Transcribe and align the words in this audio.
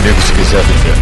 comigo 0.00 0.20
se 0.22 0.32
quiser 0.32 0.64
viver. 0.64 0.96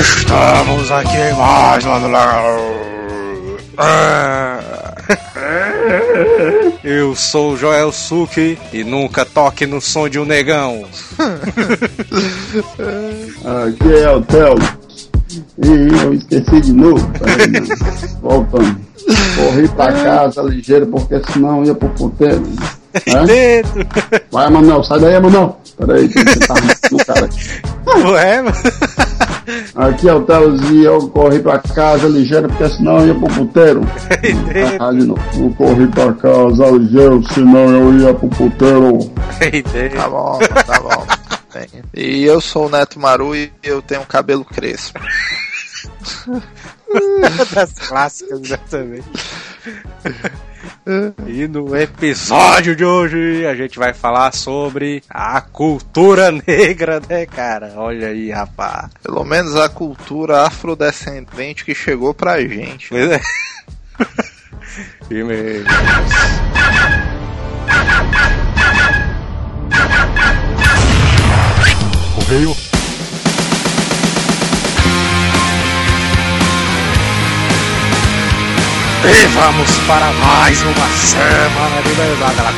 Estamos 0.00 0.92
aqui 0.92 1.32
mais 1.36 1.84
lá 1.84 1.98
do 1.98 2.08
Eu 6.84 7.16
sou 7.16 7.52
o 7.52 7.56
Joel 7.56 7.90
Suki 7.90 8.58
e 8.70 8.84
nunca 8.84 9.24
toque 9.24 9.66
no 9.66 9.80
som 9.80 10.06
de 10.06 10.18
um 10.18 10.26
negão. 10.26 10.84
Aqui 13.42 13.94
é 13.94 14.10
o 14.10 14.20
Theo. 14.20 14.54
E 15.64 16.02
eu 16.04 16.12
esqueci 16.12 16.60
de 16.60 16.74
novo. 16.74 17.10
Voltando. 18.20 18.78
Corri 19.34 19.66
pra 19.68 19.92
casa 19.92 20.42
ligeiro 20.42 20.86
porque 20.88 21.22
senão 21.32 21.64
ia 21.64 21.74
pro 21.74 21.88
puteiro. 21.88 22.42
Né? 22.42 23.62
Vai, 24.30 24.50
Manuel, 24.50 24.84
sai 24.84 25.00
daí, 25.00 25.18
Manuel. 25.18 25.58
Peraí, 25.78 26.06
que 26.06 26.22
você 26.22 26.38
tá 26.40 26.54
no 26.92 26.98
cara 26.98 27.24
aqui. 27.24 27.38
Ué, 28.12 28.42
Aqui 29.74 30.08
é 30.08 30.14
o 30.14 30.24
e 30.72 30.84
eu 30.84 31.08
corri 31.08 31.40
pra 31.40 31.58
casa 31.58 32.08
ligeiro, 32.08 32.48
porque 32.48 32.68
senão 32.68 33.00
eu 33.00 33.08
ia 33.08 33.14
pro 33.14 33.34
puteiro. 33.34 33.80
Ah, 34.80 34.92
de 34.92 35.04
novo. 35.04 35.20
Eu 35.34 35.50
corri 35.50 35.86
pra 35.88 36.12
casa 36.14 36.70
ligeiro, 36.70 37.22
senão 37.32 37.70
eu 37.70 37.98
ia 37.98 38.14
pro 38.14 38.28
puteiro. 38.28 38.98
Tá 39.96 40.08
bom, 40.08 40.38
tá 40.66 40.80
bom. 40.80 41.06
E 41.94 42.24
eu 42.24 42.40
sou 42.40 42.66
o 42.66 42.70
Neto 42.70 42.98
Maru 42.98 43.36
e 43.36 43.52
eu 43.62 43.80
tenho 43.80 44.04
cabelo 44.06 44.44
crespo. 44.44 44.98
das 47.54 47.72
clássicas, 47.74 48.40
exatamente. 48.40 49.06
E 51.26 51.48
no 51.48 51.74
episódio 51.74 52.76
de 52.76 52.84
hoje 52.84 53.46
a 53.46 53.54
gente 53.54 53.78
vai 53.78 53.94
falar 53.94 54.34
sobre 54.34 55.02
a 55.08 55.40
cultura 55.40 56.30
negra, 56.30 57.00
né, 57.08 57.24
cara? 57.24 57.72
Olha 57.76 58.08
aí, 58.08 58.30
rapaz. 58.30 58.90
Pelo 59.02 59.24
menos 59.24 59.56
a 59.56 59.68
cultura 59.68 60.42
afrodescendente 60.42 61.64
que 61.64 61.74
chegou 61.74 62.12
pra 62.12 62.40
gente. 62.40 62.88
Pois 62.90 63.10
é. 63.10 63.20
E 65.10 65.22
mesmo. 65.22 65.68
Correio. 72.16 72.56
E 79.06 79.26
vamos 79.26 79.70
para 79.86 80.10
mais 80.14 80.62
uma 80.62 80.88
semana 80.88 81.82
de 81.82 81.90
verdade, 81.90 82.36
galera. 82.36 82.54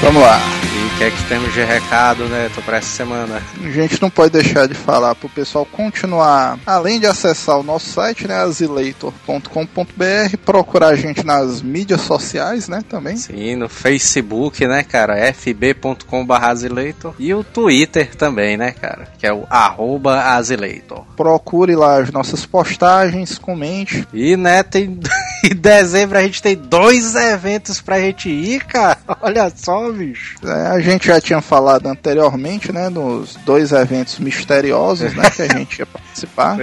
Vamos 0.00 0.22
lá. 0.22 0.38
E 0.62 0.86
o 0.86 0.98
que 0.98 1.04
é 1.04 1.10
que 1.10 1.24
temos 1.24 1.52
de 1.54 1.64
recado, 1.64 2.24
né? 2.26 2.50
Tô 2.54 2.60
pra 2.60 2.76
essa 2.76 2.88
semana. 2.88 3.42
A 3.64 3.70
gente 3.70 4.00
não 4.00 4.10
pode 4.10 4.30
deixar 4.30 4.68
de 4.68 4.74
falar 4.74 5.14
pro 5.14 5.28
pessoal 5.28 5.64
continuar, 5.64 6.58
além 6.66 7.00
de 7.00 7.06
acessar 7.06 7.58
o 7.58 7.62
nosso 7.62 7.90
site, 7.90 8.28
né, 8.28 8.36
azileitor.com.br, 8.36 10.36
procurar 10.44 10.88
a 10.88 10.96
gente 10.96 11.24
nas 11.24 11.62
mídias 11.62 12.02
sociais, 12.02 12.68
né, 12.68 12.82
também. 12.88 13.16
Sim, 13.16 13.56
no 13.56 13.68
Facebook, 13.68 14.66
né, 14.66 14.84
cara? 14.84 15.16
fb.com.br 15.32 16.34
Azileitor. 16.34 17.14
E 17.18 17.34
o 17.34 17.42
Twitter 17.42 18.14
também, 18.14 18.56
né, 18.56 18.70
cara? 18.70 19.08
Que 19.18 19.26
é 19.26 19.32
o 19.32 19.46
arroba 19.48 20.20
Azileitor. 20.20 21.04
Procure 21.16 21.74
lá 21.74 22.02
as 22.02 22.12
nossas 22.12 22.44
postagens, 22.44 23.38
comente. 23.38 24.06
E, 24.12 24.36
né, 24.36 24.62
tem... 24.62 25.00
em 25.46 25.54
dezembro 25.56 26.18
a 26.18 26.22
gente 26.22 26.42
tem 26.42 26.56
dois 26.56 27.14
eventos 27.14 27.80
pra 27.80 28.00
gente 28.00 28.28
ir, 28.28 28.64
cara. 28.64 28.98
Olha 29.20 29.50
só, 29.54 29.90
bicho. 29.90 30.36
É, 30.44 30.66
a 30.68 30.80
gente 30.80 31.06
já 31.06 31.20
tinha 31.20 31.40
falado 31.40 31.86
anteriormente, 31.86 32.72
né, 32.72 32.88
nos 32.88 33.36
dois 33.44 33.72
eventos 33.72 34.18
misteriosos, 34.18 35.14
né, 35.14 35.30
que 35.30 35.42
a 35.42 35.48
gente 35.56 35.78
ia 35.78 35.86
participar. 35.86 36.56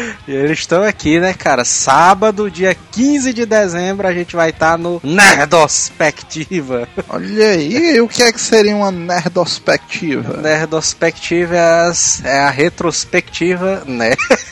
É. 0.00 0.30
E 0.30 0.34
eles 0.34 0.60
estão 0.60 0.82
aqui, 0.82 1.20
né, 1.20 1.34
cara? 1.34 1.64
Sábado, 1.64 2.50
dia 2.50 2.76
15 2.92 3.32
de 3.32 3.44
dezembro, 3.46 4.06
a 4.06 4.12
gente 4.12 4.34
vai 4.34 4.50
estar 4.50 4.78
no 4.78 5.00
Nerdospectiva. 5.04 6.88
Olha 7.08 7.46
aí, 7.50 8.00
o 8.00 8.08
que 8.08 8.22
é 8.22 8.32
que 8.32 8.40
seria 8.40 8.74
uma 8.76 8.90
nerdospectiva? 8.90 10.36
Nerdospectiva 10.38 11.56
é, 11.56 11.92
é 12.24 12.40
a 12.40 12.50
retrospectiva, 12.50 13.82
né? 13.86 14.14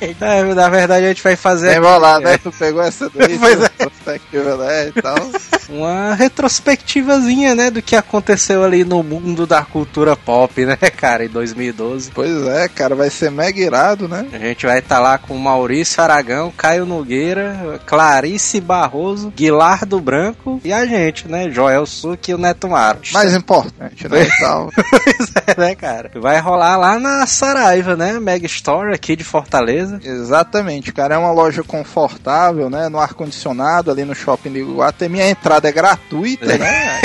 É, 0.00 0.14
Na 0.54 0.68
verdade, 0.68 1.04
a 1.04 1.08
gente 1.08 1.22
vai 1.22 1.36
fazer 1.36 1.68
Lembra 1.68 1.96
lá, 1.98 2.18
né? 2.18 2.38
Tu 2.38 2.50
pegou 2.52 2.82
essa 2.82 3.10
daí, 3.10 3.36
Pois 3.38 3.60
é. 3.62 3.68
perspectiva, 3.68 4.56
né, 4.56 4.88
e 4.88 5.02
tal. 5.02 5.30
uma 5.68 6.14
retrospectivazinha, 6.14 7.54
né, 7.54 7.70
do 7.70 7.82
que 7.82 7.94
aconteceu 7.94 8.64
ali 8.64 8.84
no 8.84 9.02
mundo 9.02 9.46
da 9.46 9.62
cultura 9.62 10.16
pop, 10.16 10.64
né, 10.64 10.76
cara, 10.76 11.24
em 11.24 11.28
2012. 11.28 12.10
Pois 12.14 12.46
é, 12.46 12.68
cara, 12.68 12.94
vai 12.94 13.10
ser 13.10 13.30
mega 13.30 13.60
irado, 13.60 14.08
né? 14.08 14.26
A 14.32 14.38
gente 14.38 14.64
vai 14.64 14.80
estar 14.90 14.98
lá 14.98 15.18
com 15.18 15.38
Maurício 15.38 16.02
Aragão, 16.02 16.52
Caio 16.56 16.84
Nogueira, 16.84 17.80
Clarice 17.86 18.60
Barroso, 18.60 19.30
Guilardo 19.30 20.00
Branco 20.00 20.60
e 20.64 20.72
a 20.72 20.84
gente, 20.84 21.28
né? 21.28 21.48
Joel 21.48 21.86
Suki 21.86 22.32
e 22.32 22.34
o 22.34 22.38
Neto 22.38 22.68
Maro. 22.68 22.98
Mais 23.12 23.32
importante, 23.32 24.08
né, 24.08 24.22
e 24.26 24.40
tal. 24.40 24.68
Pois 24.74 25.32
é, 25.46 25.60
né, 25.60 25.74
cara? 25.76 26.10
Vai 26.16 26.40
rolar 26.40 26.76
lá 26.76 26.98
na 26.98 27.24
Saraiva, 27.24 27.94
né? 27.94 28.18
Mega 28.18 28.46
Store 28.46 28.92
aqui 28.92 29.14
de 29.14 29.22
Fortaleza. 29.22 30.00
Exatamente, 30.02 30.92
cara, 30.92 31.14
é 31.14 31.18
uma 31.18 31.30
loja 31.30 31.62
confortável, 31.62 32.68
né, 32.68 32.88
no 32.88 32.98
ar-condicionado, 32.98 33.92
ali 33.92 34.04
no 34.04 34.14
Shopping 34.14 34.50
do 34.50 34.58
Iguatemi, 34.58 35.22
a 35.22 35.30
entrada 35.30 35.68
é 35.68 35.72
gratuita, 35.72 36.46
né? 36.58 36.98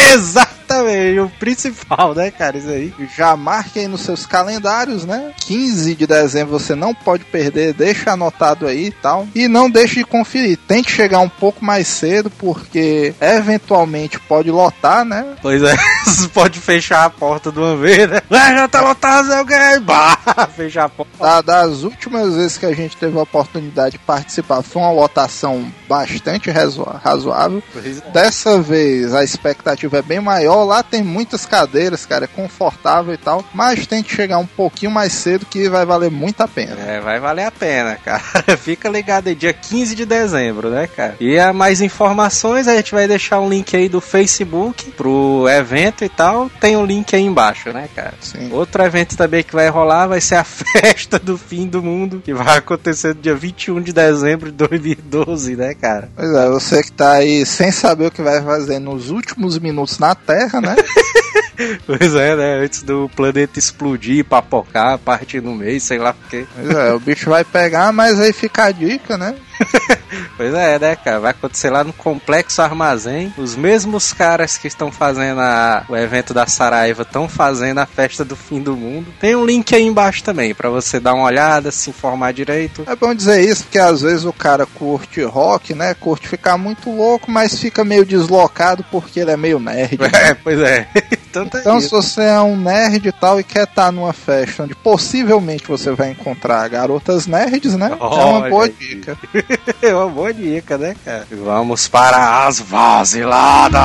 Exatamente, 0.68 1.20
o 1.20 1.30
principal, 1.40 2.14
né, 2.16 2.32
cara? 2.32 2.58
Isso 2.58 2.70
aí. 2.70 2.94
Já 3.16 3.36
marque 3.36 3.80
aí 3.80 3.88
nos 3.88 4.02
seus 4.02 4.26
calendários, 4.26 5.06
né? 5.06 5.32
15 5.42 5.96
de 5.96 6.08
dezembro 6.08 6.58
você 6.60 6.74
não 6.76 6.94
pode 6.94 7.24
perder, 7.26 7.74
deixa 7.74 8.12
anotado 8.12 8.66
aí 8.68 8.88
e 8.88 8.92
tal. 8.92 9.28
E 9.36 9.48
não 9.48 9.70
deixe 9.70 9.96
de 9.96 10.04
conferir. 10.04 10.58
Tente 10.68 10.92
chegar 10.92 11.20
um 11.20 11.30
pouco 11.30 11.64
mais 11.64 11.88
cedo, 11.88 12.30
porque 12.32 13.14
eventualmente 13.22 14.20
pode 14.20 14.50
lotar, 14.50 15.06
né? 15.06 15.36
Pois 15.42 15.62
é, 15.64 15.76
pode 16.34 16.60
fechar 16.60 17.06
a 17.06 17.10
porta 17.10 17.52
de 17.52 17.60
uma 17.60 17.76
vez, 17.78 18.10
né? 18.10 18.22
Ah, 18.32 18.54
já 18.54 18.68
tá 18.68 18.82
lotado, 18.82 19.32
é 19.34 19.46
que? 19.46 19.80
Bah, 19.82 20.18
fechar 20.56 20.86
a 20.86 20.90
porta. 20.90 21.12
Da- 21.20 21.42
das 21.42 21.84
últimas 21.84 22.36
vezes 22.36 22.58
que 22.58 22.66
a 22.66 22.74
gente 22.74 22.98
teve 22.98 23.18
a 23.18 23.22
oportunidade 23.22 23.94
de 23.94 24.00
participar, 24.00 24.62
foi 24.62 24.82
uma 24.82 24.92
lotação 24.92 25.72
bastante 25.88 26.50
razo- 26.50 26.84
razoável. 27.04 27.62
É. 27.76 28.12
Dessa 28.12 28.60
vez 28.62 29.14
a 29.14 29.24
expectativa 29.24 29.98
é 29.98 30.02
bem 30.02 30.20
maior. 30.20 30.55
Lá 30.64 30.84
tem 30.84 31.04
muitas 31.04 31.46
cadeiras, 31.46 32.06
cara, 32.06 32.26
é 32.26 32.28
confortável 32.28 33.14
e 33.14 33.18
tal. 33.18 33.44
Mas 33.54 33.86
tente 33.86 34.16
chegar 34.16 34.38
um 34.38 34.46
pouquinho 34.46 34.92
mais 34.92 35.14
cedo 35.14 35.46
que 35.46 35.68
vai 35.70 35.86
valer 35.86 36.12
muito 36.12 36.42
a 36.42 36.48
pena. 36.48 36.78
É, 36.80 37.00
vai 37.00 37.20
valer 37.20 37.46
a 37.46 37.52
pena, 37.52 37.96
cara. 38.04 38.22
Fica 38.58 38.90
ligado 38.90 39.28
aí, 39.28 39.36
dia 39.36 39.54
15 39.54 39.96
de 39.96 40.06
dezembro, 40.06 40.70
né, 40.70 40.88
cara? 40.88 41.16
E 41.20 41.38
a 41.40 41.52
mais 41.54 41.82
informações, 41.82 42.68
a 42.68 42.76
gente 42.76 42.94
vai 42.94 43.08
deixar 43.08 43.40
um 43.40 43.50
link 43.50 43.76
aí 43.76 43.90
do 43.90 44.00
Facebook 44.02 44.92
pro 44.92 45.48
evento 45.50 46.04
e 46.04 46.10
tal. 46.10 46.50
Tem 46.60 46.78
um 46.78 46.86
link 46.86 47.16
aí 47.16 47.24
embaixo, 47.24 47.72
né, 47.72 47.90
cara? 47.96 48.14
Sim. 48.22 48.52
Outro 48.52 48.84
evento 48.84 49.18
também 49.18 49.44
que 49.44 49.54
vai 49.54 49.68
rolar 49.70 50.08
vai 50.08 50.22
ser 50.22 50.36
a 50.36 50.44
festa 50.46 51.20
do 51.20 51.38
fim 51.38 51.68
do 51.68 51.82
mundo, 51.82 52.22
que 52.24 52.34
vai 52.34 52.58
acontecer 52.58 53.10
no 53.10 53.22
dia 53.22 53.36
21 53.36 53.82
de 53.82 53.94
dezembro 53.94 54.52
de 54.52 54.58
2012, 54.58 55.56
né, 55.56 55.74
cara? 55.74 56.10
Pois 56.16 56.34
é, 56.34 56.50
você 56.50 56.84
que 56.84 56.92
tá 56.92 57.14
aí 57.14 57.46
sem 57.46 57.72
saber 57.72 58.08
o 58.08 58.12
que 58.12 58.22
vai 58.22 58.42
fazer 58.42 58.80
nos 58.80 59.10
últimos 59.10 59.58
minutos 59.60 60.00
na 60.00 60.16
Terra, 60.16 60.45
né? 60.62 60.76
Pois 61.86 62.14
é, 62.14 62.36
né? 62.36 62.66
Antes 62.66 62.84
do 62.84 63.10
planeta 63.16 63.58
explodir, 63.58 64.26
papocar, 64.26 64.98
partir 64.98 65.42
no 65.42 65.56
meio, 65.56 65.80
sei 65.80 65.98
lá 65.98 66.12
porquê. 66.12 66.46
Pois 66.54 66.70
é, 66.70 66.94
o 66.94 67.00
bicho 67.00 67.30
vai 67.30 67.46
pegar, 67.46 67.94
mas 67.94 68.20
aí 68.20 68.34
fica 68.34 68.66
a 68.66 68.72
dica, 68.72 69.18
né? 69.18 69.34
Pois 70.38 70.54
é, 70.54 70.78
né, 70.80 70.96
cara? 70.98 71.20
Vai 71.20 71.32
acontecer 71.32 71.70
lá 71.70 71.84
no 71.84 71.94
Complexo 71.94 72.62
Armazém. 72.62 73.34
Os 73.38 73.56
mesmos 73.56 74.12
caras 74.14 74.58
que 74.58 74.68
estão 74.68 74.92
fazendo 74.92 75.40
a- 75.40 75.84
o 75.90 75.96
evento 75.96 76.34
da 76.34 76.46
Saraiva 76.46 77.04
estão 77.04 77.28
fazendo 77.30 77.80
a 77.80 77.86
festa 77.86 78.24
do 78.26 78.36
fim 78.36 78.62
do 78.62 78.76
mundo. 78.76 79.14
Tem 79.20 79.36
um 79.36 79.46
link 79.46 79.74
aí 79.74 79.84
embaixo 79.84 80.24
também 80.24 80.54
pra 80.54 80.70
você 80.70 81.00
dar 81.00 81.14
uma 81.14 81.26
olhada, 81.26 81.72
se 81.72 81.90
informar 81.90 82.34
direito. 82.34 82.84
É 82.88 82.96
bom 82.96 83.14
dizer 83.14 83.42
isso, 83.42 83.64
porque 83.64 83.80
às 83.80 84.02
vezes 84.02 84.26
o 84.26 84.34
cara 84.34 84.66
curte 84.66 85.22
rock, 85.24 85.74
né? 85.74 85.94
Curte 85.94 86.28
ficar 86.28 86.58
muito 86.58 86.90
louco, 86.94 87.32
mas 87.32 87.58
fica 87.60 87.84
meio 87.84 88.06
deslocado 88.06 88.86
porque 88.92 89.20
ele 89.22 89.32
é 89.32 89.38
meio 89.38 89.60
nerd. 89.60 89.98
É, 90.16 90.34
pois 90.34 90.60
é. 90.60 90.88
Tanto 91.32 91.58
é 91.58 91.60
Então, 91.62 91.80
se 91.80 91.88
isso. 91.88 91.96
você 92.02 92.22
é 92.22 92.40
um 92.40 92.56
nerd 92.58 93.06
e 93.08 93.12
tal 93.12 93.40
e 93.40 93.44
quer 93.44 93.64
estar 93.66 93.92
numa 93.92 94.14
festa 94.14 94.64
onde 94.64 94.74
possivelmente 94.76 95.68
você 95.68 95.92
vai 95.92 96.10
encontrar 96.12 96.68
garotas 96.70 97.28
nerds, 97.28 97.76
né? 97.76 97.92
é 98.00 98.04
uma 98.04 98.50
boa 98.50 98.70
dica. 98.70 99.18
É 99.82 99.94
uma 99.94 100.08
boa 100.10 100.34
dica, 100.34 100.78
né, 100.78 100.96
cara? 101.04 101.28
Vamos 101.32 101.88
para 101.88 102.46
as 102.46 102.60
vaziladas! 102.60 103.82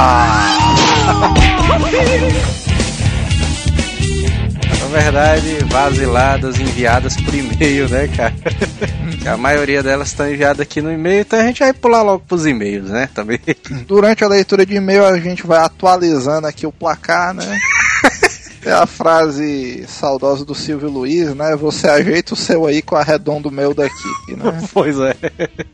verdade, 4.90 5.64
vaziladas 5.66 6.58
enviadas 6.58 7.16
por 7.16 7.32
e-mail, 7.32 7.88
né, 7.88 8.08
cara? 8.08 8.34
a 9.32 9.36
maioria 9.36 9.82
delas 9.82 10.08
estão 10.08 10.28
enviadas 10.28 10.60
aqui 10.60 10.82
no 10.82 10.92
e-mail, 10.92 11.20
então 11.20 11.38
a 11.38 11.44
gente 11.44 11.60
vai 11.60 11.72
pular 11.72 12.02
logo 12.02 12.24
pros 12.26 12.44
e-mails, 12.44 12.90
né? 12.90 13.08
Também. 13.14 13.38
Durante 13.86 14.24
a 14.24 14.28
leitura 14.28 14.66
de 14.66 14.74
e-mail 14.74 15.06
a 15.06 15.18
gente 15.18 15.46
vai 15.46 15.60
atualizando 15.60 16.46
aqui 16.46 16.66
o 16.66 16.72
placar, 16.72 17.32
né? 17.32 17.58
É 18.64 18.72
a 18.72 18.86
frase 18.86 19.84
saudosa 19.88 20.44
do 20.44 20.54
Silvio 20.54 20.90
Luiz, 20.90 21.34
né? 21.34 21.56
Você 21.56 21.88
ajeita 21.88 22.34
o 22.34 22.36
seu 22.36 22.66
aí 22.66 22.82
com 22.82 22.94
a 22.94 23.02
redonda 23.02 23.50
meu 23.50 23.72
daqui, 23.72 24.36
né? 24.36 24.60
pois 24.72 24.98
é. 24.98 25.14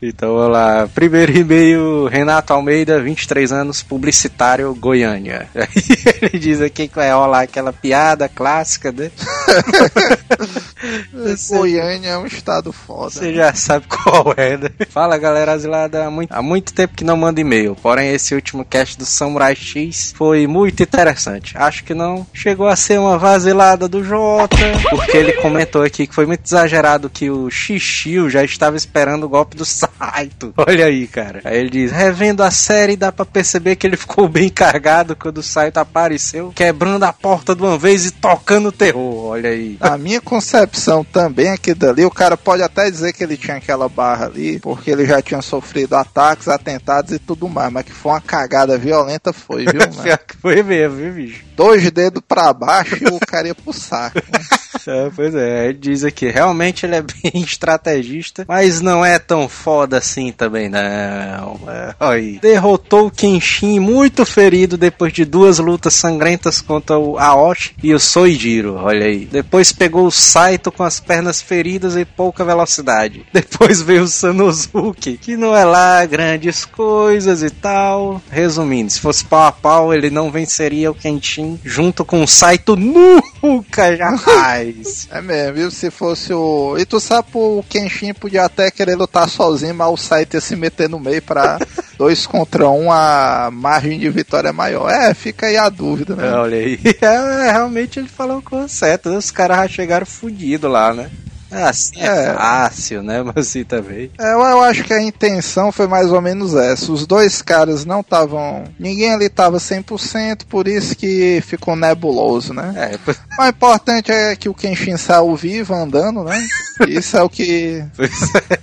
Então 0.01 0.33
vamos 0.35 0.51
lá. 0.53 0.87
Primeiro 0.87 1.35
e-mail, 1.35 2.05
Renato 2.07 2.53
Almeida, 2.53 3.01
23 3.01 3.51
anos, 3.51 3.83
publicitário, 3.83 4.73
Goiânia. 4.73 5.49
Ele 6.21 6.39
diz 6.39 6.61
aqui 6.61 6.87
que 6.87 6.95
vai 6.95 7.11
rolar 7.11 7.41
aquela 7.41 7.73
piada 7.73 8.29
clássica, 8.29 8.91
né? 8.91 9.11
Goiânia 11.49 12.09
é 12.09 12.17
um 12.17 12.25
estado 12.25 12.71
foda. 12.71 13.11
Você 13.11 13.33
já 13.33 13.53
sabe 13.53 13.85
qual 13.89 14.33
é, 14.37 14.57
né? 14.57 14.69
Fala 14.89 15.17
galera 15.17 15.53
asilada, 15.53 16.05
há 16.05 16.11
muito, 16.11 16.31
há 16.31 16.41
muito 16.41 16.73
tempo 16.73 16.95
que 16.95 17.03
não 17.03 17.17
manda 17.17 17.41
e-mail. 17.41 17.75
Porém, 17.81 18.13
esse 18.13 18.33
último 18.35 18.63
cast 18.65 18.97
do 18.97 19.05
Samurai 19.05 19.55
X 19.55 20.13
foi 20.15 20.47
muito 20.47 20.81
interessante. 20.83 21.57
Acho 21.57 21.83
que 21.83 21.93
não 21.93 22.25
chegou 22.33 22.67
a 22.67 22.75
ser 22.75 22.99
uma 22.99 23.17
vasilada 23.17 23.87
do 23.87 24.03
Jota, 24.03 24.55
porque 24.89 25.17
ele 25.17 25.33
comentou 25.33 25.83
aqui 25.83 26.07
que 26.07 26.15
foi 26.15 26.25
muito 26.25 26.45
exagerado 26.45 27.09
que 27.09 27.29
o 27.29 27.49
Xixiu 27.49 28.29
já 28.29 28.43
estava 28.43 28.77
esperando 28.77 29.25
o 29.25 29.29
golpe 29.29 29.55
do 29.55 29.65
Saito. 29.65 30.53
Olha 30.57 30.85
aí, 30.85 31.07
cara. 31.07 31.41
Aí 31.43 31.57
ele 31.57 31.69
diz: 31.69 31.91
revendo 31.91 32.43
a 32.43 32.51
série, 32.51 32.95
dá 32.95 33.11
pra 33.11 33.25
perceber 33.25 33.75
que 33.75 33.85
ele 33.85 33.97
ficou 33.97 34.27
bem 34.27 34.49
cargado 34.49 35.15
quando 35.15 35.39
o 35.39 35.43
Saito 35.43 35.77
apareceu, 35.77 36.51
quebrando 36.55 37.03
a 37.03 37.13
porta 37.13 37.55
de 37.55 37.61
uma 37.61 37.77
vez 37.77 38.05
e 38.05 38.11
tocando 38.11 38.71
terror. 38.71 39.31
Olha 39.31 39.49
aí. 39.49 39.77
A 39.79 39.97
minha 39.97 40.21
concepção 40.21 41.03
também 41.17 41.49
aqui 41.49 41.73
dali, 41.73 42.05
o 42.05 42.11
cara 42.11 42.37
pode 42.37 42.61
até 42.61 42.91
dizer 42.91 43.11
que 43.11 43.23
ele 43.23 43.35
tinha 43.35 43.57
aquela 43.57 43.89
barra 43.89 44.27
ali, 44.27 44.59
porque 44.59 44.91
ele 44.91 45.03
já 45.03 45.19
tinha 45.19 45.41
sofrido 45.41 45.95
ataques, 45.95 46.47
atentados 46.47 47.11
e 47.11 47.17
tudo 47.17 47.49
mais, 47.49 47.73
mas 47.73 47.85
que 47.85 47.91
foi 47.91 48.11
uma 48.11 48.21
cagada 48.21 48.77
violenta, 48.77 49.33
foi, 49.33 49.65
viu? 49.65 49.81
foi 50.39 50.61
mesmo, 50.61 50.95
viu, 50.95 51.13
bicho? 51.13 51.43
Dois 51.55 51.89
dedos 51.89 52.21
pra 52.27 52.53
baixo 52.53 52.97
e 53.01 53.07
o 53.07 53.19
cara 53.19 53.47
ia 53.47 53.55
pro 53.55 53.73
saco. 53.73 54.19
É, 54.85 55.09
pois 55.13 55.35
é, 55.35 55.65
ele 55.65 55.77
diz 55.77 56.03
aqui, 56.05 56.29
realmente 56.29 56.85
ele 56.85 56.95
é 56.95 57.01
bem 57.01 57.41
estrategista, 57.43 58.45
mas 58.47 58.79
não 58.79 59.03
é 59.03 59.19
tão 59.19 59.49
foda 59.49 59.97
assim 59.97 60.31
também, 60.31 60.69
não. 60.69 61.59
É, 61.67 61.95
aí. 61.99 62.39
Derrotou 62.39 63.07
o 63.07 63.11
Kenshin 63.11 63.79
muito 63.79 64.25
ferido 64.25 64.77
depois 64.77 65.11
de 65.11 65.25
duas 65.25 65.59
lutas 65.59 65.93
sangrentas 65.93 66.61
contra 66.61 66.97
o 66.97 67.17
Aoshi 67.17 67.75
e 67.83 67.93
o 67.93 67.99
Soijiro, 67.99 68.75
olha 68.75 69.05
aí. 69.05 69.25
Depois 69.25 69.73
pegou 69.73 70.07
o 70.07 70.11
Saito 70.11 70.71
com 70.71 70.83
as 70.83 70.99
pernas 71.07 71.41
feridas 71.41 71.95
e 71.95 72.03
pouca 72.03 72.43
velocidade. 72.43 73.25
Depois 73.31 73.81
veio 73.81 74.03
o 74.03 74.07
Sanosuke, 74.07 75.17
que 75.17 75.37
não 75.37 75.55
é 75.55 75.63
lá 75.63 76.05
grandes 76.05 76.65
coisas 76.65 77.41
e 77.41 77.49
tal. 77.49 78.21
Resumindo, 78.29 78.91
se 78.91 78.99
fosse 78.99 79.23
pau 79.23 79.45
a 79.45 79.51
pau, 79.51 79.93
ele 79.93 80.09
não 80.09 80.29
venceria 80.29 80.91
o 80.91 80.95
Kenshin 80.95 81.59
junto 81.63 82.03
com 82.03 82.21
o 82.23 82.27
Saito 82.27 82.75
nunca, 82.75 83.95
jamais. 83.97 85.07
é 85.09 85.21
mesmo, 85.21 85.53
viu? 85.53 85.71
Se 85.71 85.89
fosse 85.89 86.33
o. 86.33 86.75
E 86.77 86.85
tu 86.85 86.99
sabe, 86.99 87.29
o 87.33 87.63
Kenshin 87.69 88.13
podia 88.13 88.43
até 88.45 88.69
querer 88.69 88.95
lutar 88.95 89.29
sozinho, 89.29 89.73
mas 89.73 89.89
o 89.89 89.97
Saito 89.97 90.35
ia 90.35 90.41
se 90.41 90.55
meter 90.55 90.89
no 90.89 90.99
meio 90.99 91.21
pra 91.21 91.59
dois 91.97 92.25
contra 92.27 92.69
um, 92.69 92.91
a 92.91 93.49
margem 93.51 93.99
de 93.99 94.09
vitória 94.09 94.49
é 94.49 94.51
maior. 94.51 94.89
É, 94.89 95.13
fica 95.13 95.47
aí 95.47 95.57
a 95.57 95.69
dúvida, 95.69 96.15
né? 96.15 96.31
olha 96.33 96.57
aí. 96.57 96.79
É, 97.01 97.51
realmente 97.51 97.99
ele 97.99 98.07
falou 98.07 98.41
com 98.41 98.67
certo. 98.67 99.09
Os 99.09 99.31
caras 99.31 99.57
já 99.57 99.67
chegaram 99.67 100.05
fodidos 100.05 100.69
lá, 100.69 100.93
né? 100.93 101.09
Assim 101.51 102.01
é, 102.01 102.05
é 102.05 102.33
fácil, 102.33 103.03
né? 103.03 103.23
Mas 103.23 103.47
assim 103.47 103.63
também. 103.63 104.11
É, 104.19 104.33
eu 104.33 104.61
acho 104.61 104.83
que 104.83 104.93
a 104.93 105.01
intenção 105.01 105.71
foi 105.71 105.87
mais 105.87 106.11
ou 106.11 106.21
menos 106.21 106.53
essa. 106.53 106.91
Os 106.91 107.05
dois 107.05 107.41
caras 107.41 107.85
não 107.85 108.01
estavam. 108.01 108.65
Ninguém 108.79 109.13
ali 109.13 109.29
tava 109.29 109.57
100%, 109.57 110.45
por 110.47 110.67
isso 110.67 110.95
que 110.95 111.41
ficou 111.45 111.75
nebuloso, 111.75 112.53
né? 112.53 112.73
É. 112.75 113.41
O 113.41 113.47
importante 113.47 114.11
é 114.11 114.35
que 114.35 114.49
o 114.49 114.53
Kenshin 114.53 114.97
saiu 114.97 115.35
vivo 115.35 115.73
andando, 115.73 116.23
né? 116.23 116.45
Isso 116.87 117.17
é 117.17 117.23
o 117.23 117.29
que 117.29 117.83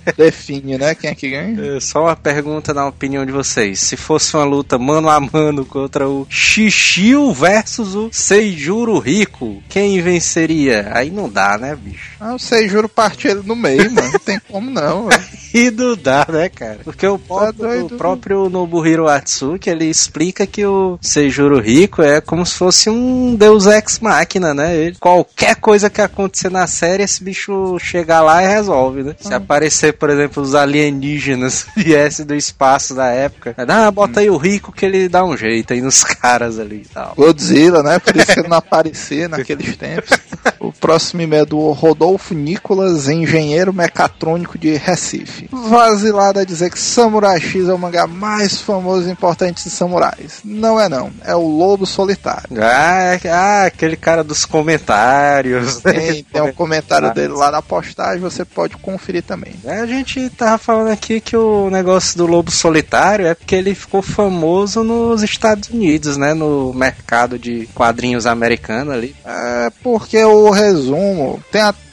é. 0.05 0.13
define, 0.13 0.77
né? 0.77 0.95
Quem 0.95 1.09
é 1.09 1.15
que 1.15 1.29
ganha. 1.29 1.77
É, 1.77 1.79
só 1.79 2.03
uma 2.03 2.15
pergunta 2.15 2.73
na 2.73 2.87
opinião 2.87 3.25
de 3.25 3.31
vocês. 3.31 3.79
Se 3.79 3.97
fosse 3.97 4.35
uma 4.35 4.45
luta 4.45 4.77
mano 4.77 5.09
a 5.09 5.19
mano 5.19 5.65
contra 5.65 6.07
o 6.07 6.25
Xixiu 6.29 7.33
versus 7.33 7.95
o 7.95 8.09
Seijuro 8.11 8.99
Rico, 8.99 9.61
quem 9.67 10.01
venceria? 10.01 10.89
Aí 10.93 11.09
não 11.09 11.29
dá, 11.29 11.57
né, 11.57 11.75
bicho? 11.75 12.11
Ah, 12.19 12.35
o 12.35 12.39
Seijuro 12.39 12.74
juro 12.75 12.89
partir 12.89 13.29
ele 13.29 13.41
no 13.43 13.55
meio, 13.55 13.91
mano. 13.91 14.11
Não 14.11 14.19
tem 14.19 14.39
como 14.39 14.69
não. 14.69 15.07
e 15.53 15.71
não 15.71 15.95
dá, 15.95 16.27
né, 16.29 16.49
cara? 16.49 16.79
Porque 16.83 17.07
o, 17.07 17.17
tá 17.17 17.25
próprio, 17.25 17.85
o 17.85 17.89
próprio 17.89 18.49
Nobuhiro 18.49 19.07
Atsuki, 19.07 19.69
ele 19.69 19.85
explica 19.85 20.45
que 20.45 20.65
o 20.65 20.99
Seijuro 21.01 21.59
Rico 21.59 22.01
é 22.01 22.19
como 22.19 22.45
se 22.45 22.55
fosse 22.55 22.89
um 22.89 23.35
deus 23.35 23.65
ex 23.65 23.99
máquina, 23.99 24.53
né? 24.53 24.75
Ele, 24.75 24.97
qualquer 24.99 25.55
coisa 25.55 25.89
que 25.89 26.01
acontecer 26.01 26.51
na 26.51 26.67
série, 26.67 27.03
esse 27.03 27.23
bicho 27.23 27.77
chega 27.79 28.21
lá 28.21 28.43
e 28.43 28.47
resolve, 28.47 29.03
né? 29.03 29.15
Se 29.19 29.33
ah. 29.33 29.37
aparecer, 29.37 29.93
por 29.93 30.09
exemplo, 30.09 30.43
os 30.43 30.53
alienígenas 30.53 31.65
viessem 31.75 32.25
do 32.25 32.35
espaço 32.35 32.93
da 32.93 33.07
época, 33.07 33.55
ah, 33.57 33.91
bota 33.91 34.19
aí 34.19 34.29
o 34.29 34.37
Rico 34.37 34.71
que 34.71 34.85
ele 34.85 35.07
dá 35.07 35.23
um 35.23 35.37
jeito 35.37 35.73
aí 35.73 35.81
nos 35.81 36.03
caras 36.03 36.59
ali 36.59 36.83
e 36.85 36.93
tal. 36.93 37.13
Godzilla, 37.15 37.81
né? 37.81 37.99
Por 37.99 38.15
isso 38.15 38.25
que 38.25 38.39
ele 38.39 38.49
não 38.49 38.57
aparecia 38.57 39.29
naqueles 39.29 39.75
tempos. 39.77 40.17
O 40.59 40.71
próximo 40.71 41.21
e-mail 41.21 41.43
é 41.43 41.45
do 41.45 41.71
Rodolfo 41.71 42.33
Nicolas, 42.65 43.07
engenheiro 43.07 43.71
mecatrônico 43.71 44.57
de 44.57 44.73
Recife. 44.73 45.47
Vazilada 45.51 46.41
a 46.41 46.45
dizer 46.45 46.71
que 46.71 46.79
Samurai 46.79 47.39
X 47.39 47.69
é 47.69 47.73
o 47.73 47.77
mangá 47.77 48.07
mais 48.07 48.59
famoso 48.59 49.07
e 49.07 49.11
importante 49.11 49.63
de 49.63 49.69
samurais. 49.69 50.39
Não 50.43 50.79
é 50.79 50.89
não, 50.89 51.11
é 51.23 51.35
o 51.35 51.47
Lobo 51.47 51.85
Solitário. 51.85 52.49
Ah, 52.59 53.19
é 53.23 53.29
ah 53.29 53.65
aquele 53.65 53.95
cara 53.95 54.23
dos 54.23 54.45
comentários. 54.45 55.77
Tem, 55.85 56.23
tem 56.23 56.41
um 56.41 56.51
comentário 56.51 57.13
dele 57.13 57.33
lá 57.33 57.51
na 57.51 57.61
postagem, 57.61 58.19
você 58.19 58.43
pode 58.43 58.75
conferir 58.77 59.21
também. 59.21 59.53
É, 59.63 59.81
a 59.81 59.85
gente 59.85 60.29
tava 60.31 60.57
falando 60.57 60.91
aqui 60.91 61.21
que 61.21 61.37
o 61.37 61.69
negócio 61.69 62.17
do 62.17 62.25
Lobo 62.25 62.49
Solitário 62.49 63.27
é 63.27 63.35
porque 63.35 63.55
ele 63.55 63.75
ficou 63.75 64.01
famoso 64.01 64.83
nos 64.83 65.21
Estados 65.21 65.69
Unidos, 65.69 66.17
né? 66.17 66.33
No 66.33 66.73
mercado 66.73 67.37
de 67.37 67.67
quadrinhos 67.75 68.25
americano 68.25 68.91
ali. 68.91 69.15
É 69.23 69.69
porque 69.83 70.23
o 70.23 70.49
resumo, 70.49 71.39
tem 71.51 71.61
até 71.61 71.84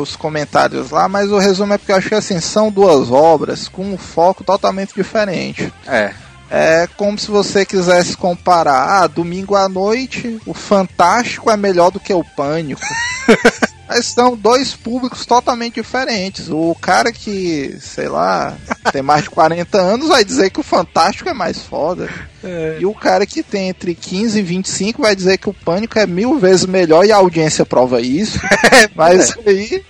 os 0.00 0.16
comentários 0.16 0.90
lá, 0.90 1.08
mas 1.08 1.30
o 1.30 1.38
resumo 1.38 1.72
é 1.74 1.78
porque 1.78 1.92
eu 1.92 1.96
achei 1.96 2.16
assim, 2.16 2.40
são 2.40 2.70
duas 2.70 3.10
obras 3.10 3.68
com 3.68 3.84
um 3.84 3.98
foco 3.98 4.44
totalmente 4.44 4.94
diferente. 4.94 5.72
É. 5.86 6.12
É 6.54 6.86
como 6.98 7.18
se 7.18 7.30
você 7.30 7.64
quisesse 7.64 8.14
comparar, 8.14 9.02
ah, 9.02 9.06
domingo 9.06 9.56
à 9.56 9.70
noite, 9.70 10.38
o 10.44 10.52
Fantástico 10.52 11.50
é 11.50 11.56
melhor 11.56 11.90
do 11.90 11.98
que 11.98 12.12
o 12.12 12.22
Pânico. 12.22 12.82
Mas 13.88 14.06
são 14.06 14.36
dois 14.36 14.74
públicos 14.74 15.24
totalmente 15.24 15.74
diferentes. 15.74 16.50
O 16.50 16.74
cara 16.80 17.10
que, 17.10 17.76
sei 17.80 18.08
lá, 18.08 18.54
tem 18.90 19.02
mais 19.02 19.24
de 19.24 19.30
40 19.30 19.78
anos 19.78 20.08
vai 20.08 20.24
dizer 20.24 20.50
que 20.50 20.60
o 20.60 20.62
Fantástico 20.62 21.28
é 21.28 21.34
mais 21.34 21.58
foda. 21.58 22.08
É. 22.44 22.78
E 22.80 22.86
o 22.86 22.94
cara 22.94 23.24
que 23.24 23.42
tem 23.42 23.68
entre 23.68 23.94
15 23.94 24.38
e 24.38 24.42
25 24.42 25.02
vai 25.02 25.14
dizer 25.14 25.38
que 25.38 25.48
o 25.48 25.54
Pânico 25.54 25.98
é 25.98 26.06
mil 26.06 26.38
vezes 26.38 26.66
melhor 26.66 27.04
e 27.04 27.12
a 27.12 27.16
audiência 27.16 27.64
prova 27.64 28.00
isso. 28.00 28.38
Mas 28.94 29.30
é. 29.30 29.50
aí 29.50 29.84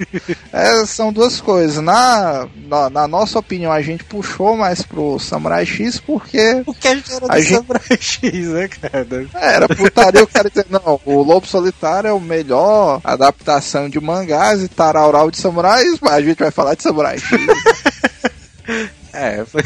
é, 0.53 0.87
são 0.87 1.13
duas 1.13 1.41
coisas. 1.41 1.83
Na, 1.83 2.49
na, 2.67 2.91
na, 2.91 3.09
nossa 3.09 3.39
opinião, 3.39 3.73
a 3.73 3.81
gente 3.81 4.05
puxou 4.05 4.57
mais 4.57 4.83
pro 4.83 5.19
Samurai 5.19 5.65
X 5.65 5.99
porque. 5.99 6.63
O 6.67 6.75
que 6.75 6.89
a 6.89 6.95
gente 6.95 7.13
era 7.13 7.27
do 7.27 7.41
gente... 7.41 7.55
Samurai 7.55 7.99
X, 7.99 8.49
né, 8.49 8.69
cara? 8.69 9.07
É, 9.35 9.55
era 9.55 9.69
putaria 9.69 10.23
o 10.23 10.27
cara 10.27 10.49
dizer, 10.49 10.67
não, 10.69 11.01
o 11.05 11.23
Lobo 11.23 11.47
Solitário 11.47 12.09
é 12.09 12.13
o 12.13 12.21
melhor 12.21 13.01
adaptação 13.05 13.89
de 13.89 14.01
mangás 14.01 14.63
e 14.63 14.69
taraural 14.69 15.31
de 15.31 15.39
samurais, 15.39 15.99
mas 16.01 16.15
a 16.15 16.23
gente 16.23 16.39
vai 16.39 16.51
falar 16.51 16.75
de 16.75 16.83
Samurai 16.83 17.19
X. 17.19 17.31
é, 19.13 19.45
foi. 19.45 19.63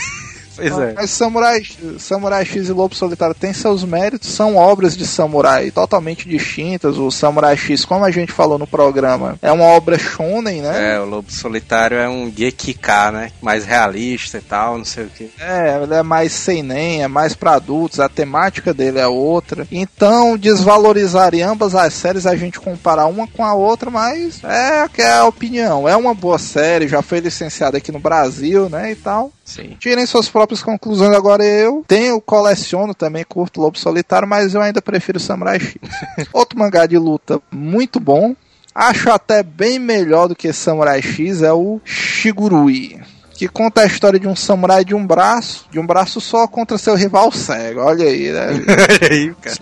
Pois 0.56 0.78
é. 0.78 0.92
Mas 0.94 1.10
Samurai, 1.10 1.62
samurai 1.98 2.44
X 2.44 2.68
e 2.68 2.72
Lobo 2.72 2.94
Solitário 2.94 3.34
têm 3.34 3.52
seus 3.52 3.84
méritos, 3.84 4.30
são 4.30 4.56
obras 4.56 4.96
de 4.96 5.06
samurai 5.06 5.70
totalmente 5.70 6.28
distintas. 6.28 6.98
O 6.98 7.10
Samurai 7.10 7.56
X, 7.56 7.84
como 7.84 8.04
a 8.04 8.10
gente 8.10 8.32
falou 8.32 8.58
no 8.58 8.66
programa, 8.66 9.38
é 9.42 9.52
uma 9.52 9.64
obra 9.64 9.98
shonen, 9.98 10.62
né? 10.62 10.94
É, 10.94 11.00
o 11.00 11.04
Lobo 11.04 11.30
Solitário 11.30 11.96
é 11.96 12.08
um 12.08 12.32
Gekika, 12.34 13.10
né? 13.10 13.30
Mais 13.40 13.64
realista 13.64 14.38
e 14.38 14.40
tal, 14.40 14.78
não 14.78 14.84
sei 14.84 15.04
o 15.04 15.10
que. 15.10 15.30
É, 15.38 15.80
ele 15.82 15.94
é 15.94 16.02
mais 16.02 16.32
seinen, 16.32 17.02
é 17.02 17.08
mais 17.08 17.34
para 17.34 17.52
adultos, 17.52 18.00
a 18.00 18.08
temática 18.08 18.72
dele 18.72 18.98
é 18.98 19.06
outra. 19.06 19.66
Então, 19.70 20.36
desvalorizaria 20.36 21.48
ambas 21.48 21.74
as 21.74 21.94
séries, 21.94 22.26
a 22.26 22.36
gente 22.36 22.60
comparar 22.60 23.06
uma 23.06 23.26
com 23.26 23.44
a 23.44 23.54
outra, 23.54 23.90
mas 23.90 24.42
é 24.44 24.88
que 24.88 25.02
é 25.02 25.12
a 25.12 25.26
opinião. 25.26 25.88
É 25.88 25.96
uma 25.96 26.14
boa 26.14 26.38
série, 26.38 26.88
já 26.88 27.02
foi 27.02 27.20
licenciada 27.20 27.78
aqui 27.78 27.92
no 27.92 27.98
Brasil, 27.98 28.68
né, 28.68 28.92
e 28.92 28.96
tal. 28.96 29.32
Sim. 29.46 29.76
Tirem 29.78 30.04
suas 30.04 30.28
próprias 30.28 30.60
conclusões. 30.60 31.16
Agora 31.16 31.44
eu 31.44 31.84
tenho, 31.86 32.20
coleciono 32.20 32.92
também, 32.92 33.24
curto 33.24 33.60
Lobo 33.60 33.78
Solitário, 33.78 34.26
mas 34.26 34.54
eu 34.54 34.60
ainda 34.60 34.82
prefiro 34.82 35.20
Samurai 35.20 35.60
X. 35.60 35.76
Outro 36.34 36.58
mangá 36.58 36.84
de 36.84 36.98
luta 36.98 37.40
muito 37.50 38.00
bom. 38.00 38.34
Acho 38.74 39.10
até 39.10 39.42
bem 39.42 39.78
melhor 39.78 40.28
do 40.28 40.36
que 40.36 40.52
Samurai 40.52 41.00
X 41.00 41.42
é 41.42 41.52
o 41.52 41.80
Shigurui 41.84 43.00
que 43.36 43.46
conta 43.46 43.82
a 43.82 43.86
história 43.86 44.18
de 44.18 44.26
um 44.26 44.34
samurai 44.34 44.82
de 44.82 44.94
um 44.94 45.06
braço, 45.06 45.66
de 45.70 45.78
um 45.78 45.86
braço 45.86 46.22
só 46.22 46.46
contra 46.48 46.78
seu 46.78 46.94
rival 46.94 47.30
cego. 47.30 47.80
Olha 47.80 48.06
aí, 48.06 48.32
né? 48.32 48.46
Olha 48.66 49.12
aí, 49.12 49.34
cara. 49.34 49.58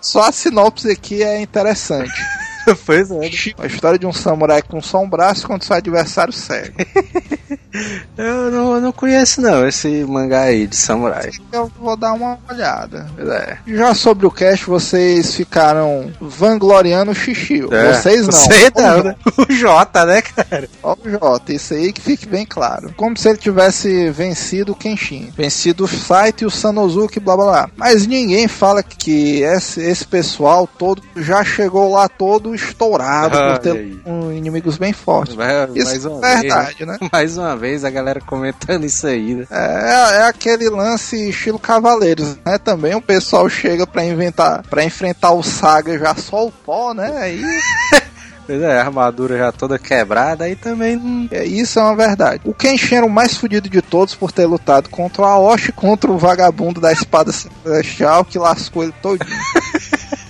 Só 0.00 0.28
a 0.28 0.32
sinopse 0.32 0.88
aqui 0.88 1.22
é 1.22 1.40
interessante. 1.40 2.12
pois 2.84 3.10
é. 3.10 3.30
A 3.58 3.66
história 3.66 3.98
de 3.98 4.06
um 4.06 4.12
samurai 4.12 4.62
com 4.62 4.80
só 4.82 5.00
um 5.00 5.08
braço 5.08 5.46
contra 5.46 5.66
seu 5.66 5.76
adversário 5.76 6.32
cego. 6.32 6.76
eu, 8.16 8.50
não, 8.50 8.74
eu 8.74 8.80
não 8.80 8.92
conheço 8.92 9.40
não 9.40 9.66
esse 9.66 10.04
mangá 10.04 10.42
aí 10.42 10.66
de 10.66 10.76
samurai. 10.76 11.30
Eu 11.52 11.70
vou 11.78 11.96
dar 11.96 12.12
uma 12.12 12.38
olhada. 12.50 13.06
É. 13.18 13.58
Já 13.66 13.94
sobre 13.94 14.26
o 14.26 14.30
cast, 14.30 14.66
vocês 14.66 15.34
ficaram 15.34 16.12
vangloriando 16.20 17.12
o 17.12 17.14
Xixi. 17.14 17.62
É. 17.70 17.92
Vocês 17.92 18.26
não. 18.26 18.32
Você 18.32 18.72
não, 18.74 19.02
né? 19.02 19.16
O 19.36 19.52
Jota, 19.52 20.04
né, 20.06 20.22
cara? 20.22 20.68
Ó 20.82 20.96
o 21.04 21.10
Jota, 21.10 21.52
isso 21.52 21.74
aí 21.74 21.92
que 21.92 22.00
fique 22.00 22.26
bem 22.26 22.46
claro. 22.46 22.92
Como 22.96 23.16
se 23.16 23.28
ele 23.28 23.38
tivesse 23.38 24.10
vencido 24.10 24.72
o 24.72 24.76
Kenshin. 24.76 25.32
Vencido 25.36 25.84
o 25.84 25.88
site 25.88 26.42
e 26.42 26.46
o 26.46 26.50
Sanosuke, 26.50 27.20
blá 27.20 27.36
blá 27.36 27.44
blá. 27.44 27.70
Mas 27.76 28.06
ninguém 28.06 28.48
fala 28.48 28.82
que 28.82 29.42
esse, 29.42 29.80
esse 29.80 30.06
pessoal 30.06 30.66
todo 30.66 31.02
já 31.16 31.44
chegou 31.44 31.92
lá 31.92 32.08
todo 32.08 32.55
estourado 32.56 33.36
ah, 33.38 33.52
por 33.52 33.58
ter 33.58 34.00
um, 34.04 34.32
inimigos 34.32 34.76
bem 34.76 34.92
fortes. 34.92 35.36
Mas, 35.36 35.74
isso 35.74 36.20
é 36.22 36.40
verdade, 36.40 36.84
vez, 36.84 36.88
né? 36.88 36.98
Mais 37.12 37.38
uma 37.38 37.56
vez 37.56 37.84
a 37.84 37.90
galera 37.90 38.20
comentando 38.20 38.84
isso 38.84 39.06
aí, 39.06 39.34
né? 39.34 39.46
É, 39.50 40.16
é 40.18 40.22
aquele 40.24 40.68
lance 40.68 41.30
estilo 41.30 41.58
Cavaleiros, 41.58 42.36
né? 42.44 42.58
Também 42.58 42.94
o 42.94 43.00
pessoal 43.00 43.48
chega 43.48 43.86
para 43.86 44.04
inventar, 44.04 44.62
para 44.68 44.84
enfrentar 44.84 45.32
o 45.32 45.42
Saga 45.42 45.98
já 45.98 46.14
só 46.14 46.46
o 46.46 46.52
pó, 46.52 46.92
né? 46.92 47.16
Aí 47.18 47.42
Pois 48.46 48.62
é, 48.62 48.78
a 48.78 48.84
armadura 48.84 49.36
já 49.36 49.50
toda 49.50 49.76
quebrada, 49.76 50.44
aí 50.44 50.54
também. 50.54 51.28
É, 51.32 51.44
isso 51.44 51.80
é 51.80 51.82
uma 51.82 51.96
verdade. 51.96 52.40
O 52.44 52.54
Kenshin 52.54 52.94
era 52.94 53.06
o 53.06 53.10
mais 53.10 53.36
fodido 53.36 53.68
de 53.68 53.82
todos 53.82 54.14
por 54.14 54.30
ter 54.30 54.46
lutado 54.46 54.88
contra 54.88 55.22
o 55.22 55.24
Aoshi 55.24 55.72
contra 55.72 56.10
o 56.10 56.16
vagabundo 56.16 56.80
da 56.80 56.92
espada 56.92 57.32
celestial 57.32 58.24
que 58.24 58.38
lascou 58.38 58.84
ele 58.84 58.94
todinho. 59.02 59.28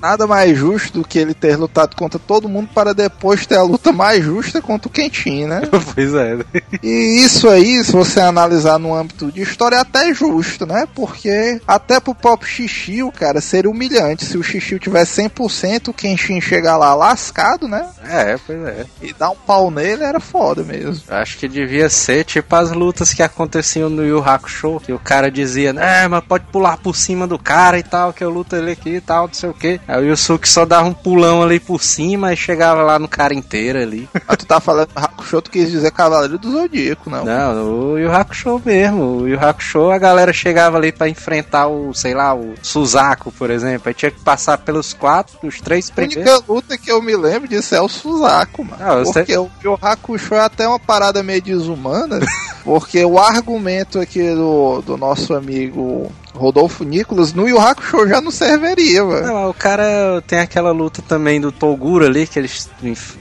Nada 0.07 0.25
mais 0.25 0.57
justo 0.57 1.01
do 1.01 1.05
que 1.05 1.19
ele 1.19 1.35
ter 1.35 1.57
lutado 1.57 1.97
contra 1.97 2.17
todo 2.17 2.49
mundo 2.49 2.69
para 2.73 2.95
depois 2.95 3.45
ter 3.45 3.57
a 3.57 3.63
luta 3.63 3.91
mais 3.91 4.23
justa 4.23 4.63
contra 4.63 4.87
o 4.87 4.91
Kenshin, 4.91 5.47
né? 5.47 5.63
pois 5.95 6.15
é. 6.15 6.39
E 6.81 7.25
isso 7.25 7.49
aí, 7.49 7.83
se 7.83 7.91
você 7.91 8.21
analisar 8.21 8.79
no 8.79 8.95
âmbito 8.95 9.33
de 9.33 9.43
história, 9.43 9.75
é 9.75 9.81
até 9.81 10.15
justo, 10.15 10.65
né? 10.65 10.87
Porque 10.95 11.61
até 11.67 11.99
pro 11.99 12.15
próprio 12.15 12.49
Shishio, 12.49 13.11
cara, 13.11 13.41
seria 13.41 13.69
humilhante. 13.69 14.25
Se 14.25 14.39
o 14.39 14.45
Shishio 14.45 14.79
tivesse 14.79 15.21
100%, 15.23 15.89
o 15.89 15.93
Kenshin 15.93 16.41
chegar 16.41 16.77
lá 16.77 16.95
lascado, 16.95 17.67
né? 17.67 17.89
É, 18.09 18.39
pois 18.47 18.63
é. 18.65 18.87
E 19.03 19.13
dar 19.13 19.31
um 19.31 19.37
pau 19.37 19.73
nele 19.73 20.05
era 20.05 20.21
foda 20.21 20.63
mesmo. 20.63 21.03
Acho 21.09 21.37
que 21.37 21.49
devia 21.49 21.89
ser 21.91 22.23
tipo 22.23 22.55
as 22.55 22.71
lutas 22.71 23.13
que 23.13 23.25
aconteciam 23.25 23.91
no 23.91 24.07
Yu 24.07 24.23
Hakusho, 24.23 24.79
que 24.79 24.93
o 24.93 25.01
cara 25.01 25.33
dizia, 25.33 25.73
né, 25.73 26.07
mas 26.07 26.23
pode 26.23 26.45
pular 26.47 26.77
por 26.77 26.95
cima 26.95 27.27
do 27.27 27.41
cara 27.41 27.77
e 27.77 27.83
tal, 27.83 28.13
que 28.13 28.23
eu 28.23 28.31
luto 28.31 28.55
ele 28.55 28.71
aqui 28.71 28.91
e 28.91 29.01
tal, 29.01 29.27
não 29.27 29.35
sei 29.35 29.51
o 29.51 29.55
que. 29.55 29.81
Aí 29.96 29.96
o 29.99 30.05
Yusuke 30.05 30.49
só 30.49 30.65
dava 30.65 30.88
um 30.88 30.95
pulão 30.95 31.43
ali 31.43 31.61
por 31.61 31.83
cima 31.83 32.33
e 32.33 32.37
chegava 32.37 32.83
lá 32.83 32.99
no 32.99 33.09
cara 33.09 33.35
inteiro 33.35 33.79
ali. 33.79 34.09
Mas 34.26 34.37
tu 34.38 34.47
tá 34.47 34.61
falando 34.61 34.88
Hakusho, 34.95 35.43
tu 35.43 35.50
quis 35.50 35.71
dizer 35.71 35.91
Cavaleiro 35.91 36.38
do 36.38 36.50
Zodíaco, 36.50 37.11
não? 37.11 37.25
Não, 37.25 37.93
o 37.93 37.99
Yu 37.99 38.12
Hakusho 38.12 38.61
mesmo. 38.65 39.21
O 39.23 39.29
Yu 39.29 39.38
Hakusho, 39.38 39.91
a 39.91 39.99
galera 39.99 40.33
chegava 40.33 40.76
ali 40.76 40.93
para 40.93 41.09
enfrentar 41.09 41.69
o, 41.69 41.93
sei 41.95 42.15
lá, 42.15 42.35
o 42.35 42.55
Suzaku, 42.62 43.33
por 43.33 43.50
exemplo. 43.50 43.88
Aí 43.88 43.95
tinha 43.95 44.11
que 44.11 44.21
passar 44.21 44.59
pelos 44.59 44.93
quatro, 44.93 45.38
os 45.43 45.61
três 45.61 45.91
primeiros. 45.91 46.26
A 46.26 46.37
única 46.37 46.53
luta 46.53 46.79
que 46.79 46.91
eu 46.91 47.03
me 47.03 47.17
lembro 47.17 47.49
disso 47.49 47.75
é 47.75 47.81
o 47.81 47.88
Suzaku, 47.88 48.65
mano. 48.65 48.85
Não, 48.85 49.05
porque 49.05 49.33
sei... 49.33 49.38
o 49.38 49.50
Yu 49.65 49.79
Hakusho 49.81 50.35
é 50.35 50.41
até 50.41 50.67
uma 50.67 50.79
parada 50.79 51.23
meio 51.23 51.43
desumana, 51.43 52.21
porque 52.65 53.05
o 53.05 53.19
argumento 53.19 53.99
aqui 53.99 54.35
do, 54.35 54.83
do 54.83 54.97
nosso 54.97 55.35
amigo 55.35 56.11
Rodolfo 56.37 56.85
Nicolas, 56.85 57.33
no 57.33 57.49
Yu 57.49 57.59
Hakusho 57.59 58.09
já 58.09 58.21
não 58.21 58.31
serviria, 58.31 59.05
mano. 59.05 59.26
Não, 59.26 59.50
o 59.50 59.55
cara 59.55 60.23
tem 60.26 60.38
aquela 60.40 60.71
luta 60.71 61.02
também 61.02 61.40
do 61.40 61.50
Toguro 61.50 62.05
ali, 62.05 62.26
que 62.26 62.38
eles 62.38 62.69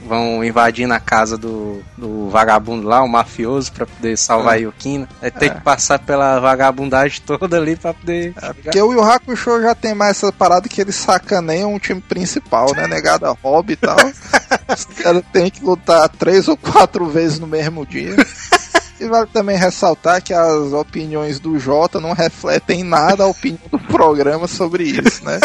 vão 0.06 0.44
invadir 0.44 0.86
na 0.86 1.00
casa 1.00 1.36
do, 1.36 1.82
do 1.96 2.28
vagabundo 2.28 2.86
lá, 2.86 3.02
o 3.02 3.08
mafioso, 3.08 3.72
pra 3.72 3.86
poder 3.86 4.16
salvar 4.16 4.58
é. 4.58 4.62
Yukina. 4.62 5.08
Aí 5.20 5.30
tem 5.30 5.48
é. 5.48 5.54
que 5.54 5.60
passar 5.60 5.98
pela 5.98 6.38
vagabundagem 6.40 7.22
toda 7.26 7.56
ali 7.56 7.76
pra 7.76 7.94
poder. 7.94 8.34
É, 8.40 8.52
porque 8.52 8.80
o 8.80 8.92
Yu 8.92 9.02
Hakusho 9.02 9.62
já 9.62 9.74
tem 9.74 9.94
mais 9.94 10.16
essa 10.16 10.32
parada 10.32 10.68
que 10.68 10.80
ele 10.80 10.92
sacaneia 10.92 11.66
um 11.66 11.78
time 11.78 12.00
principal, 12.00 12.74
né? 12.74 12.86
Negada 12.86 13.30
hobby 13.42 13.74
e 13.74 13.76
tal. 13.76 13.96
Os 14.68 14.84
caras 14.84 15.22
têm 15.32 15.50
que 15.50 15.64
lutar 15.64 16.08
três 16.08 16.48
ou 16.48 16.56
quatro 16.56 17.06
vezes 17.06 17.38
no 17.38 17.46
mesmo 17.46 17.84
dia. 17.86 18.16
E 18.98 19.06
vale 19.06 19.26
também 19.26 19.56
ressaltar 19.56 20.22
que 20.22 20.32
as 20.32 20.72
opiniões 20.72 21.38
do 21.38 21.58
Jota 21.58 22.00
não 22.00 22.12
refletem 22.12 22.82
nada 22.82 23.24
a 23.24 23.26
opinião 23.26 23.60
do 23.70 23.78
programa 23.78 24.48
sobre 24.48 24.84
isso, 24.84 25.24
né? 25.24 25.38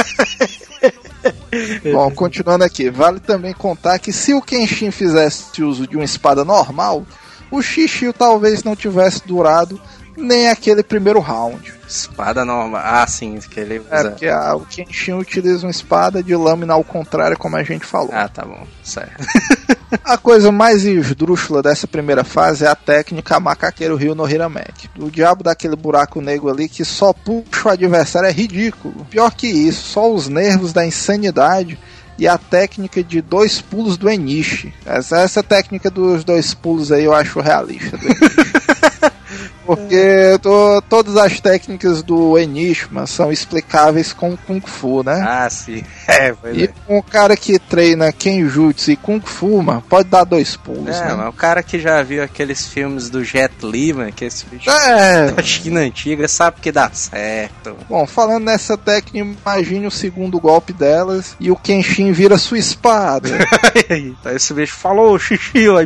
Bom, 1.91 2.09
continuando 2.11 2.63
aqui, 2.63 2.89
vale 2.89 3.19
também 3.19 3.53
contar 3.53 3.99
que 3.99 4.13
se 4.13 4.33
o 4.33 4.41
Kenshin 4.41 4.89
fizesse 4.89 5.61
uso 5.61 5.85
de 5.85 5.95
uma 5.95 6.05
espada 6.05 6.45
normal, 6.45 7.05
o 7.51 7.61
Shishio 7.61 8.13
talvez 8.13 8.63
não 8.63 8.75
tivesse 8.75 9.27
durado 9.27 9.79
nem 10.15 10.49
aquele 10.49 10.81
primeiro 10.81 11.19
round. 11.19 11.80
Espada 11.91 12.45
normal. 12.45 12.81
Ah, 12.83 13.05
sim, 13.05 13.37
que 13.37 13.59
ele 13.59 13.79
usa. 13.79 13.87
É, 13.91 14.03
porque 14.09 14.27
a, 14.27 14.55
o 14.55 14.65
Kenshin 14.65 15.13
utiliza 15.13 15.65
uma 15.65 15.71
espada 15.71 16.23
de 16.23 16.33
lâmina 16.33 16.73
ao 16.73 16.83
contrário, 16.85 17.37
como 17.37 17.57
a 17.57 17.63
gente 17.63 17.85
falou. 17.85 18.11
Ah, 18.13 18.29
tá 18.29 18.45
bom, 18.45 18.65
certo. 18.81 19.25
a 20.05 20.17
coisa 20.17 20.51
mais 20.53 20.85
esdrúxula 20.85 21.61
dessa 21.61 21.85
primeira 21.87 22.23
fase 22.23 22.63
é 22.63 22.67
a 22.69 22.75
técnica 22.75 23.39
macaqueiro 23.41 23.97
Rio 23.97 24.15
no 24.15 24.27
Hiramek. 24.27 24.89
O 24.97 25.11
diabo 25.11 25.43
daquele 25.43 25.75
buraco 25.75 26.21
negro 26.21 26.49
ali 26.49 26.69
que 26.69 26.85
só 26.85 27.11
puxa 27.11 27.67
o 27.67 27.71
adversário 27.71 28.29
é 28.29 28.31
ridículo. 28.31 29.05
Pior 29.09 29.31
que 29.31 29.47
isso, 29.47 29.89
só 29.89 30.11
os 30.11 30.29
nervos 30.29 30.71
da 30.71 30.85
insanidade 30.85 31.77
e 32.17 32.25
a 32.25 32.37
técnica 32.37 33.03
de 33.03 33.21
dois 33.21 33.59
pulos 33.59 33.97
do 33.97 34.09
Enishi. 34.09 34.73
Essa, 34.85 35.19
essa 35.19 35.43
técnica 35.43 35.89
dos 35.89 36.23
dois 36.23 36.53
pulos 36.53 36.89
aí 36.89 37.03
eu 37.03 37.13
acho 37.13 37.41
realista. 37.41 37.97
Porque 39.75 40.37
tô, 40.41 40.81
todas 40.89 41.15
as 41.15 41.39
técnicas 41.39 42.03
do 42.03 42.37
Enigma 42.37 43.07
são 43.07 43.31
explicáveis 43.31 44.11
com 44.11 44.35
Kung 44.35 44.61
Fu, 44.61 45.01
né? 45.03 45.23
Ah, 45.25 45.49
sim. 45.49 45.83
É, 46.11 46.33
e 46.53 46.65
é. 46.65 46.69
um 46.89 47.01
cara 47.01 47.37
que 47.37 47.57
treina 47.57 48.11
Kenjutsu 48.11 48.91
e 48.91 48.95
Kung 48.97 49.21
Fu, 49.21 49.61
mano, 49.61 49.81
pode 49.81 50.09
dar 50.09 50.25
dois 50.25 50.57
pulos. 50.57 50.95
É, 50.95 51.05
né? 51.05 51.13
mas 51.15 51.29
o 51.29 51.33
cara 51.33 51.63
que 51.63 51.79
já 51.79 52.03
viu 52.03 52.21
aqueles 52.21 52.67
filmes 52.67 53.09
do 53.09 53.23
Jet 53.23 53.53
Li, 53.63 53.93
mano, 53.93 54.11
que 54.11 54.25
esse 54.25 54.45
bicho 54.45 54.69
é. 54.69 55.31
da 55.31 55.41
China 55.41 55.79
antiga, 55.79 56.27
sabe 56.27 56.59
que 56.59 56.71
dá 56.71 56.89
certo. 56.91 57.77
Bom, 57.87 58.05
falando 58.05 58.43
nessa 58.43 58.77
técnica, 58.77 59.17
imagine 59.19 59.87
o 59.87 59.91
segundo 59.91 60.39
golpe 60.39 60.73
delas 60.73 61.35
e 61.39 61.49
o 61.49 61.55
Kenshin 61.55 62.11
vira 62.11 62.37
sua 62.37 62.59
espada. 62.59 63.29
aí 63.89 64.13
esse 64.35 64.53
bicho 64.53 64.75
falou, 64.75 65.17
xixi, 65.17 65.69
ó. 65.69 65.81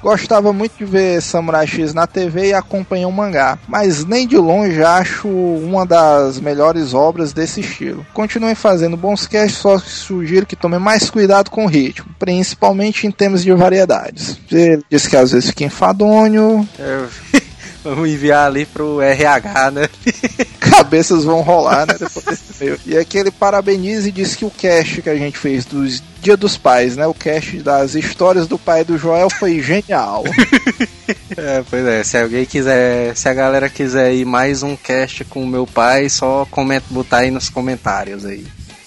Gostava 0.00 0.52
muito 0.52 0.78
de 0.78 0.84
ver 0.84 1.20
Samurai 1.20 1.66
X 1.66 1.92
na 1.92 2.06
TV 2.06 2.48
e 2.48 2.54
acompanhar 2.54 3.08
um 3.08 3.12
mangá, 3.18 3.58
mas 3.68 4.04
nem 4.04 4.26
de 4.26 4.36
longe 4.36 4.82
acho 4.82 5.28
uma 5.28 5.84
das 5.84 6.40
melhores 6.40 6.94
obras 6.94 7.32
desse 7.32 7.60
estilo. 7.60 8.06
Continuem 8.14 8.54
fazendo 8.54 8.96
bons 8.96 9.26
casts, 9.26 9.58
só 9.58 9.78
sugiro 9.78 10.46
que 10.46 10.56
tomem 10.56 10.78
mais 10.78 11.10
cuidado 11.10 11.50
com 11.50 11.64
o 11.64 11.68
ritmo, 11.68 12.08
principalmente 12.18 13.06
em 13.06 13.10
termos 13.10 13.42
de 13.42 13.52
variedades. 13.52 14.38
Ele 14.50 14.82
disse 14.90 15.08
que 15.08 15.16
às 15.16 15.32
vezes 15.32 15.50
fica 15.50 15.64
enfadonho. 15.64 16.68
É, 16.78 17.37
vamos 17.88 18.08
enviar 18.08 18.46
ali 18.46 18.66
pro 18.66 19.00
RH, 19.00 19.70
né? 19.70 19.88
Cabeças 20.60 21.24
vão 21.24 21.40
rolar, 21.40 21.86
né? 21.86 21.94
Depois 21.98 22.24
desse 22.24 22.64
meio. 22.64 22.78
E 22.86 22.96
aquele 22.96 23.30
parabenize 23.30 24.08
e 24.08 24.12
diz 24.12 24.36
que 24.36 24.44
o 24.44 24.50
cast 24.50 25.02
que 25.02 25.10
a 25.10 25.16
gente 25.16 25.38
fez 25.38 25.64
dos 25.64 26.02
Dia 26.20 26.36
dos 26.36 26.56
Pais, 26.56 26.96
né? 26.96 27.06
O 27.06 27.14
cast 27.14 27.58
das 27.58 27.94
histórias 27.94 28.46
do 28.46 28.58
pai 28.58 28.84
do 28.84 28.98
Joel 28.98 29.30
foi 29.30 29.62
genial. 29.62 30.24
é, 31.36 31.64
pois 31.68 31.86
é, 31.86 32.04
se 32.04 32.18
alguém 32.18 32.44
quiser, 32.44 33.16
se 33.16 33.28
a 33.28 33.34
galera 33.34 33.68
quiser 33.68 34.12
ir 34.12 34.24
mais 34.24 34.62
um 34.62 34.76
cast 34.76 35.24
com 35.24 35.42
o 35.42 35.46
meu 35.46 35.66
pai, 35.66 36.08
só 36.08 36.46
comenta, 36.50 36.86
botar 36.90 37.18
aí 37.18 37.30
nos 37.30 37.48
comentários 37.48 38.24
aí. 38.24 38.44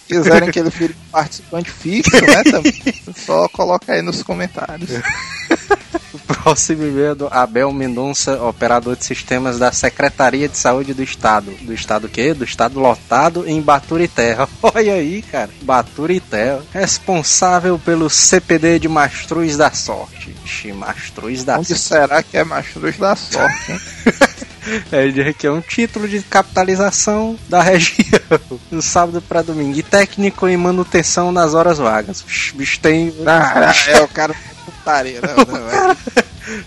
Quiserem 0.07 0.51
que 0.51 0.59
ele 0.59 0.69
vire 0.69 0.95
participante 1.09 1.71
fixo, 1.71 2.11
né? 2.11 2.43
Também, 2.43 2.83
só 3.15 3.47
coloca 3.47 3.93
aí 3.93 4.01
nos 4.01 4.21
comentários. 4.21 4.89
próximo 6.19 6.83
e-mail 6.85 7.15
do 7.15 7.27
Abel 7.27 7.71
Mendonça, 7.71 8.41
operador 8.43 8.95
de 8.95 9.05
sistemas 9.05 9.59
da 9.59 9.71
Secretaria 9.71 10.47
de 10.47 10.57
Saúde 10.57 10.93
do 10.93 11.03
Estado. 11.03 11.51
Do 11.61 11.73
Estado 11.73 12.05
o 12.05 12.09
quê? 12.09 12.33
Do 12.33 12.43
Estado 12.43 12.79
lotado 12.79 13.47
em 13.47 13.61
Baturité. 13.61 14.37
Olha 14.61 14.93
aí, 14.93 15.21
cara. 15.21 15.49
Baturité. 15.61 16.59
Responsável 16.73 17.79
pelo 17.79 18.09
CPD 18.09 18.79
de 18.79 18.87
Mastruz 18.87 19.57
da 19.57 19.71
Sorte. 19.71 20.35
Ixi, 20.45 20.73
Mastruz 20.73 21.43
da 21.43 21.59
Onde 21.59 21.77
será 21.77 22.21
que 22.23 22.37
é 22.37 22.43
Mastruz 22.43 22.97
da 22.97 23.15
Sorte, 23.15 23.71
hein? 23.71 23.79
É, 24.91 25.33
que 25.33 25.47
é 25.47 25.51
um 25.51 25.59
título 25.59 26.07
de 26.07 26.21
capitalização 26.21 27.37
da 27.49 27.61
região. 27.61 28.21
No 28.69 28.81
sábado 28.81 29.21
para 29.21 29.41
domingo. 29.41 29.77
E 29.77 29.81
técnico 29.83 30.47
em 30.47 30.55
manutenção 30.55 31.31
nas 31.31 31.53
horas 31.53 31.79
vagas. 31.79 32.21
O 32.21 32.57
bicho 32.57 32.79
tem. 32.79 33.13
Ah, 33.25 33.73
é 33.87 34.01
o 34.01 34.07
cara 34.07 34.35
putaria, 34.65 35.21
né? 35.21 35.33
o, 35.37 35.45
cara, 35.45 35.97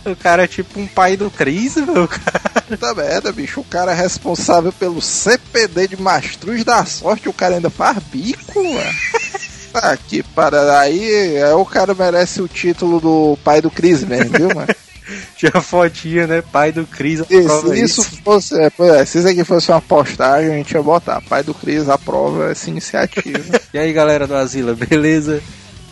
o 0.12 0.16
cara 0.16 0.44
é 0.44 0.46
tipo 0.46 0.80
um 0.80 0.86
pai 0.86 1.16
do 1.16 1.30
Cris, 1.30 1.76
meu 1.76 2.08
cara. 2.08 2.62
Puta 2.68 2.94
merda, 2.94 3.32
bicho. 3.32 3.60
O 3.60 3.64
cara 3.64 3.92
é 3.92 3.94
responsável 3.94 4.72
pelo 4.72 5.00
CPD 5.00 5.88
de 5.88 6.00
Mastruz 6.00 6.64
da 6.64 6.84
Sorte. 6.84 7.28
O 7.28 7.32
cara 7.32 7.56
ainda 7.56 7.70
faz 7.70 7.98
bico, 8.10 8.62
mano. 8.62 8.94
Ah, 9.76 9.96
que 9.96 10.22
para 10.22 10.78
aí, 10.78 11.34
é, 11.34 11.52
o 11.52 11.64
cara 11.64 11.94
merece 11.94 12.40
o 12.40 12.46
título 12.46 13.00
do 13.00 13.36
pai 13.42 13.60
do 13.60 13.68
Cris 13.68 14.04
mesmo, 14.04 14.30
viu, 14.30 14.54
mano? 14.54 14.68
Tinha 15.36 15.60
fotinha, 15.60 16.26
né? 16.26 16.42
Pai 16.42 16.70
do 16.72 16.86
Cris. 16.86 17.26
Se 17.26 17.36
isso, 17.36 17.74
isso 17.74 18.22
fosse, 18.22 18.54
é, 18.56 18.70
é, 18.78 19.04
se 19.04 19.18
isso 19.18 19.28
aqui 19.28 19.44
fosse 19.44 19.70
uma 19.70 19.80
postagem, 19.80 20.52
a 20.52 20.56
gente 20.56 20.72
ia 20.72 20.82
botar. 20.82 21.20
Pai 21.22 21.42
do 21.42 21.52
Cris 21.52 21.88
aprova 21.88 22.52
essa 22.52 22.70
iniciativa. 22.70 23.60
e 23.74 23.78
aí, 23.78 23.92
galera 23.92 24.26
do 24.26 24.36
Asila, 24.36 24.74
beleza? 24.74 25.42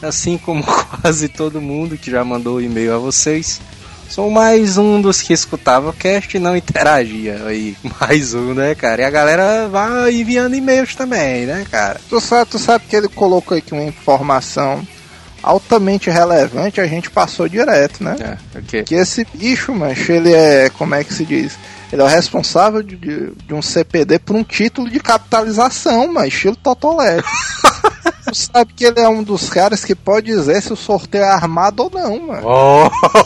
Assim 0.03 0.37
como 0.37 0.63
quase 1.01 1.29
todo 1.29 1.61
mundo 1.61 1.97
que 1.97 2.11
já 2.11 2.25
mandou 2.25 2.61
e-mail 2.61 2.95
a 2.95 2.99
vocês, 2.99 3.61
Sou 4.13 4.31
mais 4.31 4.77
um 4.77 5.01
dos 5.01 5.23
que 5.23 5.33
escutava 5.33 5.89
o 5.89 5.93
cast 5.95 6.37
e 6.37 6.39
não 6.39 6.55
interagia. 6.55 7.47
Aí, 7.47 7.75
mais 7.99 8.35
um, 8.35 8.53
né, 8.53 8.75
cara? 8.75 9.01
E 9.01 9.05
a 9.07 9.11
galera 9.11 9.69
vai 9.69 10.13
enviando 10.13 10.55
e-mails 10.55 10.95
também, 10.95 11.47
né, 11.47 11.65
cara? 11.71 11.99
Tu 12.11 12.21
sabe, 12.21 12.51
tu 12.51 12.59
sabe 12.59 12.85
que 12.87 12.95
ele 12.95 13.09
colocou 13.09 13.57
aqui 13.57 13.73
uma 13.73 13.83
informação 13.83 14.87
altamente 15.43 16.11
relevante, 16.11 16.79
a 16.79 16.87
gente 16.87 17.11
passou 17.11 17.49
direto, 17.49 18.05
né? 18.05 18.17
É, 18.21 18.59
okay. 18.59 18.83
Que 18.83 18.97
esse 18.97 19.27
bicho, 19.33 19.75
mancho, 19.75 20.13
ele 20.13 20.31
é, 20.31 20.69
como 20.69 20.95
é 20.95 21.03
que 21.03 21.15
se 21.15 21.25
diz? 21.25 21.59
Ele 21.91 22.03
é 22.03 22.05
o 22.05 22.09
responsável 22.09 22.83
de, 22.83 22.97
de, 22.97 23.31
de 23.31 23.55
um 23.55 23.63
CPD 23.63 24.19
por 24.19 24.37
um 24.37 24.45
título 24.45 24.91
de 24.91 25.01
capitalização, 25.01 26.13
mas 26.13 26.35
estilo 26.35 26.55
Totolete. 26.55 27.27
tu 28.33 28.51
sabe 28.53 28.73
que 28.73 28.85
ele 28.85 28.99
é 28.99 29.09
um 29.09 29.23
dos 29.23 29.51
caras 29.51 29.85
que 29.85 29.95
pode 29.95 30.27
dizer 30.27 30.63
se 30.63 30.73
o 30.73 30.77
sorteio 30.77 31.25
é 31.25 31.29
armado 31.29 31.85
ou 31.85 31.91
não, 31.91 32.27
mano. 32.29 32.43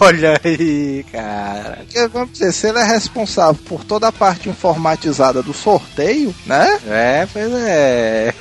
Olha 0.00 0.40
aí, 0.44 1.04
cara. 1.10 1.78
Porque, 1.78 2.08
vamos 2.08 2.32
dizer, 2.32 2.52
se 2.52 2.68
ele 2.68 2.78
é 2.78 2.84
responsável 2.84 3.58
por 3.66 3.84
toda 3.84 4.08
a 4.08 4.12
parte 4.12 4.48
informatizada 4.48 5.42
do 5.42 5.54
sorteio, 5.54 6.34
né? 6.44 6.78
É, 6.88 7.28
pois 7.32 7.52
é. 7.52 8.34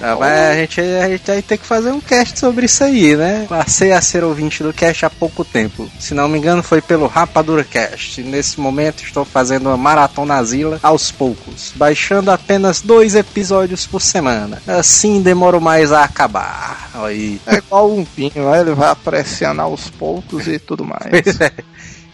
Não, 0.00 0.18
mas 0.18 0.32
a 0.32 0.54
gente, 0.54 0.80
a 0.80 1.08
gente 1.08 1.26
vai 1.26 1.42
ter 1.42 1.58
que 1.58 1.66
fazer 1.66 1.90
um 1.90 2.00
cast 2.00 2.38
sobre 2.38 2.66
isso 2.66 2.84
aí, 2.84 3.16
né? 3.16 3.46
Passei 3.48 3.92
a 3.92 4.00
ser 4.00 4.22
ouvinte 4.22 4.62
do 4.62 4.72
cast 4.72 5.06
há 5.06 5.10
pouco 5.10 5.44
tempo. 5.44 5.88
Se 5.98 6.14
não 6.14 6.28
me 6.28 6.38
engano, 6.38 6.62
foi 6.62 6.80
pelo 6.80 7.06
Rapadura 7.06 7.64
Cast. 7.64 8.22
Nesse 8.22 8.60
momento 8.60 9.02
estou 9.02 9.24
fazendo 9.24 9.66
uma 9.66 9.76
maratona 9.76 10.42
Zila 10.44 10.78
aos 10.82 11.10
poucos, 11.10 11.72
baixando 11.74 12.30
apenas 12.30 12.80
dois 12.80 13.14
episódios 13.14 13.86
por 13.86 14.00
semana. 14.00 14.62
Assim 14.66 15.22
demoro 15.22 15.60
mais 15.60 15.90
a 15.92 16.03
acabar. 16.04 16.90
Aí. 16.94 17.40
É 17.46 17.56
igual 17.56 17.90
um 17.90 18.04
vinho, 18.04 18.50
né? 18.50 18.60
ele 18.60 18.74
vai 18.74 18.90
apreciando 18.90 19.62
aos 19.62 19.90
poucos 19.90 20.46
e 20.46 20.58
tudo 20.58 20.84
mais. 20.84 21.10
Pois 21.10 21.40
é. 21.40 21.52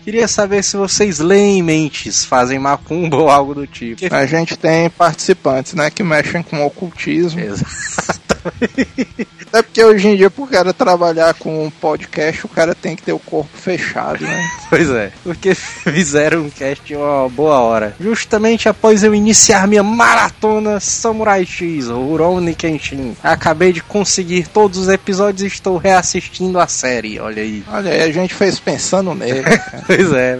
Queria 0.03 0.27
saber 0.27 0.65
se 0.65 0.77
vocês 0.77 1.19
leem 1.19 1.63
mentes, 1.63 2.25
fazem 2.25 2.59
macumba 2.59 3.17
ou 3.17 3.29
algo 3.29 3.55
do 3.55 3.67
tipo. 3.67 4.03
A 4.13 4.25
gente 4.25 4.57
tem 4.57 4.89
participantes, 4.89 5.75
né, 5.75 5.91
que 5.91 6.03
mexem 6.03 6.43
com 6.43 6.65
ocultismo. 6.65 7.39
Exatamente. 7.39 8.20
É 9.53 9.63
porque 9.63 9.83
hoje 9.83 10.07
em 10.07 10.17
dia, 10.17 10.31
pro 10.31 10.47
cara 10.47 10.73
trabalhar 10.73 11.35
com 11.35 11.65
um 11.65 11.71
podcast, 11.71 12.47
o 12.47 12.49
cara 12.49 12.73
tem 12.73 12.95
que 12.95 13.03
ter 13.03 13.13
o 13.13 13.19
corpo 13.19 13.51
fechado, 13.53 14.23
né? 14.23 14.49
pois 14.71 14.89
é, 14.91 15.11
porque 15.25 15.55
fizeram 15.59 16.43
um 16.43 16.51
cast 16.51 16.95
uma 16.95 17.29
boa 17.29 17.59
hora. 17.59 17.97
Justamente 17.99 18.69
após 18.69 19.03
eu 19.03 19.13
iniciar 19.13 19.67
minha 19.67 19.83
maratona 19.83 20.79
Samurai 20.79 21.45
X, 21.45 21.89
Rurouni 21.89 22.55
Kenshin. 22.55 23.17
Acabei 23.25 23.73
de 23.73 23.83
conseguir 23.83 24.47
todos 24.47 24.79
os 24.79 24.89
episódios 24.89 25.43
e 25.43 25.47
estou 25.47 25.77
reassistindo 25.77 26.61
a 26.61 26.69
série, 26.69 27.19
olha 27.19 27.43
aí. 27.43 27.65
Olha 27.73 27.91
aí, 27.91 28.03
a 28.03 28.13
gente 28.13 28.33
fez 28.33 28.61
pensando 28.61 29.13
nele. 29.17 29.43
pois 29.85 30.13
é 30.13 30.39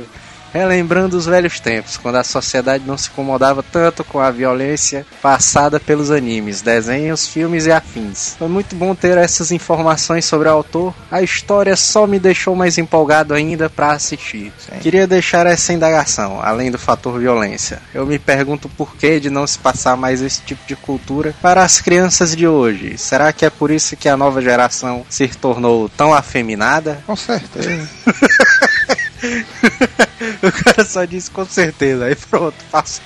relembrando 0.53 1.17
os 1.17 1.27
velhos 1.27 1.61
tempos, 1.61 1.97
quando 1.97 2.17
a 2.17 2.25
sociedade 2.25 2.85
não 2.87 2.97
se 2.97 3.09
incomodava 3.09 3.63
tanto 3.63 4.05
com 4.05 4.19
a 4.19 4.31
violência 4.31 5.07
passada 5.23 5.79
pelos 5.79 6.11
animes, 6.11 6.63
desenhos, 6.63 7.27
filmes 7.27 7.67
e 7.67 7.73
afins. 7.73 8.35
Foi 8.39 8.49
muito 8.49 8.75
bom 8.75 8.95
ter 8.95 9.17
essas 9.19 9.51
informações 9.53 10.25
sobre 10.25 10.49
o 10.49 10.53
autor. 10.53 10.95
A 11.11 11.23
história 11.23 11.77
só 11.77 12.07
me 12.07 12.19
deixou 12.19 12.55
mais 12.55 12.79
empolgado 12.79 13.35
ainda 13.35 13.69
para 13.69 13.93
assistir. 13.93 14.53
Sim. 14.59 14.79
Queria 14.81 15.07
deixar 15.07 15.47
essa 15.47 15.73
indagação, 15.73 16.41
além 16.43 16.71
do 16.71 16.79
fator 16.79 17.19
violência. 17.19 17.81
Eu 17.95 18.07
me 18.07 18.19
pergunto 18.19 18.69
por 18.69 18.97
que 18.97 19.21
de 19.21 19.31
não 19.31 19.47
se 19.47 19.59
passar 19.59 19.97
mais 19.97 20.21
esse 20.21 20.41
tipo 20.43 20.67
de 20.67 20.77
cultura 20.77 21.35
para 21.41 21.63
as 21.63 21.81
crianças 21.81 22.35
de 22.35 22.47
hoje. 22.47 22.97
Será 22.99 23.33
que 23.33 23.45
é 23.45 23.51
por 23.51 23.71
isso 23.71 23.97
que 23.97 24.09
a 24.09 24.17
nova 24.17 24.41
geração 24.41 25.05
se 25.09 25.29
tornou 25.29 25.89
tão 25.89 26.13
afeminada? 26.13 27.03
Com 27.07 27.17
certeza. 27.17 27.89
o 30.43 30.53
cara 30.53 30.85
só 30.85 31.05
disse 31.05 31.31
com 31.31 31.45
certeza, 31.45 32.07
aí 32.07 32.17
pronto, 32.17 32.57
passa. 32.71 33.01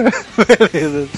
Beleza. 0.72 1.08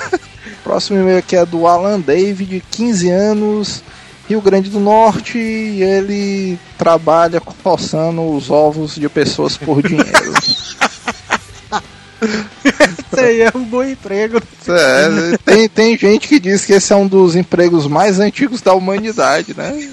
Próximo 0.63 1.01
e-mail 1.01 1.19
aqui 1.19 1.37
é 1.37 1.47
do 1.47 1.67
Alan 1.67 2.01
David, 2.01 2.63
15 2.71 3.11
anos, 3.11 3.83
Rio 4.29 4.41
Grande 4.41 4.71
do 4.71 4.81
Norte, 4.81 5.39
e 5.39 5.83
ele 5.83 6.59
trabalha 6.77 7.41
coçando 7.41 8.23
os 8.35 8.51
ovos 8.51 8.95
de 8.95 9.09
pessoas 9.09 9.57
por 9.57 9.83
dinheiro. 9.83 10.11
Esse 12.63 13.21
aí 13.21 13.41
é 13.41 13.51
um 13.55 13.65
bom 13.65 13.83
emprego. 13.83 14.43
É, 14.69 15.37
tem, 15.45 15.69
tem 15.69 15.97
gente 15.97 16.29
que 16.29 16.39
diz 16.39 16.67
que 16.67 16.75
esse 16.75 16.93
é 16.93 16.97
um 16.97 17.07
dos 17.07 17.35
empregos 17.35 17.87
mais 17.87 18.21
antigos 18.21 18.61
da 18.61 18.75
humanidade, 18.75 19.55
né? 19.57 19.89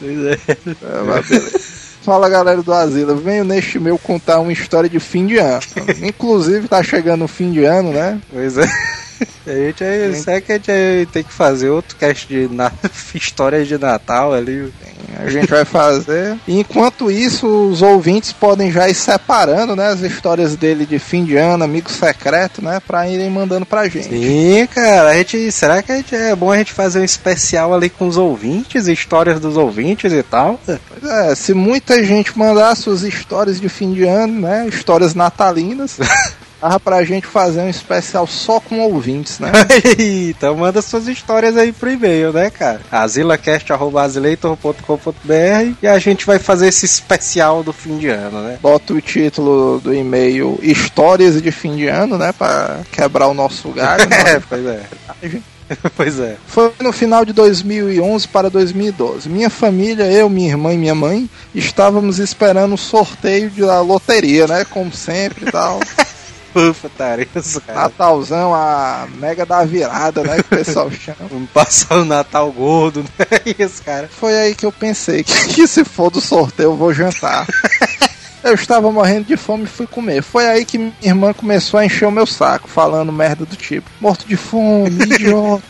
Pois 0.00 0.24
é. 0.24 0.38
é 0.50 1.02
mas 1.06 1.28
beleza. 1.28 1.75
Fala 2.06 2.28
galera 2.28 2.62
do 2.62 2.72
Asilo, 2.72 3.16
venho 3.16 3.44
neste 3.44 3.80
meu 3.80 3.98
contar 3.98 4.38
uma 4.38 4.52
história 4.52 4.88
de 4.88 5.00
fim 5.00 5.26
de 5.26 5.38
ano. 5.38 5.60
Inclusive 6.06 6.68
tá 6.68 6.80
chegando 6.80 7.24
o 7.24 7.28
fim 7.28 7.50
de 7.50 7.64
ano, 7.64 7.90
né? 7.90 8.20
Pois 8.32 8.56
é. 8.56 8.64
A 9.46 9.52
gente, 9.52 9.84
aí, 9.84 10.14
será 10.16 10.40
que 10.40 10.52
a 10.52 10.54
gente 10.56 11.08
tem 11.12 11.22
que 11.22 11.32
fazer 11.32 11.70
outro 11.70 11.96
cast 11.96 12.26
de 12.26 12.52
na... 12.52 12.72
histórias 13.14 13.68
de 13.68 13.78
Natal 13.78 14.34
ali? 14.34 14.72
A 15.18 15.30
gente 15.30 15.46
vai 15.46 15.64
fazer. 15.64 16.36
Enquanto 16.48 17.10
isso, 17.10 17.46
os 17.46 17.80
ouvintes 17.80 18.32
podem 18.32 18.72
já 18.72 18.88
ir 18.88 18.94
separando, 18.94 19.76
né, 19.76 19.88
as 19.88 20.00
histórias 20.00 20.56
dele 20.56 20.84
de 20.84 20.98
fim 20.98 21.24
de 21.24 21.36
ano, 21.36 21.64
amigo 21.64 21.90
secreto, 21.90 22.62
né, 22.62 22.80
pra 22.84 23.08
irem 23.08 23.30
mandando 23.30 23.64
pra 23.64 23.88
gente. 23.88 24.08
Sim, 24.08 24.66
cara. 24.66 25.10
A 25.10 25.14
gente, 25.14 25.50
será 25.52 25.82
que 25.82 25.92
a 25.92 25.96
gente, 25.96 26.14
é 26.14 26.34
bom 26.34 26.50
a 26.50 26.58
gente 26.58 26.72
fazer 26.72 27.00
um 27.00 27.04
especial 27.04 27.72
ali 27.72 27.88
com 27.88 28.08
os 28.08 28.16
ouvintes, 28.16 28.88
histórias 28.88 29.38
dos 29.40 29.56
ouvintes 29.56 30.12
e 30.12 30.22
tal? 30.22 30.60
Pois 30.66 31.10
é, 31.10 31.34
se 31.34 31.54
muita 31.54 32.02
gente 32.02 32.36
mandar 32.36 32.74
suas 32.76 33.02
histórias 33.02 33.60
de 33.60 33.68
fim 33.68 33.92
de 33.92 34.04
ano, 34.04 34.40
né, 34.40 34.66
histórias 34.68 35.14
natalinas. 35.14 35.98
Dava 36.60 36.78
pra 36.80 37.04
gente 37.04 37.26
fazer 37.26 37.60
um 37.60 37.68
especial 37.68 38.26
só 38.26 38.58
com 38.60 38.80
ouvintes, 38.80 39.38
né? 39.38 39.52
então 39.98 40.56
manda 40.56 40.80
suas 40.82 41.06
histórias 41.06 41.56
aí 41.56 41.72
pro 41.72 41.90
e-mail, 41.90 42.32
né, 42.32 42.50
cara? 42.50 42.80
asilacast.azileitor.com.br 42.90 45.74
e 45.82 45.86
a 45.86 45.98
gente 45.98 46.24
vai 46.24 46.38
fazer 46.38 46.68
esse 46.68 46.86
especial 46.86 47.62
do 47.62 47.72
fim 47.72 47.98
de 47.98 48.08
ano, 48.08 48.42
né? 48.42 48.58
Bota 48.60 48.94
o 48.94 49.00
título 49.00 49.80
do 49.80 49.94
e-mail 49.94 50.58
Histórias 50.62 51.40
de 51.40 51.50
Fim 51.50 51.76
de 51.76 51.88
Ano, 51.88 52.18
né? 52.18 52.32
Pra 52.32 52.80
quebrar 52.90 53.28
o 53.28 53.34
nosso 53.34 53.70
galho. 53.70 54.06
Né? 54.16 54.36
é, 54.36 54.40
pois 54.40 54.66
é. 54.66 54.82
pois 55.96 56.20
é. 56.20 56.36
Foi 56.46 56.72
no 56.80 56.92
final 56.92 57.24
de 57.24 57.32
2011 57.32 58.28
para 58.28 58.48
2012. 58.48 59.28
Minha 59.28 59.50
família, 59.50 60.04
eu, 60.04 60.28
minha 60.28 60.50
irmã 60.50 60.72
e 60.72 60.78
minha 60.78 60.94
mãe, 60.94 61.28
estávamos 61.54 62.18
esperando 62.18 62.74
o 62.74 62.78
sorteio 62.78 63.50
da 63.50 63.80
loteria, 63.80 64.46
né? 64.46 64.64
Como 64.64 64.92
sempre 64.92 65.48
e 65.48 65.50
tal. 65.50 65.80
Putaria, 66.80 67.28
Natalzão, 67.68 68.54
a 68.54 69.06
mega 69.18 69.44
da 69.44 69.64
virada, 69.64 70.22
né? 70.22 70.36
Que 70.36 70.40
o 70.40 70.58
pessoal 70.58 70.90
chama. 70.92 71.28
Vamos 71.30 71.50
passar 71.50 71.98
o 71.98 72.04
Natal 72.04 72.50
gordo, 72.52 73.02
né? 73.02 73.26
Isso, 73.58 73.82
cara. 73.82 74.08
Foi 74.08 74.36
aí 74.36 74.54
que 74.54 74.66
eu 74.66 74.72
pensei 74.72 75.22
que, 75.22 75.32
que 75.54 75.66
se 75.66 75.84
for 75.84 76.10
do 76.10 76.20
sorteio 76.20 76.68
eu 76.68 76.76
vou 76.76 76.92
jantar. 76.92 77.46
Eu 78.42 78.54
estava 78.54 78.92
morrendo 78.92 79.26
de 79.26 79.36
fome 79.36 79.64
e 79.64 79.66
fui 79.66 79.86
comer. 79.86 80.22
Foi 80.22 80.46
aí 80.46 80.64
que 80.64 80.78
minha 80.78 80.94
irmã 81.02 81.32
começou 81.32 81.80
a 81.80 81.84
encher 81.84 82.06
o 82.06 82.12
meu 82.12 82.26
saco, 82.26 82.68
falando 82.68 83.12
merda 83.12 83.44
do 83.44 83.56
tipo: 83.56 83.90
morto 84.00 84.26
de 84.26 84.36
fome, 84.36 85.02
idiota. 85.02 85.64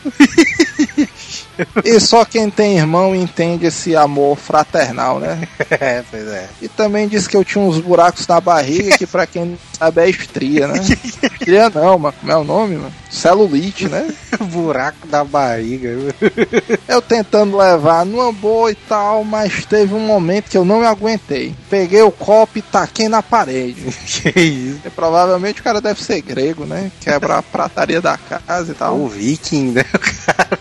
E 1.84 1.98
só 2.00 2.24
quem 2.24 2.50
tem 2.50 2.78
irmão 2.78 3.14
entende 3.14 3.66
esse 3.66 3.96
amor 3.96 4.36
fraternal, 4.36 5.18
né? 5.18 5.46
É, 5.70 6.02
pois 6.10 6.26
é. 6.28 6.48
E 6.62 6.68
também 6.68 7.08
disse 7.08 7.28
que 7.28 7.36
eu 7.36 7.44
tinha 7.44 7.62
uns 7.62 7.78
buracos 7.78 8.26
na 8.26 8.40
barriga, 8.40 8.96
que 8.96 9.06
pra 9.06 9.26
quem 9.26 9.44
não 9.44 9.58
sabe 9.76 10.00
é 10.00 10.10
estria, 10.10 10.66
né? 10.68 10.78
Estria 10.78 11.70
não, 11.70 11.98
mano. 11.98 12.14
Como 12.20 12.32
é 12.32 12.36
o 12.36 12.44
nome, 12.44 12.76
mano? 12.76 12.92
Celulite, 13.10 13.88
né? 13.88 14.08
Buraco 14.52 15.06
da 15.06 15.24
barriga. 15.24 15.90
Eu 16.88 17.00
tentando 17.00 17.56
levar 17.56 18.04
numa 18.04 18.32
boa 18.32 18.70
e 18.70 18.74
tal, 18.74 19.24
mas 19.24 19.64
teve 19.64 19.94
um 19.94 20.00
momento 20.00 20.50
que 20.50 20.58
eu 20.58 20.64
não 20.64 20.80
me 20.80 20.86
aguentei. 20.86 21.54
Peguei 21.70 22.02
o 22.02 22.10
copo 22.10 22.58
e 22.58 22.62
taquei 22.62 23.08
na 23.08 23.22
parede. 23.22 23.82
que 24.06 24.40
isso? 24.40 24.80
E 24.84 24.90
provavelmente 24.90 25.60
o 25.60 25.64
cara 25.64 25.80
deve 25.80 26.02
ser 26.02 26.20
grego, 26.20 26.64
né? 26.64 26.90
Quebra 27.00 27.38
a 27.38 27.42
prataria 27.42 28.00
da 28.00 28.16
casa 28.16 28.72
e 28.72 28.74
tal. 28.74 28.96
O 28.96 29.08
viking, 29.08 29.72
né? 29.72 29.84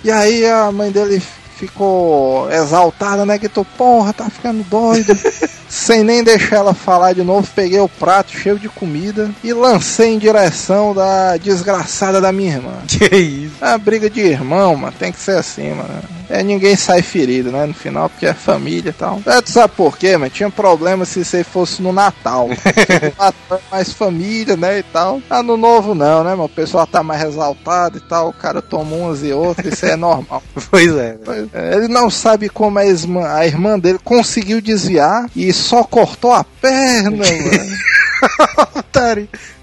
E 0.03 0.11
aí 0.11 0.45
a 0.45 0.71
mãe 0.71 0.84
dele 0.91 1.21
ficou 1.55 2.51
exaltada, 2.51 3.25
né? 3.25 3.39
Que 3.39 3.49
tô, 3.49 3.63
porra, 3.63 4.13
tá 4.13 4.29
ficando 4.29 4.63
doido. 4.63 5.17
Sem 5.67 6.03
nem 6.03 6.23
deixar 6.23 6.57
ela 6.57 6.73
falar 6.73 7.13
de 7.13 7.23
novo, 7.23 7.47
peguei 7.55 7.79
o 7.79 7.89
prato 7.89 8.31
cheio 8.31 8.57
de 8.59 8.69
comida 8.69 9.31
e 9.43 9.51
lancei 9.51 10.13
em 10.13 10.19
direção 10.19 10.93
da 10.93 11.37
desgraçada 11.37 12.21
da 12.21 12.31
minha 12.31 12.53
irmã. 12.53 12.73
Que 12.87 13.17
isso? 13.17 13.55
A 13.59 13.77
briga 13.77 14.09
de 14.09 14.21
irmão, 14.21 14.75
mano, 14.75 14.93
tem 14.97 15.11
que 15.11 15.19
ser 15.19 15.37
assim, 15.37 15.73
mano. 15.73 16.01
É, 16.29 16.41
ninguém 16.41 16.75
sai 16.75 17.01
ferido, 17.01 17.51
né? 17.51 17.65
No 17.65 17.73
final, 17.73 18.09
porque 18.09 18.25
é 18.25 18.33
família 18.33 18.89
e 18.89 18.93
tal. 18.93 19.21
É, 19.25 19.41
tu 19.41 19.51
sabe 19.51 19.73
por 19.75 19.97
quê, 19.97 20.17
mano? 20.17 20.31
Tinha 20.31 20.49
problema 20.49 21.05
se 21.05 21.23
você 21.23 21.43
fosse 21.43 21.81
no 21.81 21.91
Natal. 21.91 22.49
Natal 23.17 23.59
é 23.59 23.75
mais 23.75 23.91
família, 23.91 24.55
né? 24.55 24.79
E 24.79 24.83
tal. 24.83 25.21
Ah, 25.29 25.43
no 25.43 25.57
novo 25.57 25.93
não, 25.93 26.23
né, 26.23 26.31
mano? 26.31 26.45
O 26.45 26.49
pessoal 26.49 26.87
tá 26.87 27.03
mais 27.03 27.21
exaltado 27.21 27.97
e 27.97 28.01
tal. 28.01 28.29
O 28.29 28.33
cara 28.33 28.61
toma 28.61 28.95
umas 28.95 29.23
e 29.23 29.31
outras, 29.33 29.73
isso 29.73 29.85
é 29.85 29.95
normal. 29.95 30.41
Pois 30.71 30.95
é. 30.95 31.17
Pois 31.23 31.43
é, 31.43 31.44
Ele 31.53 31.87
não 31.87 32.09
sabe 32.09 32.49
como 32.49 32.79
a 32.79 32.85
irmã, 32.85 33.27
a 33.27 33.45
irmã 33.45 33.77
dele 33.79 33.99
conseguiu 34.03 34.61
desviar 34.61 35.29
e 35.35 35.51
só 35.53 35.83
cortou 35.83 36.31
a 36.31 36.43
perna, 36.43 37.11
mano. 37.11 37.75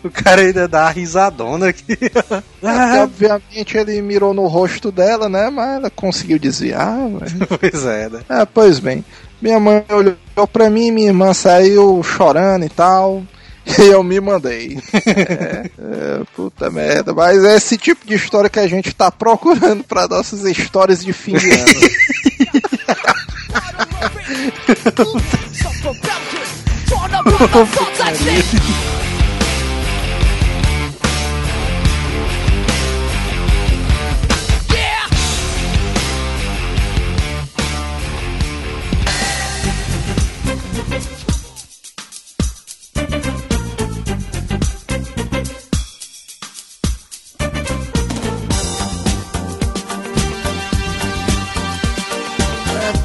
O 0.05 0.11
cara 0.11 0.43
ainda 0.43 0.67
dá 0.69 0.83
uma 0.83 0.91
risadona 0.91 1.69
aqui. 1.69 1.97
Até, 2.63 3.03
obviamente 3.03 3.77
ele 3.77 4.03
mirou 4.03 4.35
no 4.35 4.47
rosto 4.47 4.91
dela, 4.91 5.29
né? 5.29 5.49
Mas 5.51 5.77
ela 5.77 5.91
conseguiu 5.91 6.39
desviar, 6.39 7.09
velho. 7.09 7.47
pois 7.59 7.85
é, 7.87 8.09
né? 8.09 8.21
Ah, 8.29 8.47
pois 8.47 8.79
bem. 8.79 9.05
Minha 9.41 9.59
mãe 9.59 9.85
olhou 9.91 10.47
pra 10.53 10.71
mim, 10.71 10.91
minha 10.91 11.09
irmã 11.09 11.33
saiu 11.33 12.03
chorando 12.03 12.65
e 12.65 12.69
tal. 12.69 13.23
E 13.67 13.83
eu 13.89 14.03
me 14.03 14.21
mandei. 14.21 14.79
É, 15.05 15.71
é, 15.79 16.23
puta 16.35 16.71
merda. 16.71 17.13
Mas 17.15 17.45
é 17.45 17.57
esse 17.57 17.77
tipo 17.77 18.07
de 18.07 18.15
história 18.15 18.49
que 18.49 18.59
a 18.59 18.67
gente 18.67 18.95
tá 18.95 19.11
procurando 19.11 19.85
pra 19.85 20.09
nossas 20.09 20.45
histórias 20.45 21.05
de 21.05 21.13
fim 21.13 21.37
de 21.37 21.51
ano. 21.51 21.63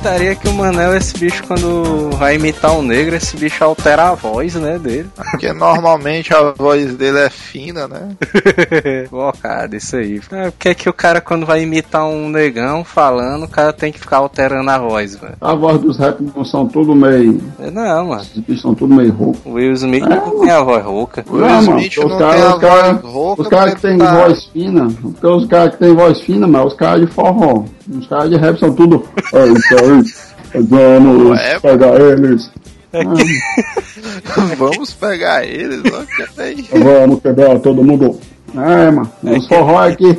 Estaria 0.07 0.35
que 0.35 0.47
o 0.47 0.53
Manel, 0.53 0.95
esse 0.95 1.17
bicho, 1.17 1.43
quando 1.45 2.11
vai 2.17 2.35
imitar 2.35 2.71
um 2.71 2.81
negro, 2.81 3.13
esse 3.15 3.35
bicho 3.35 3.61
altera 3.61 4.09
a 4.09 4.15
voz, 4.15 4.55
né, 4.55 4.79
dele. 4.79 5.09
Porque 5.31 5.51
normalmente 5.51 6.33
a 6.33 6.51
voz 6.53 6.95
dele 6.95 7.19
é 7.19 7.29
fina, 7.29 7.89
né? 7.89 8.09
Pô, 9.11 9.31
cara, 9.33 9.75
isso 9.75 9.97
aí. 9.97 10.21
É, 10.31 10.49
porque 10.49 10.69
é 10.69 10.73
que 10.73 10.87
o 10.89 10.93
cara, 10.93 11.19
quando 11.19 11.45
vai 11.45 11.61
imitar 11.61 12.05
um 12.07 12.29
negão 12.29 12.85
falando, 12.85 13.43
o 13.43 13.47
cara 13.49 13.73
tem 13.73 13.91
que 13.91 13.99
ficar 13.99 14.17
alterando 14.17 14.69
a 14.71 14.77
voz, 14.79 15.17
velho. 15.17 15.35
A 15.41 15.53
voz 15.53 15.79
dos 15.81 15.97
rap 15.99 16.21
não 16.35 16.45
são 16.45 16.65
tudo 16.67 16.95
meio. 16.95 17.41
Não, 17.73 18.05
mano. 18.07 18.21
Esses 18.21 18.37
bichos 18.39 18.61
são 18.61 18.73
tudo 18.73 18.95
meio 18.95 19.11
rouco. 19.11 19.37
O 19.45 19.53
Will 19.53 19.73
Smith 19.73 20.05
não 20.05 20.39
tem 20.39 20.51
a 20.51 20.61
voz 20.63 20.85
rouca. 20.85 21.25
O 21.27 21.33
Will 21.33 21.41
Não, 21.45 21.49
mano, 21.63 21.79
Smith 21.79 21.97
os 21.97 22.05
não 22.11 22.17
caras- 22.17 22.35
tem 22.35 22.43
a 22.43 22.55
os 22.55 22.61
caras- 22.61 23.01
voz 23.01 23.13
rouca, 23.13 23.41
Os 23.41 23.47
caras 23.49 23.73
que 23.73 23.81
têm 23.81 23.97
tá- 23.97 24.15
voz 24.15 24.45
fina, 24.45 24.87
porque 25.01 25.27
os 25.27 25.45
caras 25.47 25.71
que 25.73 25.79
têm 25.79 25.93
voz 25.95 26.21
fina, 26.21 26.47
mas 26.47 26.65
os 26.65 26.73
caras 26.73 27.01
de 27.01 27.07
forró. 27.07 27.65
Os 27.89 28.07
caras 28.07 28.29
de 28.29 28.37
rap 28.37 28.59
são 28.59 28.73
tudo. 28.73 29.07
Ei, 29.33 29.49
então, 29.49 30.03
vamos 30.65 31.39
É, 31.39 31.59
pegar 31.59 31.99
eles. 31.99 32.51
Vamos 34.57 34.93
pegar 34.93 35.45
eles, 35.45 35.81
ó, 35.93 36.03
que 36.05 36.41
aí. 36.41 36.67
Vamos 36.71 37.21
quebrar 37.21 37.59
todo 37.59 37.83
mundo. 37.83 38.19
É, 38.55 38.89
mano. 38.89 39.11
Os 39.23 39.47
forró 39.47 39.79
aqui. 39.79 40.17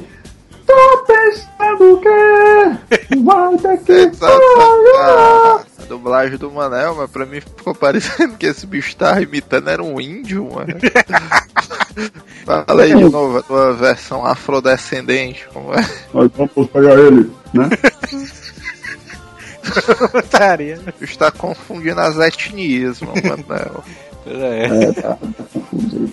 Tô 0.67 1.05
pensando 1.07 1.95
o 1.95 2.01
quê? 2.01 3.17
Vai 3.25 3.57
ter 3.57 3.79
que. 3.79 4.11
A 5.81 5.85
dublagem 5.89 6.37
do 6.37 6.51
Manel, 6.51 6.95
mas 6.97 7.11
pra 7.11 7.25
mim 7.25 7.41
ficou 7.41 7.75
parecendo 7.75 8.37
que 8.37 8.45
esse 8.47 8.67
bicho 8.67 8.95
tava 8.97 9.23
imitando 9.23 9.69
era 9.71 9.83
um 9.83 9.99
índio, 9.99 10.47
mano. 10.53 10.75
Fala 12.45 12.83
aí 12.83 12.95
de 12.95 13.05
novo 13.05 13.39
a 13.39 13.43
tua 13.43 13.73
versão 13.75 14.25
afrodescendente, 14.25 15.47
como 15.53 15.75
é? 15.75 15.89
Nós 16.15 16.31
vamos 16.37 16.71
pegar 16.71 16.99
ele, 16.99 17.31
né? 17.53 17.69
Otário. 20.15 20.81
O 20.81 21.01
bicho 21.01 21.19
tá 21.19 21.31
confundindo 21.31 22.01
as 22.01 22.17
etnias, 22.19 23.01
mano, 23.01 23.21
Manel. 23.47 23.85
É. 24.27 24.65
É, 24.65 24.93
tá, 24.93 25.03
tá. 25.03 25.19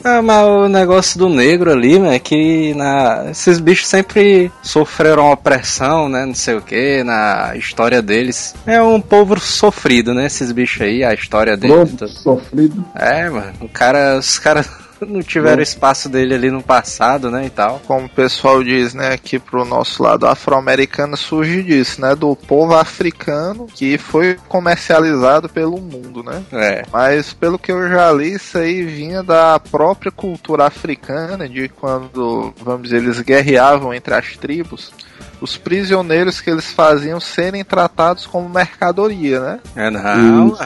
Ah, 0.04 0.22
mas 0.22 0.46
o 0.46 0.70
negócio 0.70 1.18
do 1.18 1.28
negro 1.28 1.72
ali, 1.72 2.00
né, 2.00 2.16
é 2.16 2.20
que 2.20 2.74
na... 2.76 3.26
esses 3.32 3.60
bichos 3.60 3.88
sempre 3.88 4.52
sofreram 4.62 5.32
opressão, 5.32 6.08
né, 6.08 6.26
não 6.26 6.36
sei 6.36 6.56
o 6.56 6.62
que, 6.62 7.04
na 7.04 7.56
história 7.56 8.02
deles. 8.02 8.56
É 8.66 8.82
um 8.82 9.02
povo 9.02 9.38
sofrido, 9.40 10.14
né, 10.14 10.28
esses 10.28 10.52
bichos 10.52 10.82
aí, 10.82 11.04
a 11.04 11.14
história 11.14 11.58
deles. 11.58 11.76
Lobo 11.76 12.08
sofrido. 12.08 12.86
É, 12.96 13.30
mano, 13.30 13.54
o 13.62 13.68
cara, 13.68 14.18
os 14.18 14.40
caras 14.40 14.70
não 15.08 15.22
tiveram 15.22 15.62
espaço 15.62 16.10
dele 16.10 16.34
ali 16.34 16.52
no 16.52 16.62
passado, 16.62 17.30
né, 17.30 17.46
e 17.46 17.50
tal. 17.50 17.82
Como 17.86 18.06
o 18.06 18.10
pessoal 18.10 18.64
diz, 18.64 18.94
né, 18.94 19.14
aqui 19.14 19.40
pro 19.40 19.66
nosso 19.66 20.04
lado 20.04 20.28
afro-americano 20.28 21.18
surge 21.18 21.64
disso, 21.64 22.02
né, 22.02 22.16
do 22.16 22.36
povo 22.36 22.76
africano 22.76 23.68
que 23.68 23.98
foi 23.98 24.38
comercializado 24.48 25.50
pelo 25.50 25.80
mundo, 25.80 26.24
né? 26.24 26.44
É. 26.52 26.84
Mas 26.92 27.34
pelo 27.34 27.60
que 27.60 27.72
eu 27.72 27.90
já 27.90 28.12
li, 28.12 28.34
isso 28.34 28.58
aí 28.58 28.84
vinha 28.84 29.24
da 29.24 29.60
própria 29.60 30.12
cultura 30.12 30.66
africana, 30.66 31.48
de 31.48 31.70
quando, 31.70 32.54
vamos 32.62 32.84
dizer, 32.84 32.98
eles 32.98 33.20
guerreavam 33.22 33.94
entre 33.94 34.14
as 34.14 34.38
tribos, 34.38 34.92
os 35.42 35.58
prisioneiros 35.58 36.42
que 36.42 36.50
eles 36.50 36.72
faziam 36.72 37.20
serem 37.20 37.64
tratados 37.64 38.26
como 38.26 38.50
mercadoria, 38.50 39.40
né? 39.40 39.60
É, 39.76 39.90
não, 39.90 40.58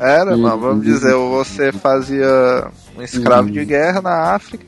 Era, 0.00 0.36
vamos 0.36 0.84
dizer, 0.84 1.14
você 1.14 1.72
fazia 1.72 2.68
um 2.96 3.02
escravo 3.02 3.50
de 3.50 3.64
guerra 3.64 4.00
na 4.00 4.34
África. 4.34 4.66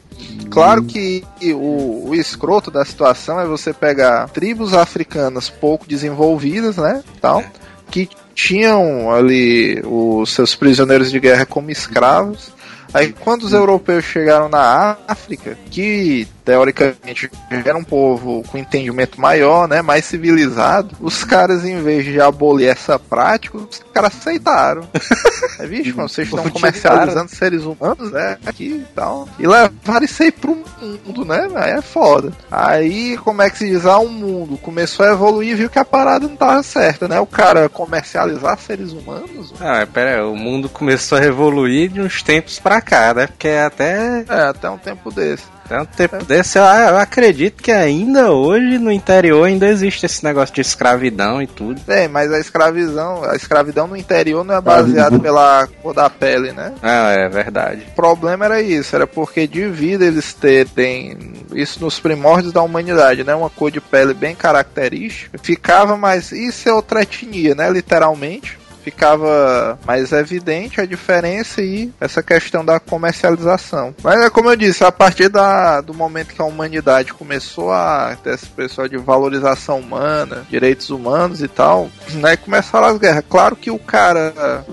Claro 0.51 0.85
que 0.85 1.25
o, 1.55 2.09
o 2.09 2.15
escroto 2.15 2.71
da 2.71 2.85
situação 2.85 3.41
é 3.41 3.47
você 3.47 3.73
pegar 3.73 4.29
tribos 4.29 4.75
africanas 4.75 5.49
pouco 5.49 5.87
desenvolvidas, 5.87 6.77
né? 6.77 7.03
Tal, 7.21 7.43
que 7.91 8.09
tinham 8.35 9.11
ali 9.11 9.81
os 9.85 10.33
seus 10.33 10.55
prisioneiros 10.55 11.11
de 11.11 11.21
guerra 11.21 11.47
como 11.47 11.71
escravos. 11.71 12.53
Aí 12.93 13.13
quando 13.13 13.45
os 13.45 13.53
europeus 13.53 14.05
chegaram 14.05 14.49
na 14.49 14.97
África, 15.07 15.57
que 15.71 16.27
teoricamente 16.51 17.31
era 17.65 17.79
um 17.79 17.85
povo 17.85 18.43
com 18.49 18.59
entendimento 18.59 19.21
maior, 19.21 19.69
né, 19.69 19.83
mais 19.83 20.05
civilizado, 20.05 20.97
os 21.01 21.23
caras 21.23 21.65
em 21.65 21.81
vez 21.81 22.05
de 22.05 22.21
abolir 22.21 22.69
essa 22.69 22.99
prática, 22.99 23.57
os 23.57 23.81
caras 23.93 24.17
aceitaram. 24.17 24.89
É, 25.59 25.67
vixe, 25.67 25.93
mano, 25.93 26.09
vocês 26.09 26.29
estão 26.29 26.49
comercializando 26.49 27.29
seres 27.29 27.65
humanos, 27.65 28.11
né, 28.13 28.39
aqui 28.47 28.83
e 28.83 28.95
tal. 28.95 29.29
E 29.39 29.47
levaram 29.47 30.05
isso 30.05 30.23
aí 30.23 30.31
pro 30.31 30.57
mundo, 30.81 31.25
né, 31.25 31.49
aí 31.55 31.73
é 31.73 31.83
foda. 31.83 32.33
Aí, 32.51 33.17
como 33.19 33.43
é 33.43 33.51
que 33.51 33.59
se 33.59 33.69
diz, 33.69 33.85
ah, 33.85 33.99
o 33.99 34.09
mundo 34.09 34.57
começou 34.57 35.05
a 35.05 35.11
evoluir 35.11 35.51
e 35.51 35.55
viu 35.55 35.71
que 35.71 35.79
a 35.79 35.85
parada 35.85 36.27
não 36.27 36.37
tava 36.37 36.63
certa, 36.63 37.09
né, 37.09 37.21
o 37.21 37.27
cara 37.27 37.69
comercializar 37.69 38.59
seres 38.59 38.93
humanos, 38.93 39.53
Ah, 39.61 39.87
pera 39.93 40.17
aí, 40.17 40.23
o 40.23 40.37
mundo 40.37 40.69
começou 40.69 41.19
a 41.19 41.25
evoluir 41.25 41.91
de 41.91 42.01
uns 42.01 42.23
tempos 42.23 42.59
pra 42.59 42.81
cá, 42.81 43.13
né? 43.13 43.27
Porque 43.27 43.49
até. 43.49 44.25
É, 44.29 44.43
até 44.49 44.71
um 44.71 44.79
tempo 44.79 45.11
desse. 45.11 45.45
Até 45.71 45.81
um 45.81 45.85
tempo 45.85 46.25
desse, 46.25 46.59
eu, 46.59 46.65
eu 46.65 46.99
acredito 46.99 47.63
que 47.63 47.71
ainda 47.71 48.33
hoje 48.33 48.77
no 48.77 48.91
interior 48.91 49.45
ainda 49.45 49.69
existe 49.69 50.05
esse 50.05 50.25
negócio 50.25 50.53
de 50.53 50.61
escravidão 50.61 51.41
e 51.41 51.47
tudo. 51.47 51.81
Bem, 51.87 52.09
mas 52.09 52.33
a 52.33 52.41
escravidão, 52.41 53.23
a 53.23 53.37
escravidão 53.37 53.87
no 53.87 53.97
interior 53.97 54.45
não 54.45 54.57
é 54.57 54.61
baseada 54.61 55.17
pela 55.21 55.69
cor 55.81 55.95
da 55.95 56.11
pele, 56.11 56.51
né? 56.51 56.73
Ah, 56.83 57.13
é 57.13 57.29
verdade. 57.29 57.87
O 57.93 57.95
problema 57.95 58.47
era 58.47 58.61
isso, 58.61 58.97
era 58.97 59.07
porque 59.07 59.47
devido 59.47 60.03
eles 60.03 60.35
terem 60.35 61.17
isso 61.55 61.81
nos 61.81 62.01
primórdios 62.01 62.53
da 62.53 62.63
humanidade, 62.63 63.23
né? 63.23 63.33
Uma 63.33 63.49
cor 63.49 63.71
de 63.71 63.81
pele 63.81 64.13
bem 64.13 64.35
característica, 64.35 65.39
ficava 65.41 65.97
mais. 65.97 66.33
Isso 66.33 66.69
é 66.69 66.73
outra 66.73 67.03
etnia, 67.03 67.55
né? 67.55 67.71
Literalmente 67.71 68.60
ficava 68.83 69.79
mais 69.87 70.13
evidente 70.13 70.81
a 70.81 70.87
diferença 70.87 71.63
e 71.63 71.93
essa 72.01 72.23
questão 72.23 72.65
da 72.65 72.81
comercialização. 72.81 73.95
Mas 74.03 74.21
é 74.21 74.31
como 74.31 74.51
eu 74.51 74.57
disse, 74.57 74.85
a 74.85 74.93
partir 74.93 75.29
da, 75.29 75.81
do 75.81 75.95
momento 75.95 76.35
que 76.35 76.43
a 76.43 76.45
humanidade 76.45 77.13
começou 77.13 77.73
a 77.73 78.17
ter 78.23 78.35
esse 78.35 78.47
pessoal 78.47 78.89
de 78.89 78.97
valorização 78.97 79.79
humana, 79.79 80.47
direitos 80.49 80.91
humanos 80.91 81.43
e 81.43 81.49
tal, 81.49 81.91
né, 82.15 82.37
começaram 82.37 82.87
as 82.87 82.99
guerras. 82.99 83.25
Claro 83.29 83.57
que 83.57 83.71
o 83.71 83.79
cara, 83.79 84.65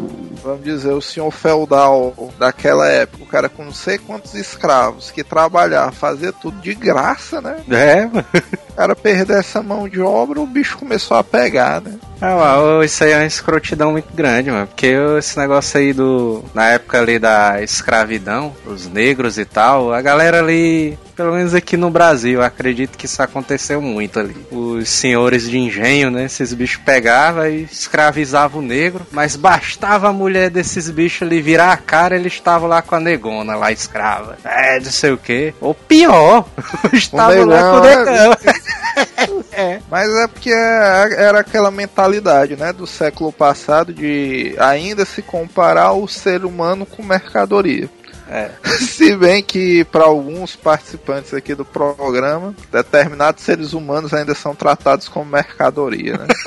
vamos 0.44 0.64
dizer, 0.64 0.92
o 0.92 1.02
senhor 1.02 1.32
feudal 1.32 2.14
daquela 2.40 2.88
época, 2.88 3.24
o 3.24 3.28
cara 3.28 3.50
com 3.50 3.64
não 3.66 3.74
sei 3.74 3.98
quantos 3.98 4.34
escravos 4.34 5.12
que 5.12 5.24
trabalhar, 5.24 5.92
fazer 5.92 6.34
tudo 6.34 6.60
de 6.62 6.74
graça, 6.74 7.42
né? 7.42 7.58
É, 7.70 8.10
cara 8.78 8.96
perder 8.96 9.40
essa 9.40 9.64
mão 9.64 9.90
de 9.90 10.00
obra, 10.00 10.40
o 10.40 10.46
bicho 10.46 10.78
começou 10.78 11.18
a 11.18 11.24
pegar, 11.24 11.82
né? 11.82 11.96
Ah, 12.22 12.60
isso 12.86 13.04
aí 13.04 13.12
é 13.12 13.18
uma 13.18 13.26
escrotidão 13.26 13.92
muito 13.92 14.14
grande, 14.14 14.52
mano. 14.52 14.68
Porque 14.68 14.94
esse 15.18 15.38
negócio 15.38 15.80
aí 15.80 15.94
do. 15.94 16.44
Na 16.54 16.68
época 16.68 17.00
ali 17.00 17.18
da 17.18 17.62
escravidão, 17.64 18.56
os 18.68 18.88
negros 18.88 19.40
e 19.40 19.46
tal, 19.46 19.92
a 19.92 20.02
galera 20.02 20.40
ali. 20.40 20.98
Pelo 21.18 21.34
menos 21.34 21.56
aqui 21.56 21.76
no 21.76 21.90
Brasil, 21.90 22.44
acredito 22.44 22.96
que 22.96 23.08
isso 23.08 23.24
aconteceu 23.24 23.82
muito 23.82 24.20
ali. 24.20 24.36
Os 24.52 24.88
senhores 24.88 25.50
de 25.50 25.58
engenho, 25.58 26.12
né? 26.12 26.26
Esses 26.26 26.54
bichos 26.54 26.80
pegavam 26.86 27.50
e 27.50 27.64
escravizavam 27.64 28.62
o 28.62 28.64
negro, 28.64 29.06
mas 29.12 29.36
bastava 29.36 30.10
a 30.10 30.14
mulher 30.14 30.52
desses 30.52 30.92
bichos 30.92 31.24
ali 31.24 31.42
virar 31.42 31.74
a 31.74 31.78
cara, 31.78 32.16
eles 32.16 32.34
estavam 32.34 32.70
lá 32.70 32.84
com 32.84 32.94
a 32.94 33.00
negona 33.00 33.56
lá 33.56 33.72
escrava. 33.72 34.38
É, 34.46 34.80
não 34.80 34.92
sei 34.92 35.12
o 35.12 35.18
que. 35.18 35.56
Ou 35.60 35.74
pior, 35.74 36.48
estavam 36.94 37.46
lá 37.46 37.62
com 37.64 37.78
o 37.78 37.82
negão. 37.82 39.44
é. 39.54 39.80
Mas 39.90 40.08
é 40.18 40.28
porque 40.28 40.52
era 40.52 41.40
aquela 41.40 41.72
mentalidade, 41.72 42.56
né, 42.56 42.72
do 42.72 42.86
século 42.86 43.32
passado 43.32 43.92
de 43.92 44.56
ainda 44.60 45.04
se 45.04 45.24
comparar 45.24 45.94
o 45.94 46.08
ser 46.08 46.46
humano 46.46 46.86
com 46.86 47.02
mercadoria. 47.02 47.90
É. 48.30 48.52
Se 48.80 49.16
bem 49.16 49.42
que 49.42 49.84
para 49.86 50.04
alguns 50.04 50.56
participantes 50.56 51.34
aqui 51.34 51.56
do 51.56 51.66
programa, 51.66 52.54
determinados 52.72 53.44
seres 53.44 53.74
humanos 53.74 54.14
ainda 54.14 54.36
são 54.36 54.54
tratados 54.54 55.08
como 55.08 55.32
mercadoria, 55.32 56.18
né? 56.18 56.28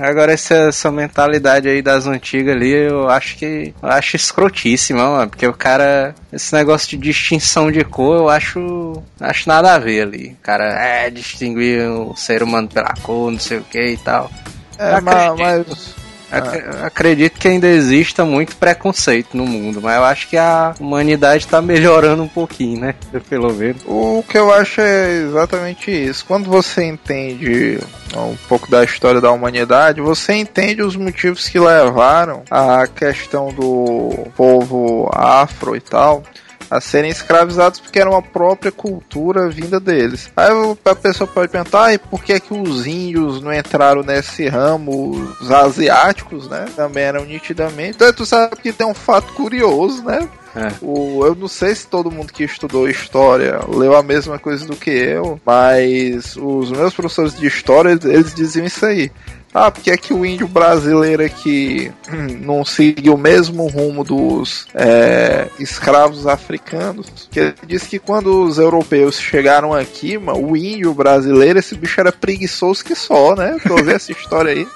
Agora 0.00 0.32
essa, 0.32 0.54
essa 0.54 0.90
mentalidade 0.90 1.68
aí 1.68 1.82
das 1.82 2.06
antigas 2.06 2.54
ali, 2.54 2.70
eu 2.70 3.08
acho 3.08 3.36
que 3.36 3.74
eu 3.80 3.88
acho 3.88 4.16
escrotíssima, 4.16 5.08
mano, 5.08 5.30
porque 5.30 5.46
o 5.46 5.52
cara 5.52 6.14
esse 6.32 6.54
negócio 6.54 6.88
de 6.88 6.96
distinção 6.96 7.70
de 7.70 7.84
cor, 7.84 8.16
eu 8.16 8.28
acho 8.28 9.02
acho 9.20 9.48
nada 9.48 9.74
a 9.74 9.78
ver 9.78 10.02
ali. 10.02 10.36
O 10.40 10.42
cara 10.42 10.64
é 10.64 11.10
distinguir 11.10 11.88
o 11.88 12.16
ser 12.16 12.42
humano 12.42 12.68
pela 12.68 12.94
cor, 13.02 13.30
não 13.30 13.38
sei 13.38 13.58
o 13.58 13.64
que 13.64 13.80
e 13.80 13.96
tal. 13.98 14.30
É, 14.78 15.00
mas, 15.00 15.36
mas 15.38 15.94
ah. 16.30 16.86
Acredito 16.86 17.38
que 17.38 17.48
ainda 17.48 17.66
exista 17.66 18.24
muito 18.24 18.56
preconceito 18.56 19.36
no 19.36 19.46
mundo, 19.46 19.80
mas 19.82 19.96
eu 19.96 20.04
acho 20.04 20.28
que 20.28 20.36
a 20.36 20.74
humanidade 20.78 21.44
está 21.44 21.60
melhorando 21.60 22.22
um 22.22 22.28
pouquinho, 22.28 22.80
né? 22.80 22.94
Pelo 23.28 23.52
menos. 23.52 23.82
O 23.86 24.24
que 24.28 24.38
eu 24.38 24.52
acho 24.52 24.80
é 24.80 25.22
exatamente 25.22 25.90
isso. 25.90 26.24
Quando 26.24 26.48
você 26.48 26.84
entende 26.84 27.78
um 28.16 28.36
pouco 28.48 28.70
da 28.70 28.84
história 28.84 29.20
da 29.20 29.30
humanidade, 29.30 30.00
você 30.00 30.34
entende 30.34 30.82
os 30.82 30.96
motivos 30.96 31.48
que 31.48 31.58
levaram 31.58 32.42
à 32.50 32.86
questão 32.86 33.52
do 33.52 34.26
povo 34.36 35.10
afro 35.12 35.76
e 35.76 35.80
tal 35.80 36.22
a 36.70 36.80
serem 36.80 37.10
escravizados 37.10 37.80
porque 37.80 37.98
era 37.98 38.08
uma 38.08 38.22
própria 38.22 38.70
cultura 38.70 39.48
vinda 39.48 39.80
deles. 39.80 40.30
Aí 40.36 40.50
a 40.84 40.94
pessoa 40.94 41.26
pode 41.26 41.50
perguntar, 41.50 41.92
e 41.92 41.98
por 41.98 42.22
que, 42.22 42.34
é 42.34 42.40
que 42.40 42.54
os 42.54 42.86
índios 42.86 43.42
não 43.42 43.52
entraram 43.52 44.02
nesse 44.02 44.48
ramo? 44.48 45.10
Os 45.40 45.50
asiáticos, 45.50 46.48
né? 46.48 46.66
Também 46.76 47.04
eram 47.04 47.24
nitidamente. 47.24 47.96
Então 47.96 48.12
tu 48.12 48.24
sabe 48.24 48.56
que 48.56 48.72
tem 48.72 48.86
um 48.86 48.94
fato 48.94 49.32
curioso, 49.32 50.04
né? 50.04 50.28
É. 50.54 50.72
O, 50.82 51.24
eu 51.24 51.34
não 51.34 51.46
sei 51.46 51.74
se 51.74 51.86
todo 51.86 52.10
mundo 52.10 52.32
que 52.32 52.42
estudou 52.42 52.88
história 52.88 53.60
leu 53.68 53.96
a 53.96 54.02
mesma 54.02 54.38
coisa 54.38 54.66
do 54.66 54.74
que 54.74 54.90
eu, 54.90 55.40
mas 55.46 56.36
os 56.36 56.70
meus 56.72 56.92
professores 56.92 57.36
de 57.36 57.46
história 57.46 57.98
eles 58.04 58.34
diziam 58.34 58.66
isso 58.66 58.84
aí. 58.84 59.12
Ah, 59.52 59.70
porque 59.70 59.90
é 59.90 59.96
que 59.96 60.14
o 60.14 60.24
índio 60.24 60.46
brasileiro 60.46 61.24
aqui 61.24 61.92
não 62.40 62.64
seguiu 62.64 63.14
o 63.14 63.18
mesmo 63.18 63.66
rumo 63.66 64.04
dos 64.04 64.66
é, 64.74 65.48
escravos 65.58 66.26
africanos? 66.26 67.28
Que 67.30 67.40
ele 67.40 67.54
disse 67.66 67.88
que 67.88 67.98
quando 67.98 68.44
os 68.44 68.58
europeus 68.58 69.18
chegaram 69.18 69.74
aqui, 69.74 70.16
mano, 70.16 70.50
o 70.50 70.56
índio 70.56 70.94
brasileiro, 70.94 71.58
esse 71.58 71.74
bicho 71.74 72.00
era 72.00 72.12
preguiçoso 72.12 72.84
que 72.84 72.94
só, 72.94 73.34
né? 73.34 73.56
Tô 73.66 73.76
vendo 73.76 73.90
essa 73.90 74.12
história 74.12 74.52
aí. 74.52 74.66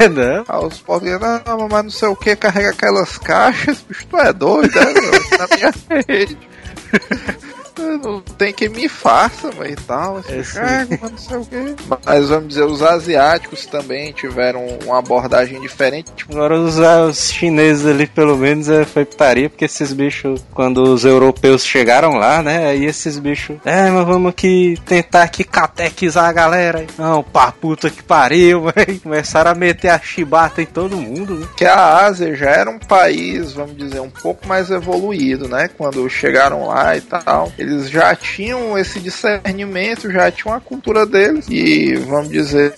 É, 0.00 0.08
não? 0.10 0.44
Ah, 0.48 0.60
os 0.60 0.80
portugueses, 0.80 1.20
não, 1.20 1.68
mas 1.68 1.84
não 1.84 1.90
sei 1.90 2.08
o 2.08 2.16
que, 2.16 2.34
carrega 2.34 2.70
aquelas 2.70 3.16
caixas, 3.18 3.84
bicho, 3.88 4.06
tu 4.08 4.16
é 4.18 4.32
doido, 4.32 4.74
né? 4.74 4.92
Na 5.38 5.56
minha 5.56 5.74
rede 6.08 6.38
não 7.82 8.20
tem 8.20 8.52
que 8.52 8.68
me 8.68 8.88
faça, 8.88 9.50
mas 9.56 9.72
e 9.72 9.76
tal. 9.76 10.18
Assim, 10.18 10.58
é, 10.58 10.98
não 11.00 11.18
sei 11.18 11.36
o 11.36 11.44
quê. 11.44 11.74
Mas 12.04 12.28
vamos 12.28 12.48
dizer, 12.48 12.64
os 12.64 12.82
asiáticos 12.82 13.66
também 13.66 14.12
tiveram 14.12 14.64
uma 14.84 14.98
abordagem 14.98 15.60
diferente. 15.60 16.12
Tipo... 16.12 16.32
Agora 16.32 16.58
os, 16.58 16.78
os 16.78 17.30
chineses 17.30 17.86
ali, 17.86 18.06
pelo 18.06 18.36
menos, 18.36 18.68
é, 18.68 18.84
foi 18.84 19.04
putaria, 19.04 19.50
porque 19.50 19.64
esses 19.64 19.92
bichos, 19.92 20.44
quando 20.52 20.82
os 20.82 21.04
europeus 21.04 21.64
chegaram 21.64 22.14
lá, 22.14 22.42
né? 22.42 22.68
Aí 22.68 22.84
esses 22.84 23.18
bichos, 23.18 23.56
é, 23.64 23.90
mas 23.90 24.06
vamos 24.06 24.30
aqui 24.30 24.78
tentar 24.86 25.22
aqui 25.22 25.44
catequizar 25.44 26.26
a 26.26 26.32
galera. 26.32 26.86
Não, 26.98 27.22
pá, 27.22 27.52
puta 27.52 27.90
que 27.90 28.02
pariu, 28.02 28.66
véio. 28.74 29.00
Começaram 29.00 29.50
a 29.50 29.54
meter 29.54 29.88
a 29.88 29.98
chibata 29.98 30.62
em 30.62 30.66
todo 30.66 30.96
mundo, 30.96 31.34
né? 31.34 31.46
Que 31.56 31.64
a 31.64 32.04
Ásia 32.04 32.34
já 32.34 32.50
era 32.50 32.70
um 32.70 32.78
país, 32.78 33.52
vamos 33.52 33.76
dizer, 33.76 34.00
um 34.00 34.10
pouco 34.10 34.46
mais 34.46 34.70
evoluído, 34.70 35.48
né? 35.48 35.68
Quando 35.76 36.08
chegaram 36.08 36.66
lá 36.66 36.96
e 36.96 37.00
tal. 37.00 37.52
Eles 37.64 37.90
já 37.90 38.14
tinham 38.14 38.76
esse 38.78 39.00
discernimento, 39.00 40.10
já 40.10 40.30
tinham 40.30 40.54
a 40.54 40.60
cultura 40.60 41.06
deles 41.06 41.46
e, 41.48 41.94
vamos 41.96 42.30
dizer, 42.30 42.74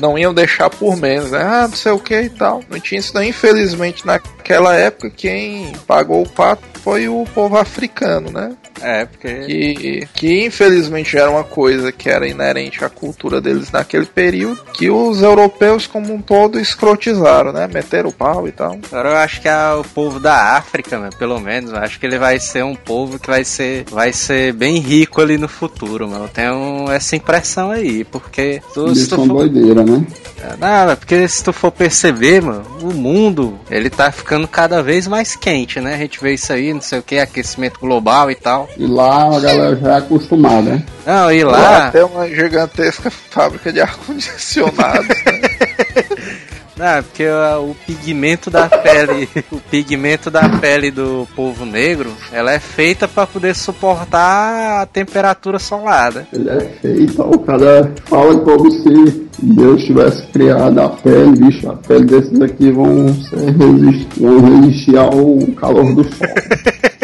não 0.00 0.18
iam 0.18 0.34
deixar 0.34 0.70
por 0.70 0.96
menos, 0.96 1.30
né? 1.30 1.42
Ah, 1.42 1.68
não 1.68 1.76
sei 1.76 1.92
o 1.92 1.98
que 1.98 2.20
e 2.20 2.30
tal. 2.30 2.62
Não 2.68 2.78
tinha 2.78 2.98
isso, 2.98 3.14
não. 3.14 3.22
Infelizmente, 3.22 4.06
naquela 4.06 4.74
época, 4.74 5.10
quem 5.10 5.72
pagou 5.86 6.22
o 6.22 6.28
pato 6.28 6.62
foi 6.82 7.08
o 7.08 7.24
povo 7.34 7.56
africano, 7.56 8.30
né? 8.30 8.54
É, 8.80 9.06
porque. 9.06 9.34
Que, 9.46 10.08
que 10.14 10.46
infelizmente 10.46 11.16
era 11.16 11.30
uma 11.30 11.44
coisa 11.44 11.90
que 11.90 12.08
era 12.08 12.28
inerente 12.28 12.84
à 12.84 12.88
cultura 12.88 13.40
deles 13.40 13.70
naquele 13.70 14.06
período, 14.06 14.62
que 14.72 14.90
os 14.90 15.22
europeus 15.22 15.86
como 15.86 16.12
um 16.12 16.20
todo 16.20 16.60
escrotizaram, 16.60 17.52
né? 17.52 17.66
Meteram 17.66 18.10
o 18.10 18.12
pau 18.12 18.46
e 18.46 18.52
tal. 18.52 18.78
Agora 18.90 19.10
eu 19.10 19.16
acho 19.16 19.40
que 19.40 19.48
é 19.48 19.72
o 19.72 19.82
povo 19.82 20.20
da 20.20 20.56
África, 20.56 20.98
né? 20.98 21.10
pelo 21.18 21.40
menos, 21.40 21.72
eu 21.72 21.78
acho 21.78 21.98
que 21.98 22.06
ele 22.06 22.18
vai 22.18 22.38
ser 22.38 22.64
um 22.64 22.74
povo 22.74 23.18
que 23.18 23.26
vai 23.26 23.44
ser, 23.44 23.84
vai 23.90 24.12
ser 24.12 24.25
bem 24.54 24.78
rico 24.78 25.20
ali 25.20 25.38
no 25.38 25.48
futuro, 25.48 26.08
mano. 26.08 26.24
Eu 26.24 26.28
tenho 26.28 26.90
essa 26.90 27.16
impressão 27.16 27.70
aí, 27.70 28.04
porque. 28.04 28.62
Tu, 28.72 28.86
Eles 28.86 29.06
são 29.06 29.26
for... 29.26 29.38
doideira, 29.38 29.84
né? 29.84 30.04
É, 30.40 30.56
não, 30.86 30.96
porque 30.96 31.26
se 31.26 31.42
tu 31.42 31.52
for 31.52 31.70
perceber, 31.70 32.42
mano, 32.42 32.64
o 32.80 32.92
mundo, 32.92 33.58
ele 33.70 33.90
tá 33.90 34.12
ficando 34.12 34.46
cada 34.46 34.82
vez 34.82 35.06
mais 35.06 35.34
quente, 35.34 35.80
né? 35.80 35.94
A 35.94 35.98
gente 35.98 36.20
vê 36.20 36.34
isso 36.34 36.52
aí, 36.52 36.72
não 36.72 36.80
sei 36.80 36.98
o 36.98 37.02
que, 37.02 37.18
aquecimento 37.18 37.80
global 37.80 38.30
e 38.30 38.34
tal. 38.34 38.68
E 38.76 38.86
lá 38.86 39.36
a 39.36 39.40
galera 39.40 39.76
já 39.76 39.94
é 39.94 39.98
acostumada, 39.98 40.62
né? 40.62 40.84
Não, 41.06 41.32
e 41.32 41.42
lá... 41.42 41.58
lá 41.58 41.90
tem 41.90 42.02
uma 42.02 42.28
gigantesca 42.28 43.10
fábrica 43.10 43.72
de 43.72 43.80
ar-condicionado, 43.80 45.08
né? 45.08 46.36
Não, 46.76 47.02
porque 47.02 47.24
o, 47.26 47.70
o 47.70 47.76
pigmento 47.86 48.50
da 48.50 48.68
pele, 48.68 49.28
o 49.50 49.58
pigmento 49.58 50.30
da 50.30 50.48
pele 50.48 50.90
do 50.90 51.26
povo 51.34 51.64
negro, 51.64 52.12
ela 52.30 52.52
é 52.52 52.58
feita 52.58 53.08
para 53.08 53.26
poder 53.26 53.54
suportar 53.54 54.82
a 54.82 54.86
temperatura 54.86 55.58
solar. 55.58 56.12
Né? 56.12 56.26
Ele 56.32 56.50
é 56.50 56.60
feita, 56.60 57.22
o 57.22 57.38
cara 57.38 57.92
fala 58.04 58.38
como 58.40 58.70
se 58.70 59.26
Deus 59.38 59.84
tivesse 59.84 60.26
criado 60.28 60.78
a 60.80 60.88
pele, 60.88 61.36
bicho, 61.36 61.68
a 61.68 61.76
pele 61.76 62.04
desses 62.04 62.40
aqui 62.40 62.70
vão, 62.70 63.06
resistir, 63.06 64.20
vão 64.20 64.60
resistir 64.60 64.96
ao 64.96 65.38
calor 65.56 65.94
do 65.94 66.04
sol. 66.04 66.28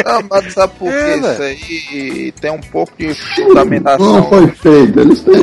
Não, 0.05 0.23
mas 0.31 0.53
sabe 0.53 0.73
por 0.79 0.89
que 0.89 0.95
é, 0.95 1.17
isso 1.19 1.43
aí 1.43 2.33
tem 2.41 2.51
um 2.51 2.61
pouco 2.61 2.93
de 2.99 3.15
fundamentação? 3.15 4.13
Não 4.13 4.29
foi 4.29 4.47
feito, 4.49 5.01
eles 5.01 5.21
têm 5.23 5.35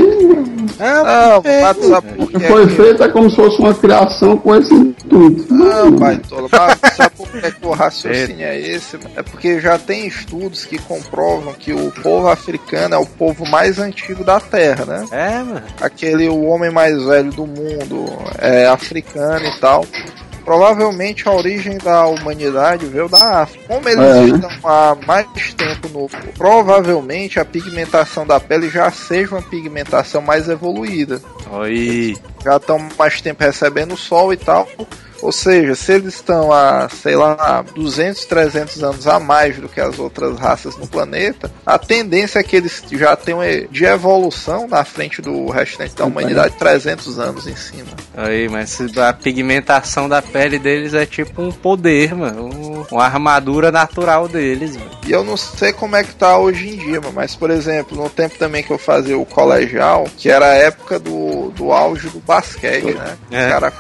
É, 0.80 0.94
Não, 0.94 1.42
é, 1.44 1.62
mas 1.62 1.78
sabe 1.86 2.08
por 2.14 2.32
quê? 2.32 2.48
Foi 2.48 2.68
feito 2.68 3.04
é 3.04 3.08
como 3.10 3.30
se 3.30 3.36
fosse 3.36 3.60
uma 3.60 3.74
criação 3.74 4.19
com 4.38 4.56
esse 4.56 4.74
intuito. 4.74 5.54
Não, 5.54 5.92
Baitola, 5.92 6.50
sabe 6.50 7.16
por 7.16 7.28
que, 7.30 7.66
o 7.66 7.72
raciocínio 7.72 8.46
é 8.46 8.60
esse? 8.60 8.98
mano? 8.98 9.12
É 9.16 9.24
porque 9.24 9.60
já 9.60 9.78
tem 9.78 10.08
estudos 10.08 10.66
que 10.66 10.78
comprovam 10.78 11.54
que 11.54 11.74
o 11.74 11.92
povo 11.92 12.28
africano 12.28 12.96
é 12.96 12.98
o 12.98 13.06
povo 13.06 13.46
mais 13.46 13.80
antigo 13.80 14.24
da 14.24 14.40
Terra, 14.40 14.86
né? 14.86 15.08
é, 15.12 15.44
mano. 15.44 15.64
Aquele, 15.82 16.28
o 16.30 16.44
homem 16.46 16.72
mais 16.72 17.02
velho 17.04 17.32
do 17.32 17.46
mundo, 17.46 18.06
é 18.38 18.68
africano 18.68 19.46
e 19.46 19.60
tal. 19.60 19.86
Provavelmente 20.50 21.30
a 21.30 21.32
origem 21.32 21.78
da 21.78 22.08
humanidade 22.08 22.88
veio 22.88 23.08
da 23.08 23.42
África. 23.44 23.66
Como 23.68 23.88
eles 23.88 24.04
É, 24.04 24.26
estão 24.26 24.50
há 24.64 24.98
mais 25.06 25.54
tempo 25.54 25.88
no. 25.90 26.10
Provavelmente 26.36 27.40
a 27.40 27.46
pigmentação 27.46 28.26
da 28.26 28.40
pele 28.40 28.68
já 28.68 28.90
seja 28.90 29.36
uma 29.36 29.44
pigmentação 29.44 30.24
mais 30.24 30.50
evoluída. 30.50 31.22
Oi. 31.52 32.18
já 32.44 32.58
estão 32.58 32.80
mais 32.98 33.22
tempo 33.22 33.44
recebendo 33.44 33.94
o 33.94 33.98
sol 33.98 34.34
e 34.34 34.38
tal. 34.38 34.68
Ou 35.22 35.32
seja, 35.32 35.76
se 35.76 35.92
eles 35.94 36.16
estão 36.16 36.52
a, 36.52 36.88
sei 36.90 37.16
lá, 37.16 37.64
200, 37.76 38.26
300 38.26 38.84
anos 38.84 39.08
a 39.08 39.20
mais 39.20 39.58
do 39.58 39.68
que 39.68 39.80
as 39.82 40.00
outras 40.00 40.38
raças 40.40 40.78
no 40.78 40.88
planeta, 40.88 41.52
a 41.66 41.78
tendência 41.78 42.40
é 42.40 42.44
que 42.44 42.56
eles 42.56 42.84
já 42.92 43.16
tenham 43.16 43.40
de 43.70 43.86
evolução 43.86 44.68
na 44.68 44.84
frente 44.84 45.22
do 45.22 45.50
restante 45.50 45.96
da 45.96 46.06
humanidade 46.06 46.56
300 46.58 47.20
anos 47.20 47.48
em 47.48 47.56
cima. 47.56 47.90
Aí, 48.16 48.48
mas 48.50 48.80
a 48.98 49.14
pigmentação 49.14 50.08
da 50.10 50.22
pele 50.22 50.60
deles 50.60 50.94
é 50.94 51.06
tipo 51.06 51.42
um 51.42 51.52
poder, 51.52 52.14
mano. 52.16 52.46
Um- 52.48 52.70
uma 52.92 53.04
armadura 53.06 53.72
natural 53.72 54.28
deles, 54.28 54.76
mano. 54.76 54.90
E 55.06 55.12
eu 55.12 55.24
não 55.24 55.36
sei 55.38 55.74
como 55.74 55.96
é 55.96 56.04
que 56.04 56.16
tá 56.16 56.38
hoje 56.38 56.70
em 56.70 56.78
dia, 56.78 57.00
mano, 57.02 57.14
mas 57.14 57.36
por 57.36 57.50
exemplo, 57.52 57.96
no 57.98 58.10
tempo 58.10 58.36
também 58.38 58.64
que 58.64 58.72
eu 58.72 58.78
fazia 58.78 59.18
o 59.18 59.26
colegial, 59.26 60.06
que 60.18 60.30
era 60.30 60.46
a 60.52 60.56
época 60.56 60.98
do, 61.00 61.50
do 61.52 61.72
auge 61.72 62.10
do 62.10 62.20
basquete, 62.20 62.94
né? 62.94 63.18
É. 63.32 63.48
O 63.48 63.50
cara 63.50 63.74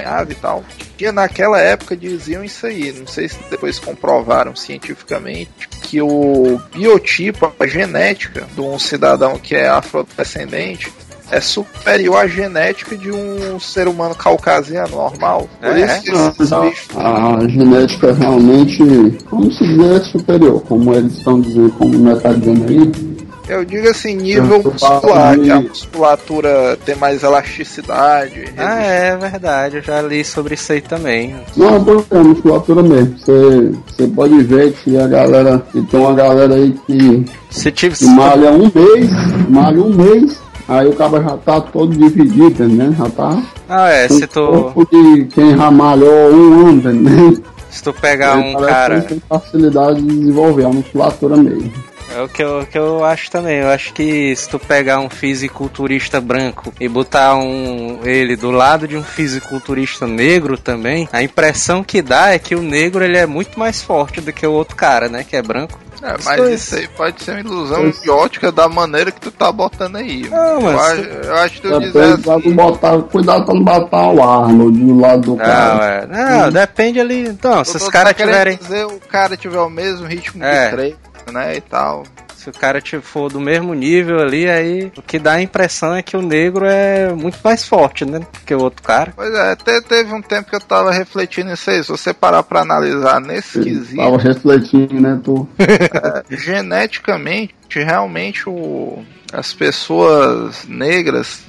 acompanhava 0.00 0.32
e 0.32 0.34
tal. 0.34 0.64
E 0.98 1.12
naquela 1.12 1.58
época 1.58 1.96
diziam 1.96 2.42
isso 2.44 2.66
aí, 2.66 2.92
não 2.92 3.06
sei 3.06 3.28
se 3.28 3.38
depois 3.50 3.78
comprovaram 3.78 4.54
cientificamente, 4.56 5.68
que 5.82 6.00
o 6.00 6.60
biotipo, 6.74 7.52
a 7.58 7.66
genética 7.66 8.46
de 8.54 8.60
um 8.60 8.78
cidadão 8.78 9.38
que 9.38 9.54
é 9.54 9.68
afrodescendente 9.68 10.92
é 11.30 11.40
superior 11.40 12.16
à 12.16 12.26
genética 12.26 12.96
de 12.96 13.10
um 13.12 13.60
ser 13.60 13.86
humano 13.86 14.16
caucasiano 14.16 14.96
normal. 14.96 15.48
Por 15.60 15.76
É? 15.76 15.84
isso 15.86 16.02
que 16.02 16.10
a, 16.10 16.60
bichos 16.60 16.88
a 16.96 17.48
genética 17.48 18.12
realmente, 18.12 18.82
como 19.28 19.50
se 19.52 19.64
dizer, 19.64 19.96
é 19.96 20.00
superior, 20.00 20.60
como 20.62 20.92
eles 20.92 21.16
estão 21.16 21.40
dizendo, 21.40 21.70
como 21.78 21.96
não 21.98 22.16
está 22.16 22.32
dizendo 22.32 22.66
aí. 22.68 23.09
Eu 23.50 23.64
digo 23.64 23.88
assim, 23.88 24.14
nível 24.16 24.62
muscular, 24.62 25.38
que 25.38 25.50
a 25.50 25.60
musculatura 25.60 26.78
tem 26.84 26.94
mais 26.94 27.22
elasticidade. 27.22 28.44
Ah, 28.56 28.80
é 28.82 29.16
verdade. 29.16 29.76
Eu 29.78 29.82
já 29.82 30.00
li 30.02 30.24
sobre 30.24 30.54
isso 30.54 30.72
aí 30.72 30.80
também. 30.80 31.34
Não, 31.56 31.82
por 31.82 32.04
é 32.10 32.18
musculatura 32.18 32.82
mesmo. 32.82 33.16
Você, 33.18 33.72
você 33.86 34.06
pode 34.06 34.42
ver 34.44 34.72
que 34.72 34.96
a 34.98 35.06
galera, 35.06 35.62
que 35.72 35.82
tem 35.82 36.00
uma 36.00 36.14
galera 36.14 36.54
aí 36.54 36.72
que, 36.86 37.24
Se 37.50 37.70
tipo. 37.72 37.96
que 37.96 38.06
malha 38.06 38.50
um 38.52 38.70
mês, 38.74 39.10
malha 39.48 39.80
um 39.82 39.92
mês, 39.94 40.38
aí 40.68 40.86
o 40.86 40.92
cara 40.94 41.22
já 41.22 41.36
tá 41.38 41.60
todo 41.60 41.94
dividido, 41.96 42.68
né? 42.68 42.94
Já 42.96 43.08
tá 43.10 43.42
Ah, 43.68 43.88
é. 43.90 44.08
Se 44.08 44.24
o 44.24 44.28
tu, 44.28 44.46
corpo 44.46 44.86
de 44.90 45.24
quem 45.26 45.56
já 45.56 45.70
malhou 45.70 46.30
um 46.32 46.68
ano, 46.68 46.92
né? 46.92 47.34
se 47.70 47.82
tu 47.84 47.92
pegar 47.92 48.36
um 48.36 48.52
Parece 48.54 48.68
cara. 48.68 49.00
tem 49.02 49.22
facilidade 49.28 50.02
de 50.02 50.18
desenvolver 50.18 50.64
a 50.64 50.68
musculatura 50.70 51.36
mesmo. 51.36 51.72
É 52.16 52.20
o 52.22 52.28
que 52.28 52.42
eu, 52.42 52.66
que 52.70 52.76
eu 52.78 53.04
acho 53.04 53.30
também. 53.30 53.58
Eu 53.58 53.68
acho 53.68 53.92
que 53.94 54.34
se 54.34 54.48
tu 54.48 54.58
pegar 54.58 54.98
um 54.98 55.08
fisiculturista 55.08 56.20
branco 56.20 56.72
e 56.80 56.88
botar 56.88 57.36
um 57.36 58.00
ele 58.04 58.34
do 58.36 58.50
lado 58.50 58.88
de 58.88 58.96
um 58.96 59.02
fisiculturista 59.02 60.06
negro 60.06 60.58
também, 60.58 61.08
a 61.12 61.22
impressão 61.22 61.84
que 61.84 62.02
dá 62.02 62.30
é 62.34 62.38
que 62.38 62.54
o 62.56 62.62
negro 62.62 63.04
ele 63.04 63.16
é 63.16 63.26
muito 63.26 63.58
mais 63.58 63.80
forte 63.80 64.20
do 64.20 64.32
que 64.32 64.44
o 64.46 64.52
outro 64.52 64.74
cara, 64.74 65.08
né? 65.08 65.24
Que 65.28 65.36
é 65.36 65.42
branco. 65.42 65.78
É, 66.02 66.14
Isso 66.18 66.24
mas 66.28 66.48
isso 66.54 66.76
aí 66.76 66.88
pode 66.88 67.22
ser 67.22 67.32
uma 67.32 67.40
ilusão 67.40 67.90
de 67.90 68.08
ótica 68.10 68.50
da 68.50 68.66
maneira 68.68 69.12
que 69.12 69.20
tu 69.20 69.30
tá 69.30 69.52
botando 69.52 69.96
aí. 69.96 70.26
Não, 70.30 70.54
eu, 70.54 70.60
mas 70.62 70.76
acho, 70.80 71.02
tu- 71.02 71.08
eu 71.26 71.34
acho 71.36 71.54
que 71.56 71.60
tu 71.68 71.78
dizer 71.80 71.92
Depende 72.16 72.30
assim, 72.30 72.40
de 72.40 72.54
botar, 72.54 72.98
cuidado 73.02 73.44
pra 73.44 73.54
não 73.54 73.62
botar 73.64 74.08
o 74.10 74.22
Arnold 74.22 74.78
do 74.80 74.98
lado 74.98 75.20
do 75.22 75.30
Não, 75.32 75.36
cara. 75.36 76.08
é. 76.10 76.38
Não, 76.40 76.50
depende 76.50 76.98
ali. 76.98 77.28
Então, 77.28 77.62
se 77.64 77.72
eu 77.72 77.76
os 77.76 77.84
tô 77.84 77.90
caras 77.90 78.14
tiverem. 78.16 78.56
dizer 78.56 78.86
o 78.86 78.98
cara 78.98 79.36
tiver 79.36 79.60
o 79.60 79.68
mesmo 79.68 80.06
ritmo 80.06 80.42
É. 80.42 80.64
de 80.64 80.70
treino, 80.70 80.96
né, 81.32 81.56
e 81.56 81.60
tal. 81.60 82.04
Se 82.36 82.48
o 82.48 82.52
cara 82.54 82.80
te- 82.80 82.98
for 83.00 83.30
do 83.30 83.38
mesmo 83.38 83.74
nível 83.74 84.18
ali, 84.18 84.48
aí 84.48 84.90
o 84.96 85.02
que 85.02 85.18
dá 85.18 85.32
a 85.34 85.42
impressão 85.42 85.94
é 85.94 86.02
que 86.02 86.16
o 86.16 86.22
negro 86.22 86.64
é 86.64 87.12
muito 87.12 87.38
mais 87.44 87.66
forte, 87.68 88.06
né? 88.06 88.20
Que 88.46 88.54
o 88.54 88.60
outro 88.62 88.82
cara. 88.82 89.12
Pois 89.14 89.34
é, 89.34 89.54
te- 89.56 89.82
teve 89.82 90.10
um 90.14 90.22
tempo 90.22 90.48
que 90.48 90.56
eu 90.56 90.60
tava 90.60 90.90
refletindo 90.90 91.50
nisso 91.50 91.68
aí. 91.70 91.82
Se 91.84 91.90
você 91.90 92.14
parar 92.14 92.42
pra 92.42 92.60
analisar 92.62 93.20
nesse 93.20 93.60
quesito, 93.62 93.96
Tava 93.96 94.16
refletindo, 94.16 94.94
né, 94.98 95.20
tu? 95.22 95.46
geneticamente, 96.30 97.54
realmente 97.74 98.48
o, 98.48 99.04
as 99.32 99.52
pessoas 99.52 100.64
negras 100.66 101.42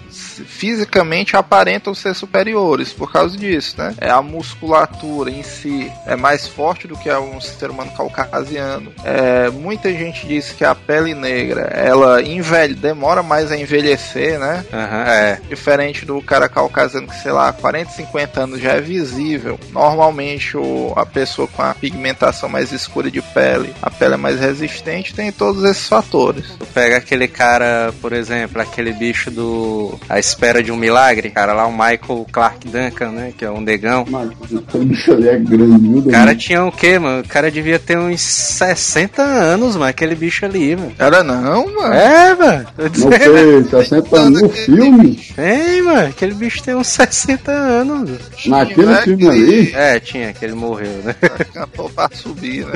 fisicamente 0.46 1.36
aparentam 1.36 1.94
ser 1.94 2.14
superiores 2.14 2.94
por 2.94 3.12
causa 3.12 3.38
disso, 3.38 3.76
né? 3.78 3.96
É 4.00 4.10
a 4.10 4.22
musculatura 4.22 5.30
em 5.30 5.44
si 5.44 5.92
é 6.06 6.16
mais 6.16 6.48
forte 6.48 6.88
do 6.88 6.98
que 6.98 7.10
a 7.10 7.20
um 7.20 7.40
ser 7.40 7.70
humano 7.70 7.92
caucasiano. 7.92 8.92
É, 9.04 9.50
muita 9.50 9.92
gente 9.92 10.28
diz 10.28 10.52
que 10.52 10.64
a 10.64 10.76
pele 10.76 11.14
negra 11.14 11.62
ela 11.62 12.22
envelhe, 12.22 12.74
demora 12.74 13.24
mais 13.24 13.52
a 13.52 13.58
envelhecer, 13.58 14.40
né? 14.40 14.66
Aham, 14.72 15.04
é. 15.08 15.42
Diferente 15.50 16.06
do 16.06 16.22
cara 16.22 16.50
caucasiano 16.50 17.08
que, 17.08 17.16
sei 17.16 17.32
lá, 17.32 17.52
40, 17.54 17.92
50 17.92 18.42
anos 18.42 18.62
já 18.62 18.74
é 18.74 18.82
visível. 18.82 19.60
Normalmente 19.72 20.58
o, 20.58 20.94
a 20.96 21.06
pessoa 21.06 21.48
com 21.48 21.62
a 21.62 21.74
pigmentação 21.74 22.50
mais 22.50 22.72
escura 22.72 23.10
de 23.10 23.22
pele, 23.22 23.74
a 23.82 23.90
pele 23.90 24.16
é 24.16 24.18
mais 24.18 24.40
resistente, 24.40 25.14
tem 25.14 25.32
todos 25.32 25.64
esses 25.64 25.88
fatores. 25.88 26.46
Tu 26.58 26.66
pega 26.68 26.98
aquele 26.98 27.28
cara, 27.28 27.66
por 28.02 28.14
exemplo, 28.14 28.62
aquele 28.62 28.94
bicho 28.94 29.30
do 29.32 29.98
A 30.10 30.20
Espera 30.20 30.64
de 30.64 30.72
um 30.72 30.76
Milagre, 30.76 31.30
cara 31.30 31.54
lá, 31.54 31.66
o 31.66 31.72
Michael 31.72 32.26
Clark 32.32 32.68
Duncan, 32.68 33.12
né? 33.12 33.34
Que 33.38 33.46
é 33.46 33.52
um 33.52 33.62
negão. 33.62 34.06
Aquele 34.68 34.86
bicho 34.86 35.14
ali 35.14 35.30
é 35.30 35.38
grande? 35.38 36.00
O 36.00 36.12
cara 36.12 36.36
tinha 36.36 36.66
o 36.66 36.72
quê, 36.72 36.98
mano? 37.00 37.22
O 37.22 37.28
cara 37.28 37.52
devia 37.52 37.80
ter 37.80 37.98
uns 37.98 38.22
60 38.22 39.22
anos, 39.22 39.76
mano, 39.76 39.90
aquele 39.90 40.16
bicho 40.16 40.46
ali, 40.46 40.76
mano. 40.76 40.94
Era 40.98 41.24
não, 41.24 41.74
mano. 41.74 41.94
É, 41.94 42.36
mano. 42.36 42.66
Não 42.78 43.12
sei, 43.12 43.64
60 43.84 44.20
anos 44.20 44.42
no 44.42 44.50
filme? 44.50 45.16
Tem, 45.36 45.82
mano. 45.82 46.08
Aquele 46.08 46.34
bicho 46.34 46.64
tem 46.64 46.76
uns 46.76 46.88
60 46.88 47.52
anos. 47.52 48.10
mano. 48.10 48.20
Naquele 48.46 48.88
Moleque, 48.88 49.04
filme 49.04 49.28
ali? 49.28 49.72
É, 49.74 50.00
tinha, 50.00 50.34
que 50.34 50.46
ele 50.46 50.56
morreu, 50.56 50.92
né? 51.04 51.16
Cantou 51.54 51.90
pra 51.90 52.10
subir, 52.14 52.66
né? 52.66 52.74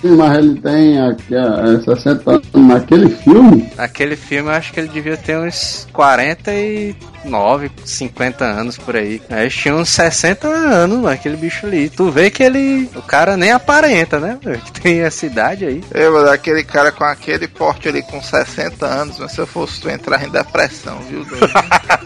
Sim, 0.00 0.16
mas 0.16 0.38
ele 0.38 0.60
tem 0.60 1.00
aqui, 1.00 1.34
é, 1.34 1.80
60 1.94 2.30
anos 2.30 2.42
naquele 2.54 3.08
filme? 3.10 3.37
Aquele 3.76 4.16
filme 4.16 4.50
eu 4.50 4.54
acho 4.54 4.72
que 4.72 4.80
ele 4.80 4.88
devia 4.88 5.16
ter 5.16 5.38
uns 5.38 5.86
49, 5.92 7.70
50 7.84 8.44
anos 8.44 8.76
por 8.78 8.96
aí. 8.96 9.20
Aí 9.30 9.42
eles 9.42 9.54
tinham 9.54 9.78
uns 9.78 9.88
60 9.90 10.48
anos, 10.48 10.96
mano, 10.98 11.08
aquele 11.08 11.36
bicho 11.36 11.66
ali. 11.66 11.88
Tu 11.88 12.10
vê 12.10 12.30
que 12.30 12.42
ele. 12.42 12.90
O 12.94 13.02
cara 13.02 13.36
nem 13.36 13.52
aparenta, 13.52 14.18
né? 14.18 14.38
Que 14.68 14.80
tem 14.80 15.00
essa 15.00 15.26
idade 15.26 15.64
aí. 15.64 15.82
Eu, 15.92 16.12
mano, 16.12 16.30
aquele 16.30 16.64
cara 16.64 16.90
com 16.90 17.04
aquele 17.04 17.46
porte 17.46 17.88
ali 17.88 18.02
com 18.02 18.22
60 18.22 18.84
anos, 18.86 19.18
mas 19.18 19.32
se 19.32 19.38
eu 19.38 19.46
fosse 19.46 19.80
tu 19.80 19.88
entrar 19.88 20.24
em 20.24 20.30
depressão, 20.30 20.98
viu, 21.08 21.24
doido? 21.24 21.48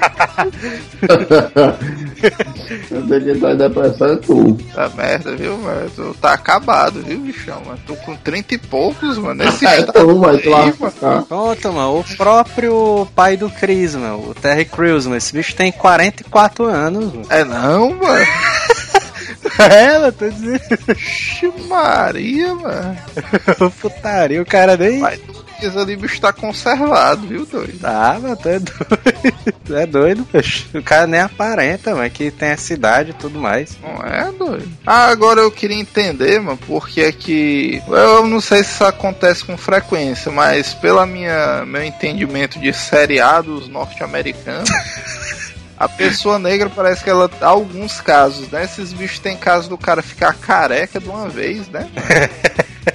Eu 2.90 3.08
sei 3.08 3.20
que 3.20 3.40
tá 3.40 3.52
em 3.52 3.56
depressão, 3.56 4.06
é 4.08 4.16
tu. 4.16 4.54
Tá 4.74 4.88
merda, 4.90 5.36
viu, 5.36 5.56
mano? 5.58 5.90
Tu 5.94 6.14
tá 6.20 6.32
acabado, 6.32 7.02
viu, 7.02 7.18
bichão, 7.20 7.60
mano? 7.64 7.78
Tu 7.86 7.94
com 7.96 8.16
30 8.16 8.54
e 8.54 8.58
poucos, 8.58 9.18
mano, 9.18 9.44
nesse 9.44 9.64
É, 9.66 9.82
tu 9.82 9.92
tu 9.92 10.00
aí, 10.00 10.46
mano. 10.46 10.74
ficar. 10.74 11.22
Pronto, 11.22 11.72
mano. 11.72 11.98
O 12.00 12.16
próprio 12.16 13.06
pai 13.14 13.36
do 13.36 13.50
Chris, 13.50 13.94
mano. 13.94 14.30
O 14.30 14.34
Terry 14.34 14.64
Crews, 14.64 15.06
mano. 15.06 15.16
Esse 15.16 15.32
bicho 15.32 15.54
tem 15.54 15.72
44 15.72 16.64
anos, 16.64 17.12
mano. 17.12 17.26
É 17.28 17.44
não, 17.44 17.90
mano? 17.94 18.26
É, 19.58 19.98
mano, 19.98 20.12
tô 20.12 20.28
dizendo. 20.28 20.60
Ixi, 20.96 21.52
Maria, 21.68 22.54
mano. 22.54 22.96
Putaria, 23.80 24.40
o 24.40 24.46
cara 24.46 24.76
nem. 24.76 25.00
Mas 25.00 25.20
tu 25.62 25.68
diz 25.68 25.76
ali, 25.76 25.96
bicho 25.96 26.20
tá 26.20 26.32
conservado, 26.32 27.26
viu, 27.26 27.46
doido? 27.46 27.78
Tá, 27.78 28.18
mano, 28.20 28.36
tu 28.36 28.48
é 28.48 28.58
doido. 28.58 29.54
Tu 29.64 29.76
é 29.76 29.86
doido, 29.86 30.28
bicho. 30.32 30.66
O 30.74 30.82
cara 30.82 31.06
nem 31.06 31.20
aparenta, 31.20 31.94
mano, 31.94 32.10
que 32.10 32.30
tem 32.30 32.48
essa 32.48 32.72
idade 32.72 33.10
e 33.10 33.14
tudo 33.14 33.38
mais. 33.38 33.76
Não 33.80 34.02
é, 34.04 34.32
doido? 34.32 34.68
Ah, 34.84 35.06
agora 35.06 35.40
eu 35.40 35.50
queria 35.50 35.78
entender, 35.78 36.40
mano, 36.40 36.58
porque 36.66 37.00
é 37.00 37.12
que. 37.12 37.82
Eu 37.86 38.26
não 38.26 38.40
sei 38.40 38.64
se 38.64 38.72
isso 38.72 38.84
acontece 38.84 39.44
com 39.44 39.56
frequência, 39.56 40.30
mas 40.32 40.74
pela 40.74 41.06
minha 41.06 41.64
meu 41.64 41.84
entendimento 41.84 42.58
de 42.58 42.72
seriados 42.72 43.68
norte-americanos. 43.68 44.68
A 45.78 45.88
pessoa 45.88 46.38
negra 46.38 46.70
parece 46.70 47.02
que 47.02 47.10
ela. 47.10 47.28
Alguns 47.40 48.00
casos, 48.00 48.48
né? 48.50 48.64
Esses 48.64 48.92
bichos 48.92 49.18
tem 49.18 49.36
caso 49.36 49.68
do 49.68 49.76
cara 49.76 50.00
ficar 50.00 50.32
careca 50.32 51.00
de 51.00 51.08
uma 51.08 51.28
vez, 51.28 51.68
né? 51.68 51.88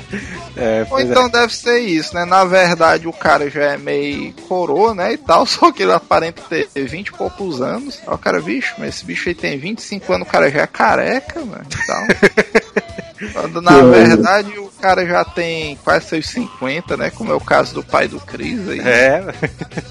É, 0.55 0.85
Ou 0.89 0.99
então 0.99 1.25
é. 1.25 1.29
deve 1.29 1.55
ser 1.55 1.79
isso, 1.79 2.15
né? 2.15 2.25
Na 2.25 2.45
verdade, 2.45 3.07
o 3.07 3.13
cara 3.13 3.49
já 3.49 3.73
é 3.73 3.77
meio 3.77 4.33
coroa, 4.47 4.93
né? 4.93 5.13
E 5.13 5.17
tal, 5.17 5.45
só 5.47 5.71
que 5.71 5.83
ele 5.83 5.91
aparenta 5.91 6.41
ter 6.49 6.67
20 6.73 7.07
e 7.07 7.11
poucos 7.11 7.61
anos. 7.61 7.99
Aí 8.05 8.13
o 8.13 8.17
cara, 8.17 8.41
bicho, 8.41 8.75
mas 8.77 8.95
esse 8.95 9.05
bicho 9.05 9.29
aí 9.29 9.35
tem 9.35 9.57
25 9.57 10.13
anos, 10.13 10.27
o 10.27 10.31
cara 10.31 10.49
já 10.49 10.61
é 10.61 10.67
careca, 10.67 11.39
mano. 11.41 11.65
Quando 13.33 13.61
na 13.61 13.81
verdade 13.81 14.59
o 14.59 14.66
cara 14.77 15.05
já 15.05 15.23
tem 15.23 15.77
quase 15.83 16.07
seus 16.07 16.27
50, 16.27 16.97
né? 16.97 17.09
Como 17.09 17.31
é 17.31 17.35
o 17.35 17.39
caso 17.39 17.73
do 17.73 17.83
pai 17.83 18.07
do 18.07 18.19
Chris 18.19 18.67
aí. 18.67 18.79
É, 18.79 19.23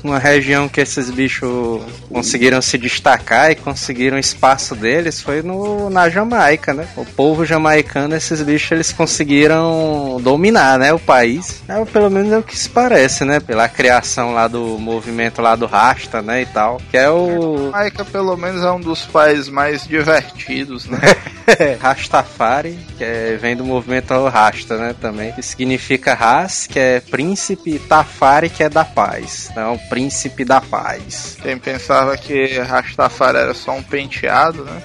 uma 0.04 0.18
região 0.18 0.68
que 0.68 0.80
esses 0.80 1.10
bichos 1.10 1.82
conseguiram 2.08 2.60
se 2.60 2.78
destacar 2.78 3.50
e 3.50 3.54
conseguiram 3.54 4.18
espaço 4.18 4.74
deles 4.74 5.20
foi 5.20 5.42
no, 5.42 5.90
na 5.90 6.08
Jamaica, 6.08 6.72
né? 6.72 6.86
O 6.96 7.04
povo 7.04 7.44
jamaicano, 7.44 8.14
esses 8.14 8.40
bichos, 8.42 8.72
eles 8.72 8.92
conseguiram 8.92 10.20
dominar, 10.22 10.78
né? 10.78 10.92
O 10.92 10.98
país. 10.98 11.62
É, 11.68 11.82
pelo 11.84 12.10
menos 12.10 12.32
é 12.32 12.38
o 12.38 12.42
que 12.42 12.56
se 12.56 12.68
parece, 12.68 13.24
né? 13.24 13.40
Pela 13.40 13.68
criação 13.68 14.32
lá 14.32 14.46
do 14.48 14.78
movimento 14.78 15.40
lá 15.40 15.56
do 15.56 15.66
Rasta, 15.66 16.22
né? 16.22 16.42
E 16.42 16.46
tal. 16.46 16.80
Que 16.90 16.98
é 16.98 17.10
o. 17.10 17.70
A 17.72 17.86
Jamaica, 17.86 18.04
pelo 18.04 18.36
menos, 18.36 18.62
é 18.62 18.70
um 18.70 18.80
dos 18.80 19.04
países 19.04 19.48
mais 19.48 19.86
divertidos, 19.86 20.86
né? 20.86 20.98
Rastafari, 21.80 22.78
que 22.98 23.04
é, 23.04 23.38
vem 23.40 23.56
do 23.56 23.64
movimento 23.64 24.12
Rasta, 24.28 24.75
né, 24.78 24.94
também, 25.00 25.32
que 25.32 25.42
significa 25.42 26.14
Ras, 26.14 26.66
que 26.66 26.78
é 26.78 27.00
príncipe, 27.00 27.78
Tafari, 27.78 28.50
que 28.50 28.62
é 28.62 28.68
da 28.68 28.84
paz. 28.84 29.48
Então, 29.50 29.78
príncipe 29.88 30.44
da 30.44 30.60
paz. 30.60 31.36
Quem 31.42 31.58
pensava 31.58 32.16
que 32.16 32.58
Rastafari 32.58 33.38
era 33.38 33.54
só 33.54 33.72
um 33.72 33.82
penteado, 33.82 34.64
né? 34.64 34.80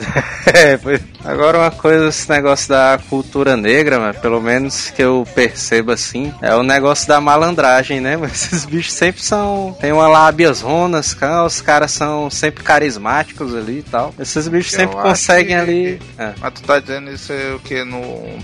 é. 0.54 0.80
Agora 1.24 1.60
uma 1.60 1.72
coisa, 1.72 2.08
esse 2.08 2.30
negócio 2.30 2.70
da 2.70 3.00
cultura 3.10 3.56
negra, 3.56 4.14
pelo 4.14 4.42
menos 4.42 4.90
que 4.90 5.04
eu 5.04 5.26
percebo 5.36 5.92
assim, 5.92 6.34
é 6.42 6.56
o 6.56 6.64
negócio 6.64 7.08
da 7.08 7.22
malandragem, 7.22 8.00
né? 8.00 8.18
Esses 8.32 8.66
bichos 8.66 8.94
sempre 8.94 9.22
são. 9.22 9.76
Tem 9.80 9.92
uma 9.92 10.08
lábia 10.08 10.52
zonas, 10.54 11.16
os 11.46 11.62
caras 11.62 11.92
são 11.92 12.30
sempre 12.30 12.64
carismáticos 12.64 13.54
ali 13.56 13.80
e 13.80 13.84
tal. 13.84 14.14
Esses 14.20 14.48
bichos 14.48 14.74
eu 14.74 14.80
sempre 14.80 14.96
conseguem 14.96 15.56
que... 15.56 15.62
ali. 15.62 16.02
É. 16.18 16.34
Mas 16.40 16.54
tu 16.54 16.64
tá 16.64 16.80
dizendo 16.80 17.12
isso 17.12 17.34
o 17.56 17.60
que? 17.60 17.84
No 17.84 18.02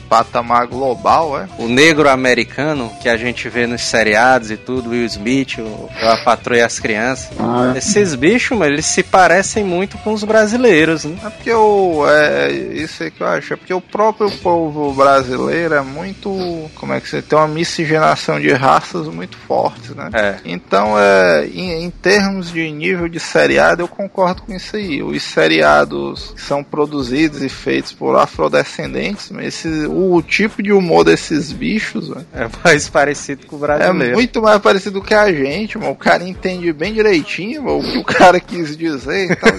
patamar 0.10 0.68
global, 0.68 1.37
é? 1.38 1.48
O 1.58 1.68
negro 1.68 2.10
americano, 2.10 2.92
que 3.02 3.10
a 3.10 3.18
gente 3.18 3.48
vê 3.50 3.68
nos 3.68 3.82
seriados 3.82 4.52
e 4.52 4.58
tudo, 4.58 4.90
Will 4.90 5.06
Smith, 5.06 5.58
o, 5.60 5.90
a 6.02 6.18
patroa 6.18 6.58
e 6.58 6.62
as 6.62 6.80
crianças. 6.80 7.30
Ah, 7.40 7.74
é. 7.74 7.78
Esses 7.78 8.16
bichos, 8.16 8.60
eles 8.62 8.86
se 8.86 9.04
parecem 9.04 9.64
muito 9.64 9.98
com 10.00 10.14
os 10.14 10.24
brasileiros, 10.24 11.06
né? 11.06 11.18
É 11.24 11.30
porque 11.30 11.52
o. 11.52 12.06
É, 12.08 12.52
isso 12.52 13.04
aí 13.04 13.12
que 13.12 13.22
eu 13.22 13.28
acho. 13.28 13.54
É 13.54 13.56
porque 13.56 13.74
o 13.74 13.82
próprio 13.82 14.30
povo 14.32 14.94
brasileiro 14.94 15.74
é 15.74 15.82
muito. 15.82 16.30
Como 16.76 16.94
é 16.94 17.02
que 17.02 17.10
você 17.10 17.22
tem 17.22 17.38
uma 17.38 17.48
miscigenação 17.48 18.40
de 18.40 18.52
raças 18.52 19.08
muito 19.08 19.38
fortes, 19.38 19.92
né? 19.92 20.10
É. 20.14 20.36
Então, 20.46 20.98
é, 20.98 21.48
em, 21.48 21.84
em 21.84 21.90
termos 21.90 22.52
de 22.52 22.70
nível 22.72 23.08
de 23.08 23.20
seriado, 23.20 23.84
eu 23.84 23.88
concordo 23.88 24.44
com 24.44 24.54
isso 24.54 24.76
aí. 24.76 25.02
Os 25.02 25.24
seriados 25.24 26.34
são 26.36 26.64
produzidos 26.64 27.42
e 27.42 27.50
feitos 27.50 27.94
por 27.94 28.16
afrodescendentes, 28.16 29.32
esse, 29.42 29.68
o 29.88 30.22
tipo 30.22 30.62
de 30.62 30.72
humor 30.72 31.04
desses 31.28 31.52
bichos 31.52 32.10
véio, 32.10 32.26
é 32.34 32.50
mais 32.64 32.88
parecido 32.90 33.46
com 33.46 33.56
o 33.56 33.60
brasileiro. 33.60 34.12
É 34.12 34.14
muito 34.14 34.42
mais 34.42 34.62
parecido 34.62 35.02
que 35.02 35.14
a 35.14 35.32
gente, 35.32 35.78
mano. 35.78 35.92
O 35.92 35.96
cara 35.96 36.24
entende 36.24 36.72
bem 36.72 36.94
direitinho 36.94 37.64
mano, 37.64 37.80
o 37.80 37.84
que 37.84 37.98
o 37.98 38.04
cara 38.04 38.40
quis 38.40 38.78
dizer 38.78 39.32
e 39.32 39.36
tal. 39.36 39.50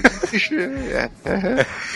é, 0.95 1.11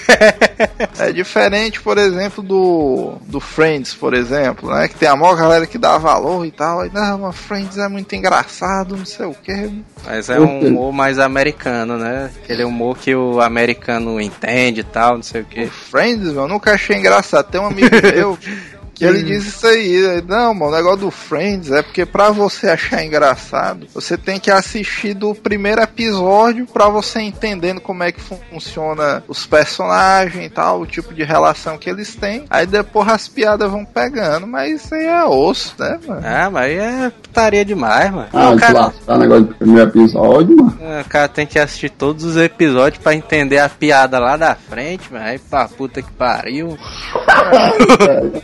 é, 0.09 1.09
é, 1.09 1.13
diferente, 1.13 1.81
por 1.81 1.99
exemplo, 1.99 2.43
do, 2.43 3.17
do 3.27 3.41
Friends, 3.41 3.95
por 3.95 4.15
exemplo, 4.15 4.71
né? 4.71 4.89
Que 4.89 4.95
tem 4.95 5.09
a 5.09 5.17
maior 5.17 5.37
galera 5.37 5.67
que 5.67 5.79
dá 5.79 5.97
valor 5.99 6.45
e 6.47 6.51
tal. 6.51 6.81
Aí, 6.81 6.91
não, 6.93 7.19
mas 7.19 7.37
Friends 7.37 7.79
é 7.79 7.89
muito 7.89 8.15
engraçado, 8.15 8.97
não 8.97 9.07
sei 9.07 9.27
o 9.27 9.35
que. 9.35 9.83
Mas 10.05 10.29
é 10.29 10.39
um 10.39 10.67
humor 10.67 10.93
mais 10.93 11.19
americano, 11.19 11.97
né? 11.97 12.31
Aquele 12.43 12.65
humor 12.65 12.99
que 12.99 13.15
o 13.15 13.41
americano 13.41 14.21
entende 14.21 14.81
e 14.81 14.85
tal, 14.85 15.17
não 15.17 15.23
sei 15.23 15.43
o 15.43 15.45
que. 15.45 15.67
Friends, 15.67 16.35
eu 16.35 16.49
nunca 16.49 16.73
achei 16.73 16.97
engraçado. 16.97 17.51
Tem 17.51 17.61
um 17.61 17.67
amigo 17.67 17.91
meu 18.15 18.39
que 18.95 19.05
ele 19.05 19.23
diz 19.23 19.47
isso 19.47 19.67
aí. 19.67 20.23
Não, 20.27 20.55
mano, 20.55 20.73
o 20.73 20.77
negócio 20.77 20.99
do 20.99 21.11
Friends 21.11 21.71
é 21.71 21.83
porque 21.83 22.05
pra 22.05 22.31
você 22.31 22.69
achar 22.69 23.05
engraçado, 23.05 23.87
você 23.93 24.17
tem 24.17 24.39
que 24.39 24.51
assistir 24.51 25.15
do 25.15 25.35
primeiro 25.35 25.83
episódio 25.83 26.67
pra 26.67 26.89
você 26.89 27.21
entendendo 27.21 27.81
como 27.81 28.03
é 28.03 28.13
que 28.13 28.21
funciona 28.21 29.23
os 29.27 29.47
personagens 29.47 30.47
e 30.47 30.51
tal, 30.51 30.81
o 30.81 30.87
tipo 30.87 31.15
de 31.15 31.25
relação 31.25 31.79
que 31.79 31.89
eles 31.89 32.15
têm. 32.15 32.45
Aí 32.51 32.67
depois 32.67 33.09
as 33.09 33.29
piadas 33.29 33.71
vão 33.71 33.85
pegando, 33.85 34.47
mas 34.47 34.83
isso 34.83 34.95
aí 34.95 35.07
é 35.07 35.25
osso, 35.25 35.75
né, 35.79 35.99
mano? 36.07 36.23
Ah, 36.25 36.51
mas 36.51 36.65
aí 36.65 36.77
é 36.77 37.11
putaria 37.11 37.65
demais, 37.65 38.11
mano. 38.11 38.29
Ah, 38.33 38.51
o 38.51 38.57
cara... 38.59 38.93
tá 39.07 39.19
negócio 39.19 39.45
do 39.45 39.55
primeiro 39.55 39.91
episódio, 39.91 40.57
mano. 40.57 40.79
É, 40.81 41.01
o 41.01 41.05
cara 41.05 41.29
tem 41.29 41.47
que 41.47 41.59
assistir 41.59 41.91
todos 41.91 42.25
os 42.25 42.37
episódios 42.37 43.03
pra 43.03 43.15
entender 43.15 43.59
a 43.59 43.69
piada 43.69 44.19
lá 44.19 44.37
da 44.37 44.55
frente, 44.55 45.09
mas 45.11 45.23
aí 45.23 45.39
pra 45.39 45.69
puta 45.69 46.03
que 46.03 46.13
pariu. 46.13 46.77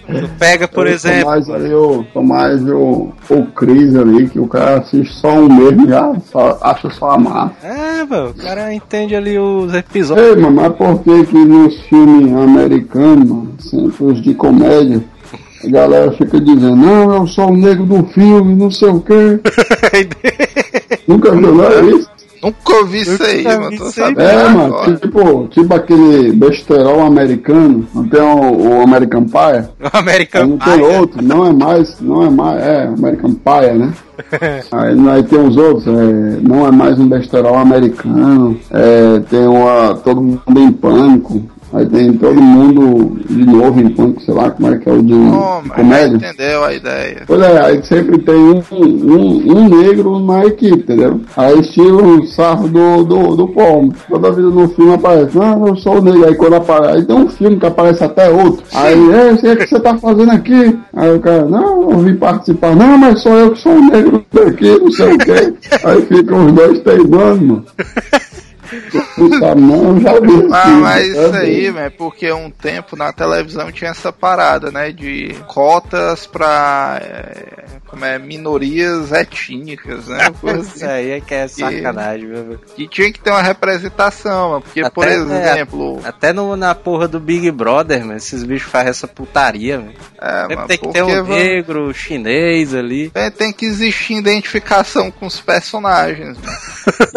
é. 0.38 0.50
pega, 0.50 0.68
por 0.68 0.86
eu 0.86 0.92
exemplo. 0.92 1.26
Mais 1.26 1.50
ali, 1.50 1.70
tô 2.12 2.22
mais 2.22 2.62
o, 2.68 3.12
o 3.30 3.46
Chris 3.54 3.94
ali, 3.96 4.28
que 4.28 4.38
o 4.38 4.46
cara 4.46 4.78
assiste 4.78 5.14
só 5.14 5.32
um 5.32 5.48
mesmo 5.48 5.88
já 5.88 6.14
só, 6.30 6.58
acha 6.62 6.90
só 6.90 7.10
a 7.10 7.18
massa. 7.18 7.54
É, 7.62 8.02
o 8.02 8.34
cara 8.34 8.72
entende 8.72 9.14
ali 9.14 9.38
os 9.38 9.74
episódios. 9.74 10.26
Ei, 10.26 10.36
mano, 10.36 10.56
mas 10.56 10.74
por 10.74 11.02
que 11.02 11.26
que 11.26 11.38
nos 11.44 11.80
filmes 11.82 12.32
americanos, 12.32 13.28
mano, 13.28 13.54
sempre 13.58 14.04
os 14.04 14.22
de 14.22 14.34
comédia, 14.34 15.02
a 15.64 15.68
galera 15.68 16.12
fica 16.12 16.40
dizendo, 16.40 16.76
não, 16.76 17.14
eu 17.16 17.26
sou 17.26 17.50
o 17.50 17.56
negro 17.56 17.84
do 17.84 18.04
filme, 18.04 18.54
não 18.54 18.70
sei 18.70 18.88
o 18.88 19.00
quê. 19.00 19.40
Nunca 21.06 21.32
viu 21.32 21.54
nada 21.54 21.80
isso? 21.82 22.17
Nunca 22.42 22.76
ouvi 22.76 23.00
isso 23.00 23.22
aí, 23.22 23.44
mano. 23.44 23.76
Tô 23.76 23.90
sabendo 23.90 24.20
é, 24.20 24.48
mano, 24.48 24.96
tipo, 24.96 25.48
tipo 25.48 25.74
aquele 25.74 26.32
besterol 26.32 27.00
americano. 27.00 27.86
Não 27.94 28.08
tem 28.08 28.20
o, 28.20 28.78
o 28.78 28.82
American 28.82 29.24
Pie? 29.24 29.68
O 29.88 29.96
American 29.96 30.42
Pie. 30.42 30.50
Não 30.50 30.58
tem 30.58 30.98
outro, 30.98 31.22
não 31.22 31.46
é 31.46 31.52
mais, 31.52 32.00
não 32.00 32.22
é 32.22 32.30
mais, 32.30 32.62
é, 32.62 32.82
American 32.84 33.34
Pie, 33.34 33.78
né? 33.78 33.92
aí, 34.72 35.08
aí 35.08 35.22
tem 35.22 35.38
os 35.38 35.56
outros, 35.56 35.86
é, 35.86 36.40
não 36.42 36.66
é 36.66 36.70
mais 36.70 36.98
um 36.98 37.08
besterol 37.08 37.56
americano, 37.56 38.58
é, 38.70 39.20
tem 39.30 39.46
uma, 39.46 39.94
todo 39.94 40.20
mundo 40.20 40.60
em 40.60 40.72
pânico, 40.72 41.42
Aí 41.72 41.86
tem 41.86 42.12
todo 42.14 42.40
mundo 42.40 43.20
de 43.28 43.44
novo 43.44 43.80
em 43.80 43.90
pânico, 43.90 44.22
sei 44.22 44.34
lá 44.34 44.50
como 44.50 44.72
é 44.72 44.78
que 44.78 44.88
é 44.88 44.92
o 44.92 45.02
de, 45.02 45.12
de 45.12 45.70
comédia. 45.70 46.16
Entendeu 46.16 46.64
a 46.64 46.72
ideia. 46.72 47.22
Pois 47.26 47.40
é, 47.40 47.60
aí 47.62 47.82
sempre 47.82 48.18
tem 48.18 48.34
um, 48.34 48.62
um, 48.72 49.58
um 49.58 49.68
negro 49.68 50.18
na 50.18 50.46
equipe, 50.46 50.76
entendeu? 50.76 51.20
Aí 51.36 51.60
estilo 51.60 52.20
o 52.20 52.26
sarro 52.26 52.68
do, 52.68 53.04
do, 53.04 53.36
do 53.36 53.48
povo. 53.48 53.92
Toda 54.08 54.32
vida 54.32 54.48
no 54.48 54.68
filme 54.68 54.94
aparece, 54.94 55.36
não, 55.36 55.68
eu 55.68 55.76
sou 55.76 55.98
o 55.98 56.02
negro. 56.02 56.26
Aí 56.26 56.34
quando 56.34 56.54
aparece, 56.54 56.96
aí 56.96 57.04
tem 57.04 57.16
um 57.16 57.28
filme 57.28 57.58
que 57.58 57.66
aparece 57.66 58.04
até 58.04 58.30
outro. 58.30 58.64
Aí, 58.72 59.10
é, 59.12 59.36
sei 59.36 59.52
o 59.52 59.56
que 59.56 59.66
você 59.66 59.80
tá 59.80 59.96
fazendo 59.98 60.30
aqui. 60.30 60.78
Aí 60.94 61.14
o 61.14 61.20
cara, 61.20 61.44
não, 61.44 61.90
eu 61.90 61.98
vim 61.98 62.16
participar. 62.16 62.74
Não, 62.74 62.96
mas 62.96 63.20
sou 63.20 63.34
eu 63.34 63.52
que 63.52 63.60
sou 63.60 63.72
o 63.72 63.84
negro 63.84 64.24
daqui, 64.32 64.78
não 64.78 64.90
sei 64.90 65.12
o 65.12 65.18
quê. 65.18 65.54
aí 65.84 66.02
ficam 66.06 66.46
os 66.46 66.52
dois 66.52 66.80
teimando, 66.80 67.46
mano. 67.46 67.64
não, 69.56 70.00
já 70.00 70.20
vi. 70.20 70.48
Ah, 70.52 70.68
mas 70.68 71.08
isso 71.08 71.36
aí, 71.36 71.66
é 71.66 71.90
porque 71.90 72.32
um 72.32 72.50
tempo 72.50 72.96
na 72.96 73.12
televisão 73.12 73.70
tinha 73.72 73.90
essa 73.90 74.12
parada, 74.12 74.70
né? 74.70 74.92
De 74.92 75.34
cotas 75.46 76.26
pra 76.26 77.00
é, 77.02 77.64
como 77.88 78.04
é, 78.04 78.18
minorias 78.18 79.12
étnicas, 79.12 80.06
né? 80.08 80.18
Isso 80.60 80.84
aí 80.84 81.10
é 81.12 81.20
que 81.20 81.34
é 81.34 81.48
sacanagem, 81.48 82.28
meu. 82.28 82.58
E 82.76 82.86
tinha 82.86 83.10
que 83.12 83.18
ter 83.18 83.30
uma 83.30 83.42
representação, 83.42 84.60
porque, 84.60 84.80
até, 84.80 84.90
por 84.90 85.06
né, 85.06 85.14
exemplo. 85.14 86.00
É, 86.04 86.08
até 86.08 86.32
no, 86.32 86.54
na 86.54 86.74
porra 86.74 87.08
do 87.08 87.18
Big 87.18 87.50
Brother, 87.50 88.00
mano, 88.00 88.16
esses 88.16 88.44
bichos 88.44 88.70
fazem 88.70 88.90
essa 88.90 89.08
putaria, 89.08 89.78
velho. 89.78 89.94
É, 90.20 90.54
mano, 90.54 90.68
tem 90.68 90.78
que 90.78 90.88
ter 90.88 91.02
um 91.02 91.24
negro, 91.24 91.94
chinês 91.94 92.74
ali. 92.74 93.10
É, 93.14 93.30
tem 93.30 93.52
que 93.52 93.64
existir 93.64 94.14
identificação 94.14 95.10
com 95.10 95.26
os 95.26 95.40
personagens, 95.40 96.36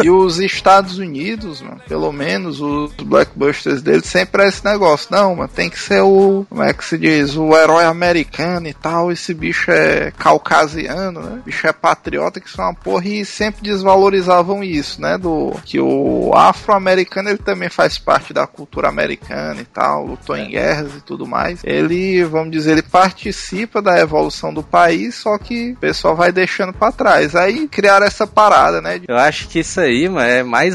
e 0.02 0.10
os 0.10 0.38
Estados 0.38 0.98
Unidos, 0.98 1.41
mano, 1.42 1.80
pelo 1.88 2.12
menos 2.12 2.60
os 2.60 2.92
blockbusters 2.94 3.82
deles 3.82 4.06
sempre 4.06 4.44
é 4.44 4.48
esse 4.48 4.64
negócio. 4.64 5.08
Não, 5.10 5.36
mano, 5.36 5.48
tem 5.48 5.68
que 5.68 5.78
ser 5.78 6.00
o. 6.02 6.46
Como 6.48 6.62
é 6.62 6.72
que 6.72 6.84
se 6.84 6.98
diz? 6.98 7.36
O 7.36 7.56
herói 7.56 7.84
americano 7.84 8.68
e 8.68 8.74
tal. 8.74 9.10
Esse 9.10 9.34
bicho 9.34 9.70
é 9.70 10.10
caucasiano, 10.12 11.20
né? 11.20 11.38
O 11.40 11.44
bicho 11.44 11.66
é 11.66 11.72
patriota, 11.72 12.40
que 12.40 12.50
são 12.50 12.64
uma 12.64 12.74
porra. 12.74 13.06
E 13.06 13.24
sempre 13.24 13.62
desvalorizavam 13.62 14.62
isso, 14.62 15.00
né? 15.00 15.18
Do 15.18 15.54
que 15.64 15.80
o 15.80 16.32
afro-americano 16.34 17.30
ele 17.30 17.38
também 17.38 17.68
faz 17.68 17.98
parte 17.98 18.32
da 18.32 18.46
cultura 18.46 18.88
americana 18.88 19.60
e 19.60 19.64
tal. 19.64 20.06
Lutou 20.06 20.36
em 20.36 20.50
guerras 20.50 20.94
e 20.96 21.00
tudo 21.00 21.26
mais. 21.26 21.60
Ele, 21.64 22.24
vamos 22.24 22.52
dizer, 22.52 22.72
ele 22.72 22.82
participa 22.82 23.82
da 23.82 23.98
evolução 23.98 24.52
do 24.52 24.62
país, 24.62 25.14
só 25.16 25.36
que 25.38 25.72
o 25.72 25.76
pessoal 25.76 26.16
vai 26.16 26.32
deixando 26.32 26.72
para 26.72 26.92
trás. 26.92 27.34
Aí 27.34 27.68
criaram 27.68 28.06
essa 28.06 28.26
parada, 28.26 28.80
né? 28.80 29.00
Eu 29.06 29.16
acho 29.16 29.48
que 29.48 29.60
isso 29.60 29.80
aí, 29.80 30.08
mano, 30.08 30.26
é 30.26 30.42
mais 30.42 30.74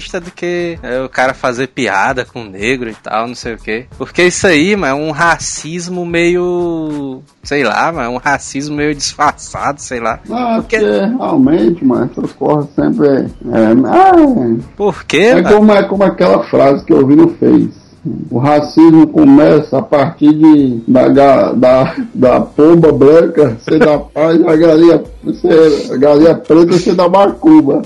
racista 0.00 0.20
do 0.20 0.30
que 0.30 0.78
é, 0.82 1.02
o 1.02 1.08
cara 1.08 1.34
fazer 1.34 1.68
piada 1.68 2.24
com 2.24 2.44
negro 2.44 2.88
e 2.88 2.94
tal, 2.94 3.28
não 3.28 3.34
sei 3.34 3.54
o 3.54 3.58
quê. 3.58 3.86
Porque 3.98 4.24
isso 4.24 4.46
aí, 4.46 4.74
mano, 4.74 4.92
é 4.92 4.94
um 4.94 5.10
racismo 5.10 6.04
meio. 6.06 7.22
Sei 7.42 7.62
lá, 7.62 7.92
mano, 7.92 8.06
é 8.06 8.08
um 8.08 8.16
racismo 8.16 8.76
meio 8.76 8.94
disfarçado, 8.94 9.80
sei 9.80 10.00
lá. 10.00 10.18
Não, 10.26 10.60
porque... 10.60 10.78
porque 10.78 11.16
realmente, 11.18 11.84
mano, 11.84 12.10
essas 12.10 12.32
coisas 12.32 12.70
sempre. 12.74 13.08
É, 13.08 13.18
é, 13.18 14.56
Por 14.76 15.04
quê, 15.04 15.18
é 15.18 15.42
mano? 15.42 15.56
como, 15.56 15.72
é 15.72 15.82
como 15.82 16.04
aquela 16.04 16.42
frase 16.44 16.84
que 16.84 16.92
eu 16.92 17.06
vi 17.06 17.14
no 17.14 17.28
Face. 17.34 17.90
O 18.30 18.38
racismo 18.38 19.06
começa 19.08 19.76
a 19.76 19.82
partir 19.82 20.32
de, 20.32 20.82
da, 20.88 21.52
da, 21.52 21.96
da 22.14 22.40
pomba 22.40 22.90
branca 22.90 23.58
ser 23.60 23.78
da 23.78 23.98
paz, 23.98 24.42
a 24.42 24.56
galinha, 24.56 25.02
ser, 25.34 25.92
a 25.92 25.96
galinha 25.96 26.34
preta 26.34 26.72
ser 26.78 26.94
da 26.94 27.08
macuba. 27.08 27.82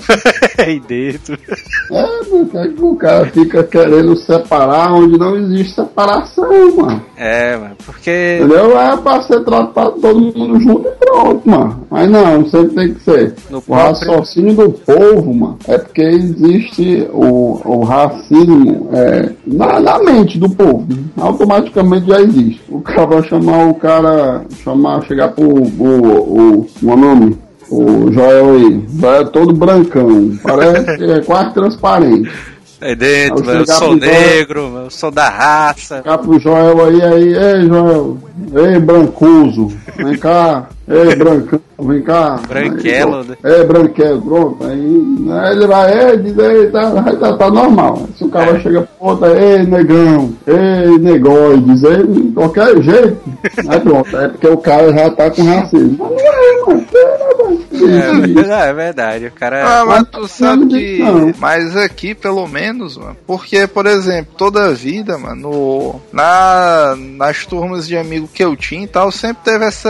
Aí 0.57 0.79
dentro. 0.79 1.37
É, 1.91 2.03
porque 2.45 2.75
o 2.83 2.95
cara 2.95 3.25
fica 3.27 3.63
querendo 3.63 4.15
separar 4.15 4.93
onde 4.93 5.17
não 5.17 5.35
existe 5.35 5.75
separação, 5.75 6.75
mano. 6.77 7.01
É, 7.17 7.57
mano, 7.57 7.75
porque. 7.85 8.39
Entendeu? 8.39 8.79
É 8.79 8.95
pra 8.97 9.21
ser 9.21 9.41
tratado 9.43 9.91
todo 10.01 10.19
mundo 10.19 10.59
junto 10.59 10.87
e 10.87 10.91
pronto, 11.05 11.49
mano. 11.49 11.85
Mas 11.89 12.09
não, 12.09 12.45
sempre 12.49 12.75
tem 12.75 12.93
que 12.93 13.03
ser. 13.03 13.35
No 13.49 13.57
o 13.57 13.61
próprio- 13.61 13.85
raciocínio 13.87 14.53
do 14.53 14.69
povo, 14.71 15.33
mano, 15.33 15.57
é 15.67 15.77
porque 15.77 16.01
existe 16.01 17.07
o, 17.11 17.59
o 17.65 17.83
racismo 17.83 18.89
é, 18.93 19.29
na, 19.45 19.79
na 19.79 19.99
mente 19.99 20.37
do 20.39 20.49
povo. 20.49 20.87
Automaticamente 21.17 22.07
já 22.07 22.21
existe. 22.21 22.61
O 22.69 22.81
cara 22.81 23.05
vai 23.05 23.23
chamar 23.23 23.67
o 23.67 23.73
cara, 23.75 24.45
chamar, 24.63 25.03
chegar 25.03 25.29
pro 25.29 25.45
o, 25.45 25.63
o, 26.61 26.67
o 26.83 26.95
nome, 26.95 27.34
o 27.69 28.11
Joel 28.11 28.49
aí, 28.55 28.85
Joel 28.99 29.25
todo 29.27 29.53
brancão, 29.53 30.31
parece 30.43 30.97
que 30.97 31.03
é 31.11 31.21
quase 31.21 31.53
transparente. 31.53 32.31
Aí 32.81 32.93
dentro, 32.95 33.43
mano, 33.45 33.59
eu 33.61 33.65
sou 33.65 33.87
Joel- 33.87 33.95
negro, 33.99 34.69
mano, 34.69 34.85
eu 34.87 34.89
sou 34.91 35.09
da 35.09 35.29
raça. 35.29 36.01
Cá 36.03 36.17
pro 36.17 36.37
Joel 36.37 36.85
aí, 36.85 37.01
aí, 37.01 37.33
ei 37.35 37.67
Joel, 37.67 38.17
ei 38.53 38.79
Brancuso, 38.79 39.71
vem 39.95 40.17
cá, 40.17 40.67
ei 40.87 41.15
Brancão, 41.15 41.59
vem 41.79 42.01
cá. 42.03 42.37
Branquelo, 42.47 43.15
Aí, 43.21 43.27
né? 43.29 43.37
É, 43.43 43.63
Branquelo, 43.63 44.21
pronto. 44.21 44.57
Aí, 44.65 45.15
aí 45.31 45.51
ele 45.55 45.67
vai, 45.67 45.91
é, 45.93 46.17
diz 46.17 46.37
aí, 46.37 46.67
tá, 46.67 46.91
tá, 47.13 47.37
tá 47.37 47.49
normal. 47.49 48.07
Se 48.17 48.25
o 48.25 48.29
cara 48.29 48.59
chega 48.59 48.81
pro 48.81 49.07
outro, 49.07 49.27
ei 49.35 49.63
negão, 49.63 50.33
ei 50.45 50.97
negóides, 50.99 51.81
ei, 51.81 52.05
de 52.05 52.31
qualquer 52.33 52.81
jeito. 52.83 53.17
Aí 53.69 53.79
pronto, 53.79 54.15
é 54.17 54.27
porque 54.27 54.47
o 54.47 54.57
cara 54.57 54.93
já 54.93 55.09
tá 55.11 55.31
com 55.31 55.43
racismo. 55.43 55.95
Mas 55.97 56.23
não 56.23 56.33
é, 56.33 56.65
mano, 56.67 56.85
é, 57.45 57.64
É, 57.83 58.69
é 58.69 58.73
verdade, 58.73 59.25
o 59.27 59.31
cara. 59.31 59.81
Ah, 59.81 59.85
mas 59.85 60.07
tu 60.09 60.27
sabe 60.27 60.67
que. 60.67 60.99
Mas 61.37 61.75
aqui, 61.75 62.13
pelo 62.15 62.47
menos, 62.47 62.97
mano. 62.97 63.17
Porque, 63.25 63.67
por 63.67 63.85
exemplo, 63.85 64.33
toda 64.37 64.65
a 64.67 64.71
vida, 64.73 65.17
mano, 65.17 65.35
no- 65.35 66.01
na, 66.11 66.95
nas 66.97 67.45
turmas 67.45 67.87
de 67.87 67.97
amigo 67.97 68.27
que 68.27 68.43
eu 68.43 68.55
tinha 68.55 68.83
e 68.83 68.87
tal, 68.87 69.11
sempre 69.11 69.43
teve 69.43 69.65
essa 69.65 69.89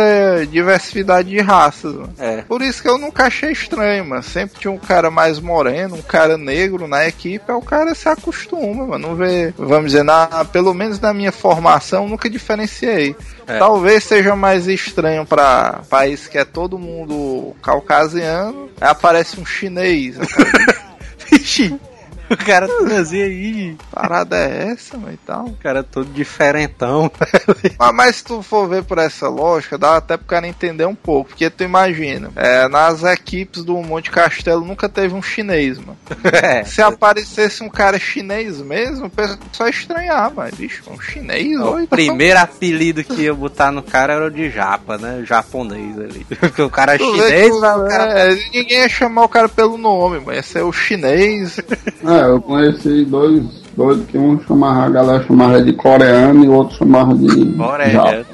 diversidade 0.50 1.30
de 1.30 1.40
raças, 1.40 1.94
mano. 1.94 2.14
É. 2.18 2.42
Por 2.42 2.62
isso 2.62 2.82
que 2.82 2.90
eu 2.90 2.98
nunca 2.98 3.26
achei 3.26 3.52
estranho, 3.52 4.06
mano. 4.06 4.24
Sempre 4.24 4.60
tinha 4.60 4.72
um 4.72 4.78
cara 4.78 5.10
mais 5.12 5.40
moreno, 5.40 5.96
um 5.96 6.02
cara 6.02 6.38
negro 6.38 6.88
na 6.88 7.08
equipe, 7.08 7.46
aí 7.48 7.56
o 7.56 7.62
cara 7.62 7.94
se 7.96 8.08
acostuma, 8.10 8.86
mano. 8.86 9.08
Não 9.08 9.16
vê, 9.16 9.54
vamos 9.58 9.92
dizer, 9.92 10.04
na, 10.04 10.28
pelo 10.52 10.74
menos 10.74 11.00
na 11.00 11.14
minha 11.14 11.32
formação, 11.32 12.08
nunca 12.08 12.30
diferenciei. 12.30 13.16
É. 13.48 13.60
Talvez 13.60 14.04
seja 14.04 14.36
mais 14.36 14.68
estranho 14.68 15.26
pra 15.26 15.82
país 15.90 16.28
que 16.28 16.38
é 16.38 16.44
todo 16.46 16.80
mundo 16.80 17.56
caucasiano, 17.82 18.70
aí 18.80 18.90
aparece 18.90 19.40
um 19.40 19.46
chinês. 19.46 20.18
né? 20.18 20.26
Vixe, 21.30 21.80
o 22.30 22.38
cara 22.38 22.68
trazia 22.68 23.26
aí. 23.26 23.76
Parada 23.92 24.38
é 24.38 24.72
essa, 24.72 24.98
mano, 24.98 25.14
e 25.14 25.18
tal. 25.18 25.46
O 25.46 25.58
cara 25.58 25.84
todo 25.84 26.12
diferentão. 26.12 27.12
Mas, 27.78 27.94
mas 27.94 28.16
se 28.18 28.24
tu 28.24 28.42
for 28.42 28.68
ver 28.68 28.84
por 28.84 28.98
essa 28.98 29.28
lógica, 29.28 29.78
dá 29.78 29.98
até 29.98 30.18
pro 30.18 30.26
cara 30.26 30.48
entender 30.48 30.86
um 30.86 30.96
pouco. 30.96 31.30
Porque 31.30 31.50
tu 31.50 31.64
imagina, 31.64 32.32
é, 32.36 32.68
nas 32.68 33.04
equipes 33.04 33.64
do 33.64 33.76
Monte 33.78 34.12
Castelo 34.12 34.64
nunca 34.64 34.88
teve 34.88 35.14
um 35.14 35.22
chinês, 35.22 35.78
mano. 35.78 35.98
É. 36.36 36.64
Se 36.64 36.82
aparecesse 36.82 37.64
um 37.64 37.70
cara 37.70 37.98
chinês 37.98 38.60
mesmo, 38.62 39.06
o 39.06 39.10
pessoal 39.10 39.40
só 39.52 39.66
ia 39.66 39.70
estranhar, 39.70 40.32
mas 40.36 40.54
bicho, 40.56 40.84
um 40.90 41.00
chinês, 41.00 41.58
O 41.60 41.76
oi, 41.76 41.88
primeiro 41.88 42.40
apelido 42.40 43.04
que 43.04 43.24
ia 43.24 43.34
botar 43.34 43.72
no 43.72 43.82
cara 43.82 44.14
era 44.14 44.26
o 44.26 44.32
de 44.32 44.50
japa, 44.50 44.98
né? 44.98 45.20
O 45.22 45.26
japonês 45.26 45.98
ali. 45.98 46.26
Porque 46.40 46.62
o 46.62 46.70
cara 46.70 46.96
é 46.96 46.98
Tu 46.98 47.06
chinês, 47.16 47.50
que 47.50 47.52
o 47.52 47.62
cara. 47.88 48.32
é, 48.32 48.36
ninguém 48.54 48.80
ia 48.80 48.90
chamar 48.90 49.24
o 49.24 49.30
cara 49.30 49.48
pelo 49.48 49.78
nome, 49.78 50.22
mas 50.26 50.36
ia 50.38 50.44
ser 50.44 50.64
o 50.64 50.72
chinês. 50.74 51.58
É, 52.16 52.30
eu 52.30 52.42
conheci 52.42 53.06
dois, 53.06 53.44
dois 53.76 54.06
que 54.06 54.18
um 54.18 54.40
chamava, 54.42 54.86
a 54.86 54.90
galera 54.90 55.24
chamava 55.26 55.62
de 55.62 55.74
coreano 55.74 56.44
e 56.44 56.48
o 56.48 56.54
outro 56.54 56.78
chamava 56.78 57.14
de 57.14 57.28
é. 57.82 58.26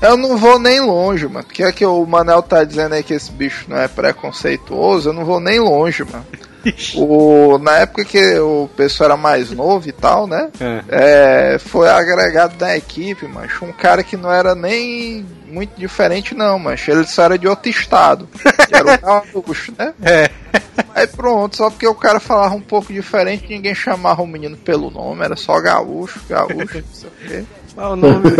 Eu 0.00 0.16
não 0.16 0.36
vou 0.36 0.58
nem 0.58 0.80
longe, 0.80 1.26
mano. 1.26 1.44
Porque 1.44 1.62
é 1.62 1.72
que 1.72 1.84
o 1.84 2.04
Manel 2.06 2.42
tá 2.42 2.62
dizendo 2.64 2.94
aí 2.94 3.02
que 3.02 3.14
esse 3.14 3.32
bicho 3.32 3.66
não 3.68 3.76
é 3.76 3.88
preconceituoso, 3.88 5.08
eu 5.08 5.12
não 5.12 5.24
vou 5.24 5.40
nem 5.40 5.58
longe, 5.58 6.04
mano. 6.04 6.24
O, 6.96 7.58
na 7.58 7.78
época 7.78 8.04
que 8.04 8.38
o 8.38 8.68
pessoal 8.76 9.10
era 9.10 9.16
mais 9.16 9.52
novo 9.52 9.88
e 9.88 9.92
tal, 9.92 10.26
né? 10.26 10.50
É, 10.88 11.58
foi 11.60 11.88
agregado 11.88 12.56
da 12.56 12.76
equipe, 12.76 13.28
mas 13.32 13.52
um 13.62 13.72
cara 13.72 14.02
que 14.02 14.16
não 14.16 14.32
era 14.32 14.54
nem 14.54 15.24
muito 15.46 15.78
diferente, 15.78 16.34
não, 16.34 16.58
mas 16.58 16.86
ele 16.88 17.04
só 17.06 17.24
era 17.24 17.38
de 17.38 17.46
outro 17.46 17.70
estado. 17.70 18.28
Era 18.72 18.94
o 18.94 19.42
gaúcho, 19.42 19.72
né? 19.78 19.94
É. 20.02 20.30
Aí 20.94 21.06
pronto, 21.06 21.56
só 21.56 21.70
porque 21.70 21.86
o 21.86 21.94
cara 21.94 22.18
falava 22.18 22.54
um 22.54 22.60
pouco 22.60 22.92
diferente, 22.92 23.46
ninguém 23.48 23.74
chamava 23.74 24.22
o 24.22 24.26
menino 24.26 24.56
pelo 24.56 24.90
nome, 24.90 25.24
era 25.24 25.36
só 25.36 25.60
gaúcho, 25.60 26.20
gaúcho, 26.28 26.56
não 26.56 26.66
sei 26.66 27.08
o 27.08 27.28
quê. 27.28 27.44
Mas 27.76 27.92
o 27.92 27.96
nome, 27.96 28.30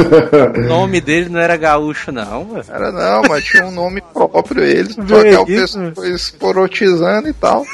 o 0.57 0.61
nome 0.67 0.99
dele 0.99 1.29
não 1.29 1.39
era 1.39 1.59
gaúcho, 1.59 2.11
não, 2.11 2.43
mano. 2.43 2.65
Era 2.67 2.91
não, 2.91 3.23
mas 3.29 3.45
tinha 3.45 3.67
um 3.67 3.71
nome 3.71 4.01
próprio 4.01 4.65
ele, 4.65 4.91
só 4.95 5.03
que 5.03 5.13
o 5.13 5.21
isso, 5.21 5.45
pessoal 5.45 5.93
foi 5.95 6.11
esporotizando 6.15 7.29
e 7.29 7.35
tal. 7.35 7.67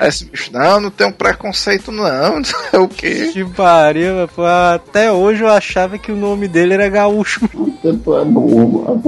Aí 0.00 0.08
esse 0.08 0.24
bicho, 0.24 0.50
não, 0.50 0.80
não 0.80 0.90
tem 0.90 1.06
um 1.06 1.12
preconceito 1.12 1.92
não, 1.92 2.36
não 2.36 2.44
sei 2.44 2.80
o 2.80 2.88
quê. 2.88 3.30
Que 3.30 3.44
pariu. 3.44 4.26
Pô, 4.34 4.42
Até 4.46 5.12
hoje 5.12 5.42
eu 5.42 5.48
achava 5.48 5.98
que 5.98 6.10
o 6.10 6.16
nome 6.16 6.48
dele 6.48 6.72
era 6.72 6.88
gaúcho. 6.88 7.46
Tempo 7.82 8.18
é 8.18 8.24
burro, 8.24 8.86
é 8.88 9.02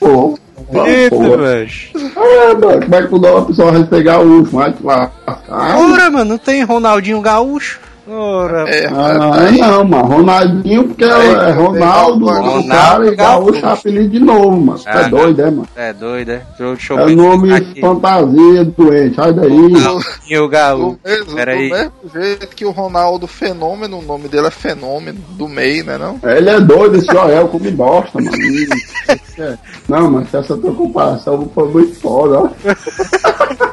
pô, 0.00 0.38
Eita, 0.86 1.16
pô. 1.16 1.36
velho. 1.36 1.70
Ah, 2.16 2.54
mano, 2.54 2.80
como 2.82 2.94
é 2.94 3.02
que 3.02 3.08
tu 3.08 3.18
dá 3.18 3.34
uma 3.34 3.44
pessoa 3.46 3.72
vai 3.72 3.84
pegar 3.84 4.20
o 4.20 4.44
te 4.44 4.54
lascar. 4.54 5.12
Ora, 5.48 6.10
mano, 6.10 6.24
não 6.24 6.38
tem 6.38 6.62
Ronaldinho 6.62 7.20
Gaúcho? 7.20 7.80
Ora, 8.06 8.68
É, 8.68 8.86
Ah, 8.86 9.14
não, 9.14 9.80
é 9.80 9.84
mano. 9.84 10.04
Ronaldinho, 10.04 10.84
porque 10.88 11.04
é, 11.04 11.08
é 11.08 11.50
Ronaldo, 11.52 12.26
o 12.26 12.68
cara 12.68 13.06
e 13.06 13.16
Gaúcho. 13.16 13.64
É 13.64 13.72
apelido 13.72 14.08
de 14.10 14.18
novo, 14.20 14.60
mano. 14.60 14.78
Você 14.78 14.88
Ah, 14.90 15.00
é 15.00 15.08
doido, 15.08 15.40
é, 15.40 15.44
mano? 15.50 15.68
é 15.74 15.92
doido, 15.94 16.30
é? 16.32 16.36
Deixa 16.48 16.62
eu, 16.62 16.72
deixa 16.74 16.92
eu 16.92 16.98
É 17.08 17.14
nome 17.14 17.54
aqui. 17.54 17.80
fantasia 17.80 18.64
doente, 18.64 19.14
sai 19.16 19.32
daí. 19.32 19.48
Ronaldinho 19.50 20.40
Do 20.42 20.48
Gaúcho. 20.48 20.98
mesmo, 21.04 21.34
Pera 21.34 21.52
do 21.54 21.58
aí. 21.60 21.70
mesmo 21.70 21.92
jeito 22.12 22.46
que 22.48 22.64
o 22.66 22.70
Ronaldo 22.70 23.26
Fenômeno, 23.26 23.98
o 23.98 24.02
nome 24.02 24.28
dele 24.28 24.48
é 24.48 24.50
Fenômeno, 24.50 25.18
do 25.30 25.48
meio, 25.48 25.84
né 25.84 25.96
não? 25.96 26.18
Ele 26.30 26.50
é 26.50 26.60
doido, 26.60 26.96
esse 26.96 27.06
Joel, 27.06 27.48
come 27.48 27.70
bosta, 27.70 28.20
mano. 28.20 28.36
Não, 29.88 30.10
mas 30.10 30.32
essa 30.32 30.56
tua 30.56 30.72
comparação 30.74 31.50
foi 31.54 31.68
muito 31.68 32.00
foda, 32.00 32.38
ó. 32.38 32.48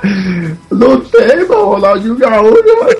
Não 0.71 0.99
tem, 1.01 1.47
mano, 1.47 1.65
Ronaldinho 1.65 2.15
Gaúcho, 2.15 2.63
mano. 2.79 2.91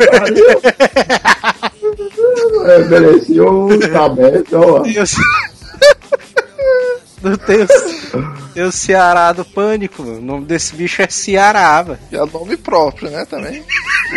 É, 2.66 2.80
merecia 2.88 3.44
um 3.50 3.80
cabeça, 3.80 4.58
ó. 4.60 4.82
O- 4.82 4.86
Não 7.24 7.36
tem 7.38 7.62
o, 7.62 7.68
tem 8.56 8.64
o 8.64 8.72
Ceará 8.72 9.32
do 9.32 9.46
Pânico, 9.46 10.02
mano. 10.02 10.18
O 10.18 10.22
nome 10.22 10.46
desse 10.46 10.76
bicho 10.76 11.02
é 11.04 11.08
Ceará, 11.08 11.82
velho. 11.84 12.00
E 12.12 12.16
é 12.16 12.26
nome 12.26 12.58
próprio, 12.58 13.12
né, 13.12 13.26
também. 13.30 13.64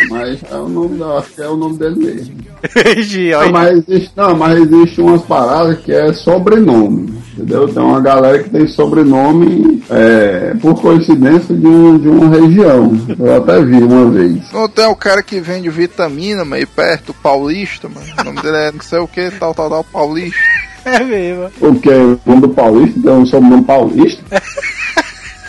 Mas 0.09 0.39
é 0.51 0.55
o 0.55 0.67
nome 0.67 0.97
da, 0.97 1.19
acho 1.19 1.29
que 1.29 1.41
é 1.41 1.47
o 1.47 1.55
nome 1.55 1.77
dele 1.77 1.95
mesmo. 2.03 2.35
Não, 3.45 3.51
mas 3.51 3.77
existe, 3.87 4.11
não, 4.15 4.35
mas 4.35 4.57
existe 4.59 5.01
umas 5.01 5.21
paradas 5.21 5.77
que 5.79 5.91
é 5.93 6.11
sobrenome, 6.13 7.13
entendeu? 7.35 7.67
Tem 7.67 7.83
uma 7.83 7.99
galera 7.99 8.41
que 8.41 8.49
tem 8.49 8.67
sobrenome 8.67 9.83
é, 9.89 10.55
por 10.61 10.79
coincidência 10.81 11.53
de, 11.55 11.67
um, 11.67 11.97
de 11.97 12.07
uma 12.07 12.29
região. 12.29 12.97
Eu 13.19 13.35
até 13.35 13.61
vi 13.63 13.75
uma 13.75 14.09
vez. 14.09 14.51
Não 14.51 14.67
tem 14.69 14.85
o 14.85 14.95
cara 14.95 15.21
que 15.21 15.39
vende 15.41 15.69
vitamina, 15.69 16.43
mano, 16.43 16.55
aí 16.55 16.65
perto, 16.65 17.09
o 17.09 17.13
Paulista, 17.13 17.89
mano. 17.89 18.07
O 18.19 18.23
nome 18.23 18.41
dele 18.41 18.57
é 18.57 18.71
não 18.71 18.81
sei 18.81 18.99
o 18.99 19.07
que, 19.07 19.29
tal, 19.31 19.53
tal, 19.53 19.69
tal, 19.69 19.83
Paulista. 19.83 20.39
é 20.85 21.03
mesmo. 21.03 21.49
Porque 21.59 21.89
o 21.89 22.19
nome 22.25 22.41
do 22.41 22.49
Paulista 22.49 22.99
tem 23.01 23.11
um 23.11 23.25
sobrenome 23.25 23.63
Paulista? 23.63 24.23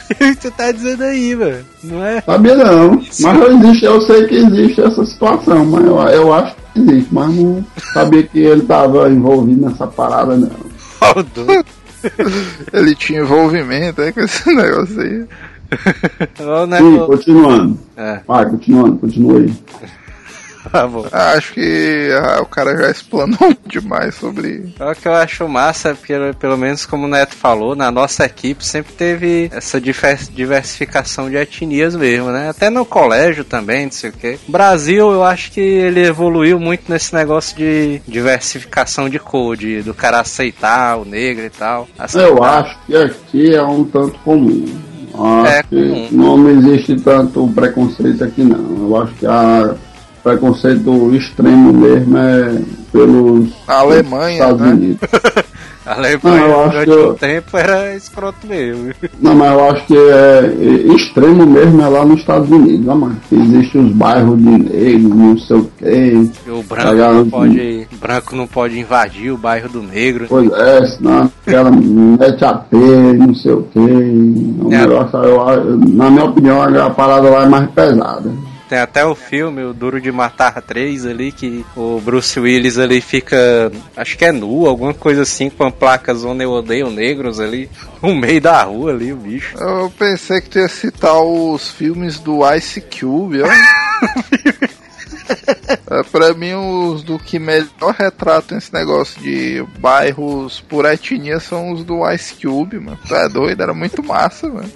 O 0.08 0.14
que 0.14 0.34
você 0.34 0.50
tá 0.52 0.70
dizendo 0.70 1.02
aí, 1.02 1.34
mano? 1.34 1.64
Não 1.82 2.04
é? 2.04 2.20
Sabia 2.20 2.54
não. 2.54 3.02
Mas 3.20 3.64
existe, 3.64 3.84
eu 3.84 4.00
sei 4.02 4.26
que 4.28 4.36
existe 4.36 4.80
essa 4.80 5.04
situação, 5.04 5.64
mas 5.66 5.84
eu, 5.84 5.98
eu 5.98 6.32
acho 6.32 6.54
que 6.72 6.80
existe, 6.80 7.08
mas 7.12 7.34
não 7.34 7.64
sabia 7.92 8.22
que 8.22 8.38
ele 8.38 8.62
estava 8.62 9.10
envolvido 9.10 9.68
nessa 9.68 9.86
parada, 9.86 10.36
não. 10.36 10.75
Ó, 11.00 11.20
o 11.20 11.22
doido. 11.22 11.66
Ele 12.72 12.94
tinha 12.94 13.20
envolvimento 13.20 14.00
aí 14.02 14.12
com 14.12 14.20
esse 14.20 14.48
negócio 14.54 15.00
aí. 15.00 15.26
Sim, 16.78 17.06
continuando. 17.06 17.78
É. 17.96 18.20
Vai, 18.26 18.48
continuando, 18.48 18.98
continua 18.98 19.38
aí. 19.40 19.52
Ah, 21.12 21.32
acho 21.32 21.54
que 21.54 22.10
ah, 22.12 22.40
o 22.42 22.46
cara 22.46 22.76
já 22.76 22.90
explanou 22.90 23.56
demais 23.66 24.14
sobre. 24.14 24.72
O 24.80 24.94
que 24.94 25.08
eu 25.08 25.14
acho 25.14 25.48
massa 25.48 25.90
é 25.90 25.94
porque, 25.94 26.14
pelo 26.38 26.56
menos 26.56 26.86
como 26.86 27.06
o 27.06 27.08
Neto 27.08 27.34
falou, 27.34 27.74
na 27.74 27.90
nossa 27.90 28.24
equipe 28.24 28.64
sempre 28.64 28.92
teve 28.92 29.50
essa 29.52 29.80
diversificação 29.80 31.30
de 31.30 31.36
etnias 31.36 31.94
mesmo, 31.94 32.30
né? 32.30 32.50
Até 32.50 32.70
no 32.70 32.84
colégio 32.84 33.44
também, 33.44 33.84
não 33.86 33.92
sei 33.92 34.10
o 34.10 34.12
quê. 34.12 34.38
Brasil, 34.48 35.12
eu 35.12 35.24
acho 35.24 35.52
que 35.52 35.60
ele 35.60 36.04
evoluiu 36.04 36.58
muito 36.58 36.90
nesse 36.90 37.14
negócio 37.14 37.56
de 37.56 38.00
diversificação 38.06 39.08
de 39.08 39.18
cor, 39.18 39.56
de, 39.56 39.82
do 39.82 39.94
cara 39.94 40.20
aceitar 40.20 40.98
o 40.98 41.04
negro 41.04 41.44
e 41.44 41.50
tal. 41.50 41.88
Aceitar. 41.98 42.28
Eu 42.28 42.42
acho 42.42 42.78
que 42.86 42.96
aqui 42.96 43.54
é 43.54 43.62
um 43.62 43.84
tanto 43.84 44.18
comum. 44.20 44.64
Acho 45.14 45.46
é 45.46 45.62
comum. 45.62 46.08
não 46.12 46.50
existe 46.50 46.96
tanto 46.96 47.46
preconceito 47.48 48.22
aqui 48.22 48.42
não. 48.42 48.88
Eu 48.88 49.02
acho 49.02 49.14
que 49.14 49.26
a 49.26 49.74
preconceito 50.26 51.14
extremo 51.14 51.72
mesmo 51.72 52.18
é 52.18 52.60
pelos 52.92 53.48
Alemanha, 53.68 54.32
Estados 54.32 54.60
né? 54.60 54.68
Unidos. 54.70 55.08
A 55.86 55.94
Alemanha 55.94 56.40
não, 56.40 56.46
eu 56.46 56.60
acho 56.62 56.70
durante 56.72 56.90
que... 56.90 57.08
um 57.08 57.14
tempo 57.14 57.56
era 57.56 57.94
escroto 57.94 58.46
mesmo. 58.46 58.92
Não, 59.20 59.34
mas 59.36 59.52
eu 59.52 59.70
acho 59.70 59.86
que 59.86 59.96
é, 59.96 60.56
é 60.58 60.94
extremo 60.94 61.46
mesmo 61.46 61.80
é 61.80 61.88
lá 61.88 62.04
nos 62.04 62.18
Estados 62.18 62.50
Unidos, 62.50 62.86
mano? 62.86 63.16
Existem 63.30 63.86
os 63.86 63.92
bairros 63.92 64.36
de 64.36 64.44
negro, 64.44 65.14
não 65.14 65.38
sei 65.38 65.56
o 65.56 65.70
quê. 65.78 66.30
E 66.44 66.50
o 66.50 66.62
branco 66.64 66.94
não, 66.96 67.30
pode, 67.30 67.88
branco 68.00 68.36
não 68.36 68.46
pode 68.48 68.80
invadir 68.80 69.30
o 69.30 69.38
bairro 69.38 69.68
do 69.68 69.82
negro. 69.82 70.26
Pois 70.28 70.50
é, 70.50 70.86
senão 70.86 71.30
ela 71.46 71.70
mete 71.70 72.44
a 72.44 72.54
pé, 72.54 73.12
não 73.16 73.32
sei 73.32 73.52
o 73.52 73.62
quê. 73.72 73.78
É. 73.78 74.78
Negócio, 74.78 75.18
eu, 75.18 75.78
na 75.88 76.10
minha 76.10 76.24
opinião, 76.24 76.60
a 76.62 76.90
parada 76.90 77.30
lá 77.30 77.44
é 77.44 77.48
mais 77.48 77.70
pesada. 77.70 78.55
Tem 78.68 78.78
até 78.78 79.04
o 79.04 79.14
filme, 79.14 79.62
o 79.62 79.72
Duro 79.72 80.00
de 80.00 80.10
Matar 80.10 80.60
3 80.60 81.06
ali, 81.06 81.30
que 81.30 81.64
o 81.76 82.00
Bruce 82.00 82.38
Willis 82.38 82.78
ali 82.78 83.00
fica, 83.00 83.70
acho 83.96 84.18
que 84.18 84.24
é 84.24 84.32
nu, 84.32 84.66
alguma 84.66 84.92
coisa 84.92 85.22
assim, 85.22 85.48
com 85.48 85.64
a 85.64 85.70
placa 85.70 86.12
Zona 86.14 86.42
Eu 86.42 86.50
Odeio 86.50 86.90
Negros 86.90 87.38
ali, 87.38 87.70
no 88.02 88.14
meio 88.14 88.40
da 88.40 88.62
rua 88.62 88.92
ali, 88.92 89.12
o 89.12 89.16
bicho. 89.16 89.56
Eu 89.56 89.92
pensei 89.96 90.40
que 90.40 90.50
tu 90.50 90.58
ia 90.58 90.68
citar 90.68 91.20
os 91.20 91.70
filmes 91.70 92.18
do 92.18 92.40
Ice 92.54 92.80
Cube, 92.80 93.42
ó. 93.42 93.46
É, 95.90 96.02
pra 96.04 96.32
mim, 96.34 96.54
os 96.54 97.02
do 97.02 97.18
que 97.18 97.38
melhor 97.38 97.94
retratam 97.96 98.58
esse 98.58 98.72
negócio 98.72 99.20
de 99.20 99.64
bairros 99.78 100.60
por 100.60 100.84
etnia 100.84 101.40
são 101.40 101.72
os 101.72 101.84
do 101.84 102.08
Ice 102.12 102.34
Cube, 102.34 102.78
mano. 102.78 102.98
Tu 103.06 103.14
é 103.14 103.28
doido, 103.28 103.62
era 103.62 103.74
muito 103.74 104.02
massa, 104.02 104.48
mano. 104.48 104.70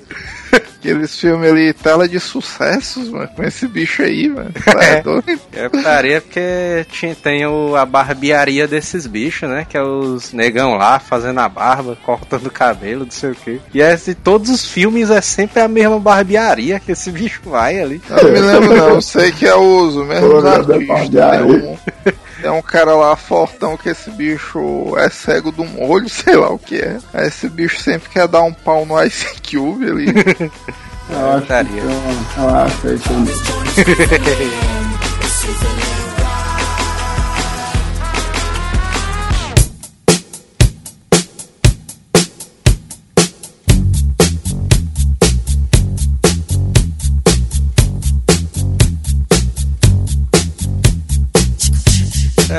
Aqueles 0.81 1.19
filmes 1.19 1.51
ali, 1.51 1.73
tela 1.75 2.09
de 2.09 2.19
sucessos, 2.19 3.11
mano, 3.11 3.29
com 3.29 3.43
esse 3.43 3.69
bicho 3.69 4.03
aí, 4.03 4.29
mano. 4.29 4.51
É, 4.81 5.03
doido. 5.03 5.41
É 5.53 5.69
putaria 5.69 6.21
porque 6.23 6.87
tinha, 6.91 7.15
tem 7.15 7.45
o, 7.45 7.77
a 7.77 7.85
barbearia 7.85 8.67
desses 8.67 9.07
bichos, 9.07 9.49
né? 9.49 9.67
Que 9.69 9.77
é 9.77 9.83
os 9.83 10.33
negão 10.33 10.77
lá 10.77 10.99
fazendo 10.99 11.39
a 11.39 11.49
barba, 11.49 11.99
cortando 12.03 12.47
o 12.47 12.51
cabelo, 12.51 13.05
não 13.05 13.11
sei 13.11 13.31
o 13.31 13.35
quê. 13.35 13.61
E 13.75 13.81
esse, 13.81 14.15
todos 14.15 14.49
os 14.49 14.65
filmes 14.65 15.11
é 15.11 15.21
sempre 15.21 15.61
a 15.61 15.69
mesma 15.69 16.01
barbearia 16.01 16.81
que 16.81 16.93
esse 16.93 17.11
bicho 17.11 17.43
vai 17.45 17.79
ali. 17.79 18.01
Eu 18.09 18.25
não 18.25 18.31
me 18.33 18.41
lembro, 18.41 18.77
não. 18.77 19.01
Sei 19.01 19.33
que 19.33 19.47
é 19.47 19.55
o 19.55 19.63
uso 19.63 20.05
mesmo. 20.05 20.41
Né? 20.41 20.51
É 22.43 22.51
um 22.51 22.63
cara 22.63 22.95
lá 22.95 23.15
fortão 23.17 23.77
que 23.77 23.89
esse 23.89 24.11
bicho 24.11 24.95
é 24.97 25.09
cego 25.09 25.53
de 25.53 25.61
um 25.61 25.83
olho, 25.83 26.09
sei 26.13 26.37
lá 26.37 26.51
o 26.51 26.59
que 26.59 26.77
é. 26.77 26.99
Esse 27.15 27.49
bicho 27.49 27.81
sempre 27.81 28.09
quer 28.09 28.29
dar 28.29 28.43
um 28.43 28.53
pau 28.53 28.87
no 28.87 29.01
Ice 29.03 29.27
Cube 29.49 29.85
ali. 29.85 30.07
eu 31.11 31.33
acho, 31.33 31.47
que, 31.47 31.53
eu, 31.79 31.91
eu 32.39 32.49
acho 32.57 32.81
que 32.81 32.89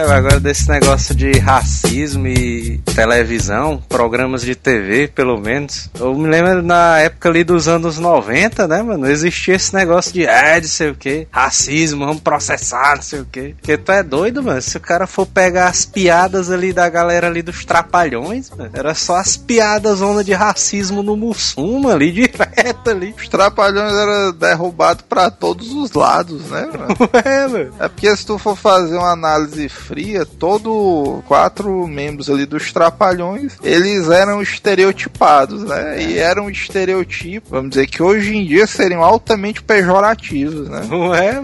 agora 0.09 0.39
desse 0.39 0.69
negócio 0.69 1.13
de 1.13 1.37
racismo 1.39 2.27
e 2.27 2.79
televisão, 2.95 3.81
programas 3.89 4.41
de 4.41 4.55
TV, 4.55 5.07
pelo 5.07 5.39
menos. 5.39 5.89
Eu 5.99 6.15
me 6.15 6.29
lembro 6.29 6.61
na 6.61 6.99
época 6.99 7.29
ali 7.29 7.43
dos 7.43 7.67
anos 7.67 7.97
90, 7.97 8.67
né, 8.67 8.81
mano? 8.81 9.09
Existia 9.09 9.55
esse 9.55 9.73
negócio 9.73 10.13
de, 10.13 10.25
é, 10.25 10.59
não 10.59 10.67
sei 10.67 10.89
o 10.89 10.95
que, 10.95 11.27
racismo, 11.31 12.05
vamos 12.05 12.21
processar, 12.21 12.95
não 12.95 13.03
sei 13.03 13.19
o 13.19 13.25
que. 13.25 13.55
Porque 13.55 13.77
tu 13.77 13.91
é 13.91 14.03
doido, 14.03 14.41
mano. 14.41 14.61
Se 14.61 14.77
o 14.77 14.81
cara 14.81 15.05
for 15.05 15.25
pegar 15.25 15.67
as 15.67 15.85
piadas 15.85 16.49
ali 16.49 16.73
da 16.73 16.87
galera 16.89 17.27
ali 17.27 17.41
dos 17.41 17.65
trapalhões, 17.65 18.49
mano, 18.49 18.71
era 18.73 18.93
só 18.93 19.15
as 19.15 19.35
piadas 19.37 20.01
onda 20.01 20.23
de 20.23 20.33
racismo 20.33 21.03
no 21.03 21.15
Mussum, 21.15 21.87
ali, 21.87 22.11
direto 22.11 22.89
ali. 22.89 23.13
Os 23.17 23.27
trapalhões 23.27 23.93
eram 23.93 24.31
derrubados 24.33 25.03
pra 25.07 25.29
todos 25.29 25.71
os 25.71 25.91
lados, 25.91 26.49
né, 26.49 26.69
mano? 26.73 26.95
é, 27.25 27.47
mano. 27.47 27.73
É 27.79 27.87
porque 27.87 28.15
se 28.15 28.25
tu 28.25 28.37
for 28.37 28.55
fazer 28.55 28.95
uma 28.95 29.11
análise 29.11 29.69
fria, 29.91 30.25
todo 30.25 31.21
quatro 31.27 31.85
membros 31.85 32.29
ali 32.29 32.45
dos 32.45 32.71
Trapalhões, 32.71 33.57
eles 33.61 34.09
eram 34.09 34.41
estereotipados, 34.41 35.63
né? 35.63 36.01
E 36.01 36.17
eram 36.17 36.49
estereotipos, 36.49 37.49
vamos 37.51 37.71
dizer 37.71 37.87
que 37.87 38.01
hoje 38.01 38.37
em 38.37 38.45
dia 38.45 38.65
seriam 38.65 39.03
altamente 39.03 39.61
pejorativos, 39.61 40.69
né? 40.69 40.87
Não 40.89 41.13
é? 41.13 41.43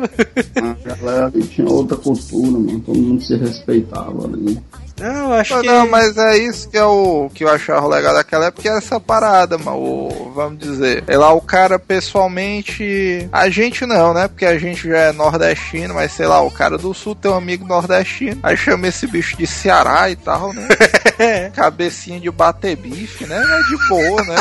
A 0.56 0.96
galera 0.96 1.32
tinha 1.50 1.68
outra 1.68 1.98
cultura, 1.98 2.52
mano. 2.52 2.80
Todo 2.80 2.98
mundo 2.98 3.22
se 3.22 3.36
respeitava 3.36 4.26
ali. 4.26 4.58
Não, 5.00 5.34
acho 5.34 5.54
não, 5.56 5.62
que. 5.62 5.68
Não, 5.68 5.90
mas 5.90 6.18
é 6.18 6.38
isso 6.38 6.70
que 6.70 6.78
é 6.78 6.84
o 6.84 7.30
que 7.34 7.44
eu 7.44 7.50
achava 7.50 7.88
legal 7.88 8.14
daquela 8.14 8.48
época, 8.48 8.68
é 8.68 8.78
essa 8.78 9.00
parada, 9.00 9.58
mano. 9.58 9.78
O, 9.78 10.32
vamos 10.34 10.60
dizer. 10.60 11.04
É 11.08 11.18
lá 11.18 11.32
o 11.34 11.42
cara 11.42 11.78
pessoalmente. 11.78 13.28
A 13.32 13.50
gente 13.50 13.86
não, 13.86 14.14
né? 14.14 14.28
Porque 14.28 14.46
a 14.46 14.58
gente 14.58 14.90
já 14.90 14.98
é 14.98 15.12
nordestino, 15.12 15.94
mas 15.94 16.12
sei 16.12 16.26
lá, 16.26 16.42
o 16.42 16.52
cara 16.52 16.78
do 16.78 16.94
sul 16.94 17.16
tem 17.16 17.32
um 17.32 17.36
amigo 17.36 17.66
nordestino. 17.66 18.40
Aí 18.42 18.58
chama 18.58 18.88
esse 18.88 19.06
bicho 19.08 19.38
de 19.38 19.46
Ceará 19.46 20.10
e 20.10 20.16
tal, 20.16 20.52
né? 20.54 20.68
Cabecinha 21.56 22.20
de 22.20 22.32
bater 22.32 22.76
bife, 22.76 23.26
né? 23.26 23.38
É 23.38 23.64
de 23.64 23.88
boa, 23.88 24.24
né? 24.24 24.38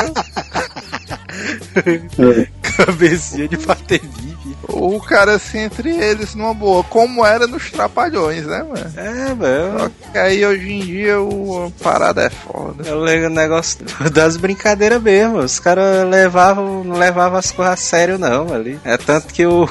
Cabecinha 2.77 3.47
de 3.47 3.57
bater 3.57 3.99
bife 3.99 4.37
o 4.69 4.99
cara 4.99 5.35
assim 5.35 5.59
entre 5.59 5.89
eles 5.89 6.35
numa 6.35 6.53
boa, 6.53 6.83
como 6.83 7.25
era 7.25 7.47
nos 7.47 7.71
Trapalhões, 7.71 8.45
né, 8.45 8.63
mano? 8.63 8.93
É, 8.95 9.35
velho. 9.35 9.79
Só 9.79 10.11
que 10.11 10.17
aí 10.17 10.45
hoje 10.47 10.71
em 10.71 10.79
dia 10.79 11.21
o 11.21 11.71
parada 11.81 12.23
é 12.23 12.29
foda. 12.29 12.87
Eu 12.87 12.99
lembro 12.99 13.27
o 13.27 13.33
negócio 13.33 13.79
das 14.11 14.37
brincadeiras 14.37 15.01
mesmo. 15.01 15.39
Os 15.39 15.59
caras 15.59 16.07
levavam, 16.09 16.83
não 16.83 16.97
levavam 16.97 17.37
as 17.37 17.51
coisas 17.51 17.73
a 17.73 17.77
sério, 17.77 18.17
não, 18.17 18.53
ali. 18.53 18.79
É 18.83 18.97
tanto 18.97 19.33
que 19.33 19.45
o. 19.45 19.69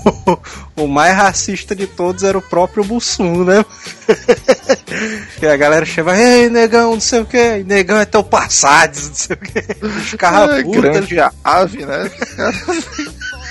o 0.76 0.86
mais 0.86 1.14
racista 1.14 1.76
de 1.76 1.86
todos 1.86 2.22
era 2.22 2.38
o 2.38 2.42
próprio 2.42 2.82
Bussum, 2.82 3.44
né? 3.44 3.64
que 5.38 5.46
a 5.46 5.56
galera 5.56 5.84
chama, 5.84 6.18
ei, 6.18 6.48
negão, 6.48 6.92
não 6.92 7.00
sei 7.00 7.20
o 7.20 7.26
que, 7.26 7.62
negão 7.66 7.98
é 7.98 8.06
teu 8.06 8.24
passado, 8.24 8.96
não 8.96 9.14
sei 9.14 9.36
o 9.36 9.38
que. 9.38 9.62
Ficava 10.00 10.58
é, 10.58 10.62
puta. 10.62 10.80
Grande 10.80 11.16
ave, 11.44 11.84
né? 11.84 12.10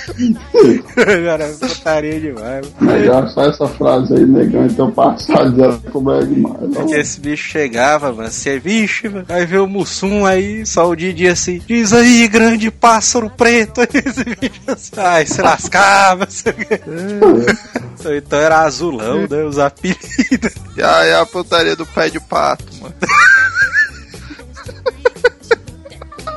Cara, 1.24 1.48
putaria 1.58 2.20
demais. 2.20 2.66
Legal, 2.80 3.28
só 3.28 3.44
essa 3.44 3.66
frase 3.68 4.14
aí, 4.14 4.26
negão, 4.26 4.66
então 4.66 4.90
passado 4.90 5.56
já 5.56 5.90
como 5.90 6.12
é 6.12 6.24
demais. 6.24 6.74
Porque 6.74 6.94
esse 6.94 7.20
bicho 7.20 7.48
chegava, 7.50 8.12
mano, 8.12 8.30
você 8.30 8.56
é 8.56 8.60
bicho, 8.60 9.10
mano. 9.10 9.26
Aí 9.28 9.46
vê 9.46 9.58
o 9.58 9.66
Mussum 9.66 10.26
aí, 10.26 10.64
só 10.66 10.88
o 10.88 10.96
Didi 10.96 11.28
assim, 11.28 11.60
diz 11.66 11.92
aí, 11.92 12.28
grande 12.28 12.70
pássaro 12.70 13.30
preto. 13.30 13.80
Aí 13.82 13.88
esse 13.92 14.24
bicho 14.24 14.60
assim, 14.66 14.92
ai, 14.96 15.26
se 15.26 15.42
lascava. 15.42 16.28
É. 16.46 18.16
então 18.18 18.38
era 18.38 18.60
azulão, 18.60 19.26
né? 19.28 19.42
Os 19.44 19.58
apelidos. 19.58 20.54
E 20.76 20.82
aí 20.82 21.12
a 21.14 21.26
putaria 21.26 21.76
do 21.76 21.86
pé 21.86 22.08
de 22.08 22.20
pato, 22.20 22.64
mano. 22.80 22.94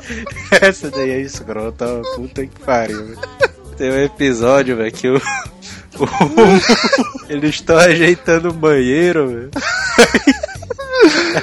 Essa 0.61 0.89
daí 0.89 1.11
é 1.11 1.21
escrota, 1.21 1.85
puta 2.15 2.45
que 2.45 2.59
pariu. 2.59 3.15
Tem 3.77 3.91
um 3.91 4.03
episódio, 4.03 4.77
velho, 4.77 4.91
que 4.91 5.09
o. 5.09 5.17
o 5.17 5.21
eles 7.29 7.55
estão 7.55 7.77
ajeitando 7.77 8.49
o 8.49 8.53
banheiro, 8.53 9.27
velho. 9.27 9.51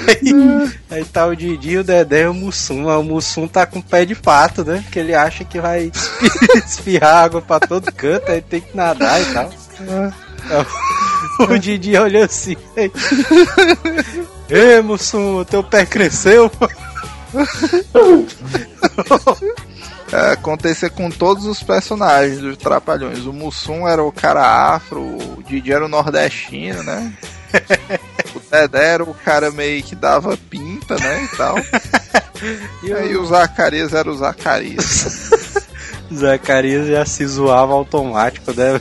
Aí, 0.08 0.70
aí, 0.90 1.04
tá 1.04 1.26
o 1.26 1.34
Didi, 1.34 1.76
o 1.76 1.84
Dedé 1.84 2.22
e 2.22 2.26
o 2.26 2.34
Mussum. 2.34 2.86
O 2.86 3.02
Mussum 3.02 3.48
tá 3.48 3.66
com 3.66 3.80
pé 3.80 4.04
de 4.04 4.14
pato, 4.14 4.64
né? 4.64 4.80
Porque 4.82 4.98
ele 4.98 5.14
acha 5.14 5.44
que 5.44 5.60
vai 5.60 5.90
espirrar 6.64 7.24
água 7.24 7.42
pra 7.42 7.60
todo 7.60 7.92
canto, 7.92 8.30
aí 8.30 8.40
tem 8.40 8.60
que 8.60 8.76
nadar 8.76 9.20
e 9.20 9.24
tal. 9.32 9.50
O 11.40 11.58
Didi 11.58 11.96
olhou 11.96 12.22
assim. 12.22 12.56
Ei, 14.48 14.80
Mussum, 14.82 15.44
teu 15.44 15.62
pé 15.62 15.84
cresceu? 15.84 16.50
é, 20.12 20.32
acontecer 20.32 20.90
com 20.90 21.10
todos 21.10 21.46
os 21.46 21.62
personagens 21.62 22.38
dos 22.38 22.56
Trapalhões. 22.56 23.26
O 23.26 23.32
Mussum 23.32 23.86
era 23.86 24.02
o 24.02 24.12
cara 24.12 24.74
afro, 24.74 25.00
o 25.00 25.42
Didi 25.46 25.72
era 25.72 25.84
o 25.84 25.88
nordestino, 25.88 26.82
né? 26.82 27.12
o 28.34 28.40
Dedé 28.50 28.94
era 28.94 29.02
o 29.02 29.14
cara 29.14 29.50
meio 29.50 29.82
que 29.82 29.94
dava 29.94 30.36
pinta, 30.48 30.96
né? 30.96 31.24
E 31.24 31.36
tal. 31.36 31.56
E 32.82 32.90
aí 32.90 33.14
o 33.16 33.26
Zacarias 33.26 33.92
era 33.92 34.10
o 34.10 34.16
Zacarias. 34.16 35.30
Zacarias 36.12 36.88
já 36.88 37.04
se 37.04 37.26
zoava 37.26 37.74
automático, 37.74 38.50
né? 38.52 38.80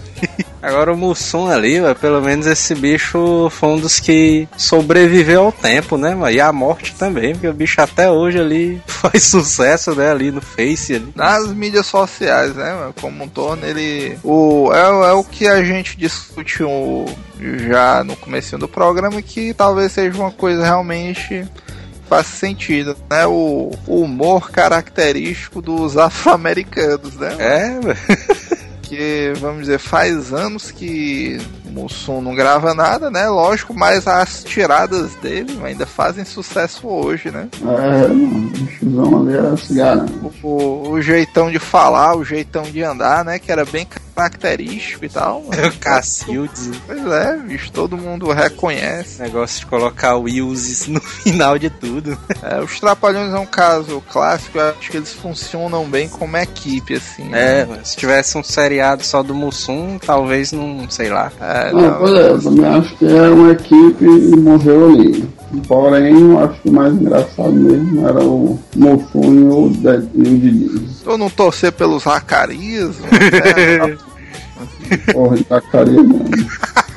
Agora 0.62 0.93
o 0.93 0.97
Mussum 0.97 1.47
ali, 1.47 1.78
pelo 2.01 2.22
menos 2.22 2.45
esse 2.45 2.76
bicho 2.76 3.49
foi 3.49 3.70
um 3.70 3.80
dos 3.80 3.99
que 3.99 4.47
sobreviveu 4.57 5.43
ao 5.43 5.51
tempo, 5.51 5.97
né, 5.97 6.14
mano? 6.14 6.32
E 6.32 6.41
à 6.41 6.51
morte 6.51 6.93
também, 6.95 7.34
porque 7.34 7.47
o 7.47 7.53
bicho 7.53 7.82
até 7.82 8.12
hoje 8.12 8.39
ali 8.39 8.82
faz 8.88 9.24
sucesso, 9.24 9.95
né, 9.95 10.12
ali 10.12 10.32
no 10.32 10.41
Face. 10.41 10.95
Ali. 10.95 11.14
Nas 11.16 11.51
mídias 11.53 11.86
sociais, 11.86 12.53
né, 12.55 12.74
mano? 12.74 12.93
Como 12.99 13.24
um 13.24 13.28
todo, 13.28 13.66
ele. 13.66 14.18
O, 14.24 14.72
é, 14.74 15.10
é 15.10 15.14
o 15.14 15.24
que 15.24 15.47
a 15.47 15.64
gente 15.64 15.97
discutiu 15.97 17.05
já 17.39 18.03
no 18.03 18.16
começo 18.18 18.57
do 18.57 18.68
programa, 18.68 19.22
que 19.22 19.53
talvez 19.53 19.91
seja 19.91 20.20
uma 20.20 20.32
coisa 20.32 20.64
realmente 20.64 21.47
faz 22.10 22.26
sentido, 22.26 22.97
né? 23.10 23.28
O, 23.28 23.72
o 23.86 24.01
humor 24.01 24.49
característico 24.49 25.62
dos 25.62 25.95
afro-americanos, 25.95 27.16
né? 27.16 27.36
É, 27.39 27.80
que, 28.90 29.34
vamos 29.40 29.62
dizer, 29.62 29.80
faz 29.80 30.34
anos 30.34 30.72
que 30.72 31.38
Mussum 31.70 32.22
não 32.22 32.36
grava 32.36 32.74
nada, 32.74 33.10
né? 33.10 33.28
Lógico, 33.28 33.74
mas 33.74 34.08
as 34.08 34.44
tiradas 34.44 35.16
dele 35.16 35.60
ainda 35.64 35.86
fazem 35.86 36.26
sucesso 36.26 36.88
hoje, 36.88 37.32
né? 37.32 37.48
É, 37.62 38.86
o 38.86 39.30
era 39.30 39.58
cigarro. 39.58 40.34
O, 40.44 40.90
o, 40.90 41.02
jeitão 41.02 41.52
de 41.52 41.60
falar, 41.60 42.16
o 42.16 42.24
jeitão 42.24 42.64
de 42.64 42.84
andar, 42.84 43.24
né? 43.24 43.40
Que 43.40 43.52
era 43.52 43.66
bem 43.66 43.88
característico 44.16 45.06
e 45.06 45.10
tal. 45.10 45.44
O 45.70 45.80
Cacildes. 45.80 46.72
Pois 46.88 47.06
é, 47.06 47.38
bicho, 47.38 47.72
todo 47.72 47.98
mundo 47.98 48.32
reconhece. 48.32 49.22
Negócio 49.22 49.60
de 49.60 49.66
colocar 49.66 50.16
o 50.16 50.24
Wills 50.24 50.90
no 50.90 51.00
final 51.24 51.60
de 51.60 51.70
tudo. 51.70 52.18
É, 52.42 52.60
os 52.60 52.80
Trapalhões 52.80 53.34
é 53.34 53.38
um 53.38 53.46
caso 53.46 54.02
clássico, 54.12 54.58
eu 54.58 54.70
acho 54.70 54.90
que 54.90 54.98
eles 54.98 55.14
funcionam 55.14 55.86
bem 55.86 56.10
como 56.10 56.38
equipe, 56.38 56.96
assim. 56.96 57.30
É, 57.34 57.66
né? 57.66 57.80
se 57.84 57.96
tivesse 57.96 58.38
um 58.38 58.44
seriado 58.44 59.04
só 59.04 59.22
do 59.22 59.36
Mussum, 59.36 60.00
talvez 60.00 60.52
não, 60.52 60.90
sei 60.90 61.10
lá. 61.10 61.32
É, 61.40 61.59
não, 61.72 61.82
não, 61.82 61.97
pois 61.99 62.14
é, 62.14 62.30
eu 62.30 62.41
também 62.41 62.66
acho 62.66 62.97
que 62.97 63.05
é 63.05 63.30
uma 63.30 63.51
equipe 63.51 64.05
e 64.05 64.36
morreu 64.36 64.89
ali. 64.89 65.30
Porém, 65.68 66.20
eu 66.20 66.39
acho 66.39 66.62
que 66.62 66.70
o 66.70 66.74
mais 66.74 66.93
engraçado 66.93 67.51
mesmo 67.51 68.07
era 68.07 68.24
o 68.24 68.60
Mussum 68.76 69.34
e 69.34 69.47
o 69.47 69.70
Didi. 70.14 70.70
Eu 71.05 71.18
não 71.18 71.30
torcer 71.30 71.72
pelos 71.72 72.03
Zacarias, 72.03 72.95
Porra, 75.12 75.38
de 75.38 75.45
Zacarias 75.47 76.05
mesmo. 76.05 76.30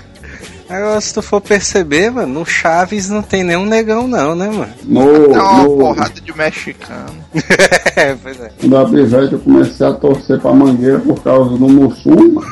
Agora, 0.73 1.01
se 1.03 1.13
tu 1.13 1.21
for 1.21 1.41
perceber, 1.41 2.11
mano, 2.11 2.41
no 2.41 2.47
Chaves 2.47 3.11
não 3.11 3.21
tem 3.21 3.45
nenhum 3.45 3.67
negão, 3.67 4.09
não, 4.09 4.35
né, 4.35 4.49
mano? 4.49 4.73
No, 4.85 5.35
é 5.35 5.43
uma 5.43 5.63
no... 5.65 5.77
porrada 5.77 6.19
de 6.19 6.35
mexicano. 6.35 7.15
é, 7.95 8.15
pois 8.15 8.41
é. 8.41 8.51
Quando 8.59 8.73
eu 8.73 8.81
abri 8.81 9.05
velho, 9.05 9.33
eu 9.33 9.39
comecei 9.39 9.87
a 9.87 9.93
torcer 9.93 10.41
pra 10.41 10.55
mangueira 10.55 10.99
por 11.01 11.23
causa 11.23 11.51
do 11.59 11.69
Mussum, 11.69 12.17
mano. 12.33 12.47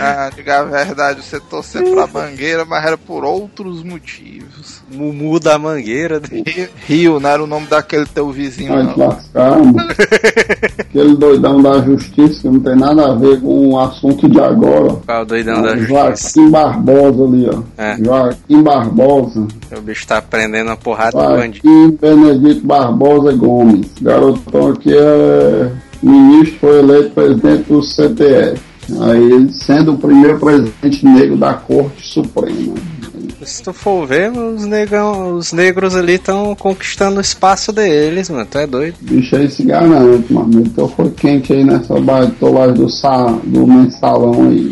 Ah, 0.00 0.30
diga 0.34 0.60
a 0.60 0.64
verdade, 0.64 1.22
você 1.22 1.38
torcer 1.38 1.82
pra 1.92 2.06
Mangueira, 2.06 2.64
mas 2.64 2.84
era 2.84 2.96
por 2.96 3.24
outros 3.24 3.82
motivos. 3.82 4.82
Mumu 4.90 5.38
da 5.38 5.58
Mangueira. 5.58 6.20
Rio, 6.30 6.68
Rio, 6.86 7.20
não 7.20 7.30
era 7.30 7.42
o 7.44 7.46
nome 7.46 7.66
daquele 7.66 8.06
teu 8.06 8.30
vizinho, 8.30 8.72
Ai, 8.72 8.82
não. 8.82 8.96
Lascar, 8.96 9.58
Aquele 10.78 11.16
doidão 11.16 11.62
da 11.62 11.80
justiça 11.82 12.42
que 12.42 12.48
não 12.48 12.60
tem 12.60 12.76
nada 12.76 13.12
a 13.12 13.14
ver 13.14 13.40
com 13.40 13.68
o 13.68 13.78
assunto 13.78 14.28
de 14.28 14.40
agora. 14.40 14.94
Qual 15.06 15.22
o 15.22 15.26
doidão 15.26 15.62
da 15.62 15.76
justiça? 15.76 15.88
Joaquim 15.88 16.50
Barbosa 16.50 17.24
ali, 17.24 17.50
ó. 17.52 17.62
É. 17.76 17.96
Joaquim 18.02 18.62
Barbosa. 18.62 19.48
O 19.76 19.80
bicho 19.80 20.06
tá 20.06 20.18
aprendendo 20.18 20.70
a 20.70 20.76
porrada 20.76 21.12
Joaquim 21.12 21.32
do 21.32 21.38
bandido. 21.38 21.68
Joaquim 21.68 21.98
Benedito 22.00 22.66
Barbosa 22.66 23.32
Gomes. 23.32 23.86
Garotão 24.00 24.68
aqui 24.68 24.92
é 24.96 25.70
ministro, 26.02 26.58
foi 26.60 26.78
eleito 26.78 27.10
presidente 27.10 27.64
do 27.64 27.82
CTF. 27.82 28.69
Aí 29.00 29.22
ele 29.22 29.52
sendo 29.52 29.92
o 29.92 29.98
primeiro 29.98 30.38
presidente 30.38 31.04
negro 31.04 31.36
da 31.36 31.54
Corte 31.54 32.06
Suprema. 32.06 32.74
Se 33.44 33.62
tu 33.62 33.72
for 33.72 34.06
ver, 34.06 34.30
os, 34.30 34.66
negão, 34.66 35.34
os 35.34 35.52
negros 35.52 35.96
ali 35.96 36.14
estão 36.14 36.54
conquistando 36.54 37.18
o 37.18 37.20
espaço 37.20 37.72
deles, 37.72 38.28
mano. 38.28 38.44
Tu 38.44 38.58
é 38.58 38.66
doido. 38.66 38.96
Bicho 39.00 39.36
aí 39.36 39.50
se 39.50 39.64
garante, 39.64 40.32
mano. 40.32 40.60
Então 40.60 40.88
foi 40.88 41.10
quente 41.10 41.52
aí 41.52 41.64
nessa 41.64 41.98
baitolagem 42.00 42.74
do, 42.74 42.86
do 43.44 43.66
mensalão 43.66 44.48
aí. 44.48 44.70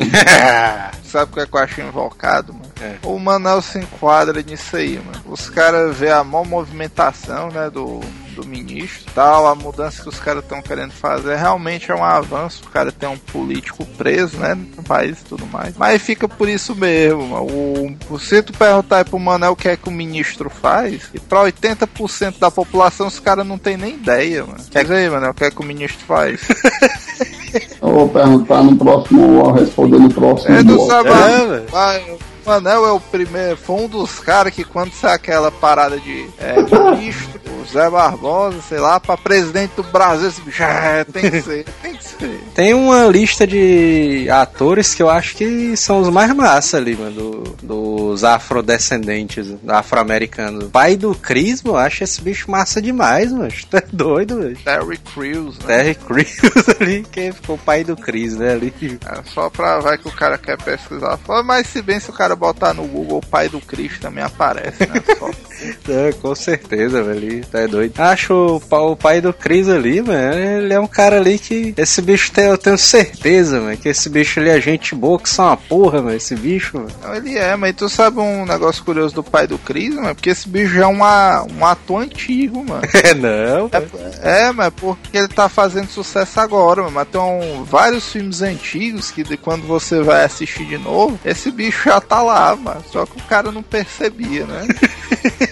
Sabe 1.02 1.30
o 1.30 1.34
que, 1.34 1.40
é 1.40 1.46
que 1.46 1.56
eu 1.56 1.60
acho 1.60 1.80
invocado, 1.80 2.52
mano? 2.52 2.66
É. 2.82 2.96
O 3.06 3.18
Manel 3.18 3.62
se 3.62 3.78
enquadra 3.78 4.42
nisso 4.42 4.76
aí, 4.76 5.00
mano. 5.04 5.24
Os 5.30 5.48
caras 5.48 5.96
vê 5.96 6.10
a 6.10 6.22
maior 6.22 6.46
movimentação, 6.46 7.48
né, 7.48 7.70
do, 7.70 8.00
do 8.38 8.46
ministro 8.46 9.10
tal, 9.14 9.48
a 9.48 9.54
mudança 9.54 10.02
que 10.02 10.08
os 10.08 10.18
caras 10.18 10.42
estão 10.44 10.62
querendo 10.62 10.92
fazer 10.92 11.36
realmente 11.36 11.90
é 11.90 11.94
um 11.94 12.04
avanço. 12.04 12.62
O 12.64 12.70
cara 12.70 12.92
tem 12.92 13.08
um 13.08 13.18
político 13.18 13.84
preso, 13.84 14.36
né, 14.36 14.54
no 14.54 14.82
país 14.82 15.20
e 15.20 15.24
tudo 15.24 15.44
mais. 15.46 15.76
Mas 15.76 16.00
fica 16.00 16.28
por 16.28 16.48
isso 16.48 16.74
mesmo. 16.74 17.34
O, 17.36 17.96
o, 18.10 18.18
se 18.18 18.42
tu 18.42 18.52
perguntar 18.52 19.04
pro 19.04 19.18
Manel 19.18 19.52
o 19.52 19.56
que 19.56 19.68
é 19.68 19.76
que 19.76 19.88
o 19.88 19.92
ministro 19.92 20.48
faz, 20.48 21.10
e 21.12 21.18
pra 21.18 21.42
80% 21.44 22.38
da 22.38 22.50
população 22.50 23.08
os 23.08 23.18
caras 23.18 23.46
não 23.46 23.58
tem 23.58 23.76
nem 23.76 23.94
ideia, 23.94 24.44
mano. 24.44 24.64
Quer 24.70 24.84
dizer, 24.84 25.10
Manel, 25.10 25.30
o 25.30 25.34
que 25.34 25.44
é 25.44 25.50
que 25.50 25.60
o 25.60 25.64
ministro 25.64 26.04
faz? 26.06 26.40
Eu 27.80 27.90
vou 27.90 28.08
perguntar 28.08 28.62
no 28.62 28.76
próximo, 28.76 29.42
vou 29.42 29.52
responder 29.52 29.98
no 29.98 30.12
próximo. 30.12 30.54
É 30.54 30.62
do 30.62 30.86
trabalho. 30.86 31.54
É, 31.54 32.16
Manel 32.48 32.86
é 32.86 32.92
o 32.92 32.98
primeiro, 32.98 33.58
foi 33.58 33.76
um 33.76 33.88
dos 33.88 34.18
caras 34.18 34.54
que 34.54 34.64
quando 34.64 34.90
sai 34.92 35.14
aquela 35.14 35.52
parada 35.52 36.00
de 36.00 36.26
é, 36.38 36.56
ministro, 36.62 37.38
Zé 37.70 37.90
Barbosa, 37.90 38.60
sei 38.66 38.78
lá, 38.78 38.98
pra 38.98 39.16
presidente 39.16 39.72
do 39.76 39.82
Brasil, 39.82 40.28
esse 40.28 40.40
bicho, 40.40 40.62
é, 40.62 41.04
tem 41.04 41.30
que 41.30 41.42
ser, 41.42 41.64
tem 41.82 41.94
que 41.94 42.04
ser. 42.04 42.40
Tem 42.54 42.74
uma 42.74 43.04
lista 43.04 43.46
de 43.46 44.28
atores 44.30 44.94
que 44.94 45.02
eu 45.02 45.10
acho 45.10 45.36
que 45.36 45.76
são 45.76 46.00
os 46.00 46.08
mais 46.08 46.34
massa 46.34 46.78
ali, 46.78 46.96
mano, 46.96 47.12
do, 47.12 47.56
dos 47.62 48.24
afrodescendentes, 48.24 49.54
afro-americanos. 49.66 50.70
Pai 50.70 50.96
do 50.96 51.14
Chris, 51.14 51.62
eu 51.64 51.76
acho 51.76 52.04
esse 52.04 52.20
bicho 52.22 52.50
massa 52.50 52.80
demais, 52.80 53.32
mano. 53.32 53.48
Tu 53.68 53.76
é 53.76 53.84
doido, 53.92 54.38
mano. 54.38 54.56
Terry 54.64 54.98
Crews, 55.14 55.58
né? 55.58 55.66
Terry 55.66 55.94
Crews 55.94 56.68
ali, 56.80 57.02
que 57.10 57.32
ficou 57.32 57.56
o 57.56 57.58
pai 57.58 57.84
do 57.84 57.96
Chris, 57.96 58.36
né, 58.36 58.52
ali. 58.52 58.72
É, 58.80 59.22
só 59.26 59.50
pra 59.50 59.78
vai 59.80 59.98
que 59.98 60.08
o 60.08 60.12
cara 60.12 60.38
quer 60.38 60.56
pesquisar. 60.56 61.18
Mas 61.44 61.66
se 61.66 61.82
bem 61.82 62.00
se 62.00 62.08
o 62.08 62.14
cara 62.14 62.34
botar 62.38 62.72
no 62.72 62.84
Google 62.84 63.18
o 63.18 63.26
pai 63.26 63.48
do 63.48 63.60
Chris 63.60 63.98
também 63.98 64.24
aparece, 64.24 64.86
né? 64.86 65.02
É, 65.88 66.12
com 66.12 66.34
certeza, 66.34 67.02
velho. 67.02 67.44
Tá 67.46 67.66
doido. 67.66 67.98
Acho 67.98 68.60
o, 68.70 68.96
pai 68.96 69.20
do 69.20 69.32
Chris 69.32 69.68
ali, 69.68 70.00
mano. 70.00 70.34
Ele 70.34 70.72
é 70.72 70.78
um 70.78 70.86
cara 70.86 71.16
ali 71.16 71.38
que. 71.38 71.74
Esse 71.76 72.00
bicho 72.00 72.30
tem, 72.32 72.44
eu 72.46 72.58
tenho 72.58 72.78
certeza, 72.78 73.60
mano. 73.60 73.76
Que 73.76 73.88
esse 73.88 74.08
bicho 74.08 74.38
ali 74.40 74.50
é 74.50 74.60
gente 74.60 74.94
boa, 74.94 75.18
que 75.18 75.28
são 75.28 75.46
uma 75.46 75.56
porra, 75.56 76.02
mano. 76.02 76.16
Esse 76.16 76.36
bicho, 76.36 76.78
mano. 76.78 77.16
Ele 77.16 77.36
é, 77.36 77.56
mas 77.56 77.74
tu 77.74 77.88
sabe 77.88 78.20
um 78.20 78.44
negócio 78.44 78.84
curioso 78.84 79.14
do 79.14 79.22
pai 79.22 79.46
do 79.46 79.58
Chris, 79.58 79.94
mano? 79.94 80.14
Porque 80.14 80.30
esse 80.30 80.48
bicho 80.48 80.74
já 80.74 80.84
é 80.84 80.86
uma, 80.86 81.44
um 81.44 81.64
ator 81.64 82.02
antigo, 82.02 82.64
mano. 82.64 82.82
É, 82.98 83.14
não. 83.14 83.70
É, 83.72 84.48
é, 84.48 84.52
mas 84.52 84.72
porque 84.74 85.16
ele 85.16 85.28
tá 85.28 85.48
fazendo 85.48 85.88
sucesso 85.88 86.40
agora, 86.40 86.82
mano. 86.82 86.94
Mas 86.94 87.08
tem 87.08 87.20
um, 87.20 87.62
vários 87.64 88.10
filmes 88.10 88.42
antigos 88.42 89.10
que 89.10 89.22
de 89.22 89.36
quando 89.36 89.66
você 89.66 90.02
vai 90.02 90.24
assistir 90.24 90.64
de 90.64 90.78
novo, 90.78 91.18
esse 91.24 91.50
bicho 91.50 91.84
já 91.84 92.00
tá 92.00 92.17
lá, 92.22 92.54
mano. 92.56 92.82
Só 92.90 93.06
que 93.06 93.16
o 93.16 93.24
cara 93.24 93.50
não 93.52 93.62
percebia, 93.62 94.44
né? 94.46 94.66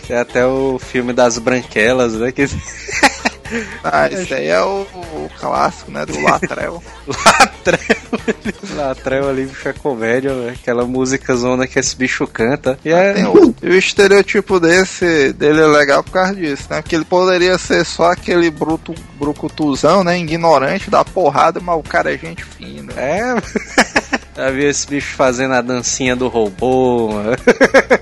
É 0.08 0.18
até 0.18 0.46
o 0.46 0.78
filme 0.78 1.12
das 1.12 1.36
branquelas, 1.36 2.12
né? 2.14 2.30
Que... 2.30 2.46
Ah, 3.82 4.08
esse 4.10 4.34
aí 4.34 4.48
é 4.48 4.60
o, 4.60 4.82
o 4.82 5.30
clássico, 5.38 5.90
né? 5.90 6.04
Do 6.04 6.18
Latrell. 6.22 6.82
Latrell. 7.06 7.96
Latrell 8.74 9.28
ali, 9.28 9.46
bicho, 9.46 9.68
é 9.68 9.72
comédia, 9.72 10.32
né? 10.32 10.54
Aquela 10.60 10.84
música 10.84 11.34
zona 11.36 11.66
que 11.66 11.78
esse 11.78 11.94
bicho 11.96 12.26
canta. 12.26 12.78
E, 12.84 12.90
é... 12.90 13.26
o, 13.28 13.54
e 13.62 13.68
o 13.68 13.74
estereotipo 13.74 14.58
desse, 14.58 15.32
dele 15.32 15.60
é 15.60 15.66
legal 15.66 16.02
por 16.02 16.12
causa 16.12 16.34
disso, 16.34 16.66
né? 16.70 16.82
Que 16.82 16.94
ele 16.96 17.04
poderia 17.04 17.56
ser 17.58 17.84
só 17.84 18.12
aquele 18.12 18.50
bruto, 18.50 18.94
brucutuzão, 19.18 20.02
né? 20.02 20.18
Ignorante 20.18 20.90
da 20.90 21.04
porrada, 21.04 21.60
mas 21.60 21.78
o 21.78 21.82
cara 21.82 22.12
é 22.12 22.18
gente 22.18 22.44
fina. 22.44 22.92
É. 22.96 23.34
Já 24.36 24.50
viu 24.50 24.68
esse 24.68 24.86
bicho 24.86 25.14
fazendo 25.14 25.54
a 25.54 25.62
dancinha 25.62 26.14
do 26.14 26.28
robô, 26.28 27.08
mano. 27.12 27.36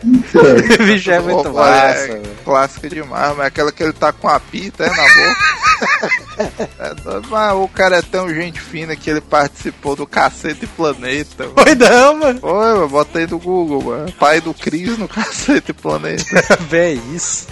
bicho 0.84 1.10
é 1.12 1.20
muito 1.20 1.52
massa, 1.52 2.12
é, 2.12 2.22
Clássico 2.44 2.88
demais, 2.88 3.36
mas 3.36 3.46
aquela 3.46 3.70
que 3.70 3.82
ele 3.82 3.92
tá 3.92 4.12
com 4.12 4.28
a 4.28 4.40
pita 4.40 4.84
é, 4.84 4.90
na 4.90 4.96
boca. 4.96 6.24
É, 6.36 6.94
mas 7.30 7.54
o 7.54 7.68
cara 7.68 7.98
é 7.98 8.02
tão 8.02 8.28
gente 8.28 8.60
fina 8.60 8.96
que 8.96 9.08
ele 9.08 9.20
participou 9.20 9.94
do 9.94 10.06
Cacete 10.06 10.66
Planeta. 10.66 11.44
mano. 11.44 11.54
Foi 11.56 11.74
não, 11.74 12.18
mano. 12.18 12.40
Foi, 12.40 12.70
eu 12.70 12.88
botei 12.88 13.26
no 13.26 13.38
Google, 13.38 13.82
mano. 13.82 14.12
Pai 14.12 14.40
do 14.40 14.52
Cris 14.52 14.98
no 14.98 15.06
Cacete 15.06 15.72
Planeta. 15.72 16.24
Véi, 16.68 17.00
isso. 17.14 17.46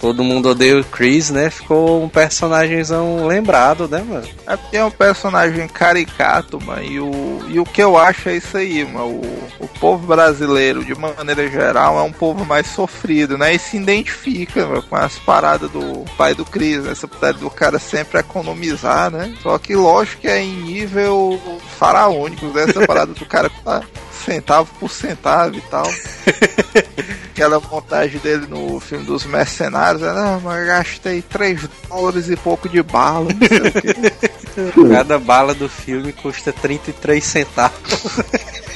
Todo 0.00 0.24
mundo 0.24 0.50
odeia 0.50 0.80
o 0.80 0.84
Chris, 0.84 1.30
né? 1.30 1.50
Ficou 1.50 2.02
um 2.02 2.08
personagemzão 2.08 3.26
lembrado, 3.26 3.86
né, 3.88 4.02
mano? 4.06 4.26
É 4.46 4.56
porque 4.56 4.76
é 4.76 4.84
um 4.84 4.90
personagem 4.90 5.68
caricato, 5.68 6.60
mano. 6.60 6.82
E 6.82 7.00
o, 7.00 7.44
e 7.48 7.60
o 7.60 7.64
que 7.64 7.82
eu 7.82 7.96
acho 8.00 8.28
é 8.28 8.36
isso 8.36 8.56
aí, 8.56 8.84
mano. 8.84 9.06
O, 9.06 9.64
o 9.64 9.68
povo 9.68 10.06
brasileiro, 10.06 10.84
de 10.84 10.94
maneira 10.94 11.48
geral, 11.48 11.98
é 11.98 12.02
um 12.02 12.12
povo 12.12 12.44
mais 12.44 12.66
sofrido, 12.66 13.36
né? 13.38 13.54
E 13.54 13.58
se 13.58 13.76
identifica 13.76 14.66
mano, 14.66 14.82
com 14.82 14.96
as 14.96 15.18
paradas 15.18 15.70
do 15.70 16.04
pai 16.16 16.34
do 16.34 16.44
Cris, 16.44 16.84
né? 16.84 16.92
Essa 16.92 17.06
putaria 17.06 17.38
do 17.38 17.50
cara 17.50 17.78
sempre 17.78 18.18
economizar, 18.20 19.10
né? 19.10 19.34
Só 19.42 19.58
que 19.58 19.74
lógico 19.74 20.22
que 20.22 20.28
é 20.28 20.42
em 20.42 20.62
nível 20.62 21.40
faraônico, 21.78 22.46
né? 22.46 22.64
Essa 22.64 22.86
parada 22.86 23.12
do 23.12 23.26
cara 23.26 23.50
tá 23.64 23.82
centavo 24.24 24.70
por 24.78 24.90
centavo 24.90 25.56
e 25.56 25.60
tal. 25.62 25.86
Aquela 27.40 27.58
montagem 27.58 28.20
dele 28.20 28.46
no 28.46 28.78
filme 28.80 29.06
dos 29.06 29.24
mercenários, 29.24 30.02
né? 30.02 30.12
Não, 30.12 30.40
mas 30.42 30.66
gastei 30.66 31.22
3 31.22 31.66
dólares 31.88 32.28
e 32.28 32.36
pouco 32.36 32.68
de 32.68 32.82
bala, 32.82 33.30
não 33.32 33.48
sei 33.48 33.58
o 33.58 33.72
quê. 33.72 34.92
Cada 34.92 35.18
bala 35.18 35.54
do 35.54 35.66
filme 35.66 36.12
custa 36.12 36.52
33 36.52 37.24
centavos. 37.24 37.78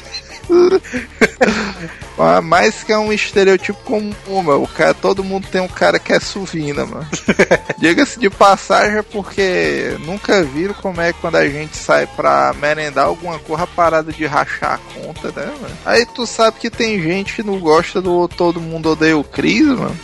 Mas 2.17 2.45
mais 2.45 2.83
que 2.83 2.93
é 2.93 2.99
um 2.99 3.13
estereotipo 3.13 3.79
comum, 3.85 4.15
mano. 4.43 4.63
O 4.63 4.69
cara, 4.69 4.95
todo 4.95 5.25
mundo 5.25 5.47
tem 5.51 5.61
um 5.61 5.69
cara 5.69 5.99
que 5.99 6.13
é 6.13 6.21
suvina, 6.21 6.85
mano. 6.85 7.07
Diga-se 7.79 8.19
de 8.19 8.31
passagem, 8.31 8.99
é 8.99 9.03
porque 9.03 9.97
nunca 10.01 10.43
viram 10.43 10.75
como 10.75 11.01
é 11.01 11.13
que 11.13 11.21
quando 11.21 11.37
a 11.37 11.49
gente 11.49 11.77
sai 11.77 12.07
pra 12.07 12.55
merendar 12.61 13.07
alguma 13.07 13.39
coisa 13.39 13.67
parada 13.67 14.13
de 14.13 14.27
rachar 14.27 14.75
a 14.75 15.01
conta, 15.01 15.29
né, 15.29 15.47
mano? 15.61 15.77
Aí 15.85 16.07
tu 16.07 16.27
sabe 16.27 16.59
que 16.59 16.71
tem 16.71 17.01
gente 17.01 17.35
que 17.35 17.43
não 17.43 17.59
gosta 17.59 18.01
do 18.01 18.29
Todo 18.29 18.61
Mundo 18.61 18.91
Odeia 18.91 19.17
o 19.17 19.25
Cris, 19.25 19.67
mano. 19.67 19.97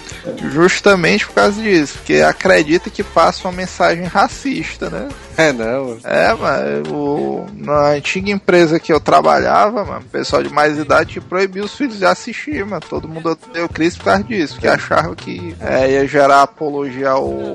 Justamente 0.51 1.27
por 1.27 1.35
causa 1.35 1.61
disso. 1.61 1.99
Porque 1.99 2.17
acredita 2.17 2.91
que 2.91 3.03
passa 3.03 3.47
uma 3.49 3.53
mensagem 3.53 4.05
racista, 4.05 4.91
né? 4.91 5.09
É, 5.37 5.53
não. 5.53 5.99
É, 6.05 6.35
o, 6.91 7.47
na 7.55 7.91
antiga 7.91 8.31
empresa 8.31 8.79
que 8.79 8.93
eu 8.93 9.01
trabalhava, 9.01 9.85
mano, 9.85 10.01
o 10.01 10.11
pessoal 10.11 10.43
de 10.43 10.51
mais 10.51 10.79
idade 10.79 11.21
proibiu 11.21 11.65
os 11.65 11.75
filhos 11.75 11.99
de 11.99 12.05
assistir, 12.05 12.65
mano. 12.65 12.83
Todo 12.89 13.09
mundo 13.09 13.39
o 13.65 13.69
Chris 13.69 13.97
por 13.97 14.05
causa 14.05 14.25
disso, 14.25 14.55
porque 14.55 14.69
achava 14.69 15.15
que 15.17 15.55
é, 15.61 15.93
ia 15.93 16.07
gerar 16.07 16.43
apologia 16.43 17.11
ao. 17.11 17.55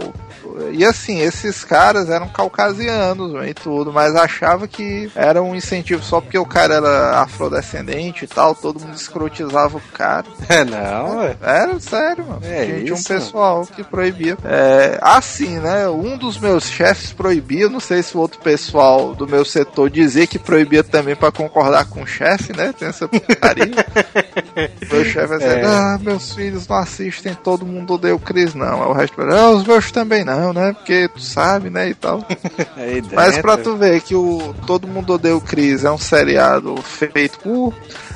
E 0.72 0.84
assim, 0.86 1.20
esses 1.20 1.64
caras 1.64 2.10
eram 2.10 2.28
caucasianos 2.30 3.32
mano, 3.34 3.47
e 3.47 3.53
tudo, 3.53 3.91
mas 3.91 4.16
achava 4.16 4.68
que 4.68 5.12
era 5.16 5.41
um 5.41 5.56
incentivo 5.56 6.03
só 6.03 6.22
porque 6.22 6.38
o 6.38 6.45
cara 6.45 6.76
era 6.76 7.20
afrodescendente 7.22 8.26
e 8.26 8.28
tal, 8.28 8.56
todo 8.56 8.80
mundo 8.80 8.95
escrotizava 8.95 9.78
o 9.78 9.82
cara. 9.93 10.26
É, 10.47 10.64
não. 10.64 11.24
Era 11.41 11.80
sério, 11.80 12.26
mano. 12.26 12.39
É 12.43 12.66
Tinha 12.66 12.93
um 12.93 12.97
isso, 12.97 13.08
pessoal 13.08 13.66
que 13.66 13.84
proibia. 13.84 14.38
É, 14.43 14.97
assim, 15.01 15.60
né? 15.60 15.88
Um 15.89 16.18
dos 16.18 16.38
meus 16.38 16.66
chefes 16.66 17.12
proibia, 17.12 17.68
não 17.68 17.80
sei 17.80 18.03
se 18.03 18.16
o 18.16 18.20
outro 18.20 18.39
pessoal 18.39 19.16
do 19.16 19.28
meu 19.28 19.43
setor 19.43 19.89
dizia 19.89 20.28
que 20.28 20.38
proibia 20.38 20.84
também 20.84 21.16
pra 21.16 21.32
concordar 21.32 21.86
com 21.86 22.03
o 22.03 22.08
chefe, 22.08 22.56
né? 22.56 22.74
Tem 22.78 22.88
essa 22.89 23.08
putaria. 23.08 23.66
meu 24.91 25.03
chefe 25.06 25.28
vai 25.28 25.38
dizer, 25.39 25.58
É. 25.60 25.66
ah, 25.66 25.99
meus 26.01 26.34
filhos 26.34 26.68
não 26.68 26.78
assistem, 26.78 27.34
todo 27.34 27.66
mundo 27.66 27.95
odeia 27.95 28.16
o 28.16 28.20
Cris, 28.20 28.53
não. 28.53 28.84
Aí 28.84 28.89
o 28.89 28.93
resto 28.93 29.22
ah, 29.22 29.49
os 29.49 29.66
meus 29.66 29.91
também 29.91 30.24
não, 30.24 30.45
né? 30.54 30.74
Porque 30.74 31.08
tu 31.08 31.22
sabe, 31.22 31.70
né? 31.70 31.89
E 31.89 31.93
tal. 31.93 32.26
Mas 33.14 33.38
pra 33.39 33.58
tu 33.58 33.76
ver 33.76 34.02
que 34.02 34.16
o 34.16 34.54
Todo 34.66 34.88
Mundo 34.88 35.14
Odeia 35.14 35.36
o 35.36 35.41
Chris 35.41 35.84
é 35.84 35.91
um 35.91 35.98
seriado 35.98 36.76
feito 36.82 37.39
por 37.39 37.74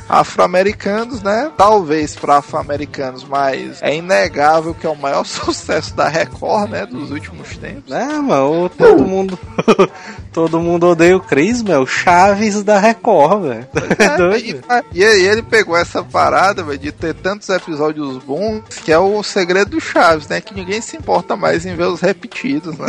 afro-americanos, 0.09 1.21
né? 1.21 1.51
Talvez 1.55 2.15
pra 2.15 2.37
afro-americanos, 2.37 3.23
mas 3.23 3.81
é 3.81 3.95
inegável 3.95 4.73
que 4.73 4.85
é 4.85 4.89
o 4.89 4.95
maior 4.95 5.23
sucesso 5.25 5.95
da 5.95 6.07
Record, 6.07 6.71
né? 6.71 6.85
Dos 6.85 7.11
últimos 7.11 7.55
tempos. 7.57 7.89
Não, 7.89 8.23
mano, 8.23 8.69
todo 8.69 9.05
mundo. 9.05 9.39
todo 10.33 10.59
mundo 10.59 10.87
odeia 10.87 11.15
o 11.15 11.19
Chris, 11.21 11.61
meu. 11.61 11.85
Chaves 11.85 12.61
da 12.63 12.79
Record, 12.79 13.43
velho. 13.43 13.67
É 13.99 14.03
É, 14.05 14.17
doido. 14.17 14.63
e, 14.93 14.99
e 15.01 15.03
ele 15.27 15.43
pegou 15.43 15.75
essa 15.77 16.03
parada, 16.03 16.63
velho, 16.63 16.77
de 16.79 16.91
ter 16.91 17.13
tantos 17.13 17.47
episódios 17.49 18.17
bons, 18.23 18.63
que 18.83 18.91
é 18.91 18.97
o 18.97 19.21
segredo 19.21 19.71
do 19.71 19.79
Chaves, 19.81 20.27
né? 20.27 20.41
Que 20.41 20.53
ninguém 20.53 20.81
se 20.81 20.97
importa 20.97 21.35
mais 21.35 21.65
em 21.65 21.75
ver 21.75 21.87
os 21.87 22.01
repetidos, 22.01 22.77
né? 22.77 22.87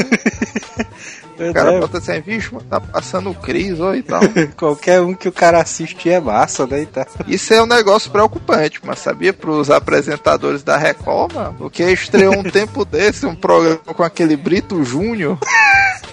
O 1.38 1.54
cara 1.54 1.72
É, 1.72 1.80
bota 1.80 1.98
assim, 1.98 2.20
bicho, 2.20 2.54
mano, 2.54 2.66
tá 2.68 2.78
passando 2.80 3.30
o 3.30 3.34
Cris, 3.34 3.80
ó, 3.80 3.94
e 3.94 4.02
tal. 4.02 4.20
Qualquer 4.56 5.00
um 5.00 5.14
que 5.14 5.26
o 5.28 5.32
cara 5.32 5.60
assiste 5.60 6.10
é 6.10 6.20
massa, 6.20 6.66
né? 6.66 6.82
E 6.82 6.86
tá. 6.86 7.06
Isso 7.26 7.52
é 7.52 7.62
um 7.62 7.66
negócio 7.66 8.10
preocupante, 8.10 8.80
mas 8.84 8.98
sabia 8.98 9.32
pros 9.32 9.70
apresentadores 9.70 10.62
da 10.62 10.76
Record, 10.76 11.32
mano? 11.34 11.54
Porque 11.58 11.82
estreou 11.84 12.38
um 12.38 12.42
tempo 12.50 12.84
desse 12.84 13.26
um 13.26 13.34
programa 13.34 13.78
com 13.78 14.02
aquele 14.02 14.36
Brito 14.36 14.82
Júnior. 14.84 15.38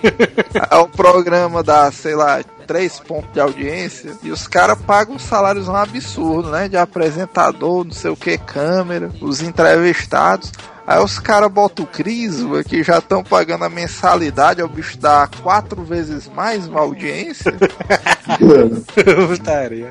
é 0.70 0.76
um 0.78 0.90
programa 0.90 1.64
da, 1.64 1.92
sei 1.92 2.16
lá, 2.16 2.42
três 2.68 3.00
pontos 3.00 3.32
de 3.34 3.40
audiência. 3.40 4.12
E 4.22 4.30
os 4.30 4.46
caras 4.48 4.78
pagam 4.86 5.18
salários 5.18 5.68
um 5.68 5.76
absurdo, 5.76 6.52
né? 6.52 6.68
De 6.68 6.78
apresentador, 6.78 7.86
não 7.86 7.94
sei 7.94 8.12
o 8.12 8.16
que, 8.16 8.38
câmera, 8.38 9.10
os 9.22 9.42
entrevistados. 9.42 10.52
Aí 10.88 11.04
os 11.04 11.20
caras 11.20 11.52
botam 11.52 11.84
o 11.84 11.88
Cris, 11.88 12.38
que 12.66 12.82
já 12.82 13.00
estão 13.00 13.22
pagando 13.22 13.66
a 13.66 13.70
mensalidade, 13.70 14.64
o 14.64 14.70
bicho 14.70 14.98
dá 14.98 15.28
quatro 15.44 15.84
vezes 15.84 16.32
mais 16.34 16.66
uma 16.66 16.80
audiência. 16.80 17.54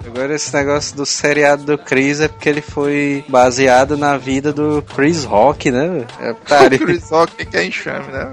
Agora 0.07 0.35
esse 0.35 0.55
negócio 0.55 0.97
do 0.97 1.05
seriado 1.05 1.65
do 1.65 1.77
Chris 1.77 2.21
é 2.21 2.29
porque 2.29 2.49
ele 2.49 2.63
foi 2.63 3.23
baseado 3.29 3.99
na 3.99 4.17
vida 4.17 4.55
do 4.55 4.83
Chris 4.95 5.25
Rock, 5.25 5.71
né? 5.71 6.07
É 6.19 6.31
O 6.31 6.35
putaria. 6.35 6.79
Chris 6.79 7.11
Rock 7.11 7.45
que 7.45 7.57
é 7.59 7.67
enxame, 7.67 8.11
né? 8.11 8.31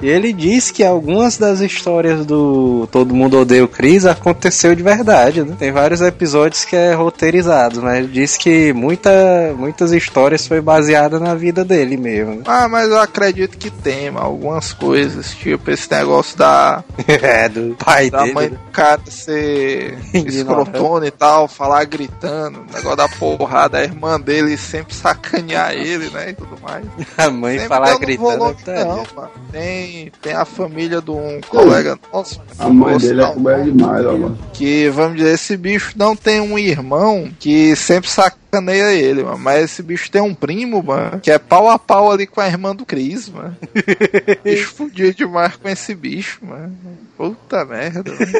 E 0.00 0.08
ele 0.08 0.32
disse 0.32 0.72
que 0.72 0.84
algumas 0.84 1.38
das 1.38 1.58
histórias 1.58 2.24
do 2.24 2.88
Todo 2.92 3.12
Mundo 3.12 3.36
Odeia 3.36 3.59
o 3.60 3.68
Chris 3.68 4.06
aconteceu 4.06 4.74
de 4.74 4.82
verdade, 4.82 5.42
né? 5.42 5.56
Tem 5.58 5.72
vários 5.72 6.00
episódios 6.00 6.64
que 6.64 6.76
é 6.76 6.92
roteirizado, 6.94 7.82
mas 7.82 7.98
ele 7.98 8.08
disse 8.08 8.38
que 8.38 8.72
muita, 8.72 9.10
muitas 9.56 9.92
histórias 9.92 10.46
foi 10.46 10.60
baseada 10.60 11.18
na 11.18 11.34
vida 11.34 11.64
dele 11.64 11.96
mesmo. 11.96 12.36
né? 12.36 12.42
Ah, 12.46 12.68
mas 12.68 12.88
eu 12.88 12.98
acredito 13.00 13.56
que 13.58 13.70
tem, 13.70 14.08
algumas 14.14 14.72
coisas, 14.72 15.30
tipo 15.34 15.70
esse 15.70 15.90
negócio 15.90 16.36
da, 16.36 16.82
é, 17.06 17.48
do 17.48 17.76
pai 17.76 18.10
da 18.10 18.22
dele. 18.22 18.34
mãe 18.34 18.48
né? 18.50 18.56
do 18.56 18.70
cara 18.72 19.00
ser 19.06 19.98
escrotona 20.14 21.06
e 21.06 21.10
tal, 21.10 21.48
falar 21.48 21.84
gritando, 21.84 22.60
negócio 22.72 22.96
da 22.96 23.08
porrada, 23.08 23.78
a 23.78 23.84
irmã 23.84 24.20
dele 24.20 24.56
sempre 24.56 24.94
sacanear 25.00 25.72
ele, 25.72 26.10
né, 26.10 26.30
e 26.30 26.34
tudo 26.34 26.56
mais. 26.62 26.84
A 27.16 27.30
mãe 27.30 27.58
Sempre 27.58 27.68
falar 27.68 27.98
gritando. 27.98 28.30
é 28.30 28.36
volume, 28.36 28.56
não, 28.66 29.06
mano. 29.16 29.30
Tem, 29.52 30.12
tem 30.22 30.32
a 30.34 30.44
família 30.44 31.00
de 31.00 31.10
um 31.10 31.40
colega 31.48 31.98
nosso, 32.12 32.40
A 32.58 32.68
mãe 32.68 32.96
dele 32.98 33.22
é 33.22 33.26
comédia 33.50 33.72
demais, 33.72 34.06
ó, 34.06 34.16
mano. 34.16 34.38
que, 34.52 34.88
vamos 34.90 35.16
dizer, 35.16 35.34
esse 35.34 35.56
bicho 35.56 35.92
não 35.96 36.14
tem 36.14 36.40
um 36.40 36.58
irmão 36.58 37.30
que 37.38 37.74
sempre 37.74 38.08
sacaneia 38.08 38.92
ele, 38.92 39.22
mano. 39.22 39.38
Mas 39.38 39.64
esse 39.64 39.82
bicho 39.82 40.10
tem 40.10 40.22
um 40.22 40.34
primo, 40.34 40.82
mano, 40.82 41.20
que 41.20 41.30
é 41.30 41.38
pau 41.38 41.68
a 41.68 41.78
pau 41.78 42.10
ali 42.10 42.26
com 42.26 42.40
a 42.40 42.46
irmã 42.46 42.74
do 42.74 42.84
Cris, 42.84 43.28
mano. 43.28 43.56
bicho 44.44 44.74
fudido 44.74 45.14
demais 45.14 45.56
com 45.56 45.68
esse 45.68 45.94
bicho, 45.94 46.38
mano. 46.42 46.76
Puta 47.16 47.64
merda, 47.64 48.12
mano. 48.12 48.32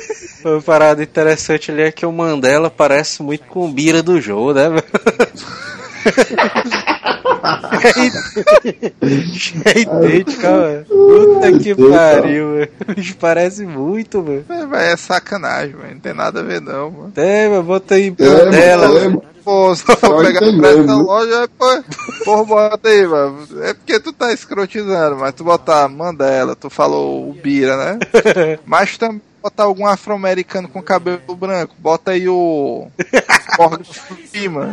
Uma 0.44 0.62
parada 0.62 1.02
interessante 1.02 1.70
ali 1.70 1.82
é 1.82 1.92
que 1.92 2.06
o 2.06 2.12
Mandela 2.12 2.70
parece 2.70 3.22
muito 3.22 3.44
com 3.44 3.66
o 3.66 3.72
Bira 3.72 4.02
do 4.02 4.20
Joe, 4.20 4.54
né? 4.54 4.68
velho? 4.68 4.84
é 9.64 9.80
idêntico, 9.80 10.42
velho. 10.42 10.84
Puta 10.86 11.58
que 11.58 11.74
pariu, 11.74 12.52
velho. 12.54 12.70
Bicho 12.94 13.16
parece 13.16 13.64
muito, 13.64 14.22
mano. 14.22 14.44
É, 14.48 14.66
vai, 14.66 14.92
é 14.92 14.96
sacanagem, 14.96 15.74
mano. 15.74 15.90
Não 15.92 16.00
tem 16.00 16.14
nada 16.14 16.40
a 16.40 16.42
ver, 16.42 16.60
não, 16.60 16.90
mano. 16.90 17.12
É, 17.16 17.48
mas 17.48 17.64
bota 17.64 17.94
aí 17.94 18.14
É, 18.18 18.44
Mandela. 18.44 18.88
mano, 18.88 18.98
é, 18.98 19.04
mano. 19.08 19.22
Pô, 19.42 19.74
se 19.74 19.84
tu 19.84 19.96
for 19.96 20.22
pegar 20.24 20.40
pra 20.40 20.48
essa 20.48 20.56
mesmo. 20.82 21.02
loja, 21.02 21.48
pô, 21.58 21.82
porra, 22.26 22.44
bota 22.44 22.88
aí, 22.88 23.06
mano. 23.06 23.38
É 23.62 23.72
porque 23.72 23.98
tu 23.98 24.12
tá 24.12 24.32
escrotizando, 24.34 25.16
mas 25.16 25.34
tu 25.34 25.42
botar 25.44 25.88
Mandela, 25.88 26.54
tu 26.54 26.68
falou 26.68 27.30
o 27.30 27.32
Bira, 27.32 27.74
né? 27.76 27.98
Mas 28.66 28.98
também 28.98 29.22
botar 29.42 29.64
algum 29.64 29.86
afro-americano 29.86 30.68
com 30.68 30.82
cabelo 30.82 31.34
branco. 31.34 31.74
Bota 31.78 32.10
aí 32.10 32.28
o. 32.28 32.88
Morgan 33.58 33.82
Freeman. 33.84 34.72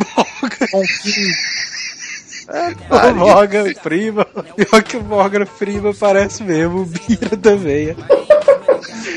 Kim. 1.01 1.31
É, 2.49 2.69
O 2.71 2.75
pariu. 2.89 3.15
Morgan 3.15 3.73
Prima. 3.83 4.25
Pior 4.55 4.83
que 4.83 4.97
o 4.97 5.03
Morgan 5.03 5.45
Prima 5.59 5.93
parece 5.93 6.43
mesmo 6.43 6.81
o 6.81 6.85
Bira 6.85 7.35
também. 7.37 7.89
é. 7.89 7.95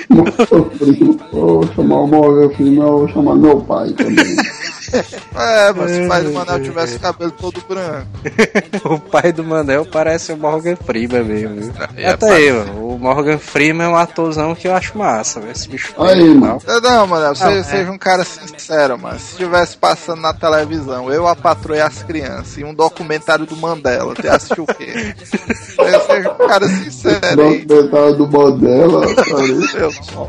Meu 0.09 0.65
primo, 0.65 1.19
vou 1.33 1.67
chamar 1.75 2.01
o 2.03 2.07
Morgan 2.09 2.51
Freeman, 2.55 2.83
eu 2.87 2.99
vou 2.99 3.09
chamar 3.09 3.37
meu 3.37 3.61
pai 3.61 3.91
também. 3.93 4.37
É, 4.93 5.73
mas 5.73 5.91
se 5.91 6.01
o 6.03 6.09
pai 6.09 6.23
do 6.23 6.33
Manel 6.33 6.63
tivesse 6.63 6.97
o 6.97 7.01
cabelo 7.01 7.31
todo 7.31 7.61
branco. 7.69 8.09
o 8.85 8.99
pai 8.99 9.33
do 9.33 9.45
Manel 9.45 9.87
parece 9.87 10.33
o 10.33 10.37
Morgan 10.37 10.77
Freeman 10.77 11.23
mesmo. 11.25 11.55
Viu? 11.61 11.73
É, 11.97 12.11
Até 12.11 12.31
aí, 12.33 12.53
mano. 12.53 12.95
O 12.95 12.99
Morgan 12.99 13.39
Freeman 13.39 13.87
é 13.87 13.91
um 13.91 13.97
atorzão 13.97 14.55
que 14.55 14.67
eu 14.69 14.75
acho 14.75 14.97
massa, 14.99 15.41
velho. 15.41 15.53
Esse 15.53 15.69
bicho. 15.69 15.95
Aí, 15.99 16.35
mano. 16.35 16.61
tal. 16.65 16.81
Não, 16.81 17.07
Manel, 17.07 17.35
você, 17.35 17.45
Ah, 17.45 17.53
é. 17.53 17.63
seja 17.63 17.91
um 17.91 17.99
cara 17.99 18.25
sincero, 18.25 18.99
mano. 18.99 19.19
Se 19.19 19.33
estivesse 19.33 19.77
passando 19.77 20.21
na 20.23 20.33
televisão, 20.35 21.13
eu, 21.13 21.27
a 21.27 21.37
patroa 21.37 21.77
e 21.79 21.81
as 21.81 22.03
crianças, 22.03 22.59
e 22.59 22.65
um 22.65 22.75
documentário 22.75 23.47
do 23.47 23.57
Mandela, 23.57 24.15
você 24.15 24.29
assistiu 24.29 24.65
o 24.65 24.67
quê? 24.75 25.15
Você 25.21 26.01
seja 26.07 26.31
um 26.33 26.47
cara 26.47 26.69
sincero. 26.69 27.61
Documentário 27.67 28.17
do 28.17 28.29
Mandela. 28.29 29.05
Eu 29.75 29.93
só. 29.93 30.29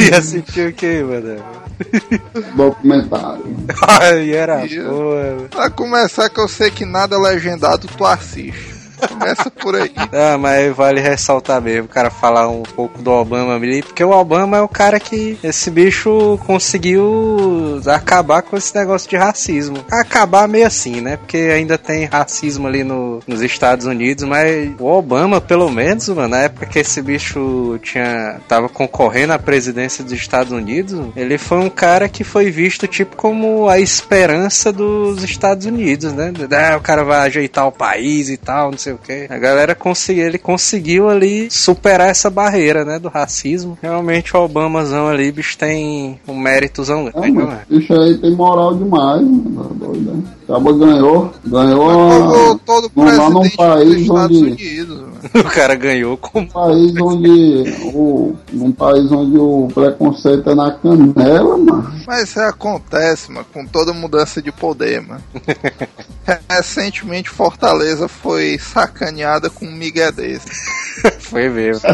E 0.00 0.14
assistiu 0.14 0.68
o 0.68 0.72
que, 0.72 1.02
Manel? 1.02 1.63
documentário. 2.54 3.56
Ai, 3.86 4.32
era 4.32 4.66
boa. 4.88 5.46
Pra 5.50 5.70
começar, 5.70 6.28
que 6.28 6.40
eu 6.40 6.48
sei 6.48 6.70
que 6.70 6.84
nada 6.84 7.18
legendado 7.18 7.86
tu 7.86 8.04
assiste. 8.04 8.73
Começa 9.08 9.50
por 9.50 9.74
aí. 9.76 9.92
Ah, 10.12 10.36
mas 10.38 10.74
vale 10.74 11.00
ressaltar 11.00 11.60
mesmo, 11.60 11.84
o 11.84 11.88
cara 11.88 12.10
falar 12.10 12.48
um 12.48 12.62
pouco 12.62 13.00
do 13.02 13.10
Obama 13.10 13.54
ali, 13.54 13.82
porque 13.82 14.02
o 14.04 14.10
Obama 14.10 14.56
é 14.56 14.60
o 14.60 14.68
cara 14.68 14.98
que 15.00 15.38
esse 15.42 15.70
bicho 15.70 16.38
conseguiu 16.46 17.80
acabar 17.86 18.42
com 18.42 18.56
esse 18.56 18.74
negócio 18.74 19.08
de 19.08 19.16
racismo. 19.16 19.76
Acabar 19.90 20.46
meio 20.48 20.66
assim, 20.66 21.00
né? 21.00 21.16
Porque 21.16 21.36
ainda 21.36 21.76
tem 21.78 22.04
racismo 22.04 22.66
ali 22.66 22.84
no- 22.84 23.20
nos 23.26 23.40
Estados 23.42 23.86
Unidos, 23.86 24.24
mas 24.24 24.70
o 24.78 24.86
Obama, 24.86 25.40
pelo 25.40 25.70
menos, 25.70 26.08
mano, 26.08 26.28
na 26.28 26.40
época 26.42 26.66
que 26.66 26.78
esse 26.78 27.00
bicho 27.02 27.78
tinha 27.82 28.40
tava 28.48 28.68
concorrendo 28.68 29.32
à 29.32 29.38
presidência 29.38 30.02
dos 30.04 30.12
Estados 30.12 30.52
Unidos, 30.52 30.98
ele 31.16 31.38
foi 31.38 31.58
um 31.58 31.70
cara 31.70 32.08
que 32.08 32.24
foi 32.24 32.50
visto 32.50 32.86
tipo 32.86 33.16
como 33.16 33.68
a 33.68 33.78
esperança 33.78 34.72
dos 34.72 35.22
Estados 35.22 35.66
Unidos, 35.66 36.12
né? 36.12 36.32
Ah, 36.52 36.76
o 36.76 36.80
cara 36.80 37.04
vai 37.04 37.26
ajeitar 37.26 37.66
o 37.66 37.72
país 37.72 38.28
e 38.28 38.36
tal, 38.36 38.70
não 38.70 38.78
sei 38.84 38.92
o 38.92 38.98
que. 38.98 39.26
A 39.30 39.38
galera 39.38 39.74
conseguiu, 39.74 40.26
ele 40.26 40.38
conseguiu 40.38 41.08
ali 41.08 41.50
superar 41.50 42.08
essa 42.08 42.28
barreira, 42.28 42.84
né, 42.84 42.98
do 42.98 43.08
racismo. 43.08 43.78
Realmente 43.80 44.36
o 44.36 44.40
Obamazão 44.40 45.08
ali, 45.08 45.32
bicho, 45.32 45.56
tem 45.56 46.20
um 46.28 46.36
méritozão 46.38 47.04
grande, 47.04 47.32
mas 47.32 47.48
né? 47.48 47.62
Isso 47.70 47.92
aí 47.92 48.18
tem 48.18 48.32
moral 48.32 48.74
demais, 48.74 49.22
mano. 49.22 49.54
Tá 49.54 49.86
doido, 49.86 50.12
né? 50.12 50.22
Acaba 50.44 50.72
ganhou. 50.72 51.32
Ganhou 51.46 52.58
Todo, 52.64 52.90
lá 52.96 53.30
num 53.30 53.48
país 53.50 53.88
dos 53.88 54.02
Estados 54.02 54.42
onde-. 54.42 55.14
O 55.34 55.44
cara 55.44 55.74
ganhou 55.74 56.16
com 56.18 56.40
um 56.40 56.46
país 56.46 56.94
onde 57.00 57.64
o, 57.94 58.34
num 58.52 58.70
país 58.72 59.10
onde 59.10 59.38
o 59.38 59.68
preconceito 59.72 60.50
é 60.50 60.54
na 60.54 60.70
canela, 60.72 61.56
mano. 61.56 61.92
Mas 62.06 62.28
isso 62.28 62.40
acontece, 62.40 63.32
mano, 63.32 63.46
com 63.52 63.64
toda 63.64 63.92
mudança 63.92 64.42
de 64.42 64.52
poder, 64.52 65.00
mano. 65.00 65.22
Recentemente 66.48 67.30
Fortaleza 67.30 68.08
foi 68.08 68.58
sacaneada 68.58 69.48
com 69.48 69.66
um 69.66 69.72
migué 69.72 70.12
desse. 70.12 70.48
foi 71.20 71.48
mesmo. 71.48 71.88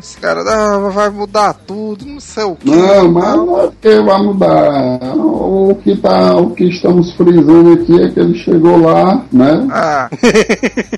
Os 0.00 0.16
caras, 0.16 0.46
ah, 0.46 0.78
vai 0.90 1.10
mudar 1.10 1.54
tudo, 1.54 2.04
não 2.06 2.20
sei 2.20 2.44
o 2.44 2.56
que. 2.56 2.70
Não, 2.70 3.10
mas 3.10 3.36
não 3.36 3.60
é 3.60 3.66
porque 3.66 4.00
vai 4.00 4.22
mudar. 4.22 5.16
O 5.16 5.74
que, 5.82 5.96
tá, 5.96 6.36
o 6.36 6.50
que 6.50 6.64
estamos 6.64 7.12
frisando 7.40 7.72
aqui 7.72 8.02
é 8.02 8.08
que 8.10 8.20
ele 8.20 8.38
chegou 8.38 8.80
lá, 8.80 9.24
né? 9.32 9.66
Ah, 9.70 10.08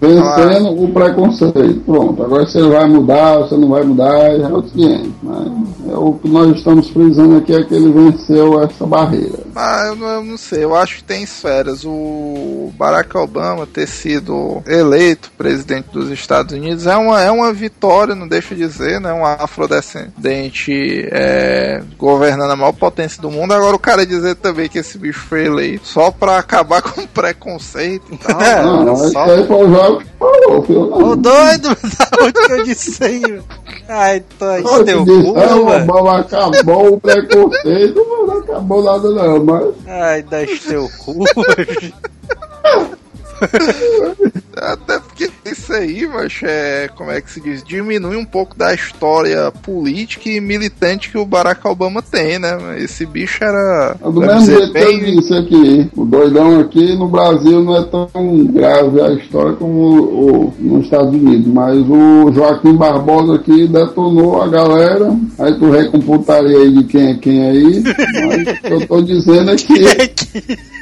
Vencendo 0.01 0.83
o 0.83 0.93
preconceito. 0.93 1.81
Pronto, 1.87 2.23
agora 2.23 2.47
você 2.47 2.63
vai 2.63 2.87
mudar, 2.87 3.39
você 3.39 3.57
não 3.57 3.69
vai 3.69 3.83
mudar, 3.85 4.19
é 4.19 4.47
outro 4.49 4.71
500. 4.73 5.13
Mas 5.23 5.93
é 5.93 5.97
o 5.97 6.13
que 6.15 6.29
nós 6.29 6.57
estamos 6.57 6.89
frisando 6.91 7.39
aqui 7.39 7.55
é 7.55 7.63
que 7.63 7.75
ele 7.75 7.93
venceu 7.93 8.63
essa 8.63 8.87
barreira. 8.87 9.41
mas 9.55 9.89
eu 9.89 9.97
não, 9.97 10.09
eu 10.09 10.25
não 10.25 10.37
sei, 10.37 10.65
eu 10.65 10.75
acho 10.75 10.97
que 10.97 11.05
tem 11.05 11.23
esferas. 11.23 11.85
O 11.85 12.73
Barack 12.77 13.17
Obama 13.17 13.67
ter 13.67 13.87
sido 13.87 14.63
eleito 14.67 15.31
presidente 15.37 15.89
dos 15.93 16.11
Estados 16.11 16.53
Unidos 16.55 16.87
é 16.87 16.97
uma, 16.97 17.21
é 17.21 17.31
uma 17.31 17.53
vitória, 17.53 18.15
não 18.15 18.29
deixa 18.29 18.55
de 18.55 18.63
dizer, 18.63 19.01
né? 19.01 19.13
Um 19.13 19.25
afrodescendente 19.25 20.73
é, 21.11 21.83
governando 21.99 22.51
a 22.51 22.57
maior 22.57 22.73
potência 22.73 23.21
do 23.21 23.31
mundo. 23.31 23.53
Agora 23.53 23.75
o 23.75 23.79
cara 23.79 24.07
dizer 24.07 24.37
também 24.37 24.69
que 24.69 24.79
esse 24.79 24.97
bicho 24.99 25.21
foi 25.29 25.47
eleito 25.47 25.87
só 25.87 26.11
pra 26.11 26.32
acabar 26.39 26.83
com 26.83 27.01
o 27.03 27.09
preconceito 27.09 28.05
e 28.13 28.17
tal. 28.19 28.41
É, 28.43 28.63
Não, 28.63 28.95
isso 28.95 29.13
só. 29.13 29.25
aí 29.25 29.47
foi 29.47 29.67
o 29.67 29.73
falou, 30.19 30.63
filho. 30.63 30.87
Não. 30.91 31.11
Ô 31.11 31.17
doido, 31.17 31.69
da 31.83 32.25
onde 32.25 32.47
que 32.47 32.53
eu 32.53 32.65
disse 32.65 33.05
aí? 33.05 33.43
Ai, 33.89 34.23
tô 34.39 34.45
aí, 34.45 34.63
teu 34.85 35.05
cu, 35.05 35.35
mano. 35.65 36.09
Acabou 36.09 36.95
o 36.95 37.01
preconceito, 37.01 38.07
mas 38.09 38.29
não 38.29 38.39
acabou 38.39 38.83
nada 38.83 39.11
não, 39.11 39.45
mas 39.45 39.75
Ai, 39.87 40.23
dá 40.23 40.39
teu 40.69 40.89
cu. 40.99 41.25
Até 44.55 44.99
porque 45.01 45.31
isso 45.47 45.73
aí, 45.73 46.07
macho, 46.07 46.45
é, 46.47 46.89
como 46.95 47.11
é 47.11 47.21
que 47.21 47.31
se 47.33 47.41
diz, 47.41 47.65
diminui 47.65 48.17
um 48.17 48.25
pouco 48.25 48.57
da 48.57 48.73
história 48.75 49.51
política 49.51 50.29
e 50.29 50.41
militante 50.41 51.11
que 51.11 51.17
o 51.19 51.25
Barack 51.25 51.67
Obama 51.67 52.03
tem, 52.03 52.39
né? 52.39 52.57
Esse 52.79 53.07
bicho 53.07 53.43
era. 53.43 53.97
É 54.01 54.05
do 54.11 54.21
mesmo 54.21 54.45
jeito 54.45 54.73
que 54.73 54.79
eu 54.79 55.01
disse 55.21 55.35
aqui, 55.35 55.91
o 55.97 56.05
doidão 56.05 56.61
aqui 56.61 56.95
no 56.97 57.09
Brasil 57.09 57.63
não 57.63 57.77
é 57.77 57.83
tão 57.85 58.09
grave 58.53 59.01
a 59.01 59.13
história 59.15 59.55
como 59.55 59.75
o, 59.75 60.47
o- 60.49 60.55
nos 60.61 60.85
Estados 60.85 61.15
Unidos, 61.15 61.47
mas 61.47 61.79
o 61.89 62.31
Joaquim 62.33 62.77
Barbosa 62.77 63.37
aqui 63.37 63.67
detonou 63.67 64.43
a 64.43 64.49
galera, 64.49 65.17
aí 65.39 65.55
tu 65.59 65.71
vem 65.71 65.91
com 65.91 65.99
putaria 66.01 66.59
aí 66.59 66.71
de 66.73 66.85
quem 66.85 67.11
é 67.11 67.15
quem 67.15 67.43
aí, 67.49 67.83
mas 68.27 68.43
o 68.59 68.61
que 68.61 68.73
eu 68.73 68.87
tô 68.87 69.03
dizendo 69.03 69.51
é 69.51 69.57
que 69.57 69.73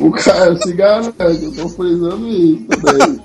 o 0.00 0.10
cara 0.12 0.56
se 0.56 0.72
garante, 0.72 1.12
eu 1.18 1.52
tô 1.52 1.68
frisando 1.68 2.28
isso 2.28 2.66
também. 2.82 3.20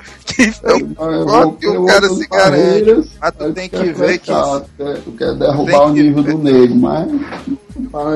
Eu 0.63 1.25
gosto 1.25 1.53
que 1.57 1.67
o 1.67 1.85
cara 1.85 2.09
se 2.09 2.27
garante, 2.27 3.09
mas 3.21 3.31
tu 3.37 3.53
tem 3.53 3.69
que 3.69 3.83
ver 3.93 4.17
que 4.19 4.31
isso- 4.31 4.61
Tu 4.61 4.83
quer, 4.83 4.97
tu 5.01 5.11
quer 5.13 5.33
derrubar 5.35 5.87
o 5.89 5.93
que 5.93 6.03
nível 6.03 6.23
ver. 6.23 6.31
do 6.33 6.37
negro, 6.39 6.75
mas... 6.75 7.07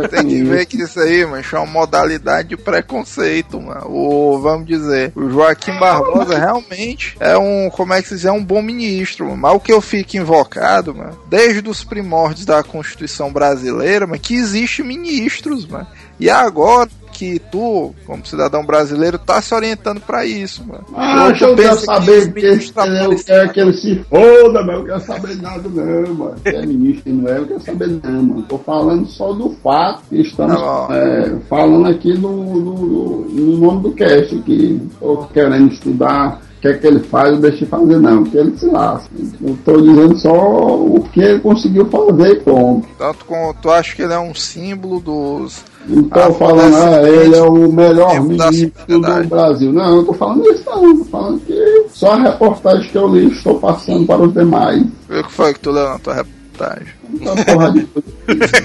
Tem 0.10 0.24
com 0.24 0.30
que 0.30 0.43
ver 0.43 0.66
que 0.66 0.82
isso 0.82 0.99
aí, 0.99 1.26
mano, 1.26 1.43
é 1.51 1.55
uma 1.57 1.66
modalidade 1.66 2.49
de 2.49 2.57
preconceito, 2.57 3.60
mano. 3.62 3.88
O, 3.89 4.39
vamos 4.39 4.66
dizer, 4.68 5.12
o 5.16 5.30
Joaquim 5.30 5.78
Barbosa 5.78 6.38
realmente 6.38 7.16
é 7.20 7.38
um, 7.38 7.70
como 7.70 7.93
é 7.93 8.01
que 8.01 8.07
se 8.10 8.16
diz, 8.16 8.26
é 8.26 8.32
um 8.32 8.43
bom 8.43 8.62
ministro, 8.62 9.26
mano. 9.26 9.38
Mas 9.38 9.55
o 9.55 9.60
que 9.60 9.72
eu 9.72 9.82
fico 9.82 10.18
invocado, 10.18 10.95
mano, 10.95 11.18
desde 11.30 11.70
os 11.70 11.84
primórdios 11.84 12.45
da 12.45 12.64
Constituição 12.64 13.32
brasileira, 13.32 14.07
mano, 14.07 14.20
que 14.20 14.34
existe 14.36 14.82
ministros, 14.82 15.66
mano. 15.68 15.88
E 16.20 16.30
agora 16.30 16.89
que 17.20 17.38
tu, 17.51 17.93
como 18.05 18.26
cidadão 18.26 18.65
brasileiro, 18.65 19.20
tá 19.20 19.41
se 19.41 19.53
orientando 19.53 19.99
pra 19.99 20.26
isso, 20.26 20.65
mano. 20.65 20.86
Ah, 20.95 21.34
Tu 21.38 21.43
eu 21.43 21.53
quero 21.53 21.76
saber 21.80 22.20
os 22.20 22.28
que 22.28 22.39
eu 22.45 22.59
quero 22.74 23.17
cima 23.17 23.47
que 23.49 23.59
ele 23.59 23.74
se 23.74 23.95
foda, 24.09 24.63
mas 24.63 24.78
eu 24.78 24.86
quero 24.86 25.01
saber 25.01 25.36
nada 25.41 25.67
não, 25.67 26.13
mano. 26.13 26.36
Se 26.41 26.55
é 26.55 26.65
ministro 26.65 27.13
não 27.13 27.30
é, 27.30 27.38
eu 27.39 27.45
quero 27.45 27.61
saber 27.61 27.88
não, 28.01 28.24
mano. 28.24 28.41
Tô 28.43 28.57
falando 28.59 29.05
só 29.07 29.34
do 29.34 29.49
fato 29.61 30.03
que 30.09 30.22
estamos 30.22 30.55
Tá 30.55 30.88
é, 30.91 31.36
falando 31.49 31.88
aqui 31.89 32.17
no, 32.17 32.32
no, 32.32 33.26
no 33.26 33.57
nome 33.57 33.84
do 33.84 33.91
cast 33.91 34.34
aqui. 34.38 34.82
Tô 34.97 35.17
querendo 35.34 35.74
estudar 35.74 36.39
o 36.59 36.61
que 36.61 36.67
é 36.67 36.74
que 36.74 36.88
ele 36.88 36.99
faz, 36.99 37.30
eu 37.32 37.38
deixei 37.39 37.65
fazer 37.65 37.99
não, 37.99 38.24
porque 38.24 38.38
ele 38.38 38.57
se 38.57 38.65
lasca. 38.65 39.09
Eu 39.41 39.57
tô 39.63 39.82
dizendo 39.82 40.17
só 40.17 40.76
o 40.76 41.07
que 41.11 41.22
ele 41.22 41.39
conseguiu 41.39 41.86
fazer 41.86 42.32
e 42.34 42.39
pronto. 42.41 42.88
Tanto 42.97 43.24
com, 43.24 43.53
tu 43.61 43.72
acha 43.72 43.95
que 43.95 44.01
ele 44.01 44.13
é 44.13 44.20
um 44.20 44.36
símbolo 44.36 44.99
dos. 44.99 45.63
Não 45.89 46.03
tô 46.03 46.19
Ah, 46.19 46.31
falando, 46.33 46.75
ah, 46.75 47.09
ele 47.09 47.35
é 47.35 47.41
o 47.41 47.71
melhor 47.71 48.21
ministro 48.23 48.71
do. 48.87 49.27
Brasil. 49.27 49.73
Não, 49.73 49.97
eu 49.97 50.05
tô 50.05 50.13
falando 50.13 50.47
isso 50.51 50.63
não. 50.69 50.97
Tô 50.97 51.05
falando 51.05 51.39
que 51.41 51.85
só 51.89 52.11
a 52.11 52.21
reportagem 52.21 52.89
que 52.91 52.97
eu 52.97 53.07
li 53.07 53.27
estou 53.31 53.59
passando 53.59 54.05
para 54.05 54.21
os 54.21 54.33
demais. 54.33 54.83
O 55.09 55.23
que 55.23 55.31
foi 55.31 55.53
que 55.53 55.59
tu 55.61 55.71
leu 55.71 55.89
na 55.89 55.97
tua 55.99 56.13
reportagem? 56.13 56.87
Então, 57.13 57.35
porra 57.35 57.71
de 57.71 57.87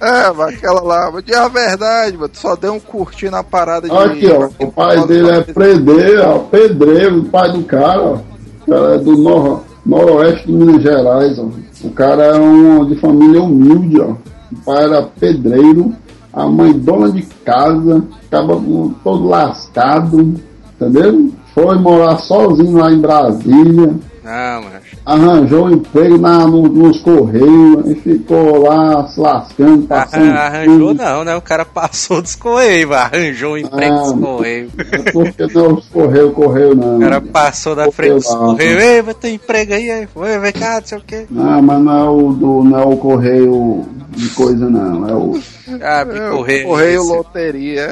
É, 0.00 0.32
mas 0.36 0.54
aquela 0.54 0.80
lá, 0.80 1.10
mas 1.12 1.24
de 1.24 1.34
a 1.34 1.48
verdade, 1.48 2.16
mano, 2.16 2.28
tu 2.28 2.38
só 2.38 2.56
deu 2.56 2.72
um 2.74 2.80
curtir 2.80 3.30
na 3.30 3.42
parada 3.42 3.88
de. 3.88 3.94
Aqui, 3.94 4.26
ó. 4.30 4.48
O 4.64 4.72
pai 4.72 5.06
dele 5.06 5.30
é 5.30 5.40
pedreiro, 5.42 6.22
ó, 6.26 6.38
pedreiro, 6.38 7.18
o 7.20 7.24
pai 7.26 7.52
do 7.52 7.62
cara, 7.64 8.00
ó. 8.00 8.14
O 8.66 8.70
cara 8.70 8.94
é 8.94 8.98
do 8.98 9.16
nor 9.16 9.62
noroeste 9.84 10.46
de 10.46 10.52
Minas 10.52 10.82
Gerais, 10.82 11.38
ó. 11.38 11.48
O 11.84 11.90
cara 11.90 12.22
é 12.24 12.34
um 12.34 12.84
de 12.86 12.94
família 12.96 13.42
humilde, 13.42 14.00
ó. 14.00 14.14
Era 14.66 15.02
pedreiro, 15.02 15.94
a 16.32 16.46
mãe 16.46 16.72
dona 16.72 17.10
de 17.10 17.22
casa, 17.44 18.04
acaba 18.26 18.60
todo 19.04 19.28
lascado, 19.28 20.34
entendeu? 20.74 21.32
Foi 21.54 21.78
morar 21.78 22.16
sozinho 22.18 22.78
lá 22.78 22.90
em 22.90 23.00
Brasília, 23.00 23.94
Não, 24.24 24.62
mas. 24.62 24.81
Arranjou 25.04 25.66
um 25.66 25.70
emprego 25.72 26.18
na, 26.18 26.46
no- 26.46 26.68
nos 26.68 27.00
Correios 27.00 27.88
e 27.90 27.94
ficou 27.96 28.62
lá 28.62 29.06
se 29.08 29.18
lascando, 29.20 29.86
passando. 29.86 30.22
Arran- 30.30 30.34
Arranjou 30.38 30.88
fome. 30.88 30.94
não, 30.94 31.24
né? 31.24 31.36
O 31.36 31.40
cara 31.42 31.64
passou 31.64 32.22
dos 32.22 32.34
correios, 32.34 32.90
arranjou 32.92 33.54
um 33.54 33.58
emprego 33.58 33.94
dos 33.96 34.12
Ah, 34.12 34.16
correios. 34.18 34.72
É 34.78 35.12
porque 35.12 35.46
não 35.54 35.64
é 35.64 35.68
os 35.72 35.88
Correios, 35.88 36.34
Correio 36.34 36.74
não. 36.74 36.96
O 36.96 37.00
cara 37.00 37.20
passou 37.20 37.74
da 37.74 37.90
frente 37.90 38.14
dos 38.14 38.30
lá. 38.30 38.38
correios, 38.38 38.82
ei, 38.82 39.02
vai 39.02 39.14
ter 39.14 39.30
emprego 39.32 39.74
aí, 39.74 39.90
aí. 39.90 40.08
Vai, 40.14 40.38
vem 40.38 40.52
cá, 40.52 40.78
não 40.80 40.86
sei 40.86 40.98
o 40.98 41.02
quê. 41.06 41.26
Ah, 41.36 41.60
mas 41.62 41.80
não 41.82 41.98
é 41.98 42.04
o, 42.10 42.32
do, 42.32 42.64
não 42.64 42.78
é 42.78 42.84
o 42.84 42.96
correio 42.96 43.84
de 44.10 44.28
coisa, 44.30 44.68
não. 44.68 45.08
É 45.08 45.14
o. 45.14 45.40
Ah, 45.80 46.06
É, 46.08 46.30
correio. 46.30 46.66
Correio 46.68 47.02
Loteria. 47.04 47.88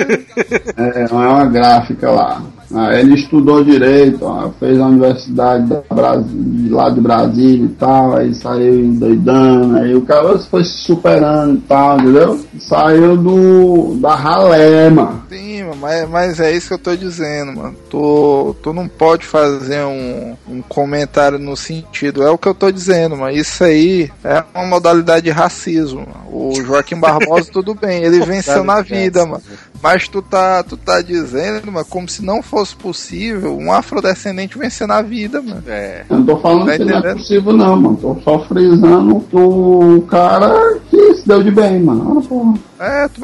É, 0.76 1.02
é 1.10 1.12
uma 1.12 1.46
gráfica 1.46 2.10
lá. 2.10 2.42
Ah, 2.72 2.94
ele 2.94 3.14
estudou 3.14 3.64
direito, 3.64 4.24
ó, 4.24 4.48
fez 4.60 4.78
a 4.78 4.86
universidade 4.86 5.66
da 5.66 5.82
Brasi- 5.92 6.68
lá 6.68 6.88
de 6.92 7.00
Brasília 7.00 7.64
e 7.64 7.68
tal, 7.68 8.16
aí 8.16 8.34
saiu 8.34 8.92
doidando, 8.94 9.76
aí 9.76 9.94
o 9.94 10.02
cara 10.02 10.38
foi 10.38 10.64
se 10.64 10.78
superando 10.78 11.56
e 11.56 11.60
tal, 11.62 12.00
entendeu? 12.00 12.40
Saiu 12.58 13.16
do 13.16 13.96
da 14.00 14.14
ralé, 14.14 14.90
mano. 14.90 15.22
Sim, 15.28 15.49
mas, 15.80 16.08
mas 16.08 16.40
é 16.40 16.52
isso 16.52 16.68
que 16.68 16.74
eu 16.74 16.78
tô 16.78 16.94
dizendo, 16.96 17.52
mano. 17.52 17.74
Tu, 17.88 18.56
tu 18.62 18.72
não 18.72 18.86
pode 18.86 19.26
fazer 19.26 19.82
um, 19.84 20.36
um 20.48 20.62
comentário 20.62 21.38
no 21.38 21.56
sentido. 21.56 22.22
É 22.22 22.30
o 22.30 22.38
que 22.38 22.46
eu 22.48 22.54
tô 22.54 22.70
dizendo, 22.70 23.16
mano. 23.16 23.36
Isso 23.36 23.64
aí 23.64 24.10
é 24.22 24.44
uma 24.54 24.66
modalidade 24.66 25.24
de 25.24 25.30
racismo. 25.30 26.00
mano. 26.00 26.20
O 26.30 26.54
Joaquim 26.62 26.96
Barbosa, 26.96 27.50
tudo 27.52 27.74
bem, 27.74 28.02
ele 28.04 28.20
venceu 28.24 28.62
na 28.62 28.82
vida, 28.82 29.24
mano. 29.26 29.42
Mas 29.82 30.06
tu 30.08 30.20
tá, 30.20 30.62
tu 30.62 30.76
tá 30.76 31.00
dizendo, 31.00 31.72
mano, 31.72 31.86
como 31.86 32.08
se 32.08 32.22
não 32.24 32.42
fosse 32.42 32.76
possível 32.76 33.56
um 33.56 33.72
afrodescendente 33.72 34.58
vencer 34.58 34.86
na 34.86 35.00
vida, 35.00 35.40
mano. 35.40 35.62
É. 35.66 36.04
Eu 36.10 36.18
não 36.18 36.26
tô 36.26 36.36
falando 36.38 36.66
Tá 36.66 36.76
que 36.76 36.84
não 36.84 36.94
é 36.94 36.98
entendendo? 36.98 37.16
possível 37.16 37.52
não, 37.54 37.76
mano. 37.76 37.96
Tô 37.96 38.16
só 38.22 38.38
frisando 38.44 39.24
o 39.32 40.02
cara 40.02 40.78
que 40.90 41.14
se 41.14 41.26
deu 41.26 41.42
de 41.42 41.50
bem, 41.50 41.80
mano. 41.80 42.16
Olha, 42.16 42.28
porra. 42.28 42.54
É, 42.80 43.08
tu, 43.08 43.20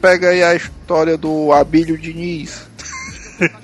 pega 0.00 0.30
aí 0.30 0.42
a 0.42 0.56
história 0.56 1.16
do 1.16 1.52
Abílio 1.52 1.96
Diniz. 1.96 2.66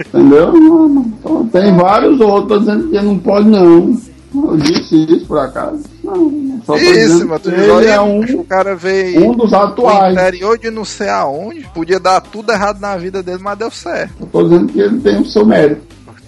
Entendeu? 0.06 0.54
Então, 0.56 1.48
tem 1.48 1.74
vários 1.74 2.20
outros 2.20 2.60
dizendo 2.60 2.88
que 2.88 3.00
não 3.00 3.18
pode 3.18 3.48
não. 3.48 4.00
Eu 4.34 4.56
disse 4.56 5.04
isso 5.04 5.26
por 5.26 5.38
acaso. 5.38 5.82
Não, 6.04 6.60
só 6.64 6.74
tô 6.74 6.78
Isso, 6.78 7.26
mano, 7.26 7.40
tu 7.40 7.50
diz, 7.50 7.68
olha, 7.68 7.88
é 7.90 8.00
um, 8.00 8.20
o 8.20 8.44
cara 8.44 8.76
veio 8.76 9.30
um 9.30 9.34
dos 9.34 9.50
do 9.50 9.56
atuais. 9.56 10.14
interior 10.14 10.56
de 10.56 10.70
não 10.70 10.84
sei 10.84 11.08
aonde, 11.08 11.68
podia 11.74 11.98
dar 11.98 12.20
tudo 12.20 12.52
errado 12.52 12.78
na 12.78 12.96
vida 12.96 13.20
dele, 13.20 13.40
mas 13.42 13.58
deu 13.58 13.70
certo. 13.70 14.14
Eu 14.20 14.26
tô 14.28 14.44
dizendo 14.44 14.72
que 14.72 14.80
ele 14.80 15.00
tem 15.00 15.20
o 15.20 15.26
seu 15.26 15.44
mérito. 15.44 15.82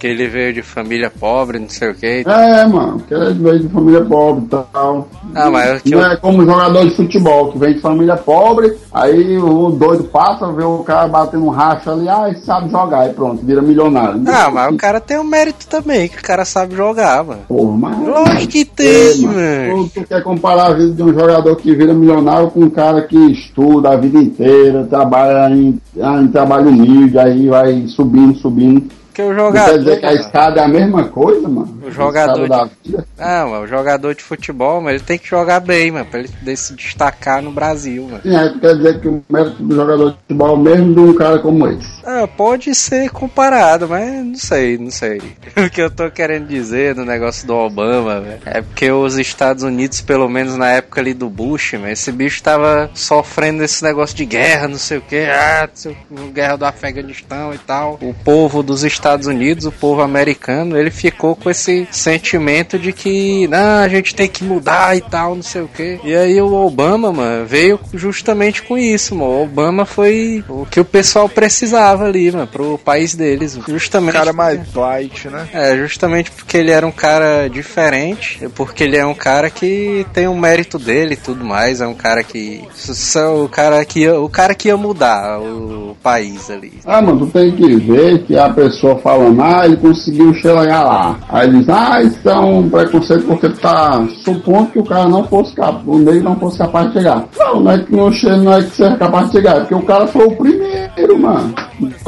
Porque 0.05 0.21
ele 0.21 0.27
veio 0.27 0.53
de 0.53 0.61
família 0.61 1.09
pobre, 1.09 1.57
não 1.57 1.67
sei 1.67 1.89
o 1.89 1.95
que. 1.95 2.23
É, 2.27 2.67
mano, 2.67 2.99
que 3.07 3.13
ele 3.13 3.33
veio 3.33 3.59
de 3.61 3.69
família 3.69 4.01
pobre 4.05 4.45
e 4.45 4.47
tal. 4.71 5.07
Ah, 5.33 5.49
mas 5.49 5.81
que 5.81 5.89
Não 5.89 5.99
eu- 5.99 6.11
é 6.11 6.15
como 6.17 6.45
jogador 6.45 6.85
de 6.87 6.95
futebol, 6.95 7.51
que 7.51 7.57
vem 7.57 7.73
de 7.73 7.79
família 7.79 8.15
pobre, 8.15 8.77
aí 8.93 9.35
o 9.39 9.71
doido 9.71 10.03
passa, 10.03 10.51
vê 10.51 10.63
o 10.63 10.79
cara 10.79 11.07
batendo 11.07 11.45
um 11.45 11.49
racho 11.49 11.89
ali, 11.89 12.07
ah, 12.07 12.25
ele 12.27 12.37
sabe 12.37 12.69
jogar, 12.69 13.09
e 13.09 13.13
pronto, 13.13 13.43
vira 13.43 13.61
milionário. 13.63 14.21
Ah, 14.27 14.51
mas 14.51 14.73
o 14.73 14.77
cara 14.77 15.01
tem 15.01 15.17
um 15.17 15.23
mérito 15.23 15.65
também, 15.67 16.07
que 16.07 16.19
o 16.19 16.23
cara 16.23 16.45
sabe 16.45 16.75
jogar, 16.75 17.23
mano. 17.23 17.41
Porra, 17.47 17.77
mas... 17.77 18.07
Lógico 18.07 18.51
que 18.51 18.59
Ei, 18.59 18.65
tem, 18.65 19.21
mano, 19.21 19.35
mano. 19.37 19.89
Tu, 19.89 20.01
tu 20.01 20.07
quer 20.07 20.21
comparar 20.21 20.67
a 20.67 20.73
vida 20.73 20.93
de 20.93 21.01
um 21.03 21.13
jogador 21.13 21.55
que 21.55 21.73
vira 21.75 21.93
milionário 21.95 22.51
com 22.51 22.59
um 22.61 22.69
cara 22.69 23.01
que 23.01 23.17
estuda 23.31 23.89
a 23.89 23.95
vida 23.95 24.19
inteira, 24.19 24.85
trabalha 24.87 25.49
em, 25.51 25.79
em 25.95 26.27
trabalho 26.27 26.69
humilde, 26.69 27.17
aí 27.17 27.47
vai 27.47 27.87
subindo, 27.87 28.35
subindo. 28.37 28.87
Porque 29.15 29.21
o 29.21 29.33
Não 29.33 29.45
jogador. 29.45 29.71
quer 29.71 29.77
dizer 29.79 29.99
que 30.01 30.05
a 30.05 30.13
escada 30.13 30.59
é 30.59 30.63
a 30.65 30.67
mesma 30.67 31.05
coisa, 31.05 31.47
mano? 31.47 31.79
O 31.87 31.89
jogador 31.89 32.41
A 32.41 32.43
escada 32.43 32.65
da 32.65 32.69
vida. 32.83 33.05
Ah, 33.17 33.45
mano, 33.45 33.63
o 33.63 33.67
jogador 33.67 34.13
de 34.13 34.21
futebol, 34.21 34.81
mas 34.81 34.95
ele 34.95 35.03
tem 35.05 35.17
que 35.17 35.29
jogar 35.29 35.61
bem, 35.61 35.89
mano, 35.89 36.05
pra 36.05 36.19
ele 36.19 36.55
se 36.57 36.73
destacar 36.75 37.41
no 37.41 37.49
Brasil, 37.49 38.03
mano. 38.03 38.19
Tu 38.51 38.59
quer 38.59 38.75
dizer 38.75 38.99
que 38.99 39.07
o 39.07 39.23
mérito 39.29 39.63
do 39.63 39.73
jogador 39.73 40.09
de 40.11 40.17
futebol 40.17 40.49
é 40.49 40.51
o 40.51 40.57
mesmo 40.57 40.93
de 40.93 40.99
um 40.99 41.13
cara 41.13 41.39
como 41.39 41.65
esse. 41.69 41.87
Ah, 42.03 42.27
pode 42.27 42.75
ser 42.75 43.09
comparado, 43.09 43.87
mas 43.87 44.25
não 44.25 44.35
sei, 44.35 44.77
não 44.77 44.91
sei. 44.91 45.21
O 45.65 45.69
que 45.69 45.81
eu 45.81 45.89
tô 45.89 46.11
querendo 46.11 46.47
dizer 46.47 46.95
no 46.95 47.05
negócio 47.05 47.47
do 47.47 47.55
Obama, 47.55 48.19
velho, 48.19 48.41
é 48.45 48.61
porque 48.61 48.91
os 48.91 49.17
Estados 49.17 49.63
Unidos, 49.63 50.01
pelo 50.01 50.27
menos 50.27 50.57
na 50.57 50.69
época 50.69 50.99
ali 50.99 51.13
do 51.13 51.29
Bush, 51.29 51.73
mano, 51.73 51.87
esse 51.89 52.11
bicho 52.11 52.43
tava 52.43 52.89
sofrendo 52.93 53.63
esse 53.63 53.81
negócio 53.81 54.15
de 54.15 54.25
guerra, 54.25 54.67
não 54.67 54.77
sei 54.77 54.97
o 54.97 55.01
que, 55.01 55.23
ah, 55.25 55.69
não 56.11 56.27
guerra 56.31 56.57
do 56.57 56.65
Afeganistão 56.65 57.53
e 57.53 57.57
tal. 57.57 57.97
O 58.01 58.13
povo 58.13 58.61
dos 58.61 58.83
Estados 58.83 59.04
Unidos, 59.27 59.65
o 59.65 59.71
povo 59.71 60.01
americano, 60.01 60.77
ele 60.77 60.89
ficou 60.89 61.35
com 61.35 61.49
esse 61.49 61.87
sentimento 61.91 62.79
de 62.79 62.91
que, 62.91 63.47
não, 63.47 63.79
a 63.83 63.87
gente 63.87 64.15
tem 64.15 64.27
que 64.27 64.43
mudar 64.43 64.97
e 64.97 65.01
tal, 65.01 65.35
não 65.35 65.43
sei 65.43 65.61
o 65.61 65.67
que. 65.67 65.99
E 66.03 66.15
aí 66.15 66.41
o 66.41 66.53
Obama, 66.53 67.11
mano, 67.11 67.45
veio 67.45 67.79
justamente 67.93 68.63
com 68.63 68.77
isso, 68.77 69.13
mano. 69.15 69.31
O 69.31 69.43
Obama 69.43 69.85
foi 69.85 70.43
o 70.49 70.65
que 70.65 70.79
o 70.79 70.85
pessoal 70.85 71.29
precisava 71.29 72.05
ali, 72.05 72.31
mano, 72.31 72.47
pro 72.47 72.77
país 72.77 73.13
deles. 73.15 73.55
mano. 73.55 73.65
O 73.67 73.71
Justamente. 73.71 74.13
cara 74.13 74.33
mais 74.33 74.73
light, 74.73 75.29
né? 75.29 75.47
É, 75.53 75.77
justamente 75.77 76.31
porque 76.31 76.57
ele 76.57 76.71
era 76.71 76.85
um 76.85 76.91
cara 76.91 77.47
diferente, 77.47 78.47
porque 78.55 78.83
ele 78.83 78.97
é 78.97 79.05
um 79.05 79.13
cara 79.13 79.49
que 79.49 80.05
tem 80.13 80.27
o 80.27 80.35
mérito 80.35 80.79
dele 80.79 81.13
e 81.13 81.17
tudo 81.17 81.43
mais, 81.45 81.81
é 81.81 81.87
um 81.87 81.93
cara 81.93 82.23
que 82.23 82.63
o 83.43 83.49
cara 83.49 83.83
que 83.85 84.01
ia, 84.01 84.19
o 84.19 84.29
cara 84.29 84.55
que 84.55 84.67
ia 84.67 84.77
mudar 84.77 85.39
o 85.39 85.95
país 86.01 86.49
ali. 86.49 86.73
Ah, 86.85 87.01
mano, 87.01 87.25
tu 87.25 87.31
tem 87.31 87.51
que 87.51 87.75
ver 87.75 88.23
que 88.23 88.37
a 88.37 88.49
pessoa 88.49 88.94
falando, 88.97 89.41
ah, 89.41 89.65
ele 89.65 89.77
conseguiu 89.77 90.33
chegar 90.33 90.83
lá. 90.83 91.15
Aí 91.29 91.49
diz, 91.49 91.67
ah, 91.69 92.01
isso 92.01 92.29
é 92.29 92.35
um 92.39 92.69
preconceito 92.69 93.25
porque 93.25 93.49
tá 93.49 94.05
supondo 94.23 94.71
que 94.71 94.79
o 94.79 94.83
cara 94.85 95.07
não 95.07 95.23
fosse 95.25 95.53
capaz, 95.53 95.83
o 95.85 95.97
negro 95.97 96.23
não 96.23 96.35
fosse 96.37 96.57
capaz 96.57 96.87
de 96.87 96.93
chegar. 96.93 97.25
Não, 97.37 97.59
não 97.61 97.71
é 97.71 97.79
que 97.79 97.95
não, 97.95 98.11
che- 98.11 98.35
não 98.35 98.53
é 98.53 98.63
que 98.63 98.75
seja 98.75 98.95
capaz 98.97 99.27
de 99.27 99.33
chegar, 99.33 99.57
é 99.57 99.59
porque 99.61 99.75
o 99.75 99.81
cara 99.83 100.07
foi 100.07 100.25
o 100.25 100.31
primeiro, 100.35 101.19
mano. 101.19 101.53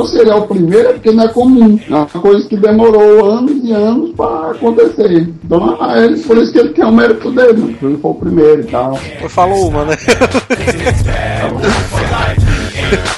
Se 0.06 0.20
ele 0.20 0.30
é 0.30 0.36
o 0.36 0.44
primeiro 0.48 0.90
é 0.90 0.94
porque 0.94 1.12
não 1.12 1.24
é 1.26 1.28
comum. 1.28 1.78
É 1.90 1.94
uma 1.94 2.06
coisa 2.06 2.48
que 2.48 2.56
demorou 2.56 3.26
anos 3.30 3.60
e 3.64 3.72
anos 3.74 4.12
pra 4.16 4.52
acontecer. 4.52 5.28
Então, 5.44 5.78
ah, 5.82 5.98
ele, 6.00 6.18
por 6.20 6.38
isso 6.38 6.52
que 6.54 6.60
ele 6.60 6.70
tem 6.70 6.86
o 6.86 6.92
mérito 6.92 7.30
dele, 7.32 7.54
mano, 7.54 7.68
porque 7.74 7.86
ele 7.86 7.98
foi 7.98 8.12
o 8.12 8.16
primeiro 8.16 8.62
e 8.62 8.66
tal. 8.66 8.96
Falou 9.30 9.68
uma, 9.68 9.84
né? 9.86 9.96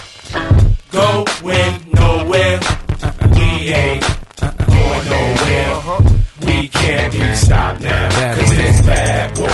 this 7.80 8.82
bad 8.82 9.36
boy. 9.36 9.50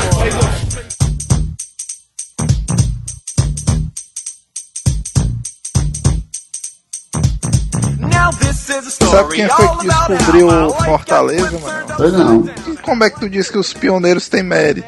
Sabe 9.15 9.35
quem 9.35 9.47
foi 9.47 9.77
que 9.77 9.87
descobriu 9.87 10.49
Fortaleza, 10.83 11.59
mano? 11.59 11.95
Sei 11.97 12.11
não. 12.11 12.75
Como 12.81 13.03
é 13.03 13.09
que 13.09 13.19
tu 13.19 13.29
disse 13.29 13.51
que 13.51 13.57
os 13.57 13.73
pioneiros 13.73 14.27
têm 14.27 14.43
mérito? 14.43 14.87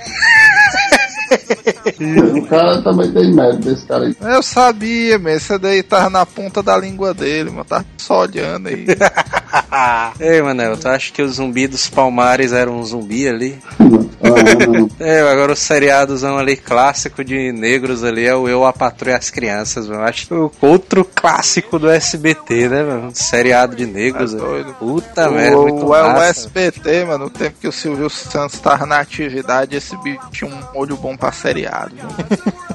O 2.38 2.46
cara 2.48 2.82
também 2.82 3.12
tem 3.12 3.34
mérito, 3.34 3.70
esse 3.70 3.86
cara 3.86 4.06
aí. 4.06 4.16
Eu 4.22 4.44
sabia, 4.44 5.18
mas 5.18 5.38
esse 5.38 5.58
daí 5.58 5.84
tava 5.84 6.10
na 6.10 6.26
ponta 6.26 6.62
da 6.62 6.78
língua 6.78 7.14
dele, 7.14 7.50
mano. 7.50 7.66
Tá 7.66 7.84
só 7.98 8.22
olhando 8.22 8.68
aí. 8.68 8.86
Ei, 10.20 10.42
Manel, 10.42 10.78
tu 10.78 10.88
acha 10.88 11.12
que 11.12 11.22
o 11.22 11.30
zumbi 11.30 11.68
dos 11.68 11.90
Palmares 11.90 12.52
era 12.52 12.72
um 12.72 12.84
zumbi 12.84 13.28
ali? 13.28 13.60
Ah. 13.80 14.08
É, 15.00 15.22
agora 15.22 15.52
o 15.52 15.56
seriadozão 15.56 16.38
ali 16.38 16.56
clássico 16.56 17.24
de 17.24 17.52
negros 17.52 18.04
ali 18.04 18.26
é 18.26 18.36
o 18.36 18.48
Eu, 18.48 18.66
a 18.66 18.74
Patrulha 18.74 19.14
e 19.14 19.16
as 19.16 19.30
Crianças, 19.30 19.88
mano. 19.88 20.04
Acho 20.04 20.28
que 20.28 20.34
o 20.34 20.52
outro 20.62 21.06
clássico 21.06 21.78
do 21.78 21.90
SBT, 21.90 22.68
né, 22.68 22.84
mano? 22.84 23.12
Seriado 23.14 23.76
de 23.76 23.86
negros. 23.86 24.34
É 24.34 24.38
velho. 24.38 24.50
doido. 24.50 24.74
Puta 24.74 25.30
merda, 25.30 25.58
muito 25.58 25.86
o, 25.86 25.90
o, 25.90 25.94
o 25.94 26.14
massa. 26.14 26.30
SBT, 26.30 27.06
mano, 27.06 27.26
no 27.26 27.30
tempo 27.30 27.58
que 27.60 27.68
o 27.68 27.72
Silvio 27.72 28.10
Santos 28.10 28.60
tava 28.60 28.86
na 28.86 29.00
atividade, 29.00 29.76
esse 29.76 29.96
bicho 29.98 30.30
tinha 30.32 30.50
um 30.50 30.60
olho 30.74 30.98
bom 30.98 31.17
pra 31.18 31.32
seriado. 31.32 31.96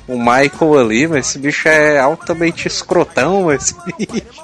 O 0.08 0.18
Michael 0.18 0.78
ali, 0.78 1.06
mas 1.06 1.28
esse 1.28 1.38
bicho 1.38 1.68
é 1.68 1.98
altamente 1.98 2.66
escrotão, 2.66 3.44
mas. 3.44 3.74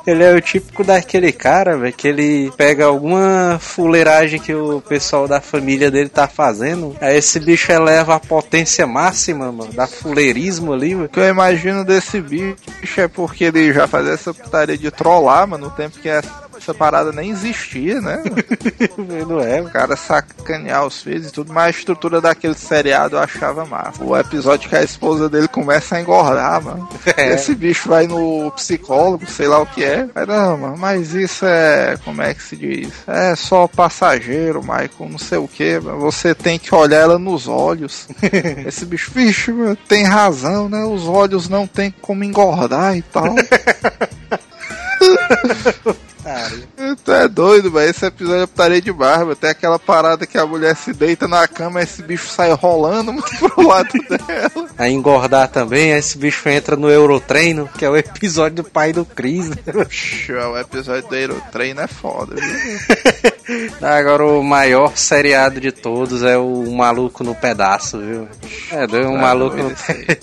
Ele 0.07 0.25
é 0.25 0.35
o 0.35 0.41
típico 0.41 0.83
daquele 0.83 1.33
cara, 1.33 1.77
velho, 1.77 1.93
que 1.93 2.09
ele 2.09 2.51
pega 2.57 2.87
alguma 2.87 3.59
fuleiragem 3.61 4.41
que 4.41 4.55
o 4.55 4.81
pessoal 4.81 5.29
da 5.29 5.41
família 5.41 5.91
dele 5.91 6.09
tá 6.09 6.27
fazendo. 6.27 6.97
Aí 7.01 7.19
esse 7.19 7.39
bicho 7.41 7.71
eleva 7.71 8.15
a 8.15 8.21
potência 8.21 8.87
máxima, 8.87 9.53
mano, 9.53 9.73
da 9.73 9.87
fuleirismo 9.87 10.73
ali, 10.73 10.95
velho. 10.95 11.07
O 11.07 11.09
que 11.09 11.21
eu 11.21 11.29
imagino 11.29 11.85
desse 11.85 12.21
bicho 12.21 12.57
é 12.97 13.09
porque 13.09 13.45
ele 13.45 13.73
já 13.73 13.87
fazia 13.87 14.13
essa 14.13 14.33
putaria 14.33 14.79
de 14.79 14.91
trollar, 14.91 15.47
mano, 15.47 15.67
no 15.67 15.71
tempo 15.71 15.99
que 15.99 16.09
essa 16.09 16.48
essa 16.69 16.75
parada 16.75 17.13
nem 17.13 17.31
existia, 17.31 18.01
né? 18.01 18.23
Não 19.27 19.41
é, 19.41 19.63
O 19.63 19.71
cara 19.71 19.97
sacanear 19.97 20.87
os 20.87 21.03
filhos 21.03 21.29
e 21.29 21.33
tudo, 21.33 21.53
mas 21.53 21.67
a 21.67 21.71
estrutura 21.71 22.21
daquele 22.21 22.55
seriado 22.55 23.17
eu 23.17 23.21
achava 23.21 23.65
massa. 23.65 24.05
O 24.05 24.17
episódio 24.17 24.69
que 24.69 24.77
a 24.77 24.83
esposa 24.83 25.29
dele 25.29 25.49
começa 25.49 25.97
a 25.97 26.01
engordar, 26.01 26.63
mano. 26.63 26.89
É. 27.17 27.35
Esse 27.35 27.55
bicho 27.55 27.89
vai 27.89 28.07
no 28.07 28.51
psicólogo, 28.53 29.27
sei 29.27 29.49
lá 29.49 29.61
o 29.61 29.67
que 29.67 29.83
é. 29.83 30.09
Aí, 30.15 30.27
não, 30.27 30.59
mano, 30.59 30.77
mas 30.77 31.15
isso 31.15 31.47
é. 31.47 31.97
Como 32.05 32.21
é 32.21 32.35
que 32.35 32.43
se 32.43 32.57
diz? 32.57 32.93
É 33.07 33.35
só 33.35 33.67
passageiro, 33.67 34.61
Michael, 34.61 34.91
não 35.11 35.19
sei 35.19 35.39
o 35.39 35.49
que. 35.49 35.79
Você 35.79 36.35
tem 36.35 36.59
que 36.59 36.75
olhar 36.75 37.01
ela 37.01 37.19
nos 37.19 37.49
olhos. 37.49 38.09
Esse 38.67 38.85
bicho, 38.85 39.11
bicho, 39.13 39.77
tem 39.89 40.05
razão, 40.05 40.69
né? 40.69 40.85
Os 40.85 41.07
olhos 41.07 41.49
não 41.49 41.67
tem 41.67 41.91
como 42.03 42.25
engordar 42.25 42.97
e 42.97 43.03
tal. 43.03 43.35
Tu 47.05 47.13
é 47.13 47.29
doido, 47.29 47.71
mas 47.71 47.91
esse 47.91 48.07
episódio 48.07 48.43
eu 48.43 48.49
putaria 48.49 48.83
de 48.83 48.93
barba. 48.93 49.35
Tem 49.35 49.51
aquela 49.51 49.79
parada 49.79 50.27
que 50.27 50.37
a 50.37 50.45
mulher 50.45 50.77
se 50.77 50.93
deita 50.93 51.27
na 51.27 51.47
cama 51.49 51.81
e 51.81 51.85
esse 51.85 52.03
bicho 52.03 52.29
sai 52.29 52.53
rolando 52.53 53.15
pro 53.39 53.67
lado 53.67 53.93
dela. 54.09 54.69
A 54.77 54.89
engordar 54.89 55.49
também, 55.49 55.93
esse 55.93 56.19
bicho 56.19 56.49
entra 56.49 56.77
no 56.77 56.91
Eurotreino, 56.91 57.69
que 57.79 57.85
é 57.85 57.91
o 57.91 57.97
episódio 57.97 58.63
do 58.63 58.65
pai 58.65 58.93
do 58.93 59.05
Chris. 59.05 59.49
Né? 59.49 59.57
o 60.47 60.59
episódio 60.59 61.09
do 61.09 61.17
Eurotreino 61.17 61.81
é 61.81 61.87
foda, 61.87 62.35
viu? 62.35 63.73
Agora 63.81 64.27
o 64.27 64.43
maior 64.43 64.97
seriado 64.97 65.61
de 65.61 65.73
todos 65.73 66.23
é 66.23 66.37
o 66.37 66.71
Maluco 66.71 67.25
no 67.25 67.35
Pedaço, 67.35 67.99
viu? 67.99 68.29
É, 68.71 68.87
um 69.07 69.17
ah, 69.17 69.21
maluco, 69.21 69.57
no... 69.57 69.73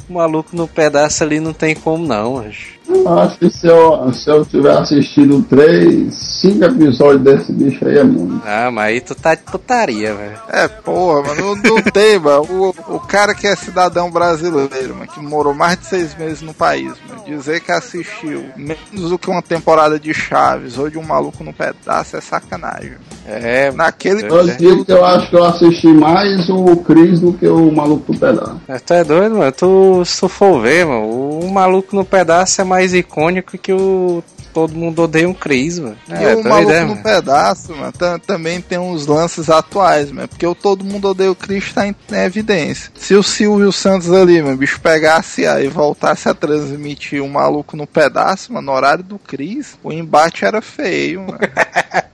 maluco 0.09 0.55
no 0.55 0.67
pedaço 0.67 1.23
ali 1.23 1.39
não 1.39 1.53
tem 1.53 1.75
como 1.75 2.05
não, 2.05 2.39
acho. 2.39 2.74
Acho 3.07 3.39
que 3.39 3.49
se 3.49 3.67
eu, 3.67 4.13
se 4.13 4.29
eu 4.29 4.45
tiver 4.45 4.71
assistido 4.71 5.41
três, 5.43 6.13
cinco 6.13 6.65
episódios 6.65 7.21
desse 7.21 7.51
bicho 7.51 7.87
aí 7.87 7.97
é 7.97 8.03
muito. 8.03 8.41
Ah, 8.45 8.69
mas 8.71 8.85
aí 8.85 9.01
tu 9.01 9.15
tá 9.15 9.33
de 9.33 9.41
putaria, 9.41 10.13
velho. 10.13 10.37
É, 10.49 10.67
porra, 10.67 11.23
mas 11.27 11.37
não, 11.37 11.55
não 11.55 11.81
tem, 11.91 12.19
mano. 12.19 12.45
O, 12.49 12.95
o 12.95 12.99
cara 12.99 13.33
que 13.33 13.47
é 13.47 13.55
cidadão 13.55 14.11
brasileiro, 14.11 14.95
mano, 14.95 15.07
que 15.07 15.19
morou 15.19 15.53
mais 15.53 15.79
de 15.79 15.85
seis 15.85 16.15
meses 16.15 16.41
no 16.41 16.53
país, 16.53 16.93
mano, 17.07 17.23
dizer 17.25 17.61
que 17.61 17.71
assistiu 17.71 18.45
menos 18.55 19.09
do 19.09 19.17
que 19.17 19.29
uma 19.29 19.41
temporada 19.41 19.99
de 19.99 20.13
Chaves 20.13 20.77
ou 20.77 20.89
de 20.89 20.97
um 20.97 21.03
maluco 21.03 21.43
no 21.43 21.53
pedaço 21.53 22.15
é 22.15 22.21
sacanagem. 22.21 22.93
É, 23.27 23.71
naquele. 23.71 24.23
Eu 24.25 24.47
digo 24.55 24.85
que 24.85 24.91
eu 24.91 25.03
acho 25.03 25.29
que 25.29 25.35
eu 25.35 25.43
assisti 25.43 25.87
mais 25.87 26.47
o 26.49 26.75
Cris 26.77 27.19
do 27.19 27.33
que 27.33 27.47
o 27.47 27.71
maluco 27.71 28.13
no 28.13 28.19
pedaço. 28.19 28.61
É, 28.67 28.77
tu 28.77 28.93
é 28.93 29.03
doido, 29.03 29.37
mano. 29.37 29.51
Tu, 29.51 30.05
se 30.05 30.19
tu 30.19 30.29
for 30.29 30.61
ver, 30.61 30.85
mano, 30.85 31.39
o 31.39 31.51
maluco 31.51 31.95
no 31.95 32.05
pedaço 32.05 32.61
é 32.61 32.63
mais 32.63 32.74
mais 32.75 32.93
icônico 32.93 33.57
que 33.57 33.71
o 33.71 34.21
todo 34.53 34.73
mundo 34.73 35.03
odeia 35.03 35.27
um 35.27 35.33
Chris, 35.33 35.79
mano. 35.79 35.97
E 36.09 36.13
é, 36.13 36.35
o 36.35 36.43
Maluco 36.43 36.71
ideia, 36.71 36.85
no 36.85 36.97
Pedaço, 36.97 37.73
mano, 37.75 37.93
também 38.25 38.61
tem 38.61 38.77
uns 38.77 39.05
lances 39.05 39.49
atuais, 39.49 40.11
mano. 40.11 40.27
Porque 40.27 40.45
o 40.47 40.55
Todo 40.55 40.83
Mundo 40.83 41.09
Odeia 41.09 41.29
o 41.29 41.35
Chris 41.35 41.73
tá 41.73 41.85
em, 41.85 41.95
evidência. 42.11 42.89
Se 42.95 43.13
o 43.15 43.21
Silvio 43.21 43.71
Santos 43.73 44.11
ali, 44.13 44.41
mano, 44.41 44.55
bicho 44.55 44.79
pegasse 44.79 45.45
aí 45.45 45.65
e 45.65 45.69
voltasse 45.69 46.29
a 46.29 46.33
transmitir 46.33 47.21
o 47.21 47.25
um 47.25 47.29
Maluco 47.29 47.75
no 47.75 47.85
Pedaço, 47.85 48.53
mano, 48.53 48.67
no 48.67 48.71
horário 48.71 49.03
do 49.03 49.19
Chris, 49.19 49.77
o 49.83 49.91
embate 49.91 50.45
era 50.45 50.61
feio, 50.61 51.21
mano. 51.21 51.39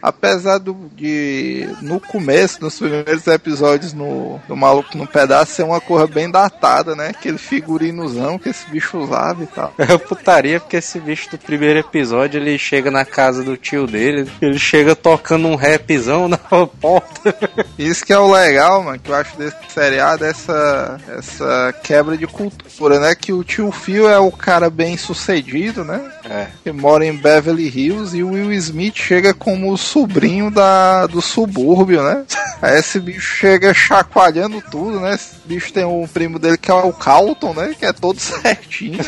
Apesar 0.00 0.58
do, 0.58 0.90
de, 0.96 1.68
no 1.82 2.00
começo, 2.00 2.60
nos 2.60 2.78
primeiros 2.78 3.26
episódios 3.26 3.92
no, 3.92 4.40
do 4.48 4.56
Maluco 4.56 4.96
no 4.96 5.06
Pedaço, 5.06 5.52
ser 5.52 5.62
uma 5.64 5.80
cor 5.80 6.08
bem 6.08 6.30
datada, 6.30 6.94
né? 6.94 7.08
Aquele 7.08 7.38
figurinozão 7.38 8.38
que 8.38 8.48
esse 8.48 8.68
bicho 8.70 8.98
usava 8.98 9.42
e 9.42 9.46
tal. 9.46 9.74
É 9.78 9.98
putaria 9.98 10.60
porque 10.60 10.76
esse 10.76 11.00
bicho 11.00 11.30
do 11.30 11.38
primeiro 11.38 11.80
episódio 11.80 12.40
ele 12.40 12.56
chega 12.58 12.90
na 12.90 13.04
casa 13.04 13.42
do 13.42 13.56
tio 13.56 13.86
dele, 13.86 14.30
ele 14.40 14.58
chega 14.58 14.94
tocando 14.94 15.48
um 15.48 15.56
rapzão 15.56 16.28
na 16.28 16.38
porta. 16.38 17.34
Isso 17.78 18.04
que 18.04 18.12
é 18.12 18.18
o 18.18 18.30
legal, 18.30 18.82
mano, 18.82 18.98
que 18.98 19.10
eu 19.10 19.14
acho 19.14 19.36
desse 19.36 19.56
seriado, 19.68 20.24
essa, 20.24 20.98
essa 21.16 21.74
quebra 21.82 22.16
de 22.16 22.26
cultura, 22.26 23.00
né? 23.00 23.14
Que 23.14 23.32
o 23.32 23.42
tio 23.42 23.70
Phil 23.70 24.08
é 24.08 24.18
o 24.18 24.30
cara 24.30 24.70
bem 24.70 24.96
sucedido, 24.96 25.84
né? 25.84 26.12
É. 26.28 26.46
Que 26.62 26.72
mora 26.72 27.04
em 27.04 27.16
Beverly 27.16 27.68
Hills 27.68 28.16
e 28.16 28.22
o 28.22 28.30
Will 28.30 28.52
Smith 28.52 28.96
chega 28.96 29.34
como 29.50 29.72
o 29.72 29.76
sobrinho 29.76 30.48
da, 30.48 31.06
do 31.08 31.20
subúrbio, 31.20 32.02
né? 32.04 32.24
Aí 32.62 32.78
esse 32.78 33.00
bicho 33.00 33.36
chega 33.36 33.74
chacoalhando 33.74 34.62
tudo, 34.70 35.00
né? 35.00 35.14
Esse 35.14 35.34
bicho 35.44 35.72
tem 35.72 35.84
um 35.84 36.06
primo 36.06 36.38
dele 36.38 36.56
que 36.56 36.70
é 36.70 36.74
o 36.74 36.92
Calton, 36.92 37.52
né? 37.52 37.74
Que 37.76 37.86
é 37.86 37.92
todo 37.92 38.18
certinho. 38.20 39.00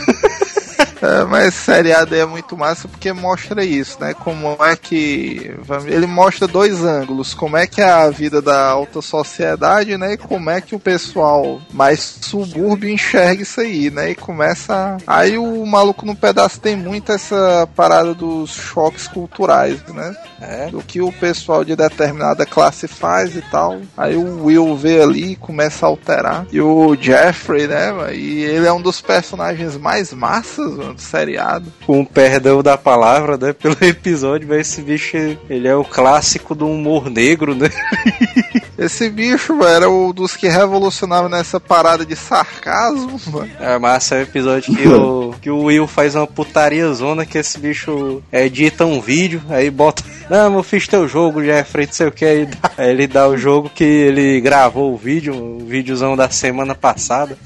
É, 1.03 1.24
mas 1.24 1.53
seriado 1.55 2.15
é 2.15 2.24
muito 2.24 2.57
massa 2.57 2.87
porque 2.87 3.12
mostra 3.12 3.65
isso, 3.65 3.99
né? 4.01 4.15
Como 4.15 4.57
é 4.65 4.77
que. 4.77 5.53
Ele 5.87 6.07
mostra 6.07 6.47
dois 6.47 6.85
ângulos. 6.85 7.35
Como 7.35 7.57
é 7.57 7.66
que 7.66 7.81
é 7.81 7.91
a 7.91 8.09
vida 8.09 8.41
da 8.41 8.69
alta 8.69 9.03
sociedade, 9.03 9.99
né? 9.99 10.12
E 10.12 10.16
como 10.16 10.49
é 10.49 10.61
que 10.61 10.77
o 10.77 10.79
pessoal 10.79 11.61
mais 11.73 11.99
subúrbio 12.20 12.89
enxerga 12.89 13.43
isso 13.43 13.61
aí, 13.61 13.91
né? 13.91 14.11
E 14.11 14.15
começa. 14.15 14.97
Aí 15.05 15.37
o 15.37 15.66
maluco 15.66 16.07
no 16.07 16.15
pedaço 16.15 16.61
tem 16.61 16.77
muito 16.77 17.11
essa 17.11 17.69
parada 17.74 18.15
dos 18.15 18.51
choques 18.51 19.09
culturais, 19.09 19.83
né? 19.89 20.15
É. 20.41 20.66
Do 20.66 20.83
que 20.83 21.01
o 21.01 21.12
pessoal 21.12 21.65
de 21.65 21.74
determinada 21.74 22.47
classe 22.47 22.87
faz 22.87 23.35
e 23.35 23.43
tal. 23.43 23.81
Aí 23.97 24.15
o 24.15 24.45
Will 24.45 24.77
vê 24.77 25.03
ali 25.03 25.33
e 25.33 25.37
começa 25.37 25.85
a 25.85 25.89
alterar. 25.89 26.47
E 26.53 26.61
o 26.61 26.95
Jeffrey, 26.95 27.66
né? 27.66 28.15
E 28.15 28.43
ele 28.45 28.69
é 28.69 28.73
um 28.73 28.81
dos 28.81 29.01
personagens 29.01 29.77
mais 29.77 30.12
massas, 30.12 30.77
mano 30.77 30.91
do 30.93 31.01
seriado. 31.01 31.73
Com 31.86 32.05
perdão 32.05 32.62
da 32.62 32.77
palavra, 32.77 33.36
né? 33.36 33.52
Pelo 33.52 33.77
episódio, 33.82 34.48
mas 34.48 34.60
esse 34.60 34.82
bicho, 34.82 35.16
ele 35.48 35.69
é 35.69 35.74
o 35.74 35.85
clássico 35.85 36.55
do 36.55 36.69
humor 36.69 37.10
negro, 37.10 37.55
né? 37.55 37.69
Esse 38.78 39.09
bicho, 39.09 39.62
era 39.62 39.89
o 39.89 40.12
dos 40.12 40.35
que 40.35 40.48
revolucionava 40.48 41.28
nessa 41.28 41.60
parada 41.60 42.05
de 42.05 42.16
sarcasmo, 42.16 43.20
mano. 43.27 43.51
É 43.60 43.78
massa 43.78 44.16
é 44.16 44.19
o 44.19 44.23
episódio 44.23 44.74
que 44.74 44.89
o, 44.89 45.35
que 45.40 45.51
o 45.51 45.64
Will 45.64 45.86
faz 45.86 46.16
uma 46.16 46.27
putaria 46.27 46.93
zona 46.93 47.24
que 47.24 47.39
esse 47.39 47.59
bicho 47.59 48.23
edita 48.32 48.85
um 48.85 49.01
vídeo, 49.01 49.43
aí 49.48 49.70
bota. 49.70 50.02
Não, 50.28 50.56
eu 50.56 50.62
fiz 50.62 50.89
teu 50.89 51.06
jogo, 51.06 51.44
Jeffrey, 51.44 51.86
não 51.86 51.93
sei 51.93 52.06
o 52.09 52.12
que. 52.12 52.24
Aí, 52.24 52.48
aí 52.77 52.90
ele 52.90 53.06
dá 53.06 53.28
o 53.28 53.36
jogo 53.36 53.70
que 53.73 53.85
ele 53.85 54.40
gravou 54.40 54.93
o 54.93 54.97
vídeo, 54.97 55.35
o 55.35 55.64
videozão 55.64 56.16
da 56.16 56.28
semana 56.31 56.74
passada. 56.74 57.36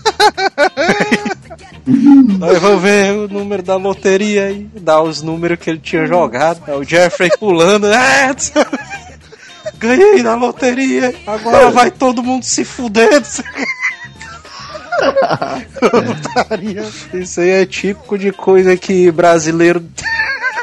Aí 1.89 2.59
vou 2.59 2.79
ver 2.79 3.13
o 3.13 3.29
número 3.29 3.63
da 3.63 3.77
loteria 3.77 4.51
e 4.51 4.69
dá 4.81 5.01
os 5.01 5.23
números 5.23 5.59
que 5.59 5.71
ele 5.71 5.79
tinha 5.79 6.07
jogado. 6.07 6.63
É 6.67 6.75
o 6.75 6.83
Jeffrey 6.83 7.31
pulando. 7.39 7.87
É, 7.87 8.35
ganhei 9.79 10.23
na 10.23 10.35
loteria. 10.35 11.15
Agora 11.27 11.71
vai 11.71 11.91
todo 11.91 12.23
mundo 12.23 12.45
se 12.45 12.65
fudendo. 12.65 13.27
Isso 17.15 17.41
aí 17.41 17.51
é 17.51 17.67
típico 17.67 18.19
de 18.19 18.33
coisa 18.33 18.77
que 18.77 19.11
brasileiro 19.11 19.85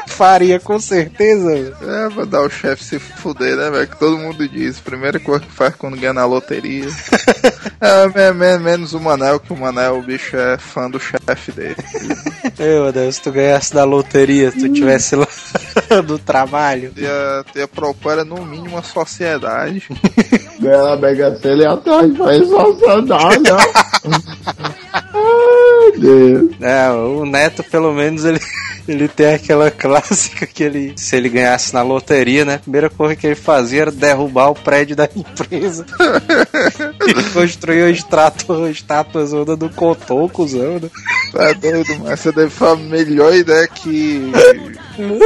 faria 0.06 0.60
com 0.60 0.78
certeza. 0.78 1.76
É, 1.82 2.10
pra 2.10 2.24
dar 2.24 2.42
o 2.42 2.50
chefe 2.50 2.84
se 2.84 2.98
fuder, 2.98 3.56
né, 3.56 3.70
velho? 3.70 3.86
Que 3.86 3.98
todo 3.98 4.18
mundo 4.18 4.48
diz. 4.48 4.80
Primeira 4.80 5.18
coisa 5.18 5.44
que 5.44 5.52
faz 5.52 5.74
quando 5.74 5.98
ganha 5.98 6.12
na 6.12 6.24
loteria. 6.24 6.86
é, 7.80 8.58
menos 8.58 8.94
o 8.94 9.00
Manel, 9.00 9.40
que 9.40 9.52
o 9.52 9.56
Manel, 9.56 9.98
o 9.98 10.02
bicho 10.02 10.36
é 10.36 10.58
fã 10.58 10.90
do 10.90 11.00
chefe 11.00 11.52
dele. 11.52 11.76
Meu 12.58 12.92
Deus, 12.92 13.16
se 13.16 13.22
tu 13.22 13.32
ganhasse 13.32 13.74
da 13.74 13.84
loteria, 13.84 14.50
se 14.50 14.60
tu 14.60 14.72
tivesse 14.72 15.16
lá 15.16 15.26
do 16.06 16.18
trabalho. 16.18 16.92
Ia, 16.96 17.44
ia 17.54 17.68
propor 17.68 18.24
no 18.24 18.44
mínimo 18.44 18.74
uma 18.74 18.82
sociedade. 18.82 19.82
Ganhar 20.60 20.82
na 20.82 20.96
Mega 20.96 21.36
Sena 21.36 21.62
e 21.62 21.66
atrás 21.66 22.16
faz 22.16 22.48
sociedade, 22.48 23.42
Ai, 25.14 25.98
Deus. 25.98 26.50
É, 26.60 26.90
o 26.90 27.24
Neto, 27.24 27.62
pelo 27.64 27.92
menos, 27.92 28.24
ele 28.24 28.40
ele 28.86 29.08
tem 29.08 29.34
aquela 29.34 29.70
clássica 29.72 30.46
que 30.46 30.62
ele, 30.62 30.92
se 30.96 31.16
ele 31.16 31.28
ganhasse 31.28 31.72
na 31.72 31.82
loteria, 31.82 32.44
né? 32.44 32.54
A 32.54 32.58
primeira 32.58 32.90
coisa 32.90 33.16
que 33.16 33.26
ele 33.26 33.34
fazia 33.34 33.82
era 33.82 33.90
derrubar 33.90 34.50
o 34.50 34.54
prédio 34.54 34.94
da 34.94 35.08
empresa. 35.14 35.86
e 37.06 37.32
construiu 37.32 37.90
estátua, 37.90 38.70
estátua 38.70 39.26
zona 39.26 39.56
do 39.56 39.70
Cotoco, 39.70 40.46
zona. 40.46 40.90
Tá 41.32 41.52
doido, 41.52 41.98
mas 42.00 42.12
essa 42.12 42.32
deve 42.32 42.50
foi 42.50 42.72
a 42.72 42.76
melhor 42.76 43.34
ideia 43.34 43.66
que, 43.66 44.30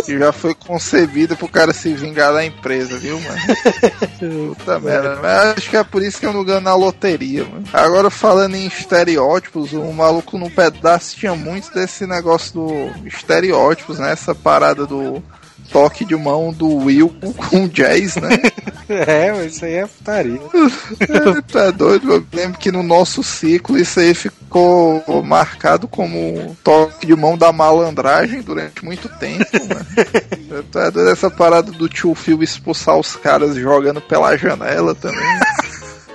que 0.05 0.19
já 0.19 0.33
foi 0.33 0.55
concebida 0.55 1.37
pro 1.37 1.49
cara 1.49 1.73
se 1.75 1.93
vingar 1.93 2.33
da 2.33 2.45
empresa, 2.45 2.97
viu, 2.97 3.21
mano? 3.21 4.55
Puta 4.55 4.81
merda. 4.81 5.19
Mas 5.21 5.59
acho 5.59 5.71
que 5.71 5.77
é 5.77 5.85
por 5.85 6.03
isso 6.03 6.19
que 6.19 6.27
eu 6.27 6.33
não 6.33 6.45
ganho 6.45 6.61
na 6.61 6.75
loteria, 6.75 7.45
mano. 7.45 7.65
Agora 7.73 8.09
falando 8.11 8.55
em 8.55 8.67
estereótipos, 8.67 9.73
o 9.73 9.93
maluco 9.93 10.39
no 10.39 10.51
pedaço 10.51 11.17
tinha 11.17 11.35
muito 11.35 11.73
desse 11.75 12.07
negócio 12.07 12.55
do 12.55 13.07
estereótipo 13.07 13.48
estereótipos, 13.49 13.99
né? 13.99 14.13
Essa 14.13 14.35
parada 14.35 14.87
do 14.87 15.23
toque 15.73 16.05
de 16.05 16.17
mão 16.17 16.53
do 16.53 16.67
Will 16.77 17.15
com 17.51 17.69
jazz, 17.69 18.17
né? 18.17 18.39
é, 18.89 19.33
mas 19.33 19.55
isso 19.55 19.65
aí 19.65 19.75
é 19.75 19.87
putaria. 19.87 20.41
é, 21.01 21.41
tá 21.53 21.71
doido? 21.71 22.13
Eu 22.13 22.27
lembro 22.33 22.59
que 22.59 22.73
no 22.73 22.83
nosso 22.83 23.23
ciclo 23.23 23.79
isso 23.79 24.01
aí 24.01 24.15
ficou 24.15 25.03
marcado 25.23 25.87
como 25.87 26.57
toque 26.65 27.07
de 27.07 27.15
mão 27.15 27.37
da 27.37 27.53
malandragem 27.53 28.41
durante 28.41 28.85
muito 28.85 29.09
tempo, 29.19 29.45
né? 29.53 29.87
Tá 30.73 30.91
doido 30.91 31.11
essa 31.11 31.31
parada 31.31 31.71
do 31.71 31.89
tio 31.89 32.15
Phil 32.15 32.43
expulsar 32.43 32.97
os 32.97 33.15
caras 33.17 33.55
jogando 33.55 34.01
pela 34.01 34.37
janela 34.37 34.95
também. 34.95 35.21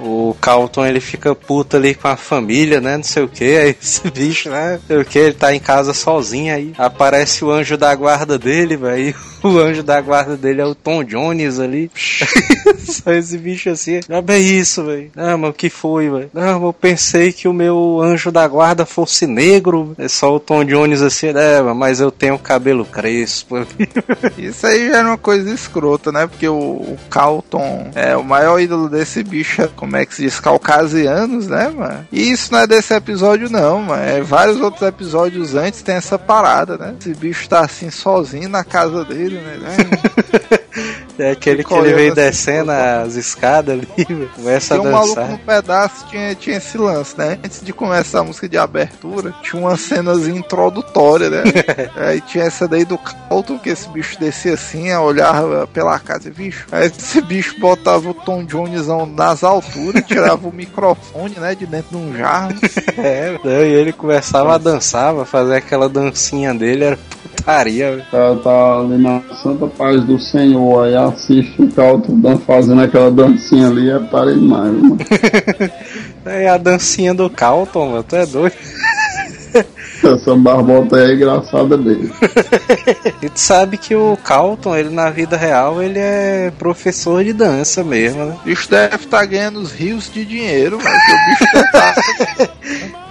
O 0.04 0.36
Calton 0.40 0.86
ele 0.86 1.00
fica 1.00 1.34
puto 1.34 1.78
ali 1.78 1.96
com 1.96 2.08
a 2.08 2.18
família, 2.18 2.82
né? 2.82 2.98
Não 2.98 3.04
sei 3.04 3.24
o 3.24 3.28
que. 3.28 3.58
Aí 3.58 3.76
esse 3.82 4.10
bicho, 4.12 4.50
né? 4.50 4.74
Não 4.74 4.88
sei 4.88 4.98
o 4.98 5.06
que, 5.06 5.20
ele 5.20 5.34
tá 5.34 5.54
em 5.56 5.60
casa 5.60 5.94
sozinho 5.94 6.54
aí. 6.54 6.74
Aparece 6.78 7.44
o 7.46 7.52
anjo 7.52 7.78
da 7.78 7.94
guarda 7.96 8.38
dele, 8.38 8.78
velho. 8.78 9.16
O 9.44 9.60
anjo 9.60 9.84
da 9.84 10.00
guarda 10.00 10.38
dele 10.38 10.62
é 10.62 10.66
o 10.66 10.74
Tom 10.74 11.04
Jones 11.04 11.60
ali. 11.60 11.92
Só 12.80 13.12
esse 13.12 13.38
bicho 13.38 13.70
assim. 13.70 14.00
Já 14.08 14.22
bem 14.22 14.42
isso, 14.58 14.86
velho. 14.86 15.12
Não, 15.14 15.38
mas 15.38 15.50
o 15.50 15.54
que 15.54 15.70
foi, 15.70 16.10
velho? 16.10 16.30
Não, 16.34 16.66
eu 16.66 16.72
pensei 16.72 17.34
que 17.34 17.46
o 17.46 17.54
meu 17.54 18.00
anjo 18.02 18.32
da 18.32 18.48
guarda 18.48 18.86
fosse 18.86 19.28
negro. 19.28 19.94
É 19.98 20.08
só 20.08 20.34
o 20.34 20.40
Tom 20.40 20.64
Jones 20.64 21.02
assim, 21.02 21.34
né? 21.34 21.62
Mas 21.76 22.00
eu 22.00 22.10
tenho 22.10 22.40
cabelo 22.40 22.86
crespo. 22.86 23.68
Isso 24.38 24.66
aí 24.66 24.90
já 24.90 25.00
é 25.00 25.04
uma 25.04 25.18
coisa 25.18 25.54
escrota, 25.54 26.10
né? 26.10 26.26
Porque 26.26 26.48
o, 26.48 26.56
o 26.56 26.98
Calton 27.10 27.92
é 27.96 28.16
o 28.16 28.24
maior 28.24 28.62
ídolo 28.62 28.88
desse 28.88 29.24
bicho, 29.24 29.62
é, 29.62 29.68
como 29.76 29.93
é 29.98 30.06
que 30.06 30.16
se 30.16 30.24
diz, 30.24 30.40
caucasianos, 30.40 31.48
né, 31.48 31.70
mano? 31.70 32.08
E 32.12 32.32
isso 32.32 32.52
não 32.52 32.60
é 32.60 32.68
desse 32.68 32.94
episódio, 32.94 33.50
não, 33.50 33.82
mano. 33.82 34.04
É 34.04 34.22
vários 34.22 34.60
outros 34.60 34.82
episódios 34.84 35.56
antes 35.56 35.82
tem 35.82 35.96
essa 35.96 36.18
parada, 36.18 36.78
né? 36.78 36.96
Esse 37.00 37.14
bicho 37.14 37.48
tá 37.48 37.62
assim 37.62 37.90
sozinho 37.90 38.50
na 38.50 38.64
casa 38.64 39.04
dele, 39.06 39.38
né? 39.38 39.76
É 41.18 41.32
aquele 41.32 41.64
que 41.64 41.74
ele 41.74 41.94
vem 41.94 42.14
descendo 42.14 42.72
as 42.72 43.16
escadas 43.16 43.80
ali, 43.80 44.28
começa 44.36 44.76
a 44.76 44.80
Tem 44.80 44.88
um 44.88 44.92
dançar. 44.92 45.16
maluco 45.16 45.32
no 45.34 45.40
pedaço 45.40 46.08
tinha, 46.08 46.34
tinha 46.36 46.58
esse 46.58 46.78
lance, 46.78 47.18
né? 47.18 47.38
Antes 47.44 47.62
de 47.62 47.72
começar 47.72 48.20
a 48.20 48.24
música 48.24 48.50
de 48.50 48.58
abertura, 48.58 49.34
tinha 49.44 49.62
umas 49.62 49.82
cenas 49.82 50.28
introdutórias, 50.28 51.30
né? 51.30 51.44
Aí 51.96 52.22
tinha 52.22 52.46
essa 52.46 52.68
daí 52.68 52.84
do 52.84 52.98
Calton, 52.98 53.60
que 53.60 53.70
esse 53.70 53.88
bicho 53.90 54.20
descia 54.20 54.56
assim, 54.56 54.92
olhava 54.94 55.68
pela 55.68 56.00
casa, 56.00 56.32
bicho. 56.32 56.66
Aí 56.72 56.88
esse 56.88 57.22
bicho 57.22 57.60
botava 57.60 58.10
o 58.10 58.14
Tom 58.14 58.46
Jonesão 58.48 59.06
nas 59.06 59.44
alturas, 59.44 59.83
tirava 60.02 60.48
o 60.48 60.54
microfone, 60.54 61.36
né, 61.38 61.54
de 61.56 61.66
dentro 61.66 61.98
de 61.98 62.04
um 62.04 62.16
jarro. 62.16 62.54
É, 62.98 63.38
e 63.46 63.74
ele 63.74 63.92
começava 63.92 64.54
a 64.56 64.58
dançar, 64.58 65.18
a 65.20 65.26
fazer 65.26 65.56
aquela 65.56 65.90
dancinha 65.90 66.54
dele, 66.54 66.84
era 66.86 66.98
putaria. 67.38 67.92
velho. 67.92 68.06
Tá, 68.12 68.36
tá 68.44 68.80
ali 68.80 68.98
na 69.02 69.22
santa 69.42 69.68
paz 69.68 70.04
do 70.06 70.20
Senhor, 70.20 70.86
aí 70.86 70.96
assiste 70.96 71.62
o 71.62 71.72
Calton 71.72 72.20
dan- 72.20 72.38
fazendo 72.38 72.82
aquela 72.82 73.10
dancinha 73.12 73.68
ali, 73.68 73.90
é 73.90 74.00
para 74.00 74.34
demais, 74.34 74.72
mano. 74.74 74.98
É 76.26 76.48
a 76.48 76.58
dancinha 76.58 77.14
do 77.14 77.30
Calton, 77.30 77.90
mano, 77.90 78.04
tu 78.04 78.16
é 78.16 78.26
doido. 78.26 78.54
Essa 80.04 80.36
barbota 80.36 80.98
aí 80.98 81.12
é 81.12 81.16
engraçada 81.16 81.78
dele. 81.78 82.12
E 83.22 83.30
tu 83.30 83.40
sabe 83.40 83.78
que 83.78 83.96
o 83.96 84.18
Calton, 84.24 84.76
ele 84.76 84.90
na 84.90 85.10
vida 85.10 85.38
real, 85.38 85.82
ele 85.82 86.00
é 86.00 86.52
professor 86.58 87.24
de 87.24 87.34
dança 87.34 87.84
mesmo, 87.84 88.26
né? 88.26 88.38
O 88.42 88.46
bicho 88.46 88.70
deve 88.70 88.96
estar 88.96 89.26
ganhando 89.26 89.60
os 89.60 89.72
rios 89.72 90.12
de 90.12 90.26
dinheiro, 90.26 90.80
mas 90.84 90.94
o 90.94 91.26
bicho 91.30 91.72
tá 91.72 91.96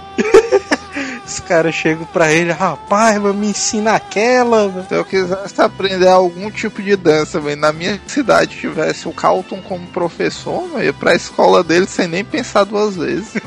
Os 1.53 1.57
caras 1.57 1.75
chegam 1.75 2.05
pra 2.11 2.31
ele, 2.33 2.51
rapaz, 2.51 3.19
mas 3.21 3.35
me 3.35 3.47
ensina 3.47 3.93
aquela. 3.93 4.67
mano." 4.69 4.85
Se 4.89 4.95
eu 4.95 5.05
quisesse 5.05 5.61
aprender 5.61 6.07
algum 6.07 6.49
tipo 6.49 6.81
de 6.81 6.95
dança, 6.95 7.39
velho, 7.39 7.57
na 7.61 7.71
minha 7.71 7.99
cidade 8.07 8.57
tivesse 8.57 9.07
o 9.07 9.11
Calton 9.13 9.61
como 9.61 9.85
professor, 9.87 10.67
eu 10.73 10.83
ia 10.83 10.93
pra 10.93 11.13
escola 11.15 11.63
dele 11.63 11.85
sem 11.85 12.07
nem 12.07 12.25
pensar 12.25 12.63
duas 12.63 12.95
vezes. 12.95 13.33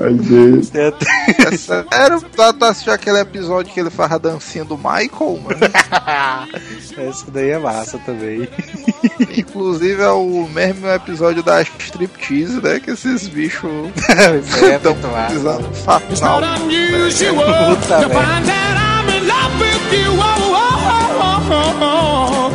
Ai, 0.00 0.14
Deus. 0.14 0.68
Até- 0.68 1.52
É 1.52 1.56
sério, 1.56 2.20
tu 2.34 2.52
tu 2.52 2.64
assistiu 2.64 2.92
aquele 2.92 3.18
episódio 3.20 3.72
que 3.72 3.80
ele 3.80 3.90
faz 3.90 4.12
a 4.12 4.18
dancinha 4.18 4.64
do 4.64 4.76
Michael, 4.76 5.38
mano? 5.42 5.60
Essa 7.08 7.30
daí 7.30 7.50
é 7.50 7.58
massa 7.58 7.98
também. 8.04 8.48
Inclusive 9.36 10.02
é 10.02 10.10
o 10.10 10.48
mesmo 10.52 10.88
episódio 10.88 11.42
da 11.42 11.62
striptease, 11.62 12.60
né? 12.60 12.80
Que 12.80 12.90
esses 12.90 13.26
bichos 13.28 13.70
é, 14.10 14.76
estão 14.76 14.94
massa. 14.94 15.26
precisando 15.26 15.74
It's 16.10 16.20
not 16.20 16.42
unusual 16.42 17.36
to 17.90 18.08
find 18.08 18.44
that 18.46 18.76
I'm 18.76 19.08
in 19.16 19.26
love 19.26 19.60
with 19.60 19.92
you. 19.92 20.08
Oh, 20.10 20.22
oh, 20.54 20.82
oh, 21.24 21.52
oh, 21.52 22.52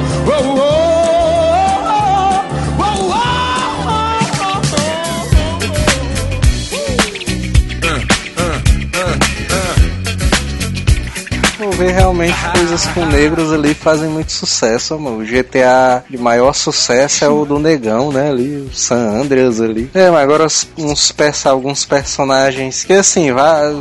oh, 11.59 11.66
ver 11.77 11.91
realmente 11.93 12.35
coisas 12.53 12.85
com 12.87 13.05
negros 13.05 13.53
ali 13.53 13.73
fazem 13.73 14.09
muito 14.09 14.31
sucesso, 14.31 14.97
mano. 14.99 15.19
O 15.19 15.25
GTA 15.25 16.03
de 16.09 16.17
maior 16.17 16.53
sucesso 16.53 17.23
é 17.23 17.29
o 17.29 17.45
do 17.45 17.59
Negão, 17.59 18.11
né? 18.11 18.29
Ali, 18.29 18.67
o 18.71 18.73
San 18.75 19.21
Andreas 19.21 19.61
ali. 19.61 19.89
É, 19.93 20.09
mas 20.09 20.21
agora 20.23 20.47
uns 20.77 21.13
alguns 21.45 21.85
personagens 21.85 22.83
que 22.83 22.93
assim, 22.93 23.29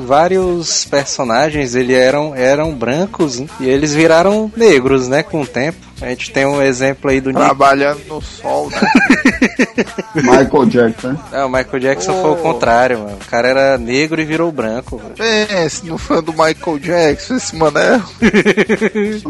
vários 0.07 0.85
personagens 0.85 1.75
ele 1.75 1.95
eram 1.95 2.35
eram 2.35 2.75
brancos 2.75 3.41
hein? 3.41 3.49
e 3.61 3.69
eles 3.69 3.95
viraram 3.95 4.51
negros, 4.57 5.09
né, 5.09 5.23
com 5.23 5.41
o 5.41 5.47
tempo. 5.47 5.79
A 6.01 6.09
gente 6.09 6.31
tem 6.31 6.45
um 6.45 6.61
exemplo 6.61 7.11
aí 7.11 7.23
do 7.23 7.31
Nick. 7.31 7.41
Trabalhando 7.43 8.03
no 8.07 8.21
sol, 8.21 8.69
né? 8.69 8.81
Michael 10.15 10.67
Jackson. 10.67 11.09
né? 11.09 11.19
É, 11.33 11.43
o 11.45 11.49
Michael 11.49 11.79
Jackson 11.81 12.13
Oh. 12.13 12.23
foi 12.23 12.31
o 12.33 12.37
contrário, 12.37 12.99
mano. 12.99 13.17
O 13.21 13.31
cara 13.31 13.49
era 13.49 13.79
negro 13.79 14.21
e 14.21 14.25
virou 14.27 14.53
branco. 14.53 14.99
velho. 14.99 15.15
Pense 15.15 15.87
no 15.87 15.97
fã 15.97 16.23
do 16.23 16.33
Michael 16.33 16.79
Jackson, 16.81 17.37
esse 17.37 17.57
mané. 17.87 18.03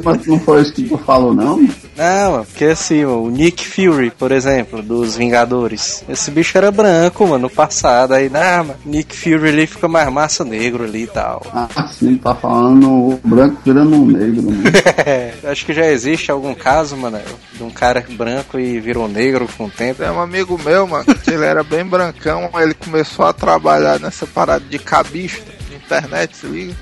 Mas 0.03 0.27
não 0.27 0.41
foi 0.41 0.63
isso 0.63 0.73
que 0.73 0.83
tu 0.85 0.99
falou, 0.99 1.35
não? 1.35 1.57
Não, 1.97 2.33
mano, 2.33 2.45
porque 2.45 2.65
assim, 2.65 3.05
mano, 3.05 3.25
o 3.25 3.31
Nick 3.31 3.67
Fury, 3.67 4.11
por 4.11 4.33
exemplo, 4.33 4.83
dos 4.83 5.17
Vingadores. 5.17 6.05
Esse 6.09 6.31
bicho 6.31 6.57
era 6.57 6.71
branco, 6.71 7.27
mano, 7.27 7.43
no 7.47 7.51
passado. 7.51 8.15
Aí, 8.15 8.29
não, 8.29 8.65
mano, 8.65 8.77
Nick 8.85 9.17
Fury 9.17 9.49
ali 9.49 9.67
fica 9.67 9.89
mais 9.89 10.11
massa 10.13 10.45
negro 10.45 10.85
ali 10.85 11.05
e 11.05 11.07
tal. 11.07 11.43
Ah, 11.53 11.69
sim, 11.93 12.17
tá 12.17 12.35
falando 12.35 12.89
o 12.91 13.21
branco 13.25 13.61
virando 13.65 13.97
um 13.97 14.07
negro, 14.07 14.43
né? 14.43 15.35
Acho 15.45 15.67
que 15.67 15.73
já 15.73 15.87
existe 15.87 16.31
algum 16.31 16.55
caso, 16.55 16.97
mano, 16.97 17.19
de 17.53 17.63
um 17.63 17.71
cara 17.71 18.05
branco 18.11 18.59
e 18.59 18.81
virou 18.81 19.09
negro 19.09 19.49
com 19.57 19.67
o 19.67 19.71
tempo. 19.71 20.03
Tem 20.03 20.11
um 20.11 20.21
amigo 20.21 20.61
meu, 20.65 20.87
mano, 20.87 21.05
que 21.05 21.31
ele 21.31 21.45
era 21.45 21.63
bem 21.63 21.85
brancão, 21.85 22.51
ele 22.59 22.75
começou 22.75 23.25
a 23.25 23.33
trabalhar 23.33 23.99
nessa 23.99 24.27
parada 24.27 24.65
de 24.69 24.79
cabista 24.79 25.56
internet, 25.87 26.37
se 26.37 26.47
liga? 26.47 26.75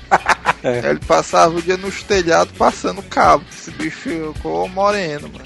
É. 0.63 0.89
Ele 0.89 0.99
passava 1.07 1.55
o 1.55 1.61
dia 1.61 1.77
nos 1.77 2.01
telhados 2.03 2.53
passando 2.57 3.01
cabo. 3.03 3.43
Esse 3.51 3.71
bicho 3.71 4.33
ficou 4.33 4.67
moreno, 4.67 5.29
mano. 5.31 5.45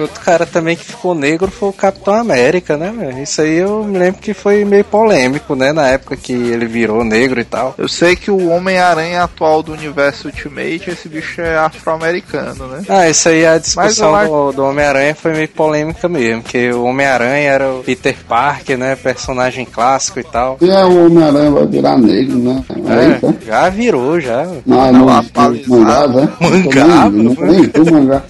Outro 0.00 0.20
cara 0.20 0.46
também 0.46 0.76
que 0.76 0.84
ficou 0.84 1.14
negro 1.14 1.50
foi 1.50 1.68
o 1.68 1.72
Capitão 1.72 2.14
América, 2.14 2.76
né, 2.76 2.92
velho? 2.96 3.22
Isso 3.22 3.42
aí 3.42 3.56
eu 3.56 3.84
me 3.84 3.98
lembro 3.98 4.20
que 4.20 4.32
foi 4.32 4.64
meio 4.64 4.84
polêmico, 4.84 5.54
né, 5.54 5.72
na 5.72 5.88
época 5.88 6.16
que 6.16 6.32
ele 6.32 6.66
virou 6.66 7.04
negro 7.04 7.40
e 7.40 7.44
tal. 7.44 7.74
Eu 7.76 7.88
sei 7.88 8.16
que 8.16 8.30
o 8.30 8.48
Homem-Aranha 8.48 9.24
atual 9.24 9.62
do 9.62 9.72
universo 9.72 10.28
Ultimate, 10.28 10.90
esse 10.90 11.08
bicho 11.08 11.40
é 11.40 11.58
afro-americano, 11.58 12.66
né? 12.68 12.82
Ah, 12.88 13.08
isso 13.08 13.28
aí 13.28 13.46
a 13.46 13.58
discussão 13.58 14.26
do, 14.26 14.52
do 14.52 14.64
Homem-Aranha 14.64 15.14
foi 15.14 15.32
meio 15.32 15.48
polêmica 15.48 16.08
mesmo, 16.08 16.42
porque 16.42 16.70
o 16.70 16.84
Homem-Aranha 16.84 17.50
era 17.50 17.72
o 17.72 17.82
Peter 17.82 18.16
Parker, 18.26 18.78
né, 18.78 18.96
personagem 18.96 19.64
clássico 19.66 20.20
e 20.20 20.24
tal. 20.24 20.56
E 20.60 20.70
é 20.70 20.84
o 20.84 21.06
Homem-Aranha 21.06 21.50
vai 21.50 21.66
virar 21.66 21.98
negro, 21.98 22.38
né? 22.38 22.64
É, 22.88 23.16
então, 23.16 23.34
já 23.44 23.68
virou, 23.68 24.20
já. 24.20 24.44
Tá 24.46 24.52
não, 24.66 24.92
né? 24.92 24.92
não, 24.92 25.78
mangá, 25.78 26.08
né? 26.08 26.28
Mangá, 26.40 27.10
não 27.10 27.34
nem 27.34 27.66
do 27.68 27.90
mangá. 27.90 28.22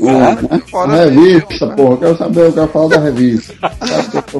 Mangá? 0.00 1.04
Revista, 1.04 1.66
porra, 1.68 1.96
quero 1.98 2.16
saber 2.18 2.48
o 2.48 2.52
que 2.52 2.58
eu 2.58 2.68
falo 2.68 2.88
da 2.88 3.00
revista. 3.00 3.54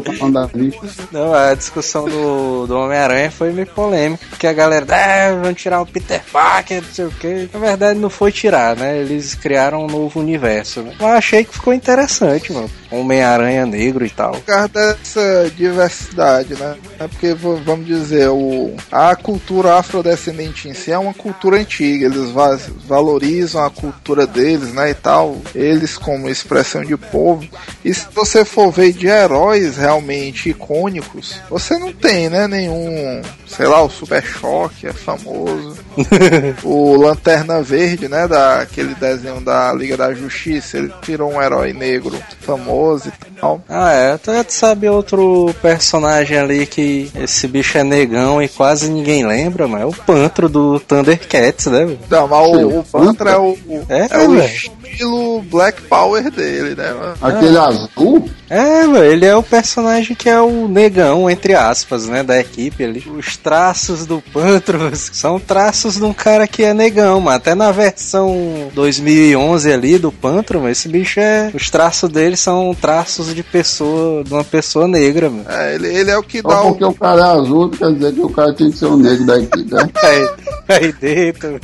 Tô 0.00 0.12
falando 0.12 0.34
da 0.34 0.46
revista? 0.46 0.86
Não, 1.12 1.34
a 1.34 1.54
discussão 1.54 2.04
do, 2.08 2.66
do 2.66 2.76
Homem-Aranha 2.78 3.30
foi 3.30 3.52
meio 3.52 3.66
polêmica, 3.66 4.24
porque 4.30 4.46
a 4.46 4.52
galera, 4.52 4.86
ah, 4.90 5.42
vão 5.42 5.54
tirar 5.54 5.80
o 5.80 5.86
Peter 5.86 6.22
Parker, 6.32 6.82
não 6.82 6.92
sei 6.92 7.04
o 7.06 7.10
que. 7.10 7.48
Na 7.52 7.58
verdade, 7.60 7.98
não 7.98 8.10
foi 8.10 8.32
tirar, 8.32 8.76
né? 8.76 8.98
Eles 8.98 9.34
criaram 9.34 9.84
um 9.84 9.86
novo 9.86 10.20
universo, 10.20 10.82
né? 10.82 10.94
Eu 10.98 11.06
achei 11.06 11.44
que 11.44 11.54
ficou 11.54 11.72
interessante, 11.72 12.52
mano. 12.52 12.70
Homem-Aranha 12.90 13.66
negro 13.66 14.04
e 14.06 14.10
tal. 14.10 14.32
Por 14.32 14.42
causa 14.42 14.68
dessa 14.68 15.50
diversidade, 15.56 16.54
né? 16.54 16.76
É 16.98 17.08
porque, 17.08 17.34
vamos 17.34 17.86
dizer, 17.86 18.28
o, 18.28 18.74
a 18.90 19.14
cultura 19.16 19.74
afrodescendente 19.76 20.68
em 20.68 20.74
si 20.74 20.92
é 20.92 20.98
uma 20.98 21.12
cultura 21.14 21.56
antiga. 21.58 22.06
Eles 22.06 22.30
va- 22.30 22.58
valorizam 22.86 23.64
a 23.64 23.70
cultura 23.70 24.26
deles, 24.26 24.72
né? 24.72 24.90
E 24.90 24.94
tal. 24.94 25.38
Eles 25.54 25.98
como 25.98 26.28
expressão 26.28 26.84
de 26.84 26.96
povo. 26.96 27.44
E 27.84 27.92
se 27.92 28.06
você 28.14 28.44
for 28.44 28.70
ver 28.70 28.92
de 28.92 29.06
heróis 29.08 29.76
realmente 29.84 30.48
icônicos, 30.50 31.40
você 31.50 31.78
não 31.78 31.92
tem, 31.92 32.28
né? 32.30 32.48
Nenhum, 32.48 33.20
sei 33.46 33.66
lá, 33.66 33.82
o 33.82 33.90
Super 33.90 34.22
Choque 34.24 34.86
é 34.86 34.92
famoso. 34.92 35.76
o 36.64 36.96
Lanterna 36.96 37.62
Verde, 37.62 38.08
né? 38.08 38.26
Daquele 38.26 38.94
desenho 38.94 39.40
da 39.40 39.72
Liga 39.72 39.96
da 39.96 40.12
Justiça. 40.14 40.78
Ele 40.78 40.92
virou 41.04 41.32
um 41.32 41.40
herói 41.42 41.72
negro 41.72 42.18
famoso 42.40 43.08
e 43.08 43.40
tal. 43.40 43.62
Ah, 43.68 43.92
é. 43.92 44.16
Tu 44.18 44.30
tu 44.44 44.52
sabe 44.52 44.88
outro 44.88 45.54
personagem 45.62 46.38
ali 46.38 46.66
que 46.66 47.10
esse 47.14 47.46
bicho 47.46 47.78
é 47.78 47.84
negão 47.84 48.42
e 48.42 48.48
quase 48.48 48.90
ninguém 48.90 49.26
lembra, 49.26 49.68
mas 49.68 49.82
é 49.82 49.86
o 49.86 49.92
Pantro 49.92 50.48
do 50.48 50.80
Thundercats, 50.80 51.66
né? 51.66 51.96
Não, 52.10 52.26
mas 52.26 52.48
o, 52.48 52.78
o 52.80 52.84
Pantra 52.84 53.30
é 53.32 53.36
o, 53.36 53.50
o- 53.66 53.86
É, 53.88 54.08
é 54.10 54.18
o 54.28 54.38
estilo 54.38 55.42
Black 55.42 55.82
Power 55.82 56.30
dele, 56.30 56.74
né, 56.74 56.92
mano? 56.92 57.14
Aquele 57.20 57.58
azul? 57.58 58.28
É, 58.50 58.84
mano, 58.84 59.04
ele 59.04 59.26
é 59.26 59.34
o 59.36 59.42
personagem 59.42 59.73
que 60.16 60.28
é 60.28 60.40
o 60.40 60.68
negão, 60.68 61.28
entre 61.28 61.54
aspas, 61.54 62.06
né, 62.06 62.22
da 62.22 62.38
equipe 62.38 62.84
ali. 62.84 63.04
Os 63.06 63.36
traços 63.36 64.06
do 64.06 64.22
Pantros 64.32 65.10
são 65.14 65.38
traços 65.40 65.96
de 65.96 66.04
um 66.04 66.12
cara 66.12 66.46
que 66.46 66.62
é 66.62 66.72
negão, 66.72 67.20
mano. 67.20 67.36
Até 67.36 67.54
na 67.54 67.72
versão 67.72 68.70
2011 68.74 69.72
ali 69.72 69.98
do 69.98 70.12
Pantro, 70.12 70.68
esse 70.68 70.88
bicho 70.88 71.20
é... 71.20 71.50
Os 71.54 71.70
traços 71.70 72.10
dele 72.10 72.36
são 72.36 72.74
traços 72.74 73.34
de 73.34 73.42
pessoa, 73.42 74.22
de 74.24 74.32
uma 74.32 74.44
pessoa 74.44 74.86
negra, 74.86 75.28
mano. 75.28 75.46
É, 75.48 75.74
ele, 75.74 75.88
ele 75.88 76.10
é 76.10 76.16
o 76.16 76.22
que 76.22 76.40
Só 76.40 76.48
dá 76.48 76.62
o. 76.62 76.68
porque 76.70 76.84
o 76.84 76.94
cara 76.94 77.20
é 77.20 77.24
azul, 77.24 77.70
quer 77.70 77.92
dizer 77.92 78.12
que 78.12 78.20
o 78.20 78.30
cara 78.30 78.54
tinha 78.54 78.70
que 78.70 78.76
ser 78.76 78.86
o 78.86 78.96
negro 78.96 79.26
da 79.26 79.38
equipe, 79.38 79.74
né? 79.74 79.90
Aí, 80.04 80.28
aí 80.68 80.92
dentro. 80.92 81.60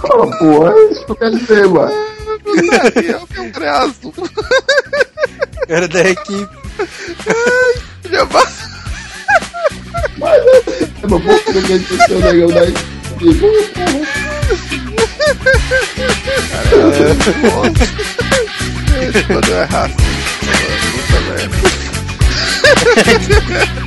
Fala, 0.00 0.38
pô, 0.38 0.68
é 0.68 0.92
isso 0.92 1.04
que 1.04 1.12
eu 1.12 1.16
quero 1.16 1.38
dizer, 1.38 1.68
mano. 1.68 1.92
É 2.46 3.16
o 3.16 3.26
que 3.26 3.38
é 3.38 3.40
um 3.40 3.50
cara 3.50 3.78
azul. 3.82 4.14
Cara 5.68 5.88
da 5.88 6.00
equipe. 6.08 6.56
Já 8.10 8.26
passa. 8.26 8.70
Mas 10.18 10.46
é, 10.46 10.60
que 11.42 11.50
ele 11.50 11.62
tinha 11.62 11.78
que 11.80 11.96
ser 12.06 12.14
o 12.14 12.20
negão 12.20 12.48
da 12.48 12.64
equipe? 12.64 12.86
Quando 19.26 19.52
é 19.54 19.64
racista. 19.64 20.06
Puta 20.92 21.20
merda. 23.20 23.85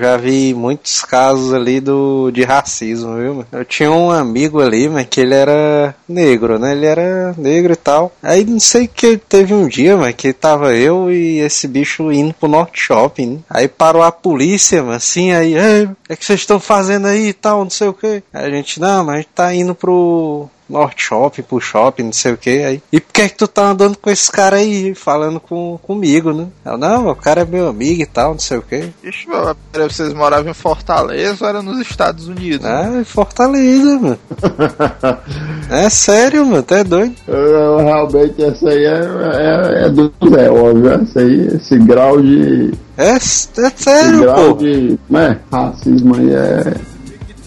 Já 0.00 0.16
vi 0.16 0.54
muitos 0.54 1.02
casos 1.02 1.52
ali 1.52 1.78
do, 1.78 2.30
de 2.30 2.42
racismo, 2.42 3.16
viu? 3.16 3.44
Eu 3.52 3.64
tinha 3.66 3.90
um 3.90 4.10
amigo 4.10 4.60
ali, 4.60 4.88
mas 4.88 5.06
que 5.06 5.20
ele 5.20 5.34
era 5.34 5.94
negro, 6.08 6.58
né? 6.58 6.72
Ele 6.72 6.86
era 6.86 7.34
negro 7.36 7.74
e 7.74 7.76
tal. 7.76 8.10
Aí 8.22 8.44
não 8.44 8.58
sei 8.58 8.86
que 8.88 9.18
teve 9.18 9.52
um 9.52 9.68
dia, 9.68 9.96
mas 9.96 10.14
que 10.14 10.32
tava 10.32 10.74
eu 10.74 11.10
e 11.10 11.38
esse 11.40 11.68
bicho 11.68 12.10
indo 12.10 12.32
pro 12.32 12.48
Norte 12.48 12.80
Shopping. 12.80 13.26
né? 13.26 13.38
Aí 13.50 13.68
parou 13.68 14.02
a 14.02 14.10
polícia, 14.10 14.82
mas 14.82 14.96
assim, 14.96 15.32
aí, 15.32 15.54
"Ei, 15.54 15.84
o 15.84 15.96
que 16.06 16.12
é 16.12 16.16
que 16.16 16.24
vocês 16.24 16.40
estão 16.40 16.58
fazendo 16.58 17.06
aí 17.06 17.28
e 17.28 17.32
tal, 17.32 17.62
não 17.62 17.70
sei 17.70 17.88
o 17.88 17.92
que. 17.92 18.22
Aí 18.32 18.46
a 18.46 18.50
gente, 18.50 18.80
não, 18.80 19.04
mas 19.04 19.14
a 19.14 19.18
gente 19.18 19.28
tá 19.34 19.54
indo 19.54 19.74
pro 19.74 20.48
Norte 20.70 21.02
Shopping, 21.02 21.42
pro 21.42 21.60
shopping, 21.60 22.04
não 22.04 22.12
sei 22.12 22.32
o 22.32 22.36
que. 22.36 22.62
Aí, 22.62 22.82
e 22.92 23.00
por 23.00 23.12
que 23.12 23.22
é 23.22 23.28
que 23.28 23.36
tu 23.36 23.48
tá 23.48 23.70
andando 23.70 23.96
com 23.98 24.10
esse 24.10 24.30
cara 24.30 24.56
aí, 24.56 24.94
falando 24.94 25.40
com, 25.40 25.78
comigo, 25.82 26.32
né? 26.32 26.46
Eu, 26.64 26.78
não, 26.78 27.08
o 27.08 27.16
cara 27.16 27.42
é 27.42 27.44
meu 27.44 27.68
amigo 27.68 28.02
e 28.02 28.06
tal, 28.06 28.32
não 28.32 28.38
sei 28.38 28.58
o 28.58 28.62
que. 28.62 28.90
Ixi, 29.02 29.28
mano, 29.28 29.56
vocês 29.72 30.12
moravam 30.14 30.50
em 30.50 30.54
Fortaleza 30.54 31.36
ou 31.40 31.48
era 31.48 31.62
nos 31.62 31.80
Estados 31.80 32.28
Unidos? 32.28 32.64
Ah, 32.66 33.02
Fortaleza, 33.04 33.98
mano. 33.98 34.18
É 35.70 35.88
sério, 35.88 36.44
mano, 36.44 36.64
tá 36.64 36.82
doido. 36.82 37.14
Eu, 37.28 37.76
realmente, 37.78 38.42
essa 38.42 38.68
aí 38.68 38.84
é, 38.84 39.82
é, 39.82 39.86
é 39.86 39.88
do 39.88 40.12
Zé, 40.28 40.50
óbvio. 40.50 40.90
Essa 40.90 41.20
aí, 41.20 41.46
esse 41.54 41.78
grau 41.78 42.20
de. 42.20 42.74
É, 42.96 43.10
é 43.10 43.16
Esse 43.16 43.48
sério, 43.76 44.20
grau 44.20 44.56
pô. 44.56 44.64
de. 44.64 44.98
Como 45.06 45.18
é? 45.18 45.38
Racismo 45.50 46.16
aí 46.16 46.34
é. 46.34 46.74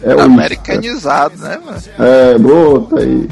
É 0.03 0.11
Americanizado, 0.21 1.37
né, 1.37 1.59
mano? 1.63 1.81
É, 1.97 2.37
bota 2.37 2.99
aí. 2.99 3.27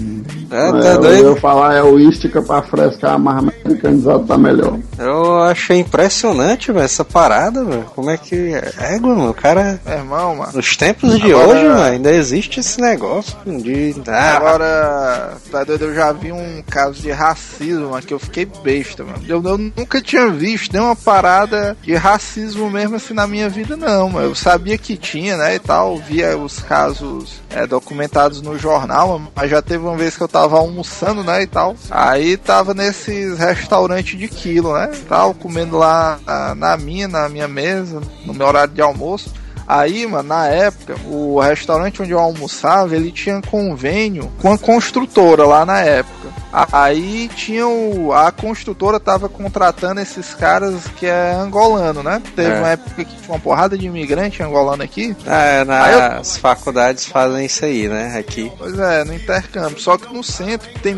É, 0.52 0.68
É, 0.68 0.72
tá 0.72 0.78
eu 0.94 1.00
doido. 1.02 1.30
ia 1.32 1.36
falar 1.42 1.78
egoística 1.78 2.42
pra 2.42 2.62
frescar, 2.62 3.18
mas 3.18 3.38
americanizado 3.38 4.26
tá 4.26 4.38
melhor. 4.38 4.78
Eu 4.98 5.42
achei 5.44 5.80
impressionante, 5.80 6.72
velho, 6.72 6.84
essa 6.86 7.06
parada, 7.06 7.64
velho. 7.64 7.86
Como 7.96 8.10
é 8.10 8.18
que. 8.18 8.54
Égua, 8.80 9.16
mano, 9.16 9.30
o 9.30 9.34
cara. 9.34 9.80
Meu 9.86 9.98
irmão, 9.98 10.36
mano. 10.36 10.52
Nos 10.54 10.76
tempos 10.76 11.20
de 11.20 11.32
Agora- 11.34 11.48
hoje, 11.48 11.64
mano, 11.68 11.82
ainda 11.82 12.12
existe 12.12 12.60
esse 12.60 12.80
negócio 12.82 13.36
de. 13.46 13.96
Ah, 14.08 14.36
Agora, 14.38 15.34
tá 15.52 15.64
doido, 15.64 15.86
eu 15.86 15.96
já 15.96 16.12
vi 16.12 16.32
um 16.32 16.62
caso 16.70 17.02
de 17.02 17.12
racismo, 17.12 17.90
mano, 17.92 18.02
que 18.06 18.14
eu 18.14 18.20
fiquei 18.20 18.46
besta, 18.46 19.04
mano. 19.04 19.20
Eu, 19.28 19.42
eu 19.44 19.58
nunca 19.58 20.02
tinha 20.02 20.30
visto 20.30 20.74
nenhuma 20.74 20.96
parada 20.96 21.78
de 21.82 21.94
racismo 21.96 22.70
mesmo 22.70 22.96
assim 22.98 23.14
na 23.14 23.26
minha 23.28 23.48
vida, 23.50 23.76
não, 23.78 24.10
mano. 24.10 24.28
Eu 24.28 24.36
sabia 24.36 24.78
que 24.78 24.98
tinha, 24.98 25.38
né, 25.38 25.56
e 25.56 25.60
tal, 25.60 25.98
via 25.98 26.38
os 26.38 26.60
casos 26.60 27.42
é, 27.50 27.66
documentados 27.66 28.42
no 28.42 28.58
jornal, 28.58 29.22
mas 29.36 29.50
já 29.50 29.62
teve 29.62 29.84
uma 29.86 29.96
vez 29.96 30.16
que 30.18 30.24
eu 30.24 30.28
tava 30.28 30.41
almoçando, 30.42 31.24
né, 31.24 31.44
e 31.44 31.48
tal. 31.48 31.76
Aí 31.90 32.38
tava 32.38 32.74
nesses 32.74 33.38
restaurantes 33.38 34.18
de 34.18 34.28
quilo, 34.28 34.74
né, 34.74 34.92
tal, 35.08 35.34
comendo 35.34 35.78
lá 35.78 36.20
ah, 36.26 36.56
na 36.56 36.78
minha, 36.78 37.08
na 37.08 37.30
minha 37.30 37.48
mesa, 37.48 38.02
no 38.26 38.34
meu 38.34 38.48
horário 38.48 38.74
de 38.74 38.82
almoço. 38.82 39.41
Aí, 39.74 40.06
mano, 40.06 40.28
na 40.28 40.48
época, 40.48 40.96
o 41.08 41.40
restaurante 41.40 42.02
onde 42.02 42.12
eu 42.12 42.20
almoçava, 42.20 42.94
ele 42.96 43.12
tinha 43.12 43.42
convênio 43.42 44.30
com 44.42 44.52
a 44.52 44.58
construtora 44.58 45.46
lá 45.46 45.66
na 45.66 45.80
época. 45.80 46.12
Aí 46.54 47.30
tinha 47.34 47.66
o, 47.66 48.12
a 48.12 48.30
construtora 48.30 49.00
tava 49.00 49.30
contratando 49.30 50.02
esses 50.02 50.34
caras 50.34 50.84
que 50.98 51.06
é 51.06 51.32
angolano, 51.34 52.04
né? 52.04 52.22
Teve 52.36 52.52
É. 52.52 52.58
uma 52.60 52.68
época 52.72 53.06
que 53.06 53.16
tinha 53.16 53.30
uma 53.30 53.40
porrada 53.40 53.78
de 53.78 53.86
imigrante 53.86 54.44
angolano 54.44 54.84
aqui. 54.84 55.16
é, 55.26 55.64
Aí 55.66 55.94
eu- 55.94 56.00
nas 56.18 56.36
faculdades 56.36 57.06
fazem 57.06 57.46
isso 57.46 57.64
aí, 57.64 57.88
né? 57.88 58.18
Aqui. 58.20 58.52
Pois 58.58 58.78
é, 58.78 59.06
no 59.06 59.14
intercâmbio. 59.14 59.80
Só 59.80 59.98
que 59.98 60.14
no 60.14 60.22
centro 60.22 60.70
tem, 60.84 60.98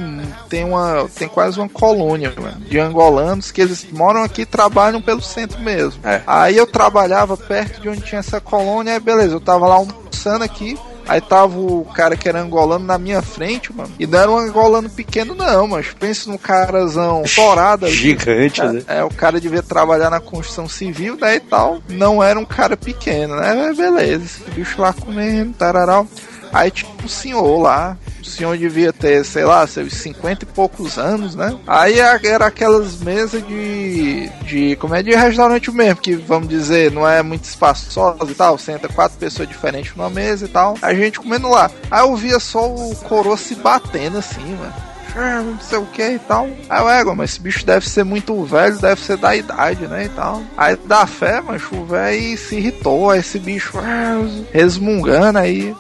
tem, 0.50 0.64
uma, 0.64 1.08
tem 1.16 1.28
quase 1.28 1.60
uma 1.60 1.70
colônia 1.70 2.34
mano, 2.36 2.60
de 2.62 2.80
angolanos 2.80 3.52
que 3.52 3.62
eles 3.62 3.86
moram 3.92 4.24
aqui 4.24 4.42
e 4.42 4.46
trabalham 4.48 5.00
pelo 5.04 5.22
centro 5.22 5.60
mesmo. 5.62 6.02
É. 6.04 6.22
Aí 6.26 6.58
eu 6.58 6.66
trabalhava 6.66 7.38
perto 7.38 7.80
de 7.80 7.90
onde 7.90 8.02
tinha 8.02 8.18
essa 8.20 8.42
colônia, 8.42 8.63
aí 8.86 9.00
beleza, 9.00 9.36
eu 9.36 9.42
tava 9.42 9.68
lá 9.68 9.76
almoçando 9.76 10.44
aqui. 10.44 10.78
Aí 11.08 11.20
tava 11.20 11.60
o 11.60 11.86
cara 11.94 12.16
que 12.16 12.30
era 12.30 12.42
angolano 12.42 12.86
na 12.86 12.98
minha 12.98 13.22
frente, 13.22 13.74
mano. 13.74 13.92
E 14.00 14.08
não 14.08 14.20
era 14.20 14.32
um 14.32 14.38
angolano 14.38 14.90
pequeno, 14.90 15.36
não, 15.36 15.68
mas 15.68 15.88
pensa 16.00 16.30
num 16.30 16.38
carazão 16.38 17.24
torado. 17.36 17.88
Gigante, 17.88 18.62
né? 18.62 18.84
É, 18.88 19.00
é, 19.00 19.04
o 19.04 19.10
cara 19.10 19.40
devia 19.40 19.62
trabalhar 19.62 20.10
na 20.10 20.20
construção 20.22 20.68
civil, 20.68 21.18
né, 21.20 21.36
e 21.36 21.40
tal. 21.42 21.82
Não 21.90 22.24
era 22.24 22.40
um 22.40 22.46
cara 22.46 22.78
pequeno, 22.78 23.36
né? 23.36 23.74
Beleza, 23.76 24.24
esse 24.24 24.52
bicho 24.52 24.82
lá 24.82 24.94
comendo, 24.94 25.54
tararau. 25.54 26.08
Aí 26.54 26.70
tinha 26.70 26.90
um 27.04 27.08
senhor 27.08 27.58
lá, 27.60 27.98
o 28.22 28.26
senhor 28.26 28.58
devia 28.58 28.94
ter, 28.94 29.26
sei 29.26 29.44
lá, 29.44 29.66
seus 29.66 29.94
50 29.94 30.44
e 30.44 30.48
poucos 30.48 30.98
anos, 30.98 31.36
né? 31.36 31.58
Aí 31.66 32.00
era 32.00 32.46
aquelas 32.46 32.98
mesas 32.98 33.46
de, 33.46 34.30
de, 34.46 34.76
como 34.78 34.96
é, 34.96 35.02
de 35.02 35.16
restaurante 35.16 35.72
mesmo, 35.72 36.00
que 36.00 36.16
vamos 36.16 36.48
dizer, 36.48 36.92
não 36.92 37.08
é 37.08 37.22
muito 37.24 37.46
espaçosa 37.46 38.30
e 38.30 38.36
tal, 38.36 38.58
senta 38.58 38.88
quatro 38.88 39.18
pessoas 39.18 39.50
diferentes 39.50 39.96
numa 39.96 40.10
mesa 40.10 40.46
e 40.46 40.48
tal. 40.48 40.78
A 40.82 40.94
gente 40.94 41.20
comendo 41.20 41.50
lá. 41.50 41.72
Aí 41.90 42.02
eu 42.02 42.16
via 42.16 42.40
só 42.40 42.68
o 42.68 42.96
coroa 42.96 43.36
se 43.36 43.56
batendo 43.56 44.20
assim, 44.20 44.56
mano 44.56 44.94
ah, 45.16 45.42
não 45.44 45.60
sei 45.60 45.78
o 45.78 45.86
que 45.86 46.02
e 46.02 46.20
tal. 46.20 46.50
Aí 46.70 46.82
eu, 46.82 46.90
égua, 46.90 47.16
mas 47.16 47.32
esse 47.32 47.42
bicho 47.42 47.66
deve 47.66 47.88
ser 47.88 48.04
muito 48.04 48.44
velho, 48.44 48.78
deve 48.80 49.02
ser 49.02 49.18
da 49.18 49.36
idade, 49.36 49.88
né, 49.88 50.06
e 50.06 50.10
tal. 50.10 50.42
Aí 50.58 50.78
dá 50.86 51.06
fé, 51.06 51.42
mas 51.42 51.62
o 51.72 51.86
velho 51.86 52.38
se 52.38 52.56
irritou, 52.56 53.12
aí 53.12 53.20
esse 53.20 53.40
bicho 53.40 53.78
ah, 53.78 54.18
resmungando 54.52 55.40
aí. 55.40 55.76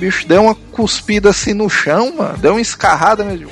Bicho 0.00 0.26
deu 0.26 0.44
uma 0.44 0.54
cuspida 0.54 1.28
assim 1.28 1.52
no 1.52 1.68
chão, 1.68 2.16
mano. 2.16 2.38
Deu 2.38 2.52
uma 2.52 2.60
escarrada 2.60 3.22
mesmo. 3.22 3.50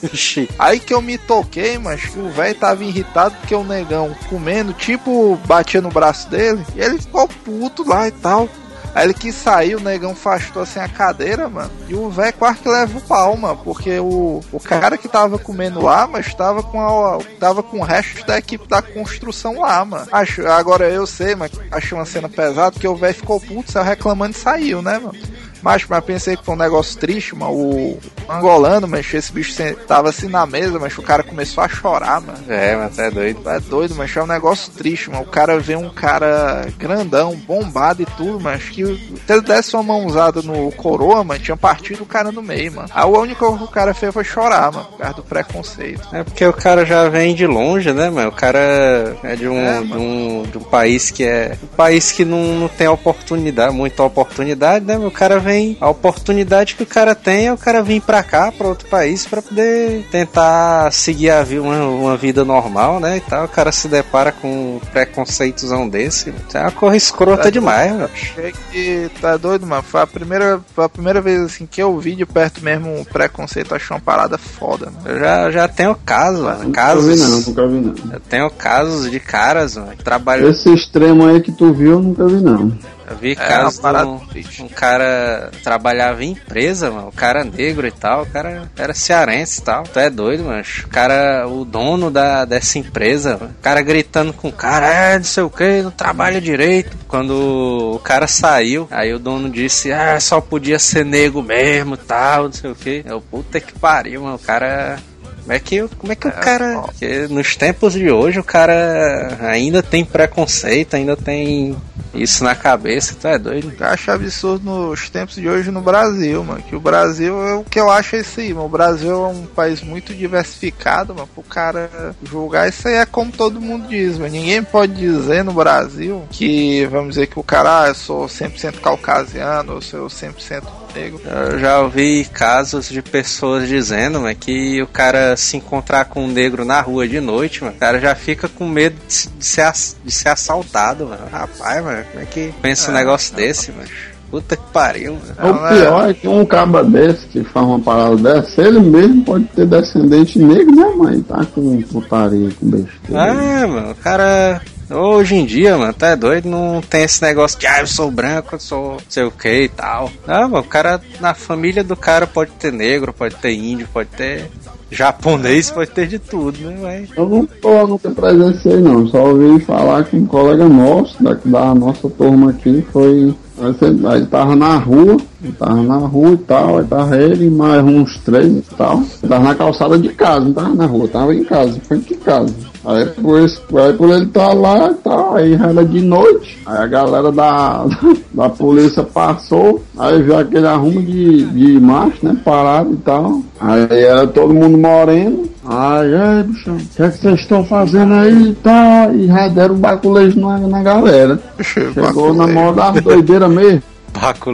Ixi. 0.00 0.48
Aí 0.56 0.78
que 0.78 0.94
eu 0.94 1.02
me 1.02 1.18
toquei, 1.18 1.76
mas 1.76 2.04
que 2.04 2.20
o 2.20 2.30
velho 2.30 2.54
tava 2.54 2.84
irritado 2.84 3.34
porque 3.40 3.52
o 3.52 3.64
negão 3.64 4.14
comendo, 4.30 4.72
tipo, 4.72 5.36
batia 5.44 5.80
no 5.80 5.88
braço 5.88 6.30
dele. 6.30 6.64
E 6.76 6.80
ele 6.80 7.00
ficou 7.00 7.26
puto 7.26 7.82
lá 7.82 8.06
e 8.06 8.12
tal. 8.12 8.48
Aí 8.94 9.06
ele 9.06 9.12
quis 9.12 9.34
sair, 9.34 9.74
o 9.74 9.80
negão 9.80 10.12
afastou 10.12 10.62
assim 10.62 10.78
a 10.78 10.88
cadeira, 10.88 11.48
mano. 11.48 11.70
E 11.88 11.94
o 11.94 12.08
velho 12.08 12.32
quase 12.32 12.60
que 12.60 12.68
leva 12.68 12.96
o 12.96 13.00
pau, 13.00 13.36
mano. 13.36 13.60
Porque 13.64 13.98
o, 13.98 14.40
o 14.52 14.60
cara 14.60 14.96
que 14.96 15.08
tava 15.08 15.36
comendo 15.36 15.82
lá, 15.82 16.06
mas 16.06 16.32
tava 16.32 16.62
com, 16.62 16.80
a, 16.80 17.18
tava 17.40 17.60
com 17.62 17.80
o 17.80 17.84
resto 17.84 18.24
da 18.24 18.38
equipe 18.38 18.68
da 18.68 18.80
construção 18.80 19.60
lá, 19.60 19.84
mano. 19.84 20.06
Acho, 20.12 20.46
agora 20.46 20.88
eu 20.88 21.06
sei, 21.08 21.34
mas 21.34 21.50
achei 21.72 21.98
uma 21.98 22.06
cena 22.06 22.28
pesada, 22.28 22.70
porque 22.70 22.86
o 22.86 22.96
velho 22.96 23.14
ficou 23.14 23.40
puto, 23.40 23.72
saiu 23.72 23.84
reclamando 23.84 24.34
e 24.34 24.40
saiu, 24.40 24.80
né, 24.80 24.98
mano? 24.98 25.18
Mas, 25.66 25.84
mas 25.88 26.04
pensei 26.04 26.36
que 26.36 26.44
foi 26.44 26.54
um 26.54 26.58
negócio 26.58 26.96
triste, 26.96 27.34
mano. 27.34 27.52
O 27.52 27.98
angolano, 28.28 28.86
mas 28.86 29.12
esse 29.12 29.32
bicho 29.32 29.52
tava 29.88 30.10
assim 30.10 30.28
na 30.28 30.46
mesa, 30.46 30.78
mas 30.78 30.96
o 30.96 31.02
cara 31.02 31.24
começou 31.24 31.64
a 31.64 31.68
chorar, 31.68 32.20
mano. 32.20 32.38
É, 32.48 32.76
mas 32.76 32.96
é 33.00 33.10
doido. 33.10 33.50
É 33.50 33.58
doido, 33.58 33.96
mas 33.96 34.16
é 34.16 34.22
um 34.22 34.28
negócio 34.28 34.72
triste, 34.72 35.10
mano. 35.10 35.24
O 35.24 35.26
cara 35.26 35.58
vê 35.58 35.74
um 35.74 35.90
cara 35.90 36.68
grandão, 36.78 37.34
bombado 37.34 38.00
e 38.00 38.06
tudo, 38.06 38.38
mas 38.38 38.62
que 38.68 38.84
se 38.84 39.32
ele 39.32 39.40
desse 39.40 39.74
uma 39.74 39.82
mãozada 39.82 40.40
no 40.40 40.70
coroa, 40.70 41.24
mano, 41.24 41.40
tinha 41.40 41.56
partido 41.56 42.04
o 42.04 42.06
cara 42.06 42.30
no 42.30 42.42
meio, 42.42 42.72
mano. 42.72 42.88
A 42.94 43.04
única 43.04 43.40
coisa 43.40 43.58
que 43.58 43.64
o 43.64 43.68
cara 43.68 43.92
fez 43.92 44.14
foi 44.14 44.22
chorar, 44.22 44.70
mano, 44.70 44.86
por 44.86 44.98
causa 44.98 45.14
do 45.14 45.24
preconceito. 45.24 46.06
É 46.12 46.22
porque 46.22 46.46
o 46.46 46.52
cara 46.52 46.86
já 46.86 47.08
vem 47.08 47.34
de 47.34 47.44
longe, 47.44 47.92
né, 47.92 48.08
mano? 48.08 48.28
O 48.28 48.32
cara 48.32 49.16
é 49.24 49.34
de 49.34 49.48
um, 49.48 49.58
É, 49.58 49.82
de 49.82 49.94
um, 49.94 50.42
de 50.44 50.58
um 50.58 50.62
país 50.62 51.10
que 51.10 51.24
é. 51.24 51.58
Um 51.60 51.76
país 51.76 52.12
que 52.12 52.24
não, 52.24 52.54
não 52.54 52.68
tem 52.68 52.86
oportunidade, 52.86 53.74
muita 53.74 54.04
oportunidade, 54.04 54.84
né? 54.84 54.96
O 54.96 55.10
cara 55.10 55.40
vem 55.40 55.55
a 55.80 55.88
oportunidade 55.88 56.74
que 56.74 56.82
o 56.82 56.86
cara 56.86 57.14
tem 57.14 57.46
é 57.46 57.52
o 57.52 57.58
cara 57.58 57.82
vir 57.82 58.00
pra 58.00 58.22
cá, 58.22 58.52
pra 58.52 58.68
outro 58.68 58.88
país, 58.88 59.26
pra 59.26 59.42
poder 59.42 60.04
tentar 60.10 60.92
seguir 60.92 61.30
a 61.30 61.42
vi 61.42 61.58
uma, 61.58 61.76
uma, 61.86 62.16
vida 62.16 62.44
normal, 62.44 63.00
né? 63.00 63.18
E 63.18 63.20
tal. 63.20 63.44
O 63.44 63.48
cara 63.48 63.70
se 63.72 63.88
depara 63.88 64.32
com 64.32 64.80
preconceitozão 64.92 65.88
desse. 65.88 66.32
É 66.52 66.60
uma 66.60 66.72
corra 66.72 66.96
escrota 66.96 67.44
tá 67.44 67.50
demais, 67.50 67.92
mano. 67.92 68.10
É 68.38 68.52
que 68.70 69.10
tá 69.20 69.36
doido, 69.36 69.66
mano. 69.66 69.82
Foi 69.82 70.00
a 70.00 70.06
primeira, 70.06 70.60
foi 70.74 70.84
a 70.84 70.88
primeira 70.88 71.20
vez 71.20 71.40
assim 71.40 71.66
que 71.66 71.82
eu 71.82 71.98
vi 71.98 72.14
de 72.14 72.26
perto 72.26 72.62
mesmo 72.62 73.00
um 73.00 73.04
preconceito, 73.04 73.74
achei 73.74 73.94
uma 73.94 74.02
parada 74.02 74.36
foda, 74.38 74.86
mano. 74.90 75.08
Eu 75.08 75.18
já, 75.18 75.50
já 75.50 75.68
tenho 75.68 75.94
casos, 75.94 76.40
mano. 76.40 76.72
Casos. 76.72 77.06
Nunca 77.06 77.16
vi 77.16 77.30
não, 77.30 77.40
nunca 77.40 77.66
vi 77.66 77.80
não. 77.80 78.14
Eu 78.14 78.20
tenho 78.20 78.50
casos 78.50 79.10
de 79.10 79.20
caras, 79.20 79.76
mano, 79.76 79.96
que 79.96 80.04
trabalham. 80.04 80.48
Esse 80.48 80.72
extremo 80.72 81.26
aí 81.26 81.40
que 81.40 81.52
tu 81.52 81.72
viu, 81.72 81.92
eu 81.92 82.00
nunca 82.00 82.26
vi 82.26 82.36
não. 82.36 82.72
Eu 83.08 83.16
vi 83.16 83.32
é, 83.32 83.34
casos 83.34 83.80
um, 83.84 84.64
um 84.64 84.68
cara 84.68 85.50
trabalhava 85.62 86.24
em 86.24 86.32
empresa, 86.32 86.90
mano. 86.90 87.08
O 87.08 87.12
cara 87.12 87.44
negro 87.44 87.86
e 87.86 87.90
tal. 87.92 88.22
O 88.22 88.26
cara 88.26 88.68
era 88.76 88.94
cearense 88.94 89.60
e 89.60 89.62
tal. 89.64 89.84
Tu 89.84 89.98
é 89.98 90.10
doido, 90.10 90.44
mano. 90.44 90.64
O 90.84 90.88
cara, 90.88 91.46
o 91.46 91.64
dono 91.64 92.10
da, 92.10 92.44
dessa 92.44 92.78
empresa, 92.78 93.36
o 93.36 93.62
cara 93.62 93.80
gritando 93.82 94.32
com 94.32 94.48
o 94.48 94.52
cara, 94.52 94.86
é, 94.92 95.18
não 95.18 95.24
sei 95.24 95.42
o 95.42 95.50
que, 95.50 95.82
não 95.82 95.90
trabalha 95.90 96.40
direito. 96.40 96.96
Quando 97.06 97.94
o 97.94 97.98
cara 98.00 98.26
saiu, 98.26 98.88
aí 98.90 99.14
o 99.14 99.18
dono 99.18 99.48
disse, 99.48 99.92
ah, 99.92 100.18
só 100.18 100.40
podia 100.40 100.78
ser 100.78 101.04
negro 101.04 101.42
mesmo 101.42 101.96
tal, 101.96 102.44
não 102.44 102.52
sei 102.52 102.70
o 102.70 102.74
que. 102.74 103.04
Eu, 103.06 103.20
puta 103.20 103.60
que 103.60 103.78
pariu, 103.78 104.22
mano. 104.22 104.36
O 104.36 104.40
cara 104.40 104.98
como 105.46 105.52
é 105.52 105.60
que, 105.60 105.88
como 105.96 106.12
é 106.12 106.16
que 106.16 106.26
é, 106.26 106.30
o 106.30 106.32
cara. 106.32 106.84
Nos 107.30 107.54
tempos 107.54 107.92
de 107.92 108.10
hoje 108.10 108.40
o 108.40 108.44
cara 108.44 109.38
ainda 109.42 109.80
tem 109.80 110.04
preconceito, 110.04 110.96
ainda 110.96 111.16
tem 111.16 111.76
isso 112.12 112.42
na 112.42 112.56
cabeça, 112.56 113.14
tu 113.14 113.28
é 113.28 113.38
doido? 113.38 113.72
Eu 113.78 113.86
acho 113.86 114.10
absurdo 114.10 114.64
nos 114.64 115.08
tempos 115.08 115.36
de 115.36 115.48
hoje 115.48 115.70
no 115.70 115.80
Brasil, 115.80 116.42
mano. 116.42 116.60
Que 116.62 116.74
o 116.74 116.80
Brasil 116.80 117.40
é 117.46 117.54
o 117.54 117.62
que 117.62 117.78
eu 117.78 117.88
acho 117.88 118.16
é 118.16 118.20
isso 118.20 118.40
aí, 118.40 118.52
mano. 118.52 118.66
O 118.66 118.70
Brasil 118.70 119.12
é 119.12 119.28
um 119.28 119.46
país 119.46 119.82
muito 119.82 120.12
diversificado, 120.12 121.14
mano. 121.14 121.28
Pro 121.32 121.44
cara 121.44 121.88
julgar 122.24 122.68
isso 122.68 122.88
aí 122.88 122.94
é 122.94 123.06
como 123.06 123.30
todo 123.30 123.60
mundo 123.60 123.86
diz, 123.86 124.18
mano. 124.18 124.32
Ninguém 124.32 124.64
pode 124.64 124.94
dizer 124.94 125.44
no 125.44 125.52
Brasil 125.52 126.24
que, 126.28 126.84
vamos 126.86 127.10
dizer, 127.10 127.28
que 127.28 127.38
o 127.38 127.44
cara, 127.44 127.84
ah, 127.84 127.88
eu 127.88 127.94
sou 127.94 128.26
100% 128.26 128.80
caucasiano, 128.80 129.74
ou 129.74 129.80
sou 129.80 130.08
100% 130.08 130.85
negro. 130.96 131.20
Eu 131.24 131.58
já 131.58 131.80
ouvi 131.80 132.24
casos 132.32 132.88
de 132.88 133.02
pessoas 133.02 133.68
dizendo, 133.68 134.20
mano, 134.20 134.34
que 134.34 134.82
o 134.82 134.86
cara 134.86 135.36
se 135.36 135.56
encontrar 135.56 136.06
com 136.06 136.24
um 136.24 136.28
negro 136.28 136.64
na 136.64 136.80
rua 136.80 137.06
de 137.06 137.20
noite, 137.20 137.62
mano, 137.62 137.76
o 137.76 137.78
cara 137.78 138.00
já 138.00 138.14
fica 138.14 138.48
com 138.48 138.66
medo 138.66 138.96
de, 139.06 139.28
de 139.28 139.44
ser, 139.44 139.70
de 140.04 140.10
ser 140.10 140.30
assaltado, 140.30 141.06
mano. 141.06 141.26
Rapaz, 141.30 141.84
mano, 141.84 142.04
como 142.10 142.22
é 142.22 142.26
que 142.26 142.54
pensa 142.62 142.88
é, 142.88 142.90
um 142.90 142.94
negócio 142.94 143.34
é, 143.34 143.36
desse, 143.36 143.70
mano? 143.72 143.88
Puta 144.30 144.56
que 144.56 144.72
pariu, 144.72 145.14
mano. 145.14 145.56
O 145.56 145.68
pior 145.68 146.10
é 146.10 146.14
que 146.14 146.26
um 146.26 146.44
caba 146.44 146.82
desse 146.82 147.26
que 147.28 147.44
faz 147.44 147.64
uma 147.64 147.78
parada 147.78 148.16
dessa, 148.16 148.62
ele 148.62 148.80
mesmo 148.80 149.24
pode 149.24 149.44
ter 149.44 149.66
descendente 149.66 150.38
negro, 150.38 150.74
né, 150.74 150.92
mãe? 150.96 151.20
Tá 151.22 151.44
com 151.54 151.80
putaria, 151.82 152.50
com 152.58 152.66
besteira. 152.68 153.22
Ah, 153.22 153.66
mano, 153.66 153.90
o 153.92 153.94
cara 153.94 154.60
Hoje 154.90 155.34
em 155.34 155.44
dia, 155.44 155.76
mano, 155.76 155.92
tá 155.92 156.14
doido, 156.14 156.48
não 156.48 156.80
tem 156.80 157.02
esse 157.02 157.20
negócio 157.22 157.58
de 157.58 157.66
ah, 157.66 157.80
eu 157.80 157.86
sou 157.86 158.10
branco, 158.10 158.54
eu 158.54 158.60
sou 158.60 158.96
sei 159.08 159.24
o 159.24 159.30
que 159.30 159.62
e 159.64 159.68
tal. 159.68 160.10
Não, 160.26 160.42
mano, 160.42 160.58
o 160.58 160.64
cara, 160.64 161.00
na 161.20 161.34
família 161.34 161.82
do 161.82 161.96
cara 161.96 162.26
pode 162.26 162.52
ter 162.52 162.72
negro, 162.72 163.12
pode 163.12 163.34
ter 163.36 163.52
índio, 163.52 163.88
pode 163.92 164.10
ter 164.10 164.48
japonês, 164.90 165.70
pode 165.70 165.90
ter 165.90 166.06
de 166.06 166.18
tudo, 166.18 166.58
né, 166.60 166.76
velho? 166.80 167.08
Eu 167.16 167.28
não 167.28 167.46
tô, 167.46 167.86
nunca 167.86 168.10
presenciei 168.10 168.76
não, 168.76 169.06
só 169.08 169.26
ouvi 169.26 169.64
falar 169.64 170.04
que 170.04 170.16
um 170.16 170.26
colega 170.26 170.68
nosso, 170.68 171.22
da, 171.22 171.34
da 171.44 171.74
nossa 171.74 172.08
turma 172.08 172.50
aqui, 172.50 172.86
foi 172.92 173.34
Aí 173.58 174.16
ele 174.16 174.26
tava 174.26 174.54
na 174.54 174.76
rua, 174.76 175.16
tava 175.58 175.82
na 175.82 175.96
rua 175.96 176.32
e 176.32 176.36
tal, 176.36 176.78
aí 176.78 176.84
tava 176.84 177.16
ele 177.16 177.46
e 177.46 177.50
mais 177.50 177.82
uns 177.82 178.18
três 178.18 178.52
e 178.52 178.62
tal. 178.76 179.02
Tava 179.26 179.44
na 179.44 179.54
calçada 179.54 179.98
de 179.98 180.10
casa, 180.10 180.40
não 180.40 180.52
tava 180.52 180.74
na 180.74 180.84
rua, 180.84 181.08
tava 181.08 181.34
em 181.34 181.42
casa, 181.42 181.80
foi 181.88 181.98
de 181.98 182.16
casa. 182.16 182.54
Aí 182.86 183.04
por, 183.06 183.40
isso, 183.40 183.60
aí 183.76 183.92
por 183.94 184.10
ele 184.10 184.26
tá 184.26 184.52
lá 184.52 184.92
e 184.92 184.94
tal, 184.94 185.34
aí 185.34 185.54
era 185.54 185.84
de 185.84 186.00
noite, 186.00 186.56
aí 186.64 186.84
a 186.84 186.86
galera 186.86 187.32
da, 187.32 187.84
da 188.32 188.48
polícia 188.48 189.02
passou, 189.02 189.82
aí 189.98 190.22
viu 190.22 190.38
aquele 190.38 190.68
arrumo 190.68 191.02
de, 191.02 191.46
de 191.46 191.80
macho, 191.80 192.24
né, 192.24 192.36
parado 192.44 192.92
e 192.92 192.96
tal. 192.98 193.40
Aí 193.58 194.04
era 194.04 194.24
todo 194.28 194.54
mundo 194.54 194.78
moreno, 194.78 195.48
aí, 195.64 196.14
aí, 196.14 196.42
bichão, 196.44 196.76
o 196.76 196.78
que 196.78 197.02
é 197.02 197.10
que 197.10 197.18
vocês 197.18 197.40
estão 197.40 197.64
fazendo 197.64 198.14
aí 198.14 198.50
e 198.50 198.54
tal? 198.54 199.14
E 199.16 199.26
já 199.26 199.48
deram 199.48 199.74
baculejo 199.74 200.38
na, 200.38 200.56
na 200.56 200.80
galera. 200.80 201.40
Chegou 201.60 202.32
na 202.34 202.46
mão 202.46 202.72
das 202.72 203.02
doideiras 203.02 203.50
mesmo. 203.50 203.82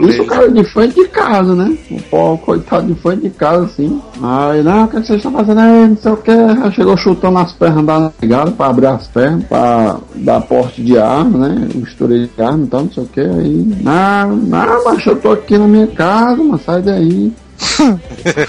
Isso 0.09 0.23
o 0.23 0.25
cara 0.27 0.51
de 0.51 0.63
frente 0.65 0.95
de 0.95 1.07
casa, 1.07 1.55
né? 1.55 1.77
O 1.89 2.01
pó, 2.03 2.37
coitado 2.37 2.87
de 2.87 2.99
frente 2.99 3.21
de 3.21 3.29
casa, 3.29 3.65
assim. 3.65 4.01
Aí, 4.21 4.61
não, 4.63 4.85
o 4.85 4.87
que, 4.87 4.97
é 4.97 5.03
você 5.03 5.15
está 5.15 5.31
fazendo 5.31 5.59
aí? 5.59 5.87
Não 5.87 5.97
sei 5.97 6.11
o 6.11 6.17
que. 6.17 6.31
Aí 6.31 6.71
chegou 6.73 6.97
chutando 6.97 7.37
as 7.39 7.53
pernas 7.53 7.85
da 7.85 8.11
negada 8.21 8.51
pra 8.51 8.67
abrir 8.67 8.87
as 8.87 9.07
pernas, 9.07 9.43
pra 9.45 9.97
dar 10.15 10.41
porte 10.41 10.83
de 10.83 10.97
arma, 10.97 11.47
né? 11.47 11.67
Misturei 11.75 12.29
de 12.35 12.41
arma 12.41 12.65
e 12.65 12.67
tal, 12.67 12.81
não 12.83 12.91
sei 12.91 13.03
o 13.03 13.07
que. 13.07 13.21
Aí, 13.21 13.75
não, 13.81 14.35
não, 14.35 14.83
mas 14.83 15.05
eu 15.05 15.15
tô 15.15 15.31
aqui 15.31 15.57
na 15.57 15.67
minha 15.67 15.87
casa, 15.87 16.43
mas 16.43 16.63
sai 16.63 16.81
daí. 16.81 17.31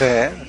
é. 0.00 0.32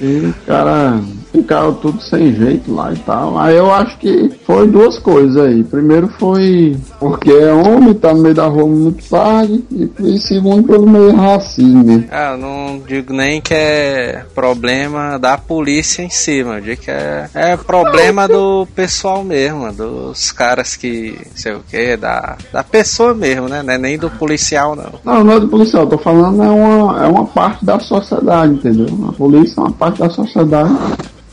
E, 0.00 0.32
cara, 0.46 1.00
ficaram 1.32 1.74
tudo 1.74 2.00
sem 2.02 2.34
jeito 2.34 2.74
lá 2.74 2.92
e 2.92 2.96
tal. 2.98 3.38
Aí 3.38 3.56
eu 3.56 3.72
acho 3.72 3.98
que 3.98 4.30
foi 4.44 4.66
duas 4.66 4.98
coisas 4.98 5.36
aí. 5.36 5.62
Primeiro 5.62 6.08
foi 6.08 6.76
porque 6.98 7.30
é 7.30 7.52
homem, 7.52 7.94
tá 7.94 8.12
no 8.12 8.22
meio 8.22 8.34
da 8.34 8.46
rua 8.46 8.66
muito 8.66 9.04
tarde, 9.08 9.64
e, 9.70 9.90
e 10.00 10.18
segundo 10.18 10.64
pelo 10.64 10.88
meio 10.88 11.14
racismo. 11.14 12.04
Ah, 12.10 12.32
eu 12.32 12.38
não 12.38 12.82
digo 12.86 13.12
nem 13.12 13.40
que 13.40 13.54
é 13.54 14.24
problema 14.34 15.18
da 15.18 15.36
polícia 15.36 16.02
em 16.02 16.10
si, 16.10 16.38
eu 16.38 16.60
digo 16.60 16.82
que 16.82 16.90
é, 16.90 17.28
é 17.34 17.56
problema 17.56 18.26
do 18.26 18.66
pessoal 18.74 19.22
mesmo, 19.24 19.72
dos 19.72 20.32
caras 20.32 20.76
que, 20.76 21.18
sei 21.34 21.52
o 21.52 21.60
que, 21.60 21.96
da, 21.96 22.36
da 22.52 22.62
pessoa 22.64 23.14
mesmo, 23.14 23.48
né? 23.48 23.62
É 23.66 23.78
nem 23.78 23.98
do 23.98 24.10
policial, 24.10 24.74
não. 24.74 24.92
Não, 25.04 25.24
não 25.24 25.32
é 25.34 25.40
do 25.40 25.48
policial, 25.48 25.86
tô 25.86 25.98
falando 25.98 26.42
é 26.42 26.48
uma, 26.48 27.04
é 27.04 27.06
uma 27.06 27.26
parte 27.26 27.64
da 27.64 27.78
sociedade, 27.78 28.54
entendeu? 28.54 28.86
A 29.08 29.12
polícia 29.12 29.60
é 29.60 29.62
uma 29.62 29.72
parte 29.72 29.98
da 29.98 30.10
sociedade 30.10 30.74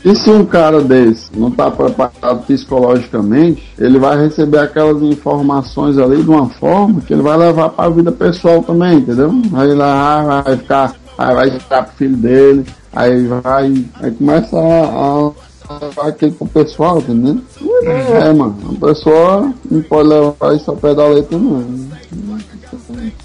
e 0.06 0.14
se 0.14 0.30
um 0.30 0.46
cara 0.46 0.80
desse 0.80 1.36
não 1.36 1.48
está 1.48 1.68
preparado 1.68 2.46
psicologicamente, 2.46 3.74
ele 3.76 3.98
vai 3.98 4.16
receber 4.16 4.58
aquelas 4.58 5.02
informações 5.02 5.98
ali 5.98 6.22
de 6.22 6.30
uma 6.30 6.48
forma 6.48 7.00
que 7.00 7.12
ele 7.12 7.22
vai 7.22 7.36
levar 7.36 7.70
para 7.70 7.86
a 7.86 7.90
vida 7.90 8.12
pessoal 8.12 8.62
também, 8.62 8.98
entendeu? 8.98 9.32
Aí 9.52 9.74
lá 9.74 10.42
vai 10.44 10.56
ficar, 10.58 10.94
aí 11.18 11.34
vai 11.34 11.50
ficar 11.50 11.82
pro 11.82 11.96
filho 11.96 12.16
dele, 12.18 12.64
aí 12.94 13.26
vai, 13.26 13.84
aí 14.00 14.10
começa 14.12 14.56
a, 14.56 15.32
a 15.74 16.08
aquele 16.08 16.30
pro 16.30 16.46
pessoal, 16.46 16.98
entendeu? 16.98 17.40
Uhum. 17.60 18.16
É, 18.16 18.32
mano, 18.32 18.56
a 18.80 18.86
pessoa 18.86 19.52
não 19.68 19.82
pode 19.82 20.08
levar 20.08 20.54
isso 20.54 20.70
ao 20.70 20.76
pé 20.76 20.94
da 20.94 21.04
letra, 21.08 21.36
não. 21.36 21.64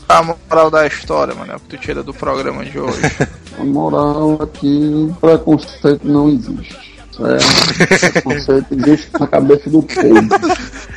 A 0.07 0.21
moral 0.23 0.69
da 0.69 0.85
história, 0.87 1.33
mano, 1.33 1.53
é 1.53 1.55
o 1.55 1.59
que 1.59 1.69
tu 1.69 1.77
tira 1.77 2.03
do 2.03 2.13
programa 2.13 2.63
de 2.65 2.79
hoje. 2.79 3.01
A 3.59 3.63
moral 3.63 4.39
aqui, 4.41 5.11
preconceito 5.19 6.07
não 6.07 6.29
existe. 6.29 6.77
É, 7.19 7.37
preconceito 8.11 8.67
existe 8.71 9.09
na 9.19 9.27
cabeça 9.27 9.69
do 9.69 9.81
povo. 9.81 10.29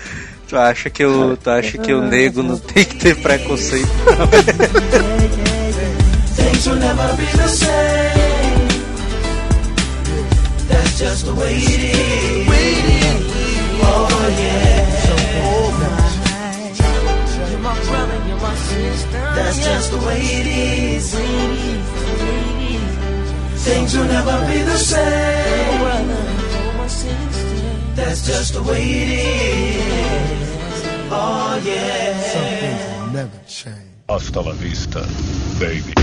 Tu 0.46 0.58
acha 0.58 0.90
que 0.90 1.02
o, 1.04 1.36
tu 1.36 1.50
acha 1.50 1.78
que 1.78 1.92
o 1.92 2.02
nego 2.02 2.42
não 2.42 2.58
tem 2.58 2.84
que 2.84 2.96
ter 2.96 3.16
preconceito? 3.16 3.88
Things 6.36 6.66
will 6.66 6.76
never 6.76 7.16
be 7.16 7.24
the 7.24 7.48
same. 7.48 8.68
That's 10.68 10.98
just 10.98 11.24
the 11.24 11.32
way 11.32 11.56
it 11.56 11.96
is. 11.96 12.03
Just 20.20 20.22
the 20.22 20.22
way 20.22 20.22
it 20.40 20.46
is. 20.96 21.14
Things 23.64 23.96
will 23.96 24.04
never 24.04 24.46
be 24.46 24.62
the 24.62 24.76
same. 24.76 26.08
That's 27.94 28.26
just 28.26 28.54
the 28.54 28.62
way 28.62 28.82
it 28.82 29.08
is. 29.08 30.82
Oh 31.10 31.62
yeah. 31.64 32.20
Some 32.20 32.42
things 32.42 33.00
will 33.00 33.12
never 33.12 33.40
change. 33.46 33.90
Hasta 34.08 34.40
la 34.40 34.52
vista, 34.52 35.06
baby. 35.58 35.94